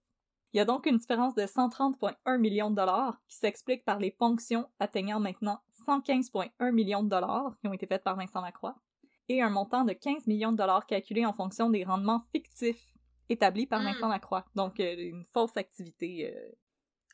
Il 0.53 0.57
y 0.57 0.59
a 0.59 0.65
donc 0.65 0.87
une 0.87 0.97
différence 0.97 1.35
de 1.35 1.43
130,1 1.43 2.37
millions 2.37 2.71
de 2.71 2.75
dollars 2.75 3.19
qui 3.27 3.37
s'explique 3.37 3.85
par 3.85 3.99
les 3.99 4.11
ponctions 4.11 4.67
atteignant 4.79 5.19
maintenant 5.19 5.59
115,1 5.87 6.71
millions 6.71 7.03
de 7.03 7.09
dollars 7.09 7.55
qui 7.59 7.67
ont 7.67 7.73
été 7.73 7.85
faites 7.85 8.03
par 8.03 8.15
Vincent 8.15 8.41
Lacroix 8.41 8.75
et 9.29 9.41
un 9.41 9.49
montant 9.49 9.83
de 9.83 9.93
15 9.93 10.27
millions 10.27 10.51
de 10.51 10.57
dollars 10.57 10.85
calculé 10.85 11.25
en 11.25 11.33
fonction 11.33 11.69
des 11.69 11.83
rendements 11.83 12.23
fictifs 12.31 12.92
établis 13.29 13.67
par 13.67 13.81
Mm. 13.81 13.85
Vincent 13.85 14.07
Lacroix. 14.07 14.45
Donc, 14.55 14.79
euh, 14.79 14.95
une 14.97 15.25
fausse 15.25 15.57
activité. 15.57 16.33
euh. 16.35 16.51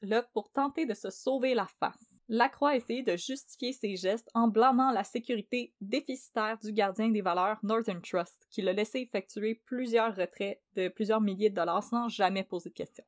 Là, 0.02 0.24
pour 0.34 0.50
tenter 0.52 0.86
de 0.86 0.94
se 0.94 1.10
sauver 1.10 1.54
la 1.54 1.68
face, 1.80 2.06
Lacroix 2.30 2.70
a 2.70 2.76
essayé 2.76 3.04
de 3.04 3.18
justifier 3.18 3.74
ses 3.74 3.98
gestes 3.98 4.30
en 4.34 4.48
blâmant 4.48 4.92
la 4.92 5.04
sécurité 5.04 5.74
déficitaire 5.82 6.58
du 6.60 6.72
gardien 6.72 7.10
des 7.10 7.22
valeurs 7.22 7.58
Northern 7.64 8.02
Trust, 8.02 8.48
qui 8.50 8.62
l'a 8.62 8.72
laissé 8.72 9.00
effectuer 9.00 9.56
plusieurs 9.66 10.16
retraits 10.16 10.62
de 10.76 10.88
plusieurs 10.88 11.20
milliers 11.20 11.50
de 11.50 11.56
dollars 11.56 11.84
sans 11.84 12.08
jamais 12.08 12.44
poser 12.44 12.70
de 12.70 12.76
questions. 12.76 13.04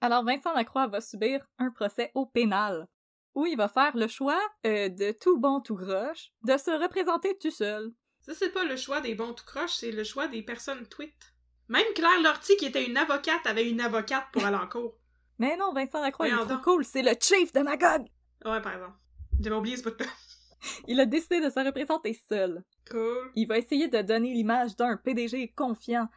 Alors, 0.00 0.24
Vincent 0.24 0.52
Lacroix 0.52 0.86
va 0.86 1.00
subir 1.00 1.44
un 1.58 1.70
procès 1.70 2.12
au 2.14 2.26
pénal, 2.26 2.86
où 3.34 3.46
il 3.46 3.56
va 3.56 3.68
faire 3.68 3.96
le 3.96 4.06
choix 4.06 4.38
euh, 4.66 4.88
de 4.90 5.10
tout 5.12 5.38
bon 5.40 5.60
tout 5.60 5.74
groche 5.76 6.30
de 6.44 6.56
se 6.56 6.70
représenter 6.70 7.36
tout 7.38 7.50
seul. 7.50 7.92
Ça, 8.20 8.34
c'est 8.34 8.52
pas 8.52 8.64
le 8.64 8.76
choix 8.76 9.00
des 9.00 9.14
bons 9.16 9.32
tout 9.32 9.44
croches, 9.46 9.74
c'est 9.74 9.90
le 9.90 10.04
choix 10.04 10.28
des 10.28 10.42
personnes 10.42 10.86
tweet. 10.86 11.31
Même 11.72 11.86
Claire 11.94 12.20
Lortie, 12.22 12.54
qui 12.58 12.66
était 12.66 12.84
une 12.84 12.98
avocate, 12.98 13.46
avait 13.46 13.66
une 13.66 13.80
avocate 13.80 14.26
pour 14.30 14.44
aller 14.44 14.58
en 14.58 14.66
cours. 14.66 14.94
Mais 15.38 15.56
non, 15.56 15.72
Vincent 15.72 16.02
Lacroix, 16.02 16.28
il 16.28 16.34
est 16.34 16.46
trop 16.46 16.58
cool, 16.58 16.84
c'est 16.84 17.00
le 17.00 17.12
chief 17.18 17.50
de 17.50 17.60
Magog! 17.60 18.02
Ouais, 18.44 18.60
par 18.60 18.74
exemple. 18.74 18.98
J'avais 19.40 19.56
oublié 19.56 19.78
ce 19.78 19.84
bout-là. 19.84 20.04
Il 20.86 21.00
a 21.00 21.06
décidé 21.06 21.40
de 21.40 21.48
se 21.48 21.58
représenter 21.64 22.12
seul. 22.28 22.62
Cool. 22.90 23.32
Il 23.36 23.48
va 23.48 23.56
essayer 23.56 23.88
de 23.88 24.02
donner 24.02 24.34
l'image 24.34 24.76
d'un 24.76 24.98
PDG 24.98 25.54
confiant, 25.56 26.08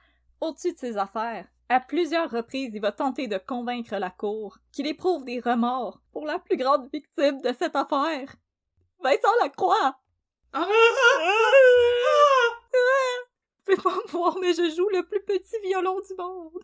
au-dessus 0.41 0.74
de 0.74 0.78
ses 0.78 0.97
affaires. 0.97 1.47
À 1.70 1.80
plusieurs 1.80 2.30
reprises, 2.30 2.74
il 2.74 2.82
va 2.82 2.91
tenter 2.91 3.28
de 3.28 3.38
convaincre 3.38 3.95
la 3.95 4.10
cour 4.10 4.58
qu'il 4.74 4.88
éprouve 4.88 5.24
des 5.24 5.39
remords 5.39 6.01
pour 6.12 6.26
la 6.26 6.38
plus 6.38 6.58
grande 6.58 6.89
victime 6.91 7.41
de 7.41 7.53
cette 7.58 7.78
affaire. 7.78 8.36
Vincent 9.01 9.36
Lacroix! 9.41 9.97
Ah! 10.51 10.68
Fais 13.76 13.76
pas 13.78 13.95
me 13.95 14.11
voir, 14.11 14.38
mais 14.39 14.53
je 14.53 14.70
joue 14.76 14.89
le 14.89 15.03
plus 15.03 15.24
petit 15.24 15.59
violon 15.63 15.99
du 16.07 16.16
monde. 16.18 16.63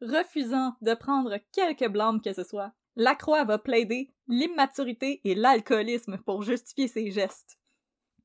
Refusant 0.00 0.76
de 0.80 0.94
prendre 0.94 1.36
quelque 1.52 1.88
blâme 1.88 2.20
que 2.20 2.32
ce 2.32 2.44
soit, 2.44 2.72
Lacroix 2.94 3.44
va 3.44 3.58
plaider 3.58 4.12
l'immaturité 4.28 5.20
et 5.24 5.34
l'alcoolisme 5.34 6.18
pour 6.18 6.42
justifier 6.42 6.86
ses 6.86 7.10
gestes. 7.10 7.58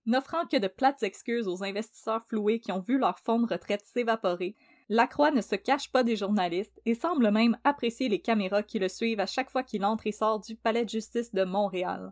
N'offrant 0.06 0.46
que 0.46 0.58
de 0.58 0.68
plates 0.68 1.02
excuses 1.02 1.48
aux 1.48 1.64
investisseurs 1.64 2.24
floués 2.28 2.60
qui 2.60 2.72
ont 2.72 2.82
vu 2.82 2.98
leur 2.98 3.18
fonds 3.20 3.40
de 3.40 3.48
retraite 3.48 3.86
s'évaporer, 3.86 4.56
Lacroix 4.90 5.32
ne 5.32 5.42
se 5.42 5.56
cache 5.56 5.92
pas 5.92 6.04
des 6.04 6.18
journalistes 6.18 6.80
et 6.86 6.94
semble 6.94 7.32
même 7.32 7.58
apprécier 7.64 8.10
les 8.10 8.22
caméras 8.22 8.64
qui 8.64 8.80
le 8.80 8.90
suivent 8.90 9.22
à 9.22 9.26
chaque 9.26 9.50
fois 9.50 9.64
qu'il 9.64 9.86
entre 9.86 10.06
et 10.08 10.12
sort 10.12 10.42
du 10.42 10.56
palais 10.56 10.84
de 10.84 10.90
justice 10.90 11.34
de 11.34 11.46
Montréal. 11.46 12.12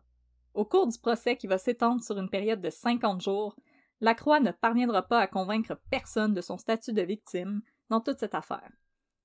Au 0.53 0.65
cours 0.65 0.87
du 0.87 0.97
procès 0.99 1.37
qui 1.37 1.47
va 1.47 1.57
s'étendre 1.57 2.03
sur 2.03 2.17
une 2.17 2.29
période 2.29 2.61
de 2.61 2.69
50 2.69 3.21
jours, 3.21 3.55
Lacroix 4.01 4.39
ne 4.39 4.51
parviendra 4.51 5.03
pas 5.03 5.19
à 5.19 5.27
convaincre 5.27 5.79
personne 5.89 6.33
de 6.33 6.41
son 6.41 6.57
statut 6.57 6.91
de 6.91 7.01
victime 7.01 7.61
dans 7.89 8.01
toute 8.01 8.19
cette 8.19 8.35
affaire. 8.35 8.71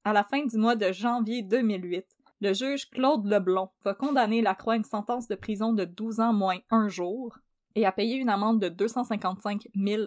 À 0.05 0.12
la 0.12 0.22
fin 0.22 0.45
du 0.45 0.57
mois 0.57 0.77
de 0.77 0.93
janvier 0.93 1.43
2008, 1.43 2.07
le 2.43 2.53
juge 2.53 2.91
Claude 2.91 3.27
Leblond 3.27 3.70
va 3.85 3.95
condamner 3.95 4.43
Lacroix 4.43 4.74
à 4.74 4.77
une 4.77 4.85
sentence 4.85 5.27
de 5.27 5.35
prison 5.35 5.72
de 5.72 5.85
12 5.85 6.20
ans 6.20 6.33
moins 6.33 6.59
un 6.70 6.89
jour 6.89 7.39
et 7.74 7.87
à 7.87 7.93
payer 7.93 8.16
une 8.16 8.29
amende 8.29 8.61
de 8.61 8.68
255 8.68 9.68
000 9.74 10.05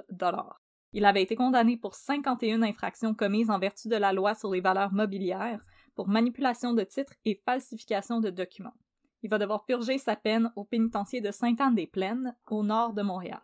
Il 0.94 1.06
avait 1.06 1.24
été 1.24 1.36
condamné 1.36 1.76
pour 1.76 1.96
51 1.96 2.62
infractions 2.62 3.14
commises 3.14 3.50
en 3.50 3.60
vertu 3.60 3.88
de 3.88 3.96
la 3.96 4.14
loi 4.14 4.36
sur 4.36 4.52
les 4.52 4.62
valeurs 4.62 4.94
mobilières, 4.94 5.64
pour 5.96 6.08
manipulation 6.08 6.74
de 6.74 6.84
titres 6.84 7.14
et 7.26 7.42
falsification 7.46 8.20
de 8.20 8.30
documents. 8.30 8.74
Il 9.22 9.30
va 9.30 9.38
devoir 9.38 9.66
purger 9.66 9.98
sa 9.98 10.16
peine 10.16 10.52
au 10.56 10.64
pénitencier 10.64 11.22
de 11.22 11.32
Sainte-Anne-des-Plaines, 11.32 12.36
au 12.50 12.64
nord 12.64 12.94
de 12.94 13.02
Montréal. 13.02 13.42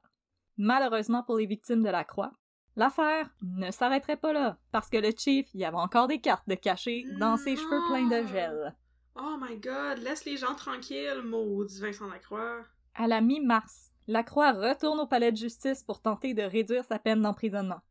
Malheureusement 0.58 1.24
pour 1.24 1.38
les 1.38 1.46
victimes 1.46 1.84
de 1.84 1.90
la 1.90 2.04
croix, 2.04 2.32
l'affaire 2.76 3.30
ne 3.42 3.72
s'arrêterait 3.72 4.18
pas 4.18 4.34
là, 4.34 4.58
parce 4.72 4.90
que 4.90 4.98
le 4.98 5.12
chief 5.18 5.54
y 5.54 5.66
avait 5.66 5.76
encore 5.76 6.08
des 6.08 6.22
cartes 6.22 6.48
de 6.48 6.56
cachées 6.56 7.06
dans 7.20 7.38
ses 7.38 7.56
cheveux 7.56 7.82
pleins 7.90 8.08
de 8.08 8.28
gel. 8.28 8.76
Oh 9.16 9.38
my 9.40 9.58
god, 9.58 10.00
laisse 10.00 10.26
les 10.26 10.38
gens 10.38 10.56
tranquilles, 10.56 11.22
maudit 11.24 11.80
Vincent 11.80 12.08
Lacroix. 12.08 12.64
À 12.96 13.08
la 13.08 13.22
mi-mars, 13.22 13.92
Lacroix 14.08 14.52
retourne 14.52 15.00
au 15.00 15.08
palais 15.08 15.32
de 15.32 15.38
justice 15.38 15.84
pour 15.84 16.02
tenter 16.02 16.34
de 16.34 16.44
réduire 16.44 16.86
sa 16.86 17.00
peine 17.00 17.22
d'emprisonnement. 17.22 17.82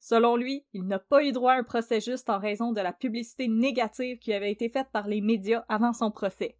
Selon 0.00 0.36
lui, 0.36 0.64
il 0.72 0.86
n'a 0.86 0.98
pas 0.98 1.24
eu 1.24 1.32
droit 1.32 1.52
à 1.52 1.58
un 1.58 1.64
procès 1.64 2.00
juste 2.00 2.30
en 2.30 2.38
raison 2.38 2.72
de 2.72 2.80
la 2.80 2.92
publicité 2.92 3.48
négative 3.48 4.18
qui 4.18 4.32
avait 4.32 4.52
été 4.52 4.68
faite 4.68 4.88
par 4.92 5.08
les 5.08 5.20
médias 5.20 5.64
avant 5.68 5.92
son 5.92 6.10
procès. 6.10 6.56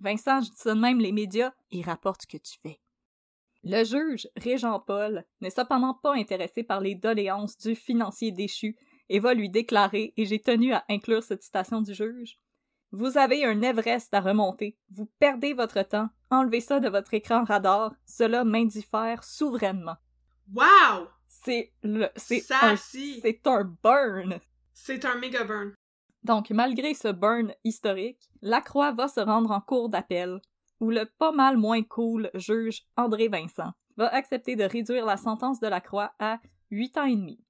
Vincent, 0.00 0.40
je 0.40 0.50
dis 0.50 0.56
ça 0.56 0.74
de 0.74 0.80
même, 0.80 0.98
les 0.98 1.12
médias, 1.12 1.52
ils 1.70 1.84
rapportent 1.84 2.22
ce 2.22 2.26
que 2.26 2.42
tu 2.42 2.58
fais. 2.62 2.80
Le 3.62 3.84
juge, 3.84 4.26
Régent 4.36 4.80
Paul, 4.80 5.24
n'est 5.40 5.50
cependant 5.50 5.94
pas 5.94 6.14
intéressé 6.14 6.62
par 6.62 6.80
les 6.80 6.94
doléances 6.94 7.58
du 7.58 7.74
financier 7.74 8.32
déchu 8.32 8.76
et 9.10 9.18
va 9.18 9.34
lui 9.34 9.50
déclarer, 9.50 10.14
et 10.16 10.24
j'ai 10.24 10.40
tenu 10.40 10.72
à 10.72 10.84
inclure 10.88 11.22
cette 11.22 11.42
citation 11.42 11.82
du 11.82 11.92
juge, 11.92 12.38
Vous 12.92 13.18
avez 13.18 13.44
un 13.44 13.60
Everest 13.60 14.12
à 14.14 14.20
remonter, 14.20 14.76
vous 14.90 15.06
perdez 15.18 15.52
votre 15.52 15.82
temps, 15.82 16.08
enlevez 16.30 16.60
ça 16.60 16.80
de 16.80 16.88
votre 16.88 17.14
écran 17.14 17.44
radar, 17.44 17.94
cela 18.06 18.44
m'indiffère 18.44 19.22
souverainement. 19.22 19.96
Wow! 20.52 21.08
C'est 21.28 21.72
le, 21.82 22.08
c'est 22.16 22.44
un, 22.50 22.76
si. 22.76 23.22
un 23.44 23.64
burn. 23.82 24.40
C'est 24.72 25.04
un 25.04 25.16
méga 25.16 25.44
burn. 25.44 25.74
Donc, 26.22 26.50
malgré 26.50 26.94
ce 26.94 27.08
burn 27.08 27.54
historique, 27.64 28.30
Lacroix 28.42 28.92
va 28.92 29.08
se 29.08 29.20
rendre 29.20 29.50
en 29.50 29.60
cour 29.60 29.88
d'appel, 29.88 30.40
où 30.80 30.90
le 30.90 31.06
pas 31.06 31.32
mal 31.32 31.56
moins 31.56 31.82
cool 31.82 32.30
juge 32.34 32.82
André 32.96 33.28
Vincent 33.28 33.72
va 33.96 34.08
accepter 34.08 34.56
de 34.56 34.64
réduire 34.64 35.06
la 35.06 35.16
sentence 35.16 35.60
de 35.60 35.66
Lacroix 35.66 36.12
à 36.18 36.38
8 36.70 36.98
ans 36.98 37.04
et 37.04 37.16
demi. 37.16 37.44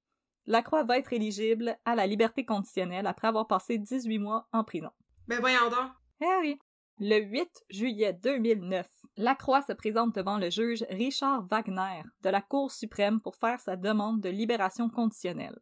Lacroix 0.45 0.83
va 0.83 0.97
être 0.97 1.13
éligible 1.13 1.77
à 1.85 1.95
la 1.95 2.07
liberté 2.07 2.45
conditionnelle 2.45 3.07
après 3.07 3.27
avoir 3.27 3.47
passé 3.47 3.77
18 3.77 4.19
mois 4.19 4.47
en 4.51 4.63
prison. 4.63 4.89
Ben 5.27 5.39
voyons 5.39 5.69
donc. 5.69 5.91
Eh 6.21 6.39
oui. 6.41 6.59
Le 6.99 7.19
8 7.19 7.65
juillet 7.69 8.13
2009, 8.13 8.87
Lacroix 9.17 9.61
se 9.61 9.73
présente 9.73 10.13
devant 10.15 10.37
le 10.37 10.49
juge 10.49 10.85
Richard 10.89 11.47
Wagner 11.47 12.03
de 12.21 12.29
la 12.29 12.41
Cour 12.41 12.71
suprême 12.71 13.21
pour 13.21 13.35
faire 13.35 13.59
sa 13.59 13.75
demande 13.75 14.21
de 14.21 14.29
libération 14.29 14.89
conditionnelle. 14.89 15.57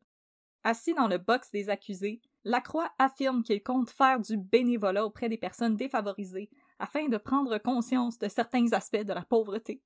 Assis 0.64 0.94
dans 0.94 1.08
le 1.08 1.18
box 1.18 1.52
des 1.52 1.70
accusés, 1.70 2.22
Lacroix 2.44 2.92
affirme 2.98 3.44
qu'il 3.44 3.62
compte 3.62 3.90
faire 3.90 4.20
du 4.20 4.38
bénévolat 4.38 5.06
auprès 5.06 5.30
des 5.30 5.38
personnes 5.38 5.76
défavorisées 5.76 6.50
afin 6.80 7.08
de 7.08 7.18
prendre 7.18 7.58
conscience 7.58 8.18
de 8.18 8.30
certains 8.30 8.72
aspects 8.72 9.04
de 9.04 9.14
la 9.14 9.24
pauvreté. 9.24 9.82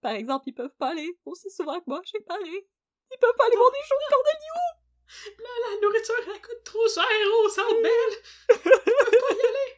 Par 0.00 0.12
exemple, 0.12 0.44
ils 0.48 0.54
peuvent 0.54 0.76
pas 0.78 0.90
aller 0.90 1.16
aussi 1.24 1.48
souvent 1.50 1.78
que 1.78 1.84
moi 1.86 2.00
chez 2.04 2.20
Paris. 2.20 2.66
Ils 3.12 3.18
peuvent 3.20 3.36
pas 3.38 3.46
aller 3.46 3.56
voir 3.56 3.70
des 3.70 3.78
shows 3.86 3.94
de 3.94 4.08
Cornelius. 4.14 4.82
Là, 5.38 5.50
la 5.70 5.80
nourriture, 5.80 6.14
elle 6.34 6.40
coûte 6.40 6.64
trop 6.64 6.88
cher 6.88 7.04
au 7.44 7.48
Centre 7.48 7.82
Bell. 7.82 8.12
Ils 8.50 8.60
peuvent 8.60 8.84
pas 9.28 9.34
y 9.34 9.46
aller. 9.46 9.72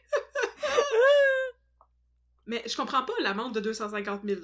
Mais 2.47 2.63
je 2.65 2.75
comprends 2.77 3.03
pas 3.03 3.13
l'amende 3.19 3.53
de 3.53 3.59
250 3.59 4.21
000 4.23 4.41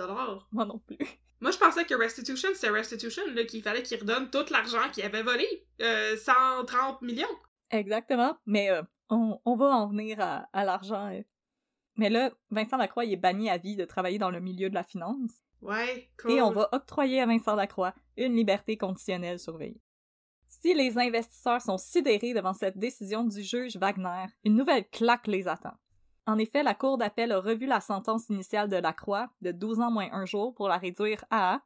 Moi 0.51 0.65
non 0.65 0.79
plus. 0.79 0.97
Moi, 1.39 1.51
je 1.51 1.57
pensais 1.57 1.86
que 1.86 1.95
restitution, 1.95 2.49
c'était 2.53 2.69
restitution, 2.69 3.23
là, 3.34 3.45
qu'il 3.45 3.63
fallait 3.63 3.82
qu'il 3.82 3.99
redonne 3.99 4.29
tout 4.29 4.45
l'argent 4.51 4.89
qu'il 4.91 5.03
avait 5.03 5.23
volé. 5.23 5.65
Euh, 5.82 6.15
130 6.17 7.01
millions. 7.01 7.39
Exactement. 7.72 8.38
Mais 8.45 8.69
euh, 8.69 8.84
on, 9.09 9.39
on 9.45 9.55
va 9.55 9.67
en 9.67 9.88
venir 9.88 10.19
à, 10.19 10.47
à 10.53 10.63
l'argent. 10.65 11.11
euh. 11.13 11.22
Mais 11.97 12.09
là, 12.09 12.32
Vincent 12.49 12.78
Lacroix 12.78 13.05
il 13.05 13.13
est 13.13 13.17
banni 13.17 13.49
à 13.49 13.57
vie 13.57 13.76
de 13.76 13.86
travailler 13.86 14.17
dans 14.17 14.32
le 14.32 14.39
milieu 14.39 14.69
de 14.69 14.76
la 14.76 14.84
finance. 14.84 15.32
Ouais, 15.61 16.09
cool. 16.19 16.32
Et 16.32 16.41
on 16.41 16.51
va 16.51 16.69
octroyer 16.72 17.22
à 17.22 17.26
Vincent 17.26 17.55
Lacroix 17.55 17.93
une 18.17 18.36
liberté 18.36 18.78
conditionnelle 18.78 19.39
surveillée. 19.39 19.82
Si 20.47 20.74
les 20.74 20.97
investisseurs 20.97 21.61
sont 21.61 21.78
sidérés 21.78 22.34
devant 22.34 22.53
cette 22.53 22.78
décision 22.78 23.24
du 23.24 23.41
juge 23.43 23.78
Wagner, 23.78 24.26
une 24.43 24.55
nouvelle 24.55 24.88
claque 24.89 25.28
les 25.28 25.47
attend. 25.47 25.74
En 26.28 26.38
effet, 26.38 26.61
la 26.63 26.76
Cour 26.76 26.97
d'appel 26.97 27.32
a 27.32 27.39
revu 27.39 27.65
la 27.67 27.80
sentence 27.82 28.30
initiale 28.30 28.69
de 28.69 28.76
Lacroix 28.78 29.30
de 29.41 29.51
12 29.51 29.80
ans 29.80 29.91
moins 29.91 30.09
un 30.11 30.26
jour 30.26 30.53
pour 30.53 30.67
la 30.67 30.78
réduire 30.78 31.24
à 31.30 31.61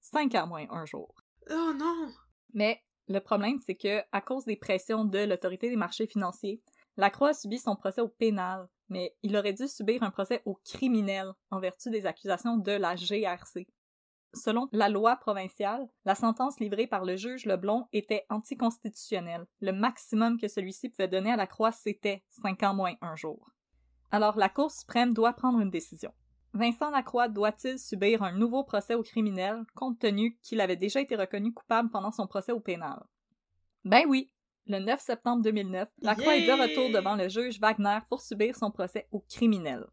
5 0.00 0.34
ans 0.34 0.46
moins 0.46 0.66
un 0.70 0.84
jour. 0.86 1.14
Oh 1.50 1.72
non! 1.76 2.08
Mais 2.54 2.80
le 3.12 3.20
problème, 3.20 3.58
c'est 3.64 3.74
que, 3.74 4.02
à 4.10 4.20
cause 4.20 4.44
des 4.44 4.56
pressions 4.56 5.04
de 5.04 5.18
l'autorité 5.18 5.68
des 5.68 5.76
marchés 5.76 6.06
financiers, 6.06 6.60
Lacroix 6.96 7.30
a 7.30 7.34
subi 7.34 7.58
son 7.58 7.76
procès 7.76 8.00
au 8.00 8.08
pénal, 8.08 8.68
mais 8.88 9.14
il 9.22 9.36
aurait 9.36 9.52
dû 9.52 9.68
subir 9.68 10.02
un 10.02 10.10
procès 10.10 10.42
au 10.44 10.54
criminel 10.64 11.32
en 11.50 11.60
vertu 11.60 11.90
des 11.90 12.06
accusations 12.06 12.56
de 12.56 12.72
la 12.72 12.96
GRC. 12.96 13.66
Selon 14.34 14.68
la 14.72 14.88
loi 14.88 15.16
provinciale, 15.16 15.86
la 16.06 16.14
sentence 16.14 16.58
livrée 16.58 16.86
par 16.86 17.04
le 17.04 17.16
juge 17.16 17.44
Leblond 17.44 17.86
était 17.92 18.24
anticonstitutionnelle. 18.30 19.46
Le 19.60 19.72
maximum 19.72 20.38
que 20.40 20.48
celui-ci 20.48 20.88
pouvait 20.88 21.08
donner 21.08 21.32
à 21.32 21.36
Lacroix, 21.36 21.72
c'était 21.72 22.22
5 22.42 22.62
ans 22.62 22.74
moins 22.74 22.94
un 23.02 23.14
jour. 23.14 23.50
Alors 24.10 24.38
la 24.38 24.48
Cour 24.48 24.70
suprême 24.70 25.12
doit 25.12 25.34
prendre 25.34 25.60
une 25.60 25.70
décision. 25.70 26.12
Vincent 26.54 26.90
Lacroix 26.90 27.28
doit-il 27.28 27.78
subir 27.78 28.22
un 28.22 28.32
nouveau 28.32 28.62
procès 28.62 28.94
au 28.94 29.02
criminel, 29.02 29.64
compte 29.74 29.98
tenu 29.98 30.38
qu'il 30.42 30.60
avait 30.60 30.76
déjà 30.76 31.00
été 31.00 31.16
reconnu 31.16 31.52
coupable 31.52 31.90
pendant 31.90 32.12
son 32.12 32.26
procès 32.26 32.52
au 32.52 32.60
pénal? 32.60 33.02
Ben 33.84 34.04
oui! 34.06 34.30
Le 34.66 34.78
9 34.78 35.00
septembre 35.00 35.42
2009, 35.42 35.88
Lacroix 36.02 36.36
est 36.36 36.46
de 36.46 36.52
retour 36.52 36.90
devant 36.90 37.16
le 37.16 37.28
juge 37.28 37.58
Wagner 37.58 37.98
pour 38.08 38.20
subir 38.20 38.54
son 38.54 38.70
procès 38.70 39.08
au 39.10 39.20
criminel. 39.20 39.86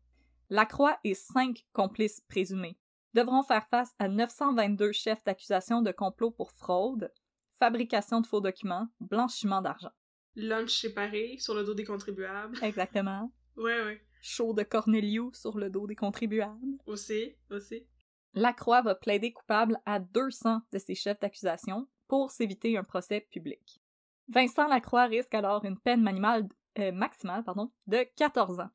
Lacroix 0.50 1.00
et 1.04 1.16
cinq 1.16 1.66
complices 1.74 2.22
présumés 2.28 2.78
devront 3.14 3.42
faire 3.42 3.66
face 3.70 3.96
à 3.98 4.08
922 4.08 4.92
chefs 4.92 5.24
d'accusation 5.24 5.82
de 5.82 5.92
complot 5.92 6.30
pour 6.30 6.52
fraude, 6.52 7.12
fabrication 7.58 8.22
de 8.22 8.28
faux 8.28 8.42
documents, 8.42 8.88
blanchiment 9.00 9.62
d'argent. 9.62 9.92
Lunch 10.36 10.82
séparé 10.82 11.38
sur 11.40 11.56
le 11.56 11.64
dos 11.64 11.74
des 11.74 11.86
contribuables. 11.86 12.58
Exactement. 12.64 13.32
Ouais, 13.58 13.84
ouais. 13.84 14.02
Show 14.22 14.54
de 14.54 14.64
Cornelius 14.64 15.36
sur 15.40 15.58
le 15.58 15.70
dos 15.70 15.88
des 15.88 15.96
contribuables. 15.96 16.78
Aussi, 16.86 17.36
aussi. 17.50 17.86
Lacroix 18.34 18.82
va 18.82 18.96
plaider 18.96 19.32
coupable 19.34 19.80
à 19.86 20.00
200 20.00 20.62
de 20.72 20.78
ses 20.78 20.96
chefs 20.96 21.20
d'accusation 21.20 21.88
pour 22.08 22.32
s'éviter 22.32 22.78
un 22.78 22.84
procès 22.84 23.22
public. 23.22 23.82
Vincent 24.28 24.68
Lacroix 24.68 25.06
risque 25.06 25.34
alors 25.34 25.66
une 25.66 25.80
peine 25.80 26.02
manimale- 26.04 26.48
euh, 26.78 26.92
maximale 26.92 27.44
pardon, 27.44 27.72
de 27.88 28.06
14 28.16 28.60
ans. 28.60 28.70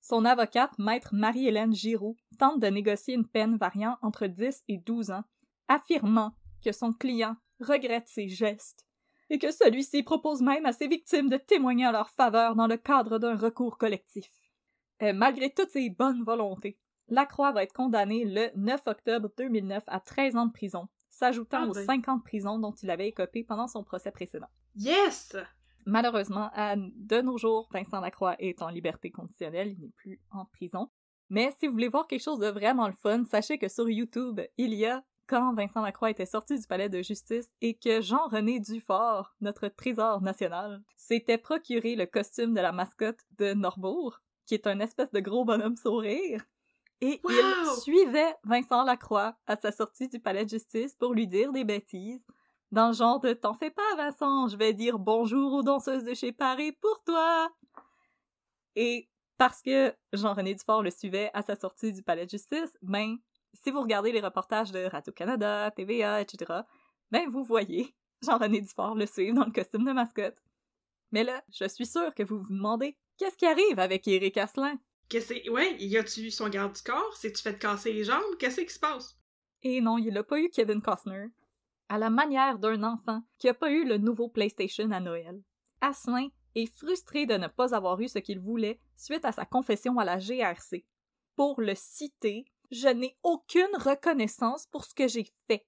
Son 0.00 0.24
avocate, 0.24 0.78
maître 0.78 1.10
Marie-Hélène 1.12 1.74
Giroux, 1.74 2.16
tente 2.38 2.60
de 2.60 2.66
négocier 2.68 3.14
une 3.14 3.26
peine 3.26 3.56
variant 3.56 3.96
entre 4.02 4.26
10 4.26 4.64
et 4.68 4.78
12 4.78 5.10
ans, 5.10 5.24
affirmant 5.68 6.32
que 6.64 6.72
son 6.72 6.92
client 6.92 7.36
regrette 7.60 8.08
ses 8.08 8.28
gestes 8.28 8.86
et 9.30 9.38
que 9.38 9.50
celui-ci 9.50 10.02
propose 10.04 10.42
même 10.42 10.66
à 10.66 10.72
ses 10.72 10.86
victimes 10.86 11.28
de 11.28 11.36
témoigner 11.36 11.86
en 11.86 11.92
leur 11.92 12.10
faveur 12.10 12.54
dans 12.54 12.66
le 12.68 12.76
cadre 12.76 13.18
d'un 13.18 13.36
recours 13.36 13.78
collectif. 13.78 14.30
Euh, 15.02 15.12
malgré 15.12 15.50
toutes 15.50 15.70
ses 15.70 15.90
bonnes 15.90 16.22
volontés, 16.24 16.78
Lacroix 17.08 17.52
va 17.52 17.62
être 17.62 17.72
condamné 17.72 18.24
le 18.24 18.50
9 18.56 18.80
octobre 18.86 19.30
2009 19.36 19.84
à 19.86 20.00
13 20.00 20.36
ans 20.36 20.46
de 20.46 20.52
prison, 20.52 20.88
s'ajoutant 21.08 21.64
Ah 21.64 21.68
aux 21.68 21.74
ben. 21.74 21.84
5 21.84 22.08
ans 22.08 22.16
de 22.16 22.22
prison 22.22 22.58
dont 22.58 22.72
il 22.72 22.90
avait 22.90 23.08
écopé 23.08 23.44
pendant 23.44 23.68
son 23.68 23.84
procès 23.84 24.10
précédent. 24.10 24.48
Yes! 24.74 25.36
Malheureusement, 25.84 26.50
à 26.54 26.74
de 26.76 27.20
nos 27.20 27.38
jours, 27.38 27.68
Vincent 27.72 28.00
Lacroix 28.00 28.34
est 28.40 28.60
en 28.60 28.68
liberté 28.68 29.10
conditionnelle, 29.10 29.72
il 29.72 29.80
n'est 29.80 29.92
plus 29.96 30.20
en 30.32 30.44
prison. 30.46 30.90
Mais 31.30 31.54
si 31.58 31.66
vous 31.66 31.72
voulez 31.72 31.88
voir 31.88 32.06
quelque 32.06 32.22
chose 32.22 32.40
de 32.40 32.48
vraiment 32.48 32.88
le 32.88 32.94
fun, 32.94 33.24
sachez 33.24 33.58
que 33.58 33.68
sur 33.68 33.88
YouTube, 33.88 34.40
il 34.56 34.74
y 34.74 34.86
a 34.86 35.04
quand 35.26 35.54
Vincent 35.54 35.82
Lacroix 35.82 36.10
était 36.10 36.26
sorti 36.26 36.58
du 36.58 36.66
palais 36.66 36.88
de 36.88 37.02
justice 37.02 37.50
et 37.60 37.74
que 37.74 38.00
Jean-René 38.00 38.60
Dufort, 38.60 39.34
notre 39.40 39.68
trésor 39.68 40.20
national, 40.22 40.82
s'était 40.96 41.38
procuré 41.38 41.96
le 41.96 42.06
costume 42.06 42.54
de 42.54 42.60
la 42.60 42.72
mascotte 42.72 43.20
de 43.38 43.54
Norbourg, 43.54 44.20
qui 44.46 44.54
est 44.54 44.66
un 44.66 44.80
espèce 44.80 45.10
de 45.10 45.20
gros 45.20 45.44
bonhomme 45.44 45.76
sourire. 45.76 46.42
Et 47.00 47.20
Wow! 47.24 47.32
il 47.32 47.80
suivait 47.82 48.34
Vincent 48.44 48.82
Lacroix 48.84 49.36
à 49.46 49.56
sa 49.56 49.70
sortie 49.70 50.08
du 50.08 50.18
palais 50.18 50.44
de 50.44 50.50
justice 50.50 50.94
pour 50.94 51.12
lui 51.12 51.26
dire 51.26 51.52
des 51.52 51.64
bêtises. 51.64 52.26
Dans 52.72 52.88
le 52.88 52.94
genre 52.94 53.20
de 53.20 53.32
T'en 53.32 53.54
fais 53.54 53.70
pas, 53.70 53.96
Vincent, 53.96 54.48
je 54.48 54.56
vais 54.56 54.72
dire 54.72 54.98
bonjour 54.98 55.52
aux 55.52 55.62
danseuses 55.62 56.04
de 56.04 56.14
chez 56.14 56.32
Paris 56.32 56.72
pour 56.72 57.02
toi. 57.04 57.50
Et 58.74 59.08
parce 59.36 59.60
que 59.60 59.94
Jean-René 60.12 60.54
Dufort 60.54 60.82
le 60.82 60.90
suivait 60.90 61.30
à 61.34 61.42
sa 61.42 61.56
sortie 61.56 61.92
du 61.92 62.02
palais 62.02 62.24
de 62.24 62.30
justice, 62.30 62.76
ben, 62.82 63.16
si 63.52 63.70
vous 63.70 63.82
regardez 63.82 64.12
les 64.12 64.20
reportages 64.20 64.72
de 64.72 64.84
Radio-Canada, 64.84 65.70
TVA, 65.76 66.22
etc., 66.22 66.60
ben, 67.10 67.28
vous 67.28 67.44
voyez 67.44 67.94
Jean-René 68.22 68.62
Dufort 68.62 68.94
le 68.94 69.06
suivre 69.06 69.36
dans 69.36 69.44
le 69.44 69.52
costume 69.52 69.84
de 69.84 69.92
mascotte. 69.92 70.42
Mais 71.12 71.24
là, 71.24 71.42
je 71.50 71.68
suis 71.68 71.86
sûre 71.86 72.14
que 72.14 72.22
vous 72.22 72.38
vous 72.38 72.52
demandez 72.52 72.96
qu'est-ce 73.18 73.36
qui 73.36 73.46
arrive 73.46 73.78
avec 73.78 74.06
Éric 74.08 74.36
Asselin? 74.36 74.78
Qu'est-ce 75.08 75.34
que 75.34 75.50
Ouais, 75.50 75.76
y 75.78 75.96
a-tu 75.96 76.30
son 76.30 76.48
garde 76.48 76.74
du 76.74 76.82
corps? 76.82 77.16
C'est-tu 77.16 77.42
fait 77.42 77.58
casser 77.58 77.92
les 77.92 78.04
jambes? 78.04 78.36
Qu'est-ce 78.38 78.60
qui 78.60 78.72
se 78.72 78.78
passe? 78.78 79.16
Et 79.62 79.80
non, 79.80 79.98
il 79.98 80.12
n'a 80.12 80.22
pas 80.22 80.40
eu 80.40 80.48
Kevin 80.50 80.80
Costner. 80.82 81.28
À 81.88 81.98
la 81.98 82.10
manière 82.10 82.58
d'un 82.58 82.82
enfant 82.82 83.22
qui 83.38 83.48
a 83.48 83.54
pas 83.54 83.70
eu 83.70 83.84
le 83.84 83.98
nouveau 83.98 84.28
PlayStation 84.28 84.90
à 84.90 85.00
Noël. 85.00 85.40
Asselin 85.80 86.28
est 86.54 86.74
frustré 86.76 87.26
de 87.26 87.34
ne 87.34 87.46
pas 87.46 87.74
avoir 87.74 88.00
eu 88.00 88.08
ce 88.08 88.18
qu'il 88.18 88.40
voulait 88.40 88.80
suite 88.96 89.24
à 89.24 89.32
sa 89.32 89.44
confession 89.44 89.98
à 89.98 90.04
la 90.04 90.18
GRC. 90.18 90.84
Pour 91.36 91.60
le 91.60 91.74
citer, 91.74 92.46
je 92.70 92.88
n'ai 92.88 93.16
aucune 93.22 93.68
reconnaissance 93.76 94.66
pour 94.66 94.84
ce 94.84 94.94
que 94.94 95.06
j'ai 95.06 95.26
fait. 95.46 95.66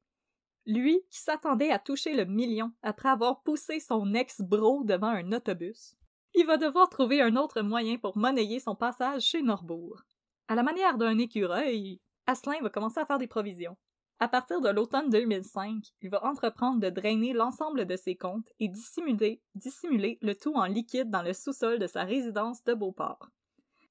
Lui, 0.66 1.00
qui 1.10 1.20
s'attendait 1.20 1.70
à 1.70 1.78
toucher 1.78 2.14
le 2.14 2.24
million 2.24 2.72
après 2.82 3.08
avoir 3.08 3.42
poussé 3.42 3.80
son 3.80 4.14
ex-bro 4.14 4.84
devant 4.84 5.08
un 5.08 5.32
autobus, 5.32 5.96
il 6.34 6.46
va 6.46 6.56
devoir 6.56 6.88
trouver 6.88 7.20
un 7.20 7.36
autre 7.36 7.62
moyen 7.62 7.96
pour 7.96 8.16
monnayer 8.16 8.60
son 8.60 8.74
passage 8.74 9.22
chez 9.22 9.42
Norbourg. 9.42 10.02
À 10.48 10.54
la 10.54 10.62
manière 10.62 10.96
d'un 10.96 11.18
écureuil, 11.18 12.00
Asselin 12.26 12.60
va 12.60 12.70
commencer 12.70 13.00
à 13.00 13.06
faire 13.06 13.18
des 13.18 13.26
provisions. 13.26 13.76
À 14.20 14.28
partir 14.28 14.60
de 14.60 14.68
l'automne 14.68 15.10
2005, 15.10 15.84
il 16.02 16.10
va 16.10 16.24
entreprendre 16.24 16.80
de 16.80 16.90
drainer 16.90 17.32
l'ensemble 17.32 17.86
de 17.86 17.96
ses 17.96 18.16
comptes 18.16 18.48
et 18.58 18.68
dissimuler, 18.68 19.40
dissimuler 19.54 20.18
le 20.22 20.34
tout 20.34 20.54
en 20.54 20.64
liquide 20.64 21.10
dans 21.10 21.22
le 21.22 21.32
sous-sol 21.32 21.78
de 21.78 21.86
sa 21.86 22.02
résidence 22.02 22.64
de 22.64 22.74
Beauport. 22.74 23.30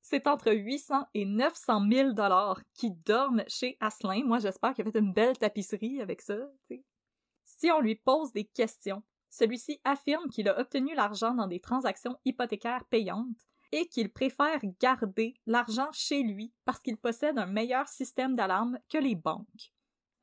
C'est 0.02 0.28
entre 0.28 0.54
800 0.54 1.08
et 1.14 1.26
900 1.26 1.86
000 1.92 2.12
dollars 2.14 2.62
qui 2.74 2.92
dorment 2.92 3.44
chez 3.48 3.78
Asselin. 3.80 4.24
Moi, 4.26 4.40
j'espère 4.40 4.74
qu'il 4.74 4.88
a 4.88 4.92
fait 4.92 5.00
une 5.00 5.14
belle 5.14 5.38
tapisserie 5.38 6.02
avec 6.02 6.22
ça. 6.22 6.38
Si 7.44 7.72
on 7.72 7.80
lui 7.80 7.96
pose 7.96 8.32
des 8.34 8.46
questions, 8.46 9.04
celui-ci 9.30 9.80
affirme 9.84 10.30
qu'il 10.30 10.50
a 10.50 10.60
obtenu 10.60 10.96
l'argent 10.96 11.34
dans 11.34 11.48
des 11.48 11.60
transactions 11.60 12.18
hypothécaires 12.26 12.86
payantes 12.86 13.48
et 13.72 13.88
qu'il 13.88 14.12
préfère 14.12 14.62
garder 14.80 15.36
l'argent 15.46 15.90
chez 15.92 16.24
lui 16.24 16.54
parce 16.66 16.80
qu'il 16.80 16.98
possède 16.98 17.38
un 17.38 17.46
meilleur 17.46 17.88
système 17.88 18.36
d'alarme 18.36 18.80
que 18.90 18.98
les 18.98 19.16
banques. 19.16 19.74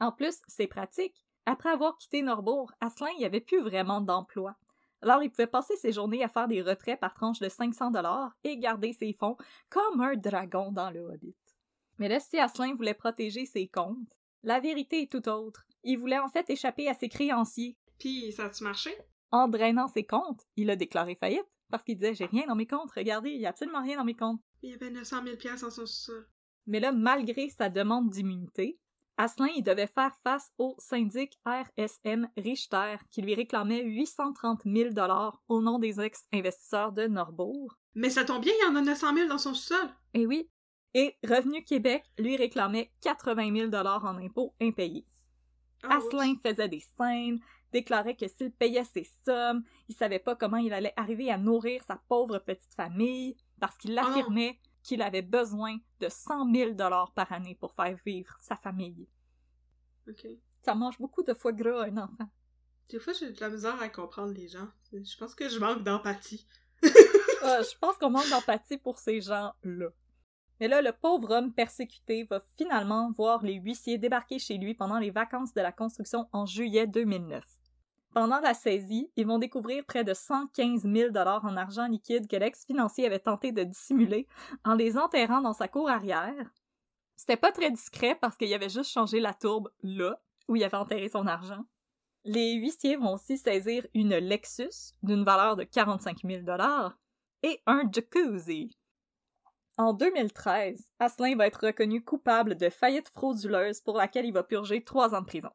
En 0.00 0.12
plus, 0.12 0.40
c'est 0.48 0.66
pratique. 0.66 1.26
Après 1.46 1.70
avoir 1.70 1.98
quitté 1.98 2.22
Norbourg, 2.22 2.72
Asselin 2.80 3.12
n'y 3.18 3.24
avait 3.24 3.40
plus 3.40 3.61
vraiment 3.61 4.00
d'emploi. 4.00 4.57
Alors 5.02 5.22
il 5.22 5.30
pouvait 5.30 5.46
passer 5.46 5.76
ses 5.76 5.92
journées 5.92 6.24
à 6.24 6.28
faire 6.28 6.48
des 6.48 6.62
retraits 6.62 6.98
par 6.98 7.12
tranche 7.12 7.38
de 7.38 7.48
500 7.50 7.90
dollars 7.90 8.32
et 8.42 8.57
garder 8.57 8.94
ses 8.94 9.12
fonds 9.12 9.36
comme 9.68 10.00
un 10.00 10.16
dragon 10.16 10.72
dans 10.72 10.90
le 10.90 11.00
Hobbit. 11.00 11.36
Mais 11.98 12.09
là, 12.09 12.18
si 12.20 12.38
Asselin 12.38 12.74
voulait 12.74 12.94
protéger 12.94 13.44
ses 13.44 13.68
comptes, 13.68 14.16
la 14.42 14.61
vérité 14.61 15.02
est 15.02 15.11
tout 15.11 15.28
autre. 15.28 15.66
Il 15.82 15.98
voulait 15.98 16.18
en 16.18 16.28
fait 16.28 16.48
échapper 16.48 16.88
à 16.88 16.94
ses 16.94 17.09
créanciers. 17.09 17.76
Puis, 18.05 18.32
ça 18.32 18.44
a-tu 18.44 18.62
marché? 18.64 18.94
En 19.30 19.48
drainant 19.48 19.88
ses 19.88 20.05
comptes, 20.05 20.42
il 20.57 20.68
a 20.68 20.76
déclaré 20.76 21.14
faillite 21.14 21.48
parce 21.70 21.82
qu'il 21.82 21.96
disait 21.96 22.12
j'ai 22.12 22.26
rien 22.26 22.44
dans 22.46 22.55
mes 22.55 22.66
comptes, 22.66 22.92
regardez, 22.94 23.30
il 23.30 23.40
y 23.40 23.46
a 23.46 23.48
absolument 23.48 23.80
rien 23.80 23.96
dans 23.96 24.05
mes 24.05 24.14
comptes. 24.14 24.42
Il 24.61 24.72
y 24.72 24.74
avait 24.74 24.90
900 24.90 25.24
000 25.24 25.36
piastres 25.38 25.66
en 25.66 25.70
son 25.70 25.86
sous-sol. 25.86 26.28
Mais 26.66 26.80
là, 26.80 26.92
malgré 26.92 27.48
sa 27.48 27.70
demande 27.70 28.11
d'immunité, 28.11 28.78
Asselin 29.16 29.48
il 29.57 29.62
devait 29.62 29.86
faire 29.86 30.14
face 30.22 30.52
au 30.59 30.76
syndic 30.76 31.40
RSM 31.46 32.28
Richter 32.36 32.96
qui 33.11 33.22
lui 33.22 33.34
réclamait 33.34 33.82
830 33.82 34.64
000 34.66 34.90
dollars 34.90 35.42
au 35.48 35.62
nom 35.62 35.78
des 35.78 35.98
ex-investisseurs 35.98 36.92
de 36.92 37.07
Norbourg. 37.07 37.78
Mais 37.94 38.11
ça 38.11 38.26
tombe 38.26 38.42
bien, 38.42 38.52
il 38.55 38.66
y 38.66 38.70
en 38.70 38.76
a 38.76 38.82
900 38.82 39.14
000 39.14 39.28
dans 39.30 39.38
son 39.38 39.55
sous-sol. 39.55 39.88
Et 40.12 40.26
oui. 40.26 40.50
Et 40.92 41.16
Revenu 41.24 41.64
Québec 41.64 42.05
lui 42.18 42.36
réclamait 42.36 42.92
80 43.00 43.57
000 43.57 43.68
dollars 43.68 44.05
en 44.05 44.18
impôts 44.18 44.55
impayés. 44.61 45.07
Ah, 45.89 45.97
Asselin 45.97 46.35
faisait 46.45 46.68
des 46.68 46.85
scènes, 46.97 47.41
déclarait 47.72 48.16
que 48.16 48.28
s'il 48.28 48.53
payait 48.53 48.85
ses 48.85 49.09
sommes, 49.24 49.62
il 49.89 49.95
savait 49.95 50.18
pas 50.18 50.37
comment 50.37 50.57
il 50.59 50.72
allait 50.72 50.93
arriver 50.97 51.30
à 51.30 51.39
nourrir 51.39 51.82
sa 51.85 51.97
pauvre 52.09 52.39
petite 52.39 52.74
famille, 52.74 53.37
parce 53.61 53.76
qu'il 53.76 53.93
Oh 53.93 54.03
non. 54.03 54.09
affirmait 54.09 54.59
qu'il 54.82 55.03
avait 55.03 55.22
besoin 55.22 55.78
de 56.01 56.09
100 56.09 56.53
000 56.53 56.72
dollars 56.74 57.12
par 57.12 57.32
année 57.32 57.55
pour 57.55 57.72
faire 57.74 57.97
vivre 58.05 58.37
sa 58.41 58.57
famille. 58.57 59.09
Ok. 60.09 60.26
Ça 60.62 60.74
mange 60.74 60.99
beaucoup 60.99 61.22
de 61.22 61.32
foie 61.35 61.53
gras 61.53 61.85
un 61.85 61.97
enfant. 61.97 62.28
Des 62.91 62.99
fois, 62.99 63.14
j'ai 63.14 63.30
de 63.30 63.41
la 63.41 63.49
misère 63.49 63.80
à 63.80 63.89
comprendre 63.89 64.35
les 64.35 64.49
gens. 64.49 64.68
Je 64.93 65.16
pense 65.16 65.35
que 65.35 65.49
je 65.49 65.59
manque 65.59 65.82
d'empathie. 65.82 66.47
Ah, 67.43 67.61
je 67.62 67.76
pense 67.78 67.97
qu'on 67.97 68.11
manque 68.11 68.28
d'empathie 68.28 68.76
pour 68.78 68.99
ces 68.99 69.20
gens-là. 69.22 69.89
Mais 70.61 70.68
là, 70.68 70.82
le 70.82 70.92
pauvre 70.92 71.30
homme 71.32 71.52
persécuté 71.52 72.24
va 72.24 72.44
finalement 72.57 73.11
voir 73.11 73.42
les 73.42 73.55
huissiers 73.55 73.98
débarquer 73.98 74.38
chez 74.38 74.57
lui 74.57 74.74
pendant 74.74 74.98
les 74.98 75.11
vacances 75.11 75.55
de 75.55 75.61
la 75.61 75.72
construction 75.72 76.28
en 76.32 76.46
juillet 76.46 76.86
2009. 76.86 77.44
Pendant 78.14 78.38
la 78.38 78.55
saisie, 78.55 79.11
ils 79.16 79.26
vont 79.26 79.38
découvrir 79.38 79.84
près 79.84 80.05
de 80.05 80.14
115 80.14 80.82
000 80.82 81.11
dollars 81.11 81.44
en 81.44 81.57
argent 81.57 81.88
liquide 81.88 82.28
que 82.28 82.36
l'ex-financier 82.36 83.07
avait 83.07 83.18
tenté 83.18 83.50
de 83.50 83.64
dissimuler 83.64 84.28
en 84.64 84.74
les 84.74 84.96
enterrant 84.96 85.40
dans 85.40 85.52
sa 85.52 85.66
cour 85.66 85.90
arrière. 85.90 86.52
C'était 87.16 87.36
pas 87.36 87.50
très 87.50 87.72
discret 87.72 88.16
parce 88.20 88.36
qu'il 88.36 88.55
avait 88.55 88.68
juste 88.68 88.92
changé 88.92 89.18
la 89.18 89.34
tourbe 89.34 89.68
là, 89.82 90.20
où 90.46 90.55
il 90.55 90.62
avait 90.62 90.76
enterré 90.76 91.09
son 91.09 91.26
argent. 91.26 91.64
Les 92.24 92.55
huissiers 92.55 92.96
vont 92.96 93.14
aussi 93.14 93.36
saisir 93.36 93.84
une 93.94 94.16
Lexus 94.16 94.94
d'une 95.02 95.24
valeur 95.24 95.57
de 95.57 95.64
45 95.64 96.20
000 96.24 96.42
dollars 96.42 96.96
et 97.42 97.61
un 97.66 97.82
jacuzzi. 97.90 98.70
En 99.76 99.92
2013, 99.92 100.88
Asselin 101.00 101.34
va 101.34 101.48
être 101.48 101.66
reconnu 101.66 102.04
coupable 102.04 102.54
de 102.54 102.70
faillite 102.70 103.08
frauduleuse 103.08 103.80
pour 103.80 103.96
laquelle 103.96 104.24
il 104.24 104.32
va 104.32 104.44
purger 104.44 104.84
trois 104.84 105.14
ans 105.14 105.20
de 105.20 105.26
prison. 105.26 105.50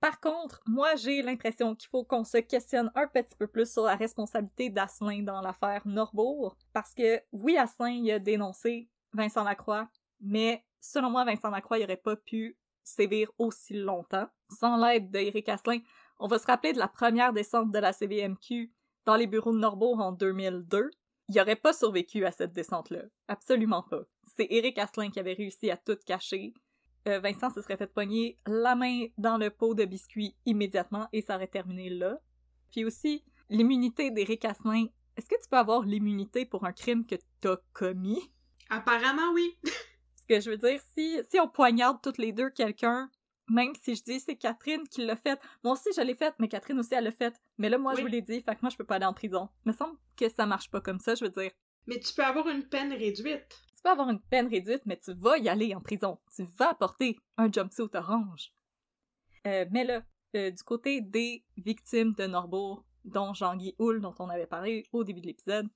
Par 0.00 0.20
contre, 0.20 0.60
moi 0.66 0.96
j'ai 0.96 1.22
l'impression 1.22 1.74
qu'il 1.74 1.88
faut 1.88 2.04
qu'on 2.04 2.24
se 2.24 2.36
questionne 2.36 2.92
un 2.94 3.06
petit 3.06 3.34
peu 3.36 3.46
plus 3.46 3.72
sur 3.72 3.84
la 3.84 3.96
responsabilité 3.96 4.68
d'Asselin 4.68 5.22
dans 5.22 5.40
l'affaire 5.40 5.80
Norbourg, 5.86 6.58
parce 6.74 6.92
que 6.92 7.22
oui, 7.32 7.56
Asselin 7.56 8.06
a 8.14 8.18
dénoncé 8.18 8.90
Vincent 9.14 9.44
Lacroix, 9.44 9.88
mais 10.20 10.62
selon 10.82 11.08
moi, 11.08 11.24
Vincent 11.24 11.48
Lacroix 11.48 11.78
n'aurait 11.78 11.96
pas 11.96 12.16
pu 12.16 12.58
sévir 12.82 13.30
aussi 13.38 13.72
longtemps 13.72 14.28
sans 14.50 14.76
l'aide 14.76 15.10
d'Éric 15.10 15.48
Asselin. 15.48 15.78
On 16.18 16.26
va 16.26 16.38
se 16.38 16.46
rappeler 16.46 16.74
de 16.74 16.78
la 16.78 16.88
première 16.88 17.32
descente 17.32 17.70
de 17.70 17.78
la 17.78 17.94
CVMQ 17.94 18.70
dans 19.06 19.16
les 19.16 19.26
bureaux 19.26 19.54
de 19.54 19.58
Norbourg 19.58 20.00
en 20.00 20.12
2002. 20.12 20.90
Il 21.28 21.40
aurait 21.40 21.56
pas 21.56 21.72
survécu 21.72 22.24
à 22.26 22.32
cette 22.32 22.52
descente-là. 22.52 23.02
Absolument 23.28 23.82
pas. 23.82 24.02
C'est 24.36 24.46
Éric 24.50 24.78
Asselin 24.78 25.10
qui 25.10 25.20
avait 25.20 25.32
réussi 25.32 25.70
à 25.70 25.76
tout 25.76 25.96
cacher. 26.04 26.52
Euh, 27.08 27.18
Vincent 27.18 27.50
se 27.50 27.60
serait 27.60 27.76
fait 27.76 27.92
pogner 27.92 28.38
la 28.46 28.74
main 28.74 29.06
dans 29.18 29.36
le 29.36 29.50
pot 29.50 29.74
de 29.74 29.84
biscuits 29.84 30.36
immédiatement 30.46 31.08
et 31.12 31.22
ça 31.22 31.36
aurait 31.36 31.46
terminé 31.46 31.90
là. 31.90 32.18
Puis 32.70 32.84
aussi, 32.84 33.24
l'immunité 33.50 34.10
d'Éric 34.10 34.44
Asselin. 34.44 34.86
Est-ce 35.16 35.28
que 35.28 35.40
tu 35.40 35.48
peux 35.48 35.56
avoir 35.56 35.82
l'immunité 35.82 36.44
pour 36.44 36.64
un 36.64 36.72
crime 36.72 37.06
que 37.06 37.14
t'as 37.40 37.56
commis? 37.72 38.20
Apparemment, 38.68 39.32
oui. 39.32 39.56
Ce 40.16 40.26
que 40.26 40.40
je 40.40 40.50
veux 40.50 40.56
dire, 40.56 40.80
si, 40.94 41.20
si 41.30 41.38
on 41.38 41.48
poignarde 41.48 41.98
toutes 42.02 42.18
les 42.18 42.32
deux 42.32 42.50
quelqu'un, 42.50 43.10
même 43.48 43.72
si 43.82 43.94
je 43.94 44.02
dis 44.02 44.20
c'est 44.20 44.36
Catherine 44.36 44.86
qui 44.88 45.04
l'a 45.04 45.16
fait, 45.16 45.38
moi 45.62 45.74
aussi 45.74 45.90
je 45.96 46.00
l'ai 46.02 46.14
faite, 46.14 46.34
mais 46.38 46.48
Catherine 46.48 46.78
aussi 46.78 46.94
elle 46.94 47.04
l'a 47.04 47.12
fait. 47.12 47.34
Mais 47.58 47.68
là, 47.68 47.78
moi 47.78 47.92
Oui. 47.92 47.98
je 47.98 48.02
vous 48.02 48.08
l'ai 48.10 48.22
dit, 48.22 48.40
fait 48.42 48.54
que 48.54 48.60
moi 48.62 48.70
je 48.70 48.76
peux 48.76 48.84
pas 48.84 48.96
aller 48.96 49.04
en 49.06 49.12
prison. 49.14 49.48
Il 49.64 49.72
me 49.72 49.76
semble 49.76 49.96
que 50.16 50.28
ça 50.28 50.46
marche 50.46 50.70
pas 50.70 50.80
comme 50.80 50.98
ça, 51.00 51.14
je 51.14 51.24
veux 51.24 51.30
dire. 51.30 51.52
Mais 51.86 51.98
tu 52.00 52.14
peux 52.14 52.24
avoir 52.24 52.48
une 52.48 52.66
peine 52.66 52.92
réduite. 52.92 53.46
Tu 53.76 53.82
peux 53.82 53.90
avoir 53.90 54.08
une 54.08 54.20
peine 54.20 54.48
réduite, 54.48 54.82
mais 54.86 54.98
tu 54.98 55.12
vas 55.14 55.36
y 55.38 55.48
aller 55.48 55.74
en 55.74 55.80
prison. 55.80 56.18
Tu 56.34 56.44
vas 56.58 56.72
porter 56.74 57.18
un 57.36 57.52
jumpsuit 57.52 57.84
orange. 57.94 58.52
Euh, 59.46 59.66
mais 59.70 59.84
là, 59.84 60.02
euh, 60.36 60.50
du 60.50 60.62
côté 60.62 61.02
des 61.02 61.44
victimes 61.58 62.14
de 62.14 62.26
Norbourg, 62.26 62.84
dont 63.04 63.34
Jean-Guy 63.34 63.74
Houle, 63.78 64.00
dont 64.00 64.14
on 64.18 64.30
avait 64.30 64.46
parlé 64.46 64.84
au 64.92 65.04
début 65.04 65.20
de 65.20 65.26
l'épisode, 65.26 65.68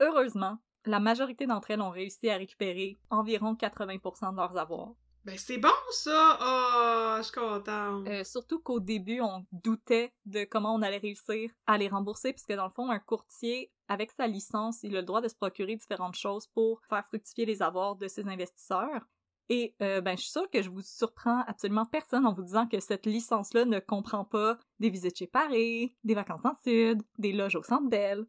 heureusement, 0.00 0.58
la 0.84 0.98
majorité 0.98 1.46
d'entre 1.46 1.70
elles 1.70 1.80
ont 1.80 1.90
réussi 1.90 2.28
à 2.28 2.36
récupérer 2.36 2.98
environ 3.10 3.54
80% 3.54 4.32
de 4.32 4.36
leurs 4.36 4.56
avoirs. 4.56 4.94
Ben 5.24 5.38
c'est 5.38 5.58
bon 5.58 5.68
ça! 5.92 6.36
Oh, 6.40 7.14
je 7.18 7.22
suis 7.22 7.32
contente! 7.32 8.08
Euh, 8.08 8.24
surtout 8.24 8.60
qu'au 8.60 8.80
début, 8.80 9.20
on 9.20 9.46
doutait 9.52 10.12
de 10.26 10.42
comment 10.42 10.74
on 10.74 10.82
allait 10.82 10.98
réussir 10.98 11.48
à 11.68 11.78
les 11.78 11.86
rembourser, 11.86 12.32
puisque 12.32 12.52
dans 12.52 12.64
le 12.64 12.72
fond, 12.72 12.90
un 12.90 12.98
courtier, 12.98 13.70
avec 13.86 14.10
sa 14.10 14.26
licence, 14.26 14.82
il 14.82 14.96
a 14.96 15.00
le 15.00 15.06
droit 15.06 15.20
de 15.20 15.28
se 15.28 15.36
procurer 15.36 15.76
différentes 15.76 16.16
choses 16.16 16.48
pour 16.48 16.80
faire 16.88 17.06
fructifier 17.06 17.46
les 17.46 17.62
avoirs 17.62 17.94
de 17.94 18.08
ses 18.08 18.26
investisseurs. 18.26 19.06
Et 19.48 19.76
euh, 19.80 20.00
ben, 20.00 20.16
je 20.16 20.22
suis 20.22 20.32
sûre 20.32 20.50
que 20.50 20.60
je 20.60 20.70
vous 20.70 20.80
surprends 20.80 21.44
absolument 21.46 21.86
personne 21.86 22.26
en 22.26 22.32
vous 22.32 22.42
disant 22.42 22.66
que 22.66 22.80
cette 22.80 23.06
licence-là 23.06 23.64
ne 23.64 23.78
comprend 23.78 24.24
pas 24.24 24.58
des 24.80 24.90
visites 24.90 25.18
chez 25.18 25.28
Paris, 25.28 25.94
des 26.02 26.14
vacances 26.14 26.44
en 26.44 26.54
Sud, 26.64 27.00
des 27.18 27.32
loges 27.32 27.54
au 27.54 27.62
Centre 27.62 27.88
Bell. 27.88 28.26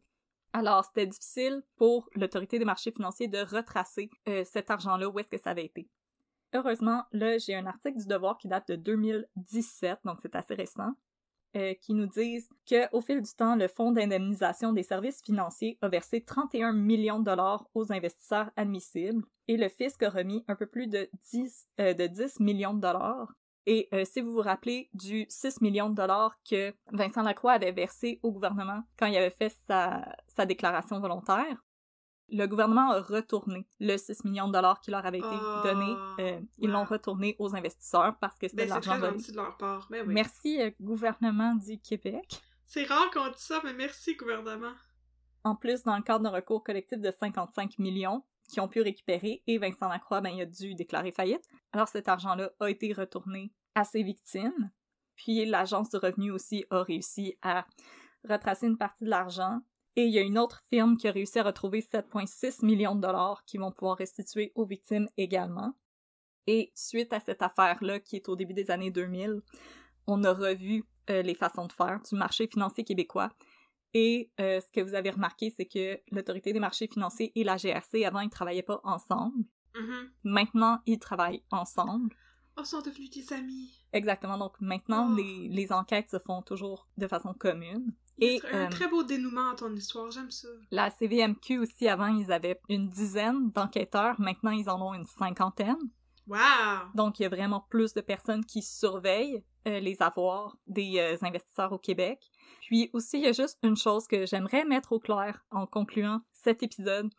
Alors, 0.52 0.84
c'était 0.84 1.08
difficile 1.08 1.64
pour 1.76 2.08
l'autorité 2.14 2.60
des 2.60 2.64
marchés 2.64 2.92
financiers 2.92 3.26
de 3.26 3.38
retracer 3.38 4.10
euh, 4.28 4.44
cet 4.44 4.70
argent-là, 4.70 5.08
où 5.08 5.18
est-ce 5.18 5.28
que 5.28 5.38
ça 5.38 5.50
avait 5.50 5.64
été. 5.64 5.88
Heureusement, 6.54 7.02
là, 7.10 7.36
j'ai 7.36 7.56
un 7.56 7.66
article 7.66 7.98
du 7.98 8.06
Devoir 8.06 8.38
qui 8.38 8.46
date 8.46 8.68
de 8.68 8.76
2017, 8.76 9.98
donc 10.04 10.18
c'est 10.22 10.36
assez 10.36 10.54
récent, 10.54 10.92
euh, 11.56 11.74
qui 11.74 11.94
nous 11.94 12.06
disent 12.06 12.48
qu'au 12.68 13.00
fil 13.00 13.20
du 13.22 13.34
temps, 13.34 13.56
le 13.56 13.66
Fonds 13.66 13.90
d'indemnisation 13.90 14.72
des 14.72 14.84
services 14.84 15.20
financiers 15.20 15.78
a 15.82 15.88
versé 15.88 16.20
31 16.20 16.72
millions 16.72 17.18
de 17.18 17.24
dollars 17.24 17.66
aux 17.74 17.92
investisseurs 17.92 18.50
admissibles 18.56 19.24
et 19.48 19.56
le 19.56 19.68
fisc 19.68 20.00
a 20.04 20.10
remis 20.10 20.44
un 20.46 20.54
peu 20.54 20.66
plus 20.66 20.86
de 20.86 21.10
10, 21.32 21.66
euh, 21.80 21.92
de 21.92 22.06
10 22.06 22.38
millions 22.38 22.74
de 22.74 22.80
dollars. 22.80 23.34
Et 23.66 23.88
euh, 23.92 24.04
si 24.04 24.20
vous 24.20 24.30
vous 24.30 24.40
rappelez 24.40 24.90
du 24.94 25.26
6 25.28 25.60
millions 25.60 25.90
de 25.90 25.96
dollars 25.96 26.36
que 26.48 26.72
Vincent 26.92 27.22
Lacroix 27.22 27.52
avait 27.52 27.72
versé 27.72 28.20
au 28.22 28.30
gouvernement 28.30 28.82
quand 28.96 29.06
il 29.06 29.16
avait 29.16 29.30
fait 29.30 29.52
sa 29.66 30.46
déclaration 30.46 31.00
volontaire, 31.00 31.64
le 32.30 32.46
gouvernement 32.46 32.90
a 32.90 33.00
retourné 33.00 33.66
le 33.80 33.96
6 33.96 34.24
millions 34.24 34.48
de 34.48 34.52
dollars 34.52 34.80
qui 34.80 34.90
leur 34.90 35.04
avait 35.04 35.18
été 35.18 35.26
Oh, 35.30 35.60
donné. 35.62 35.94
Euh, 36.20 36.40
ils 36.58 36.70
l'ont 36.70 36.84
retourné 36.84 37.36
aux 37.38 37.54
investisseurs 37.54 38.16
parce 38.20 38.38
que 38.38 38.48
c'était 38.48 38.66
Ben 38.66 38.68
de 38.80 38.86
l'argent 38.86 38.98
volé. 38.98 39.22
de 39.22 39.36
leur 39.36 39.56
part. 39.56 39.86
Ben 39.90 40.04
oui. 40.06 40.14
Merci, 40.14 40.60
euh, 40.60 40.70
gouvernement 40.80 41.54
du 41.54 41.78
Québec. 41.80 42.40
C'est 42.66 42.84
rare 42.84 43.10
qu'on 43.12 43.28
dise 43.28 43.36
ça, 43.38 43.60
mais 43.62 43.74
merci, 43.74 44.16
gouvernement. 44.16 44.72
En 45.44 45.54
plus, 45.54 45.82
dans 45.82 45.96
le 45.96 46.02
cadre 46.02 46.24
d'un 46.24 46.30
recours 46.30 46.64
collectif 46.64 46.98
de 46.98 47.10
55 47.10 47.78
millions 47.78 48.24
qui 48.48 48.60
ont 48.60 48.68
pu 48.68 48.80
récupérer, 48.80 49.42
et 49.46 49.58
Vincent 49.58 49.88
Lacroix, 49.88 50.20
ben, 50.20 50.30
il 50.30 50.40
a 50.42 50.46
dû 50.46 50.74
déclarer 50.74 51.12
faillite. 51.12 51.44
Alors 51.72 51.88
cet 51.88 52.08
argent-là 52.08 52.50
a 52.60 52.68
été 52.70 52.92
retourné 52.92 53.52
à 53.74 53.84
ses 53.84 54.02
victimes. 54.02 54.70
Puis 55.16 55.44
l'Agence 55.46 55.90
du 55.90 55.96
revenu 55.96 56.30
aussi 56.30 56.64
a 56.70 56.82
réussi 56.82 57.36
à 57.42 57.66
retracer 58.28 58.66
une 58.66 58.78
partie 58.78 59.04
de 59.04 59.10
l'argent. 59.10 59.60
Et 59.96 60.06
il 60.06 60.12
y 60.12 60.18
a 60.18 60.22
une 60.22 60.38
autre 60.38 60.62
firme 60.70 60.96
qui 60.96 61.06
a 61.06 61.12
réussi 61.12 61.38
à 61.38 61.44
retrouver 61.44 61.80
7,6 61.80 62.64
millions 62.64 62.94
de 62.96 63.00
dollars 63.00 63.44
qui 63.44 63.58
vont 63.58 63.70
pouvoir 63.70 63.96
restituer 63.96 64.52
aux 64.54 64.66
victimes 64.66 65.08
également. 65.16 65.74
Et 66.46 66.72
suite 66.74 67.12
à 67.12 67.20
cette 67.20 67.42
affaire-là, 67.42 68.00
qui 68.00 68.16
est 68.16 68.28
au 68.28 68.36
début 68.36 68.54
des 68.54 68.70
années 68.70 68.90
2000, 68.90 69.40
on 70.06 70.24
a 70.24 70.32
revu 70.32 70.84
euh, 71.10 71.22
les 71.22 71.34
façons 71.34 71.66
de 71.66 71.72
faire 71.72 72.00
du 72.02 72.16
marché 72.16 72.46
financier 72.48 72.84
québécois. 72.84 73.30
Et 73.94 74.30
euh, 74.40 74.60
ce 74.60 74.70
que 74.72 74.80
vous 74.80 74.94
avez 74.94 75.10
remarqué, 75.10 75.54
c'est 75.56 75.66
que 75.66 76.00
l'autorité 76.10 76.52
des 76.52 76.58
marchés 76.60 76.88
financiers 76.88 77.30
et 77.36 77.44
la 77.44 77.56
GRC, 77.56 78.04
avant, 78.04 78.20
ils 78.20 78.28
travaillaient 78.28 78.62
pas 78.62 78.80
ensemble. 78.82 79.44
Mhm. 79.76 80.10
Maintenant, 80.24 80.80
ils 80.86 80.98
travaillent 80.98 81.44
ensemble. 81.50 82.14
Oh, 82.56 82.60
ils 82.62 82.66
sont 82.66 82.80
devenus 82.82 83.10
des 83.10 83.32
amis. 83.32 83.72
Exactement. 83.92 84.36
Donc 84.38 84.60
maintenant, 84.60 85.08
Oh. 85.10 85.14
les, 85.16 85.48
les 85.48 85.72
enquêtes 85.72 86.10
se 86.10 86.18
font 86.18 86.42
toujours 86.42 86.88
de 86.98 87.06
façon 87.06 87.32
commune. 87.34 87.94
Et 88.18 88.40
un 88.52 88.66
euh, 88.66 88.70
très 88.70 88.88
beau 88.88 89.02
dénouement 89.02 89.50
à 89.50 89.54
ton 89.54 89.74
histoire, 89.74 90.10
j'aime 90.10 90.30
ça. 90.30 90.48
la 90.70 90.90
CVMQ 90.90 91.58
aussi, 91.58 91.88
avant, 91.88 92.06
ils 92.06 92.30
avaient 92.30 92.60
une 92.68 92.88
dizaine 92.88 93.50
d'enquêteurs. 93.50 94.20
Maintenant, 94.20 94.52
ils 94.52 94.70
en 94.70 94.80
ont 94.80 94.94
une 94.94 95.06
cinquantaine. 95.06 95.78
Wow! 96.26 96.38
Donc, 96.94 97.18
il 97.18 97.24
y 97.24 97.26
a 97.26 97.28
vraiment 97.28 97.66
plus 97.68 97.92
de 97.92 98.00
personnes 98.00 98.44
qui 98.44 98.62
surveillent 98.62 99.44
euh, 99.66 99.80
les 99.80 100.00
avoirs 100.00 100.56
des 100.66 100.98
euh, 100.98 101.16
investisseurs 101.22 101.72
au 101.72 101.78
Québec. 101.78 102.20
Puis 102.62 102.88
aussi, 102.92 103.18
il 103.18 103.24
y 103.24 103.28
a 103.28 103.32
juste 103.32 103.58
une 103.62 103.76
chose 103.76 104.06
que 104.06 104.26
j'aimerais 104.26 104.64
mettre 104.64 104.92
au 104.92 105.00
clair 105.00 105.44
en 105.50 105.66
concluant 105.66 106.20
cet 106.32 106.62
épisode, 106.62 107.10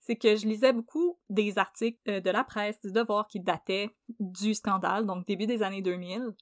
c'est 0.00 0.16
que 0.16 0.36
je 0.36 0.46
lisais 0.46 0.72
beaucoup 0.72 1.18
des 1.30 1.58
articles 1.58 1.98
de 2.20 2.30
la 2.30 2.42
presse, 2.42 2.80
du 2.80 2.90
Devoir 2.90 3.28
qui 3.28 3.38
dataient 3.38 3.88
du 4.18 4.52
scandale, 4.52 5.06
donc 5.06 5.24
début 5.26 5.46
des 5.46 5.62
années 5.62 5.82
2000. 5.82 6.34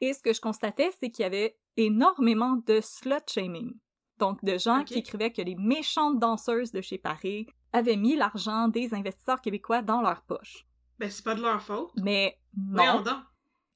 Et 0.00 0.12
ce 0.12 0.20
que 0.22 0.32
je 0.32 0.40
constatais, 0.40 0.90
c'est 1.00 1.10
qu'il 1.10 1.22
y 1.22 1.26
avait 1.26 1.56
énormément 1.76 2.56
de 2.66 2.80
slut-shaming. 2.80 3.72
Donc, 4.18 4.42
de 4.44 4.56
gens 4.58 4.82
qui 4.84 4.94
écrivaient 5.00 5.32
que 5.32 5.42
les 5.42 5.56
méchantes 5.56 6.18
danseuses 6.18 6.72
de 6.72 6.80
chez 6.80 6.98
Paris 6.98 7.46
avaient 7.72 7.96
mis 7.96 8.16
l'argent 8.16 8.68
des 8.68 8.94
investisseurs 8.94 9.40
québécois 9.40 9.82
dans 9.82 10.00
leur 10.00 10.22
poche. 10.22 10.66
Ben, 10.98 11.10
c'est 11.10 11.24
pas 11.24 11.34
de 11.34 11.42
leur 11.42 11.60
faute. 11.60 11.90
Mais 12.02 12.38
non, 12.56 13.02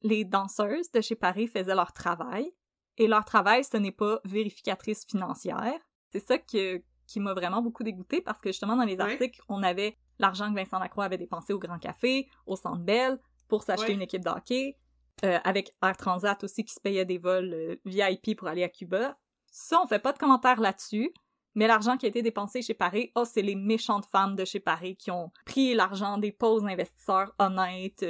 les 0.02 0.24
danseuses 0.24 0.90
de 0.92 1.02
chez 1.02 1.14
Paris 1.14 1.46
faisaient 1.46 1.74
leur 1.74 1.92
travail 1.92 2.50
et 2.96 3.06
leur 3.06 3.24
travail, 3.26 3.64
ce 3.64 3.76
n'est 3.76 3.92
pas 3.92 4.20
vérificatrice 4.24 5.04
financière. 5.04 5.78
C'est 6.10 6.26
ça 6.26 6.38
que- 6.38 6.82
qui 7.06 7.20
m'a 7.20 7.34
vraiment 7.34 7.60
beaucoup 7.60 7.82
dégoûté 7.82 8.22
parce 8.22 8.40
que 8.40 8.50
justement 8.50 8.76
dans 8.76 8.84
les 8.84 8.96
articles, 9.12 9.42
on 9.48 9.62
avait 9.62 9.98
l'argent 10.18 10.48
que 10.50 10.54
Vincent 10.58 10.78
Lacroix 10.78 11.04
avait 11.04 11.18
dépensé 11.18 11.52
au 11.52 11.58
Grand 11.58 11.78
Café, 11.78 12.28
au 12.46 12.56
Centre 12.56 12.78
Bell, 12.82 13.18
pour 13.48 13.62
s'acheter 13.64 13.88
une 13.94 14.02
équipe 14.02 14.24
de 14.24 14.30
hockey, 14.30 14.76
euh, 15.24 15.38
avec 15.44 15.74
Air 15.82 15.96
Transat 15.96 16.42
aussi 16.44 16.64
qui 16.64 16.72
se 16.72 16.80
payait 16.80 17.04
des 17.04 17.18
vols 17.18 17.52
euh, 17.52 17.76
VIP 17.84 18.36
pour 18.36 18.48
aller 18.48 18.64
à 18.64 18.68
Cuba. 18.68 19.18
Ça, 19.50 19.80
on 19.82 19.86
fait 19.86 19.98
pas 19.98 20.12
de 20.12 20.18
commentaires 20.18 20.60
là-dessus. 20.60 21.12
Mais 21.54 21.66
l'argent 21.66 21.96
qui 21.96 22.06
a 22.06 22.08
été 22.08 22.22
dépensé 22.22 22.62
chez 22.62 22.74
Paris, 22.74 23.10
oh, 23.16 23.24
c'est 23.24 23.42
les 23.42 23.56
méchantes 23.56 24.06
femmes 24.06 24.36
de 24.36 24.44
chez 24.44 24.60
Paris 24.60 24.96
qui 24.96 25.10
ont 25.10 25.32
pris 25.44 25.74
l'argent 25.74 26.16
des 26.16 26.30
pauvres 26.30 26.66
investisseurs 26.66 27.34
honnêtes. 27.40 28.04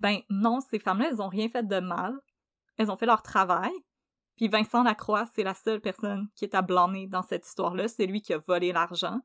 ben 0.00 0.20
non, 0.30 0.60
ces 0.60 0.78
femmes-là, 0.78 1.08
elles 1.10 1.20
ont 1.20 1.28
rien 1.28 1.48
fait 1.50 1.66
de 1.66 1.80
mal. 1.80 2.14
Elles 2.78 2.90
ont 2.90 2.96
fait 2.96 3.06
leur 3.06 3.22
travail. 3.22 3.72
Puis 4.36 4.48
Vincent 4.48 4.82
Lacroix, 4.82 5.26
c'est 5.34 5.44
la 5.44 5.54
seule 5.54 5.80
personne 5.80 6.28
qui 6.34 6.44
est 6.44 6.54
à 6.54 6.62
blâmer 6.62 7.06
dans 7.06 7.22
cette 7.22 7.46
histoire-là. 7.46 7.88
C'est 7.88 8.06
lui 8.06 8.22
qui 8.22 8.32
a 8.32 8.38
volé 8.38 8.72
l'argent. 8.72 9.20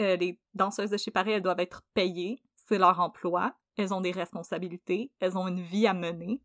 Euh, 0.00 0.16
les 0.16 0.40
danseuses 0.54 0.90
de 0.90 0.96
chez 0.96 1.10
Paris, 1.10 1.32
elles 1.32 1.42
doivent 1.42 1.60
être 1.60 1.82
payées. 1.94 2.42
C'est 2.54 2.78
leur 2.78 3.00
emploi. 3.00 3.54
Elles 3.78 3.94
ont 3.94 4.00
des 4.00 4.10
responsabilités. 4.10 5.12
Elles 5.20 5.38
ont 5.38 5.46
une 5.46 5.62
vie 5.62 5.86
à 5.86 5.94
mener. 5.94 6.42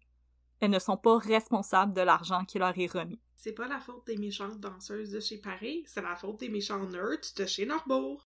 Elles 0.60 0.70
ne 0.70 0.80
sont 0.80 0.98
pas 0.98 1.18
responsables 1.18 1.94
de 1.94 2.02
l'argent 2.02 2.46
qui 2.46 2.60
leur 2.60 2.78
est 2.78 2.92
remis. 2.92 3.20
C'est 3.36 3.54
pas 3.54 3.68
la 3.68 3.82
faute 3.82 4.06
des 4.06 4.18
méchantes 4.18 4.60
danseuses 4.60 5.12
de 5.12 5.20
chez 5.20 5.40
Paris, 5.40 5.84
c'est 5.86 6.02
la 6.02 6.16
faute 6.16 6.40
des 6.40 6.48
méchants 6.48 6.86
nerds 6.88 7.34
de 7.36 7.46
chez 7.46 7.66
Norbourg. 7.66 8.26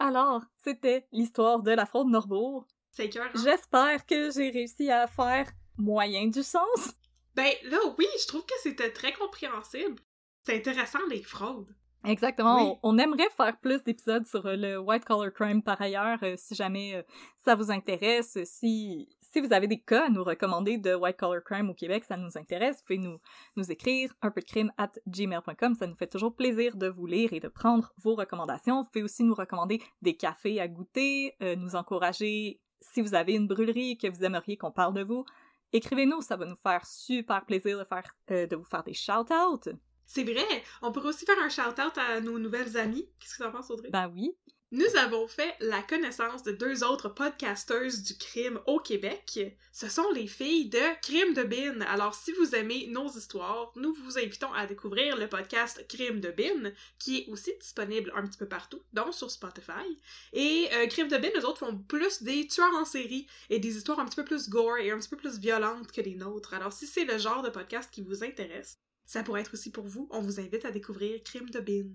Alors, 0.00 0.42
c'était 0.56 1.06
l'histoire 1.12 1.62
de 1.62 1.70
la 1.70 1.86
fraude 1.86 2.08
Norbourg. 2.08 2.66
C'est 2.90 3.10
cœur. 3.10 3.30
J'espère 3.36 4.04
que 4.06 4.30
j'ai 4.32 4.50
réussi 4.50 4.90
à 4.90 5.06
faire 5.06 5.52
moyen 5.76 6.26
du 6.26 6.42
sens. 6.42 6.94
Ben 7.34 7.52
là, 7.64 7.78
oui, 7.98 8.06
je 8.20 8.26
trouve 8.26 8.44
que 8.46 8.54
c'était 8.62 8.92
très 8.92 9.12
compréhensible. 9.12 10.02
C'est 10.44 10.56
intéressant, 10.56 11.06
les 11.10 11.22
fraudes. 11.22 11.74
Exactement. 12.04 12.56
Oui. 12.56 12.78
On, 12.82 12.94
on 12.94 12.98
aimerait 12.98 13.30
faire 13.36 13.56
plus 13.58 13.82
d'épisodes 13.82 14.26
sur 14.26 14.44
euh, 14.46 14.56
le 14.56 14.78
white 14.78 15.04
collar 15.04 15.32
crime 15.32 15.62
par 15.62 15.80
ailleurs, 15.80 16.18
euh, 16.22 16.34
si 16.36 16.54
jamais 16.54 16.96
euh, 16.96 17.02
ça 17.44 17.54
vous 17.54 17.70
intéresse. 17.70 18.38
Si 18.44 19.08
si 19.34 19.40
vous 19.40 19.52
avez 19.52 19.66
des 19.66 19.80
cas 19.80 20.06
à 20.06 20.10
nous 20.10 20.22
recommander 20.22 20.78
de 20.78 20.94
white 20.94 21.16
collar 21.16 21.42
crime 21.42 21.68
au 21.68 21.74
Québec, 21.74 22.04
ça 22.04 22.16
nous 22.16 22.38
intéresse. 22.38 22.76
Vous 22.76 22.82
pouvez 22.86 22.98
nous 22.98 23.18
nous 23.56 23.72
écrire 23.72 24.14
un 24.22 24.30
peu 24.30 24.40
de 24.40 24.46
crime 24.46 24.70
at 24.78 24.92
gmail.com. 25.08 25.74
Ça 25.74 25.88
nous 25.88 25.96
fait 25.96 26.06
toujours 26.06 26.36
plaisir 26.36 26.76
de 26.76 26.86
vous 26.86 27.06
lire 27.06 27.32
et 27.32 27.40
de 27.40 27.48
prendre 27.48 27.92
vos 27.96 28.14
recommandations. 28.14 28.82
Vous 28.82 28.88
pouvez 28.90 29.02
aussi 29.02 29.24
nous 29.24 29.34
recommander 29.34 29.82
des 30.02 30.16
cafés 30.16 30.60
à 30.60 30.68
goûter, 30.68 31.34
euh, 31.42 31.56
nous 31.56 31.74
encourager 31.74 32.60
si 32.80 33.00
vous 33.00 33.16
avez 33.16 33.34
une 33.34 33.48
brûlerie 33.48 33.90
et 33.90 33.96
que 33.96 34.06
vous 34.06 34.22
aimeriez 34.22 34.56
qu'on 34.56 34.70
parle 34.70 34.94
de 34.94 35.02
vous. 35.02 35.24
Écrivez-nous, 35.72 36.20
ça 36.20 36.36
va 36.36 36.46
nous 36.46 36.54
faire 36.54 36.86
super 36.86 37.44
plaisir 37.44 37.76
de 37.76 37.84
faire 37.84 38.14
de 38.28 38.54
vous 38.54 38.62
faire 38.62 38.84
des 38.84 38.94
shout-outs. 38.94 39.68
C'est 40.06 40.24
vrai, 40.24 40.64
on 40.82 40.92
pourrait 40.92 41.08
aussi 41.08 41.24
faire 41.24 41.38
un 41.38 41.48
shout-out 41.48 41.96
à 41.96 42.20
nos 42.20 42.38
nouvelles 42.38 42.76
amies. 42.76 43.08
Qu'est-ce 43.18 43.38
que 43.38 43.42
t'en 43.42 43.52
penses, 43.52 43.70
Audrey? 43.70 43.90
Ben 43.90 44.10
oui. 44.14 44.34
Nous 44.76 44.96
avons 44.96 45.28
fait 45.28 45.54
la 45.60 45.82
connaissance 45.82 46.42
de 46.42 46.50
deux 46.50 46.82
autres 46.82 47.08
podcasteuses 47.08 48.02
du 48.02 48.18
crime 48.18 48.58
au 48.66 48.80
Québec. 48.80 49.38
Ce 49.72 49.88
sont 49.88 50.10
les 50.10 50.26
filles 50.26 50.68
de 50.68 51.00
Crime 51.00 51.32
de 51.32 51.44
Bin. 51.44 51.80
Alors, 51.82 52.16
si 52.16 52.32
vous 52.32 52.56
aimez 52.56 52.88
nos 52.88 53.08
histoires, 53.08 53.70
nous 53.76 53.94
vous 53.94 54.18
invitons 54.18 54.52
à 54.52 54.66
découvrir 54.66 55.16
le 55.16 55.28
podcast 55.28 55.86
Crime 55.86 56.18
de 56.18 56.32
Bin, 56.32 56.72
qui 56.98 57.18
est 57.18 57.28
aussi 57.28 57.52
disponible 57.60 58.12
un 58.16 58.26
petit 58.26 58.36
peu 58.38 58.48
partout, 58.48 58.82
dont 58.92 59.12
sur 59.12 59.30
Spotify. 59.30 59.86
Et 60.32 60.68
euh, 60.72 60.88
Crime 60.88 61.06
de 61.06 61.18
Bin, 61.18 61.30
les 61.32 61.44
autres 61.44 61.60
font 61.60 61.78
plus 61.78 62.24
des 62.24 62.48
tueurs 62.48 62.74
en 62.74 62.84
série 62.84 63.28
et 63.50 63.60
des 63.60 63.76
histoires 63.76 64.00
un 64.00 64.06
petit 64.06 64.16
peu 64.16 64.24
plus 64.24 64.48
gore 64.48 64.78
et 64.78 64.90
un 64.90 64.98
petit 64.98 65.10
peu 65.10 65.18
plus 65.18 65.38
violentes 65.38 65.92
que 65.92 66.00
les 66.00 66.16
nôtres. 66.16 66.52
Alors, 66.52 66.72
si 66.72 66.88
c'est 66.88 67.04
le 67.04 67.18
genre 67.18 67.42
de 67.42 67.50
podcast 67.50 67.90
qui 67.92 68.02
vous 68.02 68.24
intéresse, 68.24 68.80
ça 69.06 69.22
pourrait 69.22 69.42
être 69.42 69.54
aussi 69.54 69.70
pour 69.70 69.86
vous. 69.86 70.08
On 70.10 70.20
vous 70.20 70.40
invite 70.40 70.64
à 70.64 70.70
découvrir 70.70 71.22
Crime 71.22 71.50
de 71.50 71.60
Bin. 71.60 71.90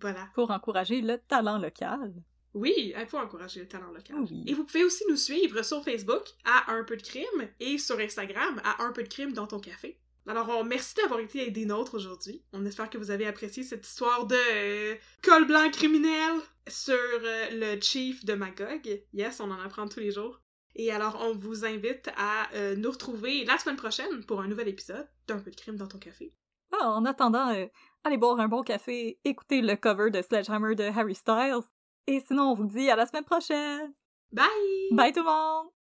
Voilà. 0.00 0.28
Pour 0.34 0.50
encourager 0.50 1.00
le 1.00 1.18
talent 1.18 1.58
local. 1.58 2.12
Oui, 2.54 2.94
il 2.96 3.06
faut 3.06 3.18
encourager 3.18 3.60
le 3.60 3.68
talent 3.68 3.90
local. 3.90 4.16
Oui. 4.20 4.44
Et 4.46 4.54
vous 4.54 4.64
pouvez 4.64 4.84
aussi 4.84 5.04
nous 5.08 5.16
suivre 5.16 5.62
sur 5.62 5.82
Facebook 5.82 6.24
à 6.44 6.72
Un 6.72 6.84
peu 6.84 6.96
de 6.96 7.02
crime 7.02 7.48
et 7.58 7.78
sur 7.78 7.98
Instagram 7.98 8.60
à 8.64 8.84
Un 8.84 8.92
peu 8.92 9.02
de 9.02 9.08
crime 9.08 9.32
dans 9.32 9.46
ton 9.46 9.58
café. 9.58 9.98
Alors, 10.26 10.48
on, 10.48 10.64
merci 10.64 10.94
d'avoir 10.94 11.20
été 11.20 11.50
des 11.50 11.66
nôtres 11.66 11.94
aujourd'hui. 11.94 12.42
On 12.52 12.64
espère 12.64 12.88
que 12.88 12.96
vous 12.96 13.10
avez 13.10 13.26
apprécié 13.26 13.62
cette 13.62 13.86
histoire 13.86 14.26
de 14.26 14.36
euh, 14.54 14.94
col 15.22 15.46
blanc 15.46 15.68
criminel 15.70 16.32
sur 16.66 16.94
euh, 16.94 17.74
le 17.74 17.80
chief 17.80 18.24
de 18.24 18.32
Magog. 18.34 19.02
Yes, 19.12 19.40
on 19.40 19.50
en 19.50 19.60
apprend 19.60 19.86
tous 19.86 20.00
les 20.00 20.12
jours. 20.12 20.40
Et 20.76 20.90
alors, 20.90 21.18
on 21.20 21.34
vous 21.34 21.64
invite 21.64 22.08
à 22.16 22.48
euh, 22.54 22.74
nous 22.74 22.90
retrouver 22.90 23.44
la 23.44 23.58
semaine 23.58 23.76
prochaine 23.76 24.24
pour 24.24 24.40
un 24.40 24.48
nouvel 24.48 24.68
épisode 24.68 25.06
d'un 25.26 25.38
peu 25.38 25.50
de 25.50 25.56
crime 25.56 25.76
dans 25.76 25.88
ton 25.88 25.98
café. 25.98 26.32
Ah, 26.80 26.90
en 26.90 27.04
attendant, 27.04 27.50
euh, 27.50 27.66
allez 28.04 28.16
boire 28.16 28.40
un 28.40 28.48
bon 28.48 28.62
café, 28.62 29.18
écoutez 29.24 29.60
le 29.60 29.76
cover 29.76 30.10
de 30.10 30.22
Sledgehammer 30.22 30.74
de 30.74 30.84
Harry 30.84 31.14
Styles. 31.14 31.62
Et 32.06 32.20
sinon, 32.20 32.50
on 32.50 32.54
vous 32.54 32.66
dit 32.66 32.90
à 32.90 32.96
la 32.96 33.06
semaine 33.06 33.24
prochaine. 33.24 33.92
Bye! 34.32 34.46
Bye 34.90 35.12
tout 35.12 35.20
le 35.20 35.26
monde! 35.26 35.83